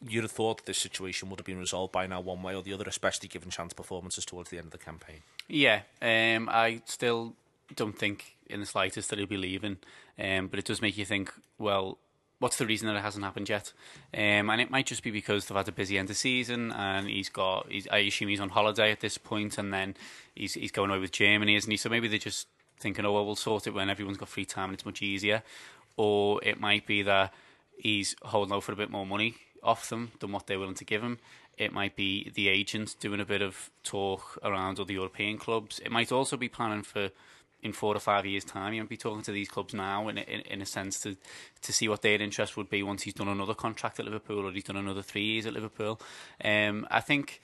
you'd 0.07 0.23
have 0.23 0.31
thought 0.31 0.57
that 0.57 0.65
this 0.65 0.77
situation 0.77 1.29
would 1.29 1.39
have 1.39 1.45
been 1.45 1.59
resolved 1.59 1.91
by 1.91 2.07
now, 2.07 2.21
one 2.21 2.41
way 2.41 2.55
or 2.55 2.63
the 2.63 2.73
other, 2.73 2.85
especially 2.87 3.27
given 3.27 3.49
Can's 3.49 3.73
performances 3.73 4.25
towards 4.25 4.49
the 4.49 4.57
end 4.57 4.67
of 4.67 4.71
the 4.71 4.77
campaign. 4.77 5.17
Yeah, 5.47 5.81
um, 6.01 6.47
I 6.49 6.81
still 6.85 7.33
don't 7.75 7.97
think 7.97 8.35
in 8.47 8.59
the 8.59 8.65
slightest 8.65 9.09
that 9.09 9.19
he'll 9.19 9.27
be 9.27 9.37
leaving, 9.37 9.77
um, 10.17 10.47
but 10.47 10.59
it 10.59 10.65
does 10.65 10.81
make 10.81 10.97
you 10.97 11.05
think. 11.05 11.33
Well, 11.57 11.97
what's 12.39 12.57
the 12.57 12.65
reason 12.65 12.87
that 12.87 12.95
it 12.95 13.01
hasn't 13.01 13.23
happened 13.23 13.49
yet? 13.49 13.73
Um, 14.13 14.49
and 14.49 14.59
it 14.61 14.71
might 14.71 14.85
just 14.85 15.03
be 15.03 15.11
because 15.11 15.45
they've 15.45 15.57
had 15.57 15.67
a 15.67 15.73
busy 15.73 15.97
end 15.97 16.09
of 16.09 16.17
season, 16.17 16.71
and 16.71 17.07
he's 17.07 17.29
got. 17.29 17.67
He's, 17.69 17.87
I 17.89 17.99
assume 17.99 18.29
he's 18.29 18.39
on 18.39 18.49
holiday 18.49 18.91
at 18.91 19.01
this 19.01 19.17
point, 19.17 19.57
and 19.57 19.73
then 19.73 19.95
he's 20.35 20.53
he's 20.53 20.71
going 20.71 20.89
away 20.89 20.99
with 20.99 21.11
Germany, 21.11 21.55
isn't 21.55 21.69
he? 21.71 21.77
So 21.77 21.89
maybe 21.89 22.07
they're 22.07 22.17
just 22.17 22.47
thinking, 22.79 23.05
oh 23.05 23.13
well, 23.13 23.25
we'll 23.25 23.35
sort 23.35 23.67
it 23.67 23.73
when 23.73 23.89
everyone's 23.89 24.17
got 24.17 24.29
free 24.29 24.45
time 24.45 24.65
and 24.65 24.73
it's 24.73 24.85
much 24.85 25.01
easier. 25.01 25.43
Or 25.97 26.39
it 26.43 26.59
might 26.59 26.87
be 26.87 27.01
that 27.03 27.33
he's 27.77 28.15
holding 28.21 28.53
out 28.53 28.63
for 28.63 28.71
a 28.71 28.77
bit 28.77 28.89
more 28.89 29.05
money 29.05 29.35
off 29.61 29.89
them 29.89 30.11
than 30.19 30.31
what 30.31 30.47
they're 30.47 30.59
willing 30.59 30.75
to 30.75 30.85
give 30.85 31.03
him. 31.03 31.19
It 31.57 31.73
might 31.73 31.97
be 31.97 32.31
the 32.33 32.47
agent 32.47 32.95
doing 33.01 33.19
a 33.19 33.25
bit 33.25 33.41
of 33.41 33.69
talk 33.83 34.39
around 34.43 34.79
other 34.79 34.93
European 34.93 35.37
clubs. 35.37 35.79
It 35.79 35.91
might 35.91 36.11
also 36.11 36.37
be 36.37 36.47
planning 36.47 36.83
for 36.83 37.09
in 37.61 37.73
four 37.73 37.95
or 37.95 37.99
five 37.99 38.25
years' 38.25 38.45
time. 38.45 38.73
You 38.73 38.81
might 38.81 38.89
be 38.89 38.97
talking 38.97 39.23
to 39.23 39.31
these 39.31 39.49
clubs 39.49 39.73
now, 39.73 40.07
in, 40.07 40.17
in, 40.17 40.41
in 40.41 40.61
a 40.61 40.65
sense, 40.65 40.99
to 41.01 41.17
to 41.61 41.73
see 41.73 41.87
what 41.87 42.01
their 42.01 42.21
interest 42.21 42.57
would 42.57 42.69
be 42.69 42.83
once 42.83 43.03
he's 43.03 43.13
done 43.13 43.27
another 43.27 43.53
contract 43.53 43.99
at 43.99 44.05
Liverpool 44.05 44.47
or 44.47 44.51
he's 44.51 44.63
done 44.63 44.77
another 44.77 45.01
three 45.01 45.23
years 45.23 45.45
at 45.45 45.53
Liverpool. 45.53 45.99
Um, 46.43 46.87
I 46.89 47.01
think 47.01 47.41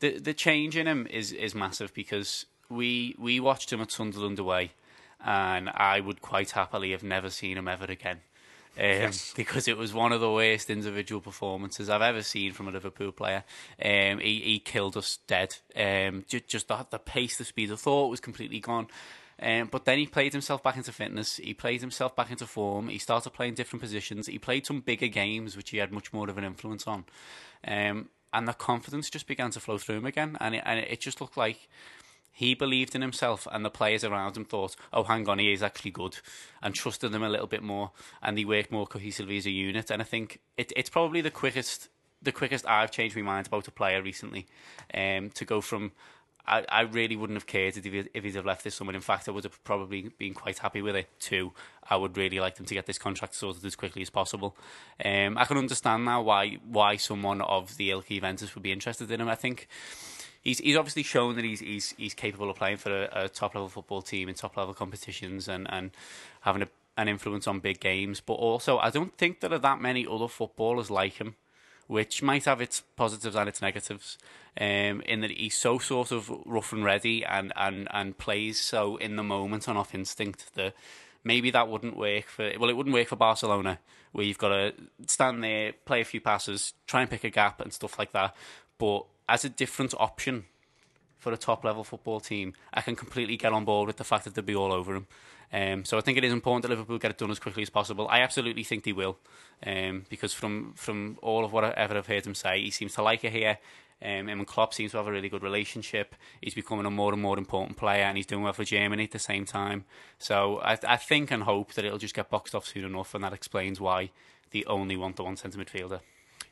the 0.00 0.18
the 0.18 0.34
change 0.34 0.76
in 0.76 0.86
him 0.86 1.06
is 1.08 1.32
is 1.32 1.54
massive 1.54 1.92
because 1.94 2.46
we 2.68 3.14
we 3.18 3.40
watched 3.40 3.72
him 3.72 3.80
at 3.80 3.90
Sunderland 3.90 4.38
away, 4.38 4.72
and 5.24 5.70
I 5.70 6.00
would 6.00 6.22
quite 6.22 6.52
happily 6.52 6.92
have 6.92 7.02
never 7.02 7.30
seen 7.30 7.56
him 7.56 7.68
ever 7.68 7.84
again. 7.84 8.20
Um, 8.78 9.10
Because 9.36 9.68
it 9.68 9.76
was 9.76 9.92
one 9.92 10.12
of 10.12 10.20
the 10.20 10.30
worst 10.30 10.70
individual 10.70 11.20
performances 11.20 11.90
I've 11.90 12.02
ever 12.02 12.22
seen 12.22 12.52
from 12.52 12.68
a 12.68 12.70
Liverpool 12.70 13.12
player. 13.12 13.44
Um, 13.82 14.18
he, 14.18 14.40
he 14.40 14.58
killed 14.58 14.96
us 14.96 15.18
dead. 15.26 15.56
Um, 15.76 16.24
just, 16.26 16.48
just 16.48 16.68
the, 16.68 16.86
the 16.90 16.98
pace, 16.98 17.36
the 17.36 17.44
speed 17.44 17.70
of 17.70 17.80
thought 17.80 18.08
was 18.08 18.20
completely 18.20 18.60
gone. 18.60 18.86
Um, 19.40 19.68
but 19.70 19.84
then 19.84 19.98
he 19.98 20.06
played 20.06 20.32
himself 20.32 20.62
back 20.62 20.76
into 20.76 20.92
fitness. 20.92 21.36
He 21.36 21.54
played 21.54 21.80
himself 21.80 22.14
back 22.14 22.30
into 22.30 22.46
form. 22.46 22.88
He 22.88 22.98
started 22.98 23.30
playing 23.30 23.54
different 23.54 23.82
positions. 23.82 24.26
He 24.26 24.38
played 24.38 24.66
some 24.66 24.80
bigger 24.80 25.08
games, 25.08 25.56
which 25.56 25.70
he 25.70 25.78
had 25.78 25.92
much 25.92 26.12
more 26.12 26.28
of 26.30 26.38
an 26.38 26.44
influence 26.44 26.86
on. 26.86 27.04
Um, 27.66 28.08
and 28.32 28.48
the 28.48 28.52
confidence 28.52 29.10
just 29.10 29.26
began 29.26 29.50
to 29.50 29.60
flow 29.60 29.78
through 29.78 29.96
him 29.96 30.06
again. 30.06 30.36
And 30.40 30.54
it, 30.54 30.62
and 30.64 30.78
it 30.78 31.00
just 31.00 31.20
looked 31.20 31.36
like 31.36 31.68
he 32.32 32.54
believed 32.54 32.94
in 32.94 33.02
himself, 33.02 33.46
and 33.52 33.64
the 33.64 33.70
players 33.70 34.04
around 34.04 34.36
him 34.36 34.46
thought, 34.46 34.74
"Oh, 34.92 35.04
hang 35.04 35.28
on, 35.28 35.38
he 35.38 35.52
is 35.52 35.62
actually 35.62 35.90
good," 35.90 36.18
and 36.62 36.74
trusted 36.74 37.14
him 37.14 37.22
a 37.22 37.28
little 37.28 37.46
bit 37.46 37.62
more, 37.62 37.92
and 38.22 38.36
they 38.36 38.44
worked 38.46 38.72
more 38.72 38.86
cohesively 38.86 39.36
as 39.36 39.46
a 39.46 39.50
unit. 39.50 39.90
And 39.90 40.00
I 40.00 40.06
think 40.06 40.40
it, 40.56 40.72
it's 40.74 40.88
probably 40.88 41.20
the 41.20 41.30
quickest, 41.30 41.88
the 42.22 42.32
quickest 42.32 42.66
I've 42.66 42.90
changed 42.90 43.16
my 43.16 43.22
mind 43.22 43.48
about 43.48 43.68
a 43.68 43.70
player 43.70 44.00
recently, 44.02 44.46
um, 44.94 45.30
to 45.30 45.44
go 45.44 45.60
from. 45.60 45.92
I, 46.46 46.64
I 46.68 46.80
really 46.82 47.16
wouldn't 47.16 47.36
have 47.36 47.46
cared 47.46 47.76
if, 47.76 47.84
he, 47.84 48.04
if 48.12 48.24
he'd 48.24 48.34
have 48.34 48.46
left 48.46 48.64
this 48.64 48.74
summer. 48.74 48.92
In 48.92 49.00
fact, 49.00 49.28
I 49.28 49.32
would 49.32 49.44
have 49.44 49.62
probably 49.64 50.10
been 50.18 50.34
quite 50.34 50.58
happy 50.58 50.82
with 50.82 50.96
it 50.96 51.08
too. 51.20 51.52
I 51.88 51.96
would 51.96 52.16
really 52.16 52.40
like 52.40 52.56
them 52.56 52.66
to 52.66 52.74
get 52.74 52.86
this 52.86 52.98
contract 52.98 53.34
sorted 53.34 53.64
as 53.64 53.76
quickly 53.76 54.02
as 54.02 54.10
possible. 54.10 54.56
Um, 55.04 55.38
I 55.38 55.44
can 55.44 55.56
understand 55.56 56.04
now 56.04 56.22
why 56.22 56.58
why 56.64 56.96
someone 56.96 57.40
of 57.40 57.76
the 57.76 57.90
ilk 57.90 58.08
Juventus 58.08 58.54
would 58.54 58.62
be 58.62 58.72
interested 58.72 59.10
in 59.10 59.20
him. 59.20 59.28
I 59.28 59.34
think 59.36 59.68
he's 60.42 60.58
he's 60.58 60.76
obviously 60.76 61.04
shown 61.04 61.36
that 61.36 61.44
he's 61.44 61.60
he's 61.60 61.94
he's 61.96 62.14
capable 62.14 62.50
of 62.50 62.56
playing 62.56 62.78
for 62.78 63.04
a, 63.04 63.24
a 63.24 63.28
top 63.28 63.54
level 63.54 63.68
football 63.68 64.02
team 64.02 64.28
in 64.28 64.34
top 64.34 64.56
level 64.56 64.74
competitions 64.74 65.48
and 65.48 65.66
and 65.70 65.92
having 66.40 66.62
a, 66.62 66.68
an 66.96 67.08
influence 67.08 67.46
on 67.46 67.60
big 67.60 67.80
games. 67.80 68.20
But 68.20 68.34
also, 68.34 68.78
I 68.78 68.90
don't 68.90 69.16
think 69.16 69.40
there 69.40 69.52
are 69.52 69.58
that 69.58 69.80
many 69.80 70.06
other 70.06 70.28
footballers 70.28 70.90
like 70.90 71.14
him, 71.14 71.36
which 71.92 72.22
might 72.22 72.46
have 72.46 72.60
its 72.60 72.82
positives 72.96 73.36
and 73.36 73.48
its 73.48 73.62
negatives. 73.62 74.18
Um, 74.60 75.00
in 75.02 75.20
that 75.20 75.30
he's 75.30 75.56
so 75.56 75.78
sort 75.78 76.12
of 76.12 76.30
rough 76.44 76.72
and 76.74 76.84
ready 76.84 77.24
and 77.24 77.54
and 77.56 77.88
and 77.90 78.18
plays 78.18 78.60
so 78.60 78.96
in 78.96 79.16
the 79.16 79.22
moment 79.22 79.68
and 79.68 79.78
off 79.78 79.94
instinct 79.94 80.54
that. 80.54 80.74
Maybe 81.24 81.52
that 81.52 81.68
wouldn't 81.68 81.96
work 81.96 82.26
for 82.26 82.50
well, 82.58 82.68
it 82.68 82.76
wouldn't 82.76 82.92
work 82.92 83.06
for 83.06 83.14
Barcelona, 83.14 83.78
where 84.10 84.24
you've 84.24 84.38
got 84.38 84.48
to 84.48 84.74
stand 85.06 85.44
there, 85.44 85.72
play 85.84 86.00
a 86.00 86.04
few 86.04 86.20
passes, 86.20 86.74
try 86.88 87.02
and 87.02 87.08
pick 87.08 87.22
a 87.22 87.30
gap 87.30 87.60
and 87.60 87.72
stuff 87.72 87.96
like 87.96 88.10
that. 88.10 88.34
But 88.76 89.04
as 89.28 89.44
a 89.44 89.48
different 89.48 89.94
option 89.98 90.46
for 91.22 91.32
a 91.32 91.36
top 91.36 91.62
level 91.62 91.84
football 91.84 92.18
team, 92.18 92.52
I 92.74 92.80
can 92.80 92.96
completely 92.96 93.36
get 93.36 93.52
on 93.52 93.64
board 93.64 93.86
with 93.86 93.96
the 93.96 94.02
fact 94.02 94.24
that 94.24 94.34
they'll 94.34 94.44
be 94.44 94.56
all 94.56 94.72
over 94.72 94.96
him. 94.96 95.06
Um, 95.52 95.84
so 95.84 95.96
I 95.96 96.00
think 96.00 96.18
it 96.18 96.24
is 96.24 96.32
important 96.32 96.62
that 96.62 96.70
Liverpool 96.70 96.98
get 96.98 97.12
it 97.12 97.18
done 97.18 97.30
as 97.30 97.38
quickly 97.38 97.62
as 97.62 97.70
possible. 97.70 98.08
I 98.10 98.22
absolutely 98.22 98.64
think 98.64 98.82
they 98.82 98.92
will, 98.92 99.18
um, 99.64 100.04
because 100.08 100.32
from 100.32 100.72
from 100.74 101.18
all 101.22 101.44
of 101.44 101.52
what 101.52 101.64
I 101.64 101.70
ever 101.76 101.94
have 101.94 102.08
heard 102.08 102.26
him 102.26 102.34
say, 102.34 102.60
he 102.60 102.70
seems 102.72 102.94
to 102.94 103.02
like 103.02 103.22
it 103.22 103.32
here. 103.32 103.58
Um, 104.04 104.28
him 104.28 104.40
and 104.40 104.46
Klopp 104.48 104.74
seems 104.74 104.90
to 104.90 104.96
have 104.96 105.06
a 105.06 105.12
really 105.12 105.28
good 105.28 105.44
relationship. 105.44 106.16
He's 106.40 106.54
becoming 106.54 106.86
a 106.86 106.90
more 106.90 107.12
and 107.12 107.22
more 107.22 107.38
important 107.38 107.76
player, 107.76 108.02
and 108.02 108.16
he's 108.16 108.26
doing 108.26 108.42
well 108.42 108.52
for 108.52 108.64
Germany 108.64 109.04
at 109.04 109.12
the 109.12 109.20
same 109.20 109.44
time. 109.44 109.84
So 110.18 110.58
I, 110.58 110.76
I 110.88 110.96
think 110.96 111.30
and 111.30 111.44
hope 111.44 111.74
that 111.74 111.84
it'll 111.84 111.98
just 111.98 112.16
get 112.16 112.30
boxed 112.30 112.54
off 112.56 112.66
soon 112.66 112.84
enough, 112.84 113.14
and 113.14 113.22
that 113.22 113.32
explains 113.32 113.80
why 113.80 114.10
they 114.50 114.64
only 114.64 114.96
want 114.96 115.14
the 115.16 115.22
one 115.22 115.36
centre 115.36 115.58
midfielder. 115.58 116.00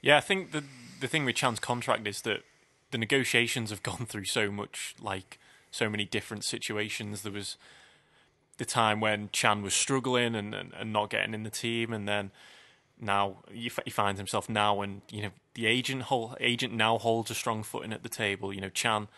Yeah, 0.01 0.17
I 0.17 0.21
think 0.21 0.53
the 0.53 0.63
the 1.01 1.09
thing 1.09 1.25
with 1.25 1.35
Can's 1.35 1.59
contract 1.59 2.07
is 2.07 2.21
that 2.23 2.43
the 2.91 2.99
negotiations 2.99 3.71
have 3.71 3.83
gone 3.85 4.07
through 4.07 4.25
so 4.25 4.51
much, 4.51 4.95
like 5.01 5.39
so 5.71 5.89
many 5.89 6.05
different 6.05 6.45
situations. 6.45 7.23
There 7.23 7.33
was 7.33 7.57
the 8.59 8.65
time 8.65 9.01
when 9.01 9.29
Can 9.29 9.63
was 9.63 9.75
struggling 9.75 10.35
and, 10.35 10.55
and, 10.55 10.73
and 10.75 10.93
not 10.93 11.11
getting 11.11 11.35
in 11.35 11.43
the 11.43 11.51
team, 11.51 11.93
and 11.93 12.07
then 12.07 12.31
now 13.01 13.39
he, 13.51 13.71
he 13.85 13.91
finds 13.91 14.21
himself 14.21 14.49
now, 14.49 14.83
and 14.83 15.03
you 15.11 15.23
know 15.23 15.31
the 15.55 15.67
agent 15.67 16.03
hol- 16.03 16.37
agent 16.41 16.75
now 16.75 16.99
holds 16.99 17.31
a 17.31 17.35
strong 17.35 17.63
footing 17.63 17.93
at 17.93 18.03
the 18.03 18.09
table. 18.09 18.53
You 18.53 18.61
know 18.61 18.71
Can 18.71 19.09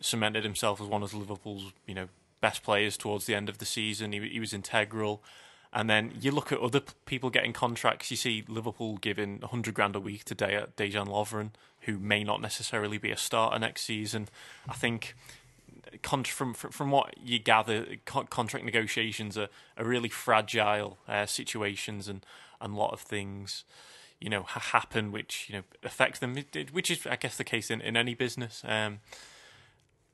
cemented 0.00 0.44
himself 0.44 0.80
as 0.80 0.86
one 0.86 1.02
of 1.02 1.14
Liverpool's 1.14 1.72
you 1.86 1.94
know 1.94 2.08
best 2.40 2.62
players 2.62 2.96
towards 2.96 3.26
the 3.26 3.34
end 3.34 3.48
of 3.48 3.58
the 3.58 3.64
season. 3.64 4.12
He, 4.12 4.20
he 4.28 4.40
was 4.40 4.52
integral. 4.52 5.22
And 5.72 5.90
then 5.90 6.12
you 6.20 6.30
look 6.30 6.52
at 6.52 6.60
other 6.60 6.80
people 7.04 7.28
getting 7.28 7.52
contracts. 7.52 8.10
You 8.10 8.16
see 8.16 8.44
Liverpool 8.48 8.96
giving 8.96 9.40
100 9.40 9.74
grand 9.74 9.96
a 9.96 10.00
week 10.00 10.24
to 10.24 10.34
De- 10.34 10.68
Dejan 10.76 11.08
Lovren, 11.08 11.50
who 11.86 11.98
may 11.98 12.22
not 12.22 12.40
necessarily 12.40 12.98
be 12.98 13.10
a 13.10 13.16
starter 13.16 13.58
next 13.58 13.82
season. 13.82 14.28
I 14.68 14.74
think 14.74 15.14
from 16.02 16.54
from 16.54 16.90
what 16.90 17.14
you 17.22 17.38
gather, 17.38 17.86
contract 18.04 18.64
negotiations 18.64 19.38
are, 19.38 19.48
are 19.76 19.84
really 19.84 20.08
fragile 20.08 20.98
uh, 21.08 21.26
situations, 21.26 22.08
and 22.08 22.24
and 22.60 22.74
a 22.74 22.76
lot 22.76 22.92
of 22.92 23.00
things, 23.00 23.64
you 24.20 24.28
know, 24.28 24.42
happen 24.42 25.12
which 25.12 25.46
you 25.48 25.56
know 25.56 25.62
affect 25.82 26.20
them. 26.20 26.36
Which 26.72 26.90
is, 26.90 27.06
I 27.06 27.16
guess, 27.16 27.36
the 27.36 27.44
case 27.44 27.70
in, 27.70 27.80
in 27.80 27.96
any 27.96 28.14
business. 28.14 28.62
Um, 28.66 29.00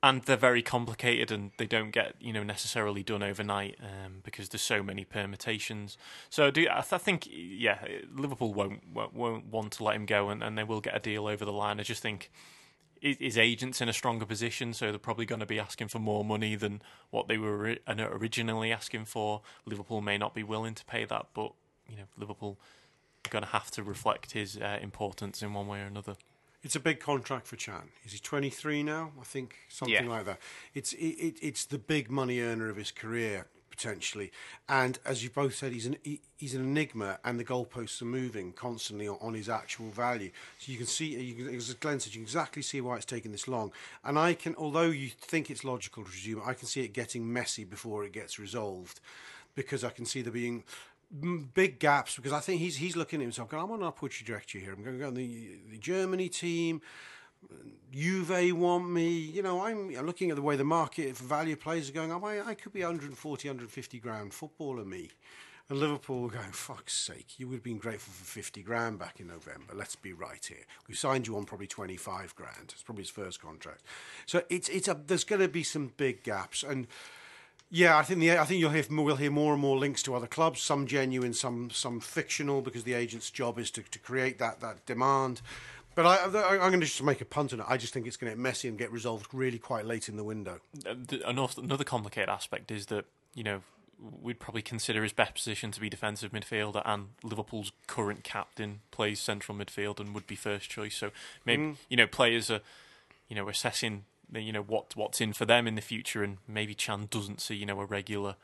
and 0.03 0.21
they're 0.23 0.35
very 0.35 0.61
complicated, 0.61 1.31
and 1.31 1.51
they 1.57 1.65
don't 1.65 1.91
get 1.91 2.15
you 2.19 2.33
know 2.33 2.43
necessarily 2.43 3.01
done 3.01 3.23
overnight 3.23 3.77
um, 3.81 4.19
because 4.23 4.49
there's 4.49 4.61
so 4.61 4.83
many 4.83 5.05
permutations. 5.05 5.97
So 6.29 6.47
I 6.47 6.49
do 6.51 6.67
I, 6.69 6.81
th- 6.81 6.93
I 6.93 6.97
think 6.97 7.27
yeah, 7.31 7.79
Liverpool 8.13 8.53
won't, 8.53 8.81
won't 8.93 9.13
won't 9.13 9.45
want 9.45 9.71
to 9.73 9.83
let 9.83 9.95
him 9.95 10.05
go, 10.05 10.29
and, 10.29 10.43
and 10.43 10.57
they 10.57 10.65
will 10.65 10.81
get 10.81 10.95
a 10.95 10.99
deal 10.99 11.25
over 11.25 11.45
the 11.45 11.53
line. 11.53 11.79
I 11.79 11.83
just 11.83 12.01
think 12.01 12.29
his, 12.99 13.37
agent's 13.37 13.81
in 13.81 13.89
a 13.89 13.93
stronger 13.93 14.25
position, 14.25 14.73
so 14.73 14.89
they're 14.89 14.97
probably 14.97 15.25
going 15.25 15.41
to 15.41 15.45
be 15.45 15.59
asking 15.59 15.89
for 15.89 15.99
more 15.99 16.23
money 16.23 16.55
than 16.55 16.81
what 17.09 17.27
they 17.27 17.37
were 17.37 17.75
originally 17.87 18.71
asking 18.71 19.03
for. 19.05 19.41
Liverpool 19.65 19.99
may 19.99 20.17
not 20.17 20.33
be 20.33 20.43
willing 20.43 20.73
to 20.75 20.85
pay 20.85 21.03
that, 21.05 21.27
but 21.33 21.53
you 21.89 21.95
know 21.95 22.03
Liverpool 22.17 22.59
are 23.25 23.29
going 23.29 23.43
to 23.43 23.49
have 23.49 23.71
to 23.71 23.83
reflect 23.83 24.33
his 24.33 24.57
uh, 24.57 24.79
importance 24.81 25.41
in 25.41 25.53
one 25.53 25.67
way 25.67 25.79
or 25.79 25.85
another. 25.85 26.15
It's 26.63 26.75
a 26.75 26.79
big 26.79 26.99
contract 26.99 27.47
for 27.47 27.57
Can. 27.57 27.89
Is 28.05 28.13
he 28.13 28.19
23 28.19 28.83
now? 28.83 29.11
I 29.19 29.23
think 29.23 29.55
something 29.67 29.93
Yeah. 29.95 30.09
like 30.09 30.25
that. 30.25 30.39
It's 30.73 30.93
it, 30.93 31.05
it, 31.05 31.35
it's 31.41 31.65
the 31.65 31.77
big 31.77 32.09
money 32.09 32.39
earner 32.39 32.69
of 32.69 32.77
his 32.77 32.91
career 32.91 33.47
potentially. 33.69 34.31
And 34.69 34.99
as 35.03 35.23
you 35.23 35.31
both 35.31 35.55
said, 35.55 35.73
he's 35.73 35.87
an 35.87 35.97
he, 36.03 36.21
he's 36.37 36.53
an 36.53 36.61
enigma, 36.61 37.17
and 37.25 37.39
the 37.39 37.43
goalposts 37.43 38.01
are 38.03 38.05
moving 38.05 38.53
constantly 38.53 39.07
on, 39.07 39.17
on 39.19 39.33
his 39.33 39.49
actual 39.49 39.89
value. 39.89 40.29
So 40.59 40.71
you 40.71 40.77
can 40.77 40.85
see, 40.87 41.19
you 41.19 41.33
can, 41.45 41.55
as 41.55 41.73
Glenn 41.73 41.99
said, 41.99 42.13
you 42.13 42.19
can 42.19 42.25
exactly 42.25 42.61
see 42.61 42.81
why 42.81 42.97
it's 42.97 43.05
taken 43.05 43.31
this 43.31 43.47
long. 43.47 43.71
And 44.03 44.17
I 44.19 44.35
can, 44.35 44.55
although 44.55 44.91
you 44.91 45.09
think 45.09 45.49
it's 45.49 45.63
logical 45.63 46.03
to 46.03 46.09
presume, 46.09 46.41
I 46.45 46.53
can 46.53 46.67
see 46.67 46.81
it 46.81 46.93
getting 46.93 47.33
messy 47.33 47.63
before 47.63 48.05
it 48.05 48.13
gets 48.13 48.37
resolved, 48.37 48.99
because 49.55 49.83
I 49.83 49.89
can 49.89 50.05
see 50.05 50.21
there 50.21 50.31
being 50.31 50.63
big 51.53 51.79
gaps 51.79 52.15
because 52.15 52.33
I 52.33 52.39
think 52.39 52.59
he's 52.59 52.77
he's 52.77 52.95
looking 52.95 53.21
at 53.21 53.23
himself 53.23 53.49
going, 53.49 53.63
I'm 53.63 53.71
on 53.71 53.79
an 53.81 53.87
upward 53.87 54.11
trajectory 54.11 54.61
here. 54.61 54.73
I'm 54.73 54.83
going 54.83 54.97
to 54.97 55.05
go 55.05 55.11
the 55.11 55.59
the 55.69 55.77
Germany 55.77 56.29
team. 56.29 56.81
Juve 57.91 58.53
want 58.53 58.89
me. 58.89 59.09
You 59.09 59.41
know, 59.41 59.65
I'm 59.65 59.89
looking 60.05 60.29
at 60.29 60.35
the 60.35 60.41
way 60.41 60.55
the 60.55 60.63
market 60.63 61.15
for 61.15 61.25
value 61.25 61.55
players 61.55 61.89
are 61.89 61.93
going. 61.93 62.11
I, 62.11 62.41
I 62.47 62.53
could 62.55 62.73
be 62.73 62.81
140, 62.81 63.47
150 63.49 63.99
grand 63.99 64.33
footballer, 64.33 64.85
me. 64.85 65.11
And 65.69 65.79
Liverpool 65.79 66.21
were 66.21 66.29
going, 66.29 66.51
fuck's 66.51 66.93
sake, 66.93 67.39
you 67.39 67.47
would 67.47 67.55
have 67.55 67.63
been 67.63 67.77
grateful 67.77 68.11
for 68.13 68.25
50 68.25 68.61
grand 68.63 68.99
back 68.99 69.21
in 69.21 69.27
November. 69.27 69.73
Let's 69.73 69.95
be 69.95 70.11
right 70.11 70.43
here. 70.45 70.65
We 70.89 70.95
signed 70.95 71.25
you 71.25 71.37
on 71.37 71.45
probably 71.45 71.67
25 71.67 72.35
grand. 72.35 72.71
It's 72.73 72.83
probably 72.83 73.03
his 73.03 73.09
first 73.09 73.41
contract. 73.41 73.81
So 74.25 74.43
it's, 74.49 74.67
it's 74.67 74.89
a, 74.89 74.93
there's 74.93 75.23
going 75.23 75.41
to 75.41 75.47
be 75.47 75.63
some 75.63 75.93
big 75.95 76.23
gaps. 76.23 76.63
And 76.63 76.87
yeah, 77.75 77.97
I 77.97 78.03
think 78.03 78.19
the 78.19 78.37
I 78.37 78.45
think 78.45 78.59
you'll 78.59 78.69
hear 78.69 78.83
we'll 78.87 79.15
hear 79.15 79.31
more 79.31 79.51
and 79.51 79.59
more 79.59 79.79
links 79.79 80.03
to 80.03 80.13
other 80.13 80.27
clubs, 80.27 80.61
some 80.61 80.85
genuine, 80.85 81.33
some 81.33 81.71
some 81.71 81.99
fictional, 81.99 82.61
because 82.61 82.83
the 82.83 82.93
agent's 82.93 83.31
job 83.31 83.57
is 83.57 83.71
to, 83.71 83.81
to 83.81 83.97
create 83.97 84.37
that 84.37 84.59
that 84.59 84.85
demand. 84.85 85.41
But 85.95 86.05
I, 86.05 86.17
I, 86.17 86.51
I'm 86.53 86.69
going 86.69 86.81
to 86.81 86.85
just 86.85 87.01
make 87.01 87.19
a 87.19 87.25
punt 87.25 87.51
on 87.51 87.61
it. 87.61 87.65
I 87.67 87.77
just 87.77 87.91
think 87.91 88.05
it's 88.05 88.15
going 88.15 88.29
to 88.29 88.35
get 88.35 88.41
messy 88.41 88.67
and 88.67 88.77
get 88.77 88.91
resolved 88.91 89.33
really 89.33 89.57
quite 89.57 89.85
late 89.85 90.07
in 90.07 90.17
the 90.17 90.23
window. 90.23 90.59
Uh, 90.85 90.93
Another 91.25 91.61
another 91.63 91.83
complicated 91.83 92.29
aspect 92.29 92.69
is 92.69 92.85
that 92.87 93.05
you 93.33 93.43
know 93.43 93.61
we'd 94.21 94.39
probably 94.39 94.61
consider 94.61 95.01
his 95.01 95.13
best 95.13 95.33
position 95.33 95.71
to 95.71 95.81
be 95.81 95.89
defensive 95.89 96.31
midfielder, 96.31 96.83
and 96.85 97.07
Liverpool's 97.23 97.71
current 97.87 98.23
captain 98.23 98.81
plays 98.91 99.19
central 99.19 99.57
midfield 99.57 99.99
and 99.99 100.13
would 100.13 100.27
be 100.27 100.35
first 100.35 100.69
choice. 100.69 100.95
So 100.95 101.09
maybe 101.43 101.75
you 101.89 101.97
know 101.97 102.05
players 102.05 102.51
are 102.51 102.61
you 103.29 103.35
know 103.35 103.49
assessing 103.49 104.05
you 104.41 104.51
know 104.51 104.61
what 104.61 104.95
what's 104.95 105.21
in 105.21 105.33
for 105.33 105.45
them 105.45 105.67
in 105.67 105.75
the 105.75 105.81
future, 105.81 106.23
and 106.23 106.37
maybe 106.47 106.73
Can 106.73 107.07
doesn't 107.09 107.41
see 107.41 107.55
you 107.55 107.65
know 107.65 107.79
a 107.79 107.85
regular 107.85 108.35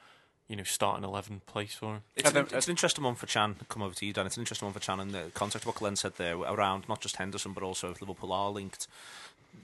you 0.47 0.55
know 0.55 0.63
starting 0.63 1.03
eleven 1.03 1.41
place 1.45 1.75
for 1.75 1.95
him. 1.95 2.01
It's, 2.15 2.31
an, 2.31 2.47
it's 2.51 2.67
an 2.67 2.71
interesting 2.71 3.03
one 3.03 3.15
for 3.15 3.27
Can. 3.27 3.55
Come 3.69 3.81
over 3.81 3.95
to 3.95 4.05
you, 4.05 4.13
Dan. 4.13 4.25
It's 4.25 4.37
an 4.37 4.41
interesting 4.41 4.65
one 4.65 4.73
for 4.73 4.79
Can 4.79 4.99
in 4.99 5.11
the 5.11 5.31
context 5.33 5.63
of 5.63 5.67
what 5.67 5.75
Glenn 5.75 5.95
said 5.95 6.15
there 6.15 6.37
around 6.37 6.89
not 6.89 7.01
just 7.01 7.17
Henderson, 7.17 7.53
but 7.53 7.63
also 7.63 7.91
if 7.91 8.01
Liverpool 8.01 8.33
are 8.33 8.49
linked, 8.49 8.87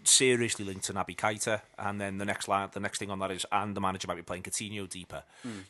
seriously 0.08 0.66
linked 0.66 0.86
to 0.86 0.94
Naby 0.94 1.16
Keita, 1.16 1.62
and 1.80 2.00
then 2.00 2.18
the 2.18 2.26
next 2.26 2.48
line, 2.48 2.70
the 2.72 2.80
next 2.80 3.00
thing 3.00 3.10
on 3.10 3.20
that 3.20 3.32
is, 3.32 3.46
and 3.52 3.76
the 3.76 3.82
manager 3.82 4.08
might 4.08 4.16
be 4.16 4.22
playing 4.22 4.44
Coutinho 4.44 4.90
deeper. 4.90 5.24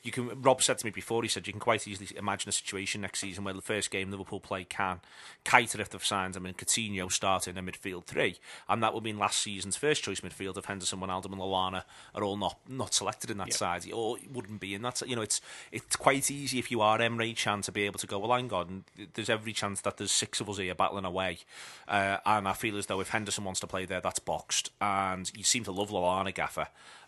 You 0.03 0.11
can. 0.11 0.41
Rob 0.41 0.61
said 0.61 0.78
to 0.78 0.86
me 0.86 0.91
before. 0.91 1.22
He 1.24 1.30
said 1.30 1.47
you 1.47 1.53
can 1.53 1.59
quite 1.59 1.88
easily 1.88 2.07
imagine 2.18 2.49
a 2.49 2.51
situation 2.51 3.01
next 3.01 3.20
season 3.20 3.43
where 3.43 3.53
the 3.53 3.61
first 3.61 3.91
game 3.91 4.11
Liverpool 4.11 4.39
play 4.39 4.63
can 4.63 4.99
Keita 5.43 5.80
if 5.80 5.89
they've 5.89 6.03
signed 6.03 6.36
him 6.36 6.45
and 6.45 6.57
Coutinho 6.57 7.11
start 7.11 7.47
in 7.47 7.57
a 7.57 7.63
midfield 7.63 8.05
three, 8.05 8.38
and 8.68 8.84
that 8.84 8.93
would 8.93 9.03
mean 9.03 9.18
last 9.18 9.39
season's 9.39 9.78
first 9.78 10.03
choice 10.03 10.22
midfield 10.22 10.57
if 10.57 10.66
Henderson, 10.66 10.99
Wijnaldum, 10.99 11.32
and 11.32 11.41
Lallana 11.41 11.84
are 12.13 12.24
all 12.24 12.38
not 12.38 12.57
not 12.68 12.93
selected 12.93 13.32
in 13.32 13.38
that 13.38 13.53
side, 13.53 13.89
or 13.91 14.18
wouldn't 14.32 14.59
be 14.59 14.74
in 14.74 14.82
that. 14.82 15.01
You 15.07 15.16
know, 15.16 15.22
it's 15.22 15.41
it's 15.72 15.95
quite 15.95 16.30
easy 16.30 16.59
if 16.59 16.72
you 16.72 16.82
are 16.82 16.99
Emre 16.99 17.36
Can 17.36 17.61
to 17.61 17.72
be 17.72 17.84
able 17.84 17.99
to 17.99 18.07
go. 18.07 18.20
Well, 18.20 18.36
hang 18.36 18.51
on, 18.51 18.84
there's 19.13 19.30
every 19.30 19.53
chance 19.53 19.82
that 19.82 19.97
there's 19.97 20.11
six 20.11 20.41
of 20.41 20.49
us 20.49 20.57
here 20.57 20.76
battling 20.76 21.05
away, 21.05 21.39
uh, 21.88 22.18
and 22.26 22.47
I 22.47 22.53
feel 22.53 22.78
as 22.78 22.88
though 22.88 22.99
if 22.99 23.09
Henderson 23.09 23.43
wants 23.43 23.59
to 23.61 23.68
play 23.68 23.86
there, 23.86 24.01
that's 24.05 24.19
boxed. 24.19 24.69
And 24.79 25.31
you 25.35 25.43
seem 25.43 25.63
to 25.63 25.71
love 25.71 25.89
Lallana 25.89 26.33
Gaffer, 26.33 26.67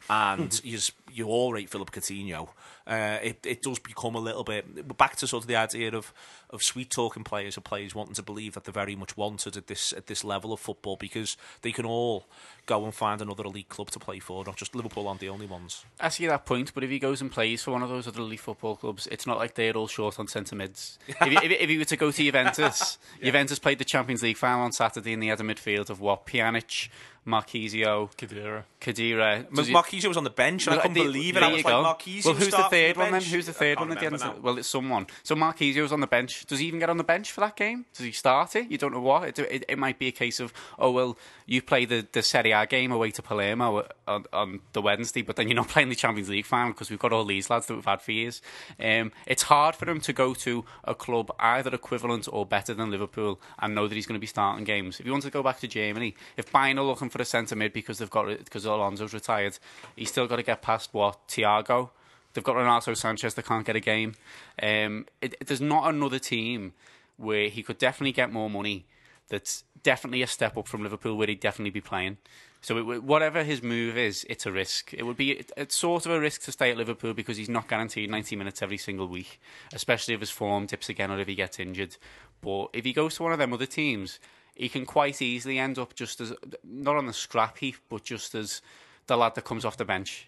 and 0.09 0.59
you 0.65 0.79
you 1.13 1.27
all 1.27 1.53
rate 1.53 1.69
Philip 1.69 1.91
Coutinho. 1.91 2.49
Uh, 2.85 3.19
it 3.21 3.45
it 3.45 3.61
does 3.61 3.79
become 3.79 4.15
a 4.15 4.19
little 4.19 4.43
bit 4.43 4.97
back 4.97 5.15
to 5.17 5.27
sort 5.27 5.43
of 5.43 5.47
the 5.47 5.55
idea 5.55 5.93
of 5.93 6.13
of 6.49 6.63
sweet 6.63 6.89
talking 6.89 7.23
players 7.23 7.57
or 7.57 7.61
players 7.61 7.93
wanting 7.93 8.15
to 8.15 8.23
believe 8.23 8.53
that 8.53 8.63
they're 8.63 8.73
very 8.73 8.95
much 8.95 9.17
wanted 9.17 9.57
at 9.57 9.67
this 9.67 9.93
at 9.93 10.07
this 10.07 10.23
level 10.23 10.53
of 10.53 10.59
football 10.59 10.95
because 10.95 11.37
they 11.61 11.71
can 11.71 11.85
all 11.85 12.25
go 12.65 12.83
and 12.85 12.93
find 12.93 13.21
another 13.21 13.43
elite 13.43 13.69
club 13.69 13.89
to 13.91 13.99
play 13.99 14.19
for. 14.19 14.43
Not 14.45 14.55
just 14.55 14.75
Liverpool 14.75 15.07
aren't 15.07 15.19
the 15.19 15.29
only 15.29 15.45
ones. 15.45 15.85
I 15.99 16.09
see 16.09 16.27
that 16.27 16.45
point, 16.45 16.73
but 16.73 16.83
if 16.83 16.89
he 16.89 16.99
goes 16.99 17.21
and 17.21 17.31
plays 17.31 17.63
for 17.63 17.71
one 17.71 17.83
of 17.83 17.89
those 17.89 18.07
other 18.07 18.21
elite 18.21 18.39
football 18.39 18.75
clubs, 18.75 19.07
it's 19.07 19.27
not 19.27 19.37
like 19.37 19.55
they're 19.55 19.75
all 19.75 19.87
short 19.87 20.19
on 20.19 20.27
centre 20.27 20.55
mids. 20.55 20.97
if, 21.07 21.17
he, 21.17 21.35
if, 21.37 21.51
if 21.51 21.69
he 21.69 21.77
were 21.77 21.85
to 21.85 21.97
go 21.97 22.11
to 22.11 22.23
Juventus, 22.23 22.97
Juventus 23.23 23.59
played 23.59 23.79
the 23.79 23.85
Champions 23.85 24.23
League 24.23 24.37
final 24.37 24.63
on 24.63 24.71
Saturday, 24.71 25.13
and 25.13 25.21
they 25.21 25.27
had 25.27 25.39
a 25.39 25.43
midfield 25.43 25.89
of 25.89 25.99
what 25.99 26.25
Pjanic, 26.25 26.86
church 26.87 27.16
Marchisio, 27.27 28.09
Khedira. 28.15 28.63
Khedira. 28.79 29.53
Does 29.53 29.67
he- 29.67 29.73
Marchisio 29.73 30.07
was 30.07 30.17
on 30.17 30.23
the 30.23 30.29
bench, 30.29 30.65
and 30.67 30.73
I 30.73 30.77
Well, 30.77 30.81
couldn't 30.83 30.95
the- 30.95 31.03
believe 31.03 31.35
it. 31.35 31.39
there 31.41 31.49
I 31.49 31.51
was 31.51 31.57
you 31.61 31.63
like, 31.63 31.73
go. 31.73 31.83
Marchisio 31.83 32.25
Well, 32.25 32.33
who's 32.35 32.45
the 32.45 32.51
starting 32.51 32.69
third 32.69 32.93
from 32.95 33.01
one 33.01 33.11
then? 33.11 33.19
bench? 33.21 33.31
Who's 33.31 33.45
the 33.45 33.53
third 33.53 33.77
can't 33.77 33.89
one 33.89 33.97
at 33.97 33.99
the 33.99 34.05
end? 34.05 34.13
remember 34.13 34.25
Of 34.25 34.31
now. 34.31 34.35
the, 34.41 34.41
well, 34.45 34.57
it's 34.57 34.67
someone. 34.67 35.07
So 35.23 35.35
Marchisio 35.35 35.81
was 35.81 35.91
on 35.91 35.99
the 35.99 36.07
bench. 36.07 36.45
Does 36.45 36.59
he 36.59 36.67
even 36.67 36.79
get 36.79 36.89
on 36.89 36.97
the 36.97 37.03
bench 37.03 37.31
for 37.31 37.41
that 37.41 37.55
game? 37.55 37.85
Does 37.93 38.05
he 38.05 38.11
start 38.11 38.55
it? 38.55 38.71
You 38.71 38.77
don't 38.77 38.93
know 38.93 39.01
what. 39.01 39.23
It, 39.27 39.39
it, 39.39 39.65
it 39.67 39.77
might 39.77 39.99
be 39.99 40.07
a 40.07 40.11
case 40.11 40.39
of, 40.39 40.53
oh 40.79 40.91
well, 40.91 41.17
you 41.45 41.61
play 41.61 41.85
the, 41.85 42.07
the 42.11 42.21
Serie 42.21 42.51
A 42.51 42.65
game 42.65 42.91
away 42.91 43.11
to 43.11 43.21
Palermo 43.21 43.85
on, 44.07 44.25
on 44.31 44.59
the 44.73 44.81
Wednesday, 44.81 45.21
but 45.21 45.35
then 45.35 45.47
you're 45.47 45.55
not 45.55 45.67
playing 45.75 45.89
the 45.89 45.95
Champions 45.95 46.29
League 46.29 46.45
final 46.45 46.71
because 46.71 46.89
we've 46.89 46.99
got 46.99 47.11
all 47.11 47.25
these 47.25 47.49
lads 47.49 47.65
that 47.67 47.75
we've 47.75 47.85
had 47.85 48.01
for 48.01 48.11
years. 48.11 48.41
Um, 48.79 49.11
it's 49.25 49.43
hard 49.43 49.75
for 49.75 49.89
him 49.89 49.99
to 50.01 50.13
go 50.13 50.33
to 50.35 50.63
a 50.85 50.95
club 50.95 51.31
either 51.39 51.73
equivalent 51.73 52.27
or 52.31 52.45
better 52.45 52.73
than 52.73 52.89
Liverpool 52.91 53.39
and 53.59 53.75
know 53.75 53.87
that 53.87 53.95
he's 53.95 54.05
going 54.05 54.15
to 54.17 54.21
be 54.21 54.27
starting 54.27 54.63
games. 54.63 54.99
If 54.99 55.05
you 55.05 55.11
want 55.11 55.23
to 55.23 55.29
go 55.31 55.43
back 55.43 55.59
to 55.59 55.67
Germany, 55.67 56.15
if 56.37 56.51
Bayern 56.51 56.77
are 56.77 56.83
looking 56.83 57.09
for 57.09 57.16
a 57.21 57.25
centre 57.25 57.55
mid 57.55 57.73
because 57.73 57.97
they've 57.99 58.09
got 58.09 58.27
because 58.39 58.65
Alonso's 58.65 59.13
retired, 59.13 59.57
he's 59.95 60.09
still 60.09 60.27
got 60.27 60.37
to 60.37 60.43
get 60.43 60.61
past 60.61 60.93
what 60.93 61.27
Thiago. 61.27 61.89
They've 62.33 62.43
got 62.43 62.55
Renato 62.55 62.91
Sanches 62.91 63.33
They 63.33 63.41
can't 63.41 63.65
get 63.65 63.75
a 63.75 63.79
game. 63.79 64.13
Um, 64.61 65.05
it, 65.21 65.35
it- 65.39 65.47
there's 65.47 65.61
not 65.61 65.89
another 65.93 66.19
team 66.19 66.73
where 67.17 67.49
he 67.49 67.63
could 67.63 67.79
definitely 67.79 68.11
get 68.11 68.31
more 68.31 68.49
money. 68.49 68.85
That's 69.29 69.63
definitely 69.83 70.21
a 70.21 70.27
step 70.27 70.55
up 70.57 70.67
from 70.67 70.83
Liverpool, 70.83 71.17
where 71.17 71.27
he'd 71.27 71.39
definitely 71.39 71.71
be 71.71 71.81
playing. 71.81 72.17
So 72.61 72.77
it, 72.91 73.03
whatever 73.03 73.43
his 73.43 73.61
move 73.63 73.97
is, 73.97 74.25
it's 74.29 74.45
a 74.45 74.51
risk. 74.51 74.93
It 74.93 75.03
would 75.03 75.17
be 75.17 75.31
it, 75.31 75.51
it's 75.57 75.75
sort 75.75 76.05
of 76.05 76.11
a 76.11 76.19
risk 76.19 76.41
to 76.43 76.51
stay 76.51 76.71
at 76.71 76.77
Liverpool 76.77 77.13
because 77.13 77.37
he's 77.37 77.49
not 77.49 77.67
guaranteed 77.67 78.09
90 78.09 78.35
minutes 78.35 78.61
every 78.61 78.77
single 78.77 79.07
week, 79.07 79.39
especially 79.73 80.13
if 80.13 80.19
his 80.19 80.29
form 80.29 80.65
dips 80.65 80.89
again 80.89 81.11
or 81.11 81.19
if 81.19 81.27
he 81.27 81.35
gets 81.35 81.59
injured. 81.59 81.97
But 82.41 82.67
if 82.73 82.85
he 82.85 82.93
goes 82.93 83.15
to 83.15 83.23
one 83.23 83.31
of 83.31 83.39
them 83.39 83.53
other 83.53 83.65
teams, 83.65 84.19
he 84.57 84.69
can 84.69 84.85
quite 84.85 85.21
easily 85.21 85.59
end 85.59 85.77
up 85.77 85.93
just 85.93 86.19
as 86.19 86.33
not 86.63 86.95
on 86.95 87.05
the 87.05 87.13
scrap 87.13 87.57
heap, 87.59 87.75
but 87.89 88.03
just 88.03 88.35
as 88.35 88.61
the 89.07 89.17
lad 89.17 89.35
that 89.35 89.45
comes 89.45 89.63
off 89.65 89.77
the 89.77 89.85
bench. 89.85 90.27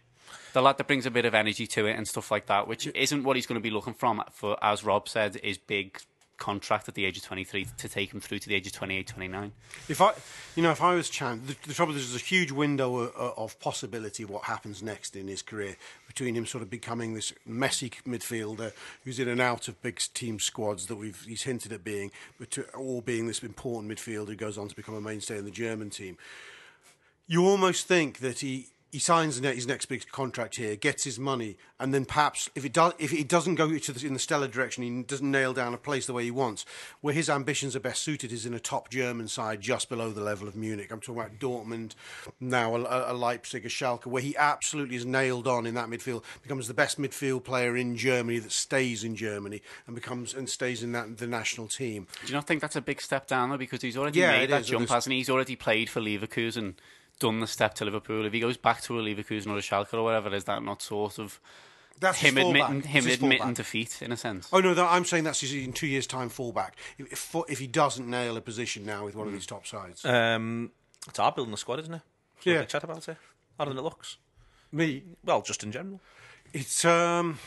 The 0.53 0.61
lad 0.61 0.77
that 0.77 0.87
brings 0.87 1.05
a 1.05 1.11
bit 1.11 1.25
of 1.25 1.33
energy 1.33 1.67
to 1.67 1.85
it 1.87 1.95
and 1.95 2.07
stuff 2.07 2.31
like 2.31 2.45
that, 2.47 2.67
which 2.67 2.87
isn't 2.87 3.23
what 3.23 3.35
he's 3.35 3.47
going 3.47 3.59
to 3.59 3.63
be 3.63 3.71
looking 3.71 3.93
from 3.93 4.23
for, 4.31 4.63
as 4.63 4.83
Rob 4.83 5.09
said, 5.09 5.39
his 5.43 5.57
big 5.57 5.99
contract 6.39 6.87
at 6.87 6.95
the 6.95 7.05
age 7.05 7.17
of 7.17 7.23
23 7.23 7.67
to 7.77 7.89
take 7.89 8.13
him 8.13 8.19
through 8.19 8.39
to 8.39 8.49
the 8.49 8.55
age 8.55 8.65
of 8.65 8.73
28, 8.73 9.05
29. 9.07 9.51
If 9.89 10.01
I, 10.01 10.13
you 10.55 10.63
know, 10.63 10.71
if 10.71 10.81
I 10.81 10.95
was 10.95 11.09
Can, 11.09 11.45
the, 11.45 11.55
the 11.67 11.73
trouble 11.73 11.95
is 11.95 12.09
there's 12.09 12.21
a 12.21 12.25
huge 12.25 12.51
window 12.51 12.97
of, 12.97 13.15
of 13.15 13.59
possibility 13.59 14.23
of 14.23 14.29
what 14.29 14.45
happens 14.45 14.81
next 14.81 15.15
in 15.15 15.27
his 15.27 15.41
career 15.41 15.75
between 16.09 16.33
him 16.33 16.43
sort 16.43 16.63
of 16.63 16.71
becoming 16.71 17.13
this 17.13 17.31
messy 17.45 17.91
midfielder 18.07 18.73
who's 19.03 19.19
in 19.19 19.27
and 19.27 19.39
out 19.39 19.67
of 19.67 19.79
big 19.83 20.01
team 20.15 20.39
squads 20.39 20.87
that 20.87 20.95
we've 20.95 21.23
he's 21.27 21.43
hinted 21.43 21.71
at 21.71 21.83
being, 21.83 22.09
but 22.39 22.49
to, 22.49 22.63
or 22.71 22.99
being 22.99 23.27
this 23.27 23.43
important 23.43 23.93
midfielder 23.93 24.29
who 24.29 24.35
goes 24.35 24.57
on 24.57 24.67
to 24.67 24.75
become 24.75 24.95
a 24.95 25.01
mainstay 25.01 25.37
in 25.37 25.45
the 25.45 25.51
German 25.51 25.91
team. 25.91 26.17
You 27.27 27.45
almost 27.45 27.87
think 27.87 28.19
that 28.19 28.39
he. 28.39 28.69
He 28.91 28.97
signs 28.97 29.37
his 29.39 29.67
next 29.67 29.85
big 29.85 30.07
contract 30.11 30.55
here, 30.55 30.75
gets 30.75 31.03
his 31.03 31.19
money, 31.19 31.57
and 31.79 31.93
then 31.93 32.05
perhaps 32.05 32.49
if 32.55 32.65
it 32.65 32.73
does, 32.73 32.93
if 32.97 33.13
it 33.13 33.27
doesn't 33.27 33.55
go 33.55 33.77
to 33.77 33.91
the, 33.91 34.07
in 34.07 34.13
the 34.13 34.19
stellar 34.19 34.47
direction, 34.47 34.83
he 34.83 35.03
doesn't 35.03 35.29
nail 35.29 35.53
down 35.53 35.75
a 35.75 35.77
place 35.77 36.07
the 36.07 36.13
way 36.13 36.23
he 36.23 36.31
wants. 36.31 36.65
Where 37.01 37.13
his 37.13 37.29
ambitions 37.29 37.75
are 37.75 37.79
best 37.79 38.01
suited 38.01 38.31
is 38.31 38.47
in 38.47 38.53
a 38.55 38.59
top 38.59 38.89
German 38.89 39.27
side, 39.27 39.61
just 39.61 39.89
below 39.89 40.11
the 40.11 40.21
level 40.21 40.47
of 40.47 40.55
Munich. 40.55 40.91
I'm 40.91 41.01
talking 41.01 41.21
about 41.21 41.37
Dortmund, 41.39 41.93
now 42.39 42.75
a, 42.75 43.11
a 43.11 43.13
Leipzig, 43.13 43.63
a 43.63 43.69
Schalke, 43.69 44.07
where 44.07 44.23
he 44.23 44.35
absolutely 44.37 44.95
is 44.95 45.05
nailed 45.05 45.47
on 45.47 45.67
in 45.67 45.75
that 45.75 45.87
midfield, 45.87 46.23
becomes 46.41 46.67
the 46.67 46.73
best 46.73 46.99
midfield 46.99 47.43
player 47.43 47.77
in 47.77 47.95
Germany 47.95 48.39
that 48.39 48.51
stays 48.51 49.03
in 49.03 49.15
Germany 49.15 49.61
and 49.85 49.95
becomes 49.95 50.33
and 50.33 50.49
stays 50.49 50.81
in 50.81 50.93
that 50.93 51.19
the 51.19 51.27
national 51.27 51.67
team. 51.67 52.07
Do 52.21 52.27
you 52.27 52.33
not 52.33 52.47
think 52.47 52.61
that's 52.61 52.75
a 52.75 52.81
big 52.81 53.01
step 53.01 53.27
down 53.27 53.51
though? 53.51 53.57
Because 53.57 53.81
he's 53.81 53.97
already 53.97 54.19
Yeah, 54.19 54.31
made 54.31 54.49
that 54.49 54.61
is, 54.61 54.67
jump, 54.67 54.89
hasn't 54.89 55.11
he? 55.11 55.19
He's 55.19 55.29
already 55.29 55.55
played 55.55 55.89
for 55.89 56.01
Leverkusen, 56.01 56.73
done 57.19 57.39
the 57.39 57.47
step 57.47 57.73
to 57.75 57.85
Liverpool. 57.85 58.25
If 58.25 58.33
he 58.33 58.39
goes 58.39 58.57
back 58.57 58.81
to 58.83 58.99
a 58.99 59.03
Leverkusen 59.03 59.47
or 59.47 59.57
a 59.57 59.61
Schalke 59.61 59.93
or 59.93 60.03
whatever, 60.03 60.33
is 60.33 60.45
that 60.45 60.63
not 60.63 60.81
sort 60.81 61.19
of 61.19 61.39
That's 61.99 62.17
him 62.19 62.37
admitting 62.37 62.81
him 62.81 63.07
admitting 63.07 63.53
defeat 63.53 64.01
in 64.01 64.11
a 64.11 64.17
sense? 64.17 64.49
Oh 64.51 64.59
no, 64.61 64.73
that, 64.73 64.85
I'm 64.89 65.05
saying 65.05 65.25
that's 65.25 65.41
his, 65.41 65.53
in 65.53 65.73
two 65.73 65.87
years' 65.87 66.07
time 66.07 66.29
fallback. 66.29 66.71
If, 66.97 67.11
if 67.11 67.35
if 67.49 67.59
he 67.59 67.67
doesn't 67.67 68.09
nail 68.09 68.37
a 68.37 68.41
position 68.41 68.85
now 68.85 69.05
with 69.05 69.15
one 69.15 69.27
of 69.27 69.33
these 69.33 69.45
top 69.45 69.67
sides, 69.67 70.03
Um, 70.05 70.71
It's 71.07 71.19
hard 71.19 71.35
building 71.35 71.51
the 71.51 71.57
squad, 71.57 71.79
isn't 71.79 71.93
it? 71.93 72.01
So 72.41 72.49
Yeah. 72.49 72.59
we 72.61 72.65
Chat 72.65 72.83
about 72.83 73.07
it. 73.07 73.17
How 73.57 73.65
than 73.65 73.77
it 73.77 73.81
looks. 73.81 74.17
Me, 74.71 75.03
Well, 75.23 75.41
just 75.41 75.63
in 75.63 75.71
general. 75.71 75.99
it's 76.53 76.85
um, 76.85 77.37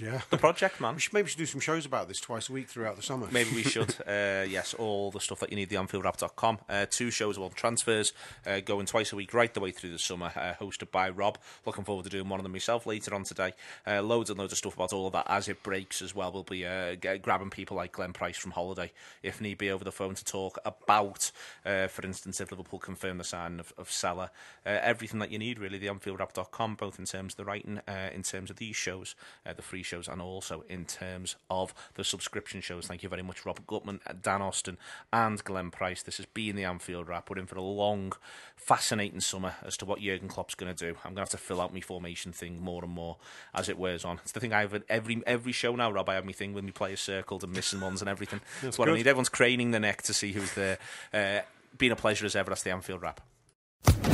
yeah. 0.00 0.20
The 0.30 0.38
project, 0.38 0.80
man. 0.80 0.94
Maybe 0.94 0.96
we 0.96 1.00
should 1.00 1.12
maybe 1.14 1.28
should 1.28 1.38
do 1.38 1.46
some 1.46 1.60
shows 1.60 1.86
about 1.86 2.08
this 2.08 2.20
twice 2.20 2.48
a 2.48 2.52
week 2.52 2.68
throughout 2.68 2.96
the 2.96 3.02
summer. 3.02 3.28
Maybe 3.30 3.50
we 3.54 3.62
should. 3.62 3.94
Uh, 4.10 4.44
yes, 4.48 4.74
all 4.74 5.10
the 5.10 5.20
stuff 5.20 5.38
that 5.40 5.50
you 5.50 5.56
need, 5.56 5.68
the 5.68 5.76
AnfieldWrap.com. 5.76 6.58
Uh, 6.68 6.86
two 6.88 7.10
shows, 7.10 7.38
well, 7.38 7.50
transfers 7.50 8.12
uh, 8.46 8.58
going 8.60 8.86
twice 8.86 9.12
a 9.12 9.16
week 9.16 9.32
right 9.32 9.52
the 9.54 9.60
way 9.60 9.70
through 9.70 9.90
the 9.90 9.98
summer, 9.98 10.32
uh, 10.34 10.54
hosted 10.60 10.90
by 10.90 11.08
Rob. 11.08 11.38
Looking 11.64 11.84
forward 11.84 12.04
to 12.04 12.10
doing 12.10 12.28
one 12.28 12.40
of 12.40 12.44
them 12.44 12.52
myself 12.52 12.86
later 12.86 13.14
on 13.14 13.22
today. 13.22 13.52
Uh, 13.86 14.02
loads 14.02 14.30
and 14.30 14.38
loads 14.38 14.52
of 14.52 14.58
stuff 14.58 14.74
about 14.74 14.92
all 14.92 15.06
of 15.06 15.12
that 15.12 15.26
as 15.28 15.48
it 15.48 15.62
breaks 15.62 16.02
as 16.02 16.14
well. 16.14 16.32
We'll 16.32 16.42
be 16.42 16.66
uh, 16.66 16.96
grabbing 17.22 17.50
people 17.50 17.76
like 17.76 17.92
Glenn 17.92 18.12
Price 18.12 18.36
from 18.36 18.52
Holiday, 18.52 18.92
if 19.22 19.40
need 19.40 19.58
be, 19.58 19.70
over 19.70 19.84
the 19.84 19.92
phone 19.92 20.14
to 20.14 20.24
talk 20.24 20.58
about, 20.64 21.30
uh, 21.64 21.86
for 21.86 22.04
instance, 22.04 22.40
if 22.40 22.50
Liverpool 22.50 22.78
confirm 22.80 23.18
the 23.18 23.24
sign 23.24 23.60
of, 23.60 23.72
of 23.78 23.90
Salah. 23.90 24.30
Uh, 24.66 24.78
everything 24.82 25.20
that 25.20 25.30
you 25.30 25.38
need, 25.38 25.58
really, 25.58 25.78
the 25.78 25.86
AnfieldWrap.com, 25.86 26.74
both 26.74 26.98
in 26.98 27.04
terms 27.04 27.34
of 27.34 27.36
the 27.36 27.44
writing, 27.44 27.80
uh, 27.86 28.10
in 28.12 28.22
terms 28.22 28.50
of 28.50 28.56
these 28.56 28.76
shows, 28.76 29.14
uh, 29.46 29.52
the 29.52 29.62
free 29.62 29.82
shows, 29.90 30.08
and 30.08 30.22
also 30.22 30.64
in 30.68 30.84
terms 30.84 31.36
of 31.50 31.74
the 31.94 32.04
subscription 32.04 32.60
shows. 32.60 32.86
Thank 32.86 33.02
you 33.02 33.08
very 33.08 33.22
much, 33.22 33.44
Robert 33.44 33.66
Gutmann, 33.66 34.00
Dan 34.22 34.40
Austin, 34.40 34.78
and 35.12 35.42
Glenn 35.44 35.70
Price. 35.70 36.02
This 36.02 36.16
has 36.16 36.26
been 36.26 36.56
the 36.56 36.64
Anfield 36.64 37.08
Wrap. 37.08 37.28
We're 37.28 37.38
in 37.38 37.46
for 37.46 37.56
a 37.56 37.62
long, 37.62 38.12
fascinating 38.56 39.20
summer 39.20 39.54
as 39.62 39.76
to 39.78 39.84
what 39.84 40.00
Jurgen 40.00 40.28
Klopp's 40.28 40.54
going 40.54 40.74
to 40.74 40.86
do. 40.86 40.96
I'm 41.04 41.10
going 41.10 41.16
to 41.16 41.22
have 41.22 41.30
to 41.30 41.36
fill 41.36 41.60
out 41.60 41.74
my 41.74 41.80
formation 41.80 42.32
thing 42.32 42.62
more 42.62 42.82
and 42.82 42.92
more 42.92 43.16
as 43.54 43.68
it 43.68 43.78
wears 43.78 44.04
on. 44.04 44.20
It's 44.22 44.32
the 44.32 44.40
thing 44.40 44.52
I 44.52 44.60
have 44.60 44.74
at 44.74 44.84
every 44.88 45.22
every 45.26 45.52
show 45.52 45.74
now, 45.74 45.90
Rob. 45.90 46.08
I 46.08 46.14
have 46.14 46.24
my 46.24 46.32
thing 46.32 46.54
with 46.54 46.64
me 46.64 46.70
players 46.70 47.00
circled 47.00 47.44
and 47.44 47.52
missing 47.52 47.80
ones 47.80 48.00
and 48.00 48.08
everything. 48.08 48.40
That's 48.62 48.78
what 48.78 48.88
I 48.88 48.94
need. 48.94 49.06
Everyone's 49.06 49.28
craning 49.28 49.72
the 49.72 49.80
neck 49.80 50.02
to 50.02 50.14
see 50.14 50.32
who's 50.32 50.54
there. 50.54 50.78
Uh, 51.12 51.40
been 51.76 51.92
a 51.92 51.96
pleasure 51.96 52.26
as 52.26 52.36
ever. 52.36 52.50
That's 52.50 52.62
the 52.62 52.70
Anfield 52.70 53.02
Wrap. 53.02 53.20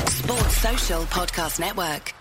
Sports 0.08 0.56
Social 0.56 1.02
Podcast 1.04 1.60
Network. 1.60 2.14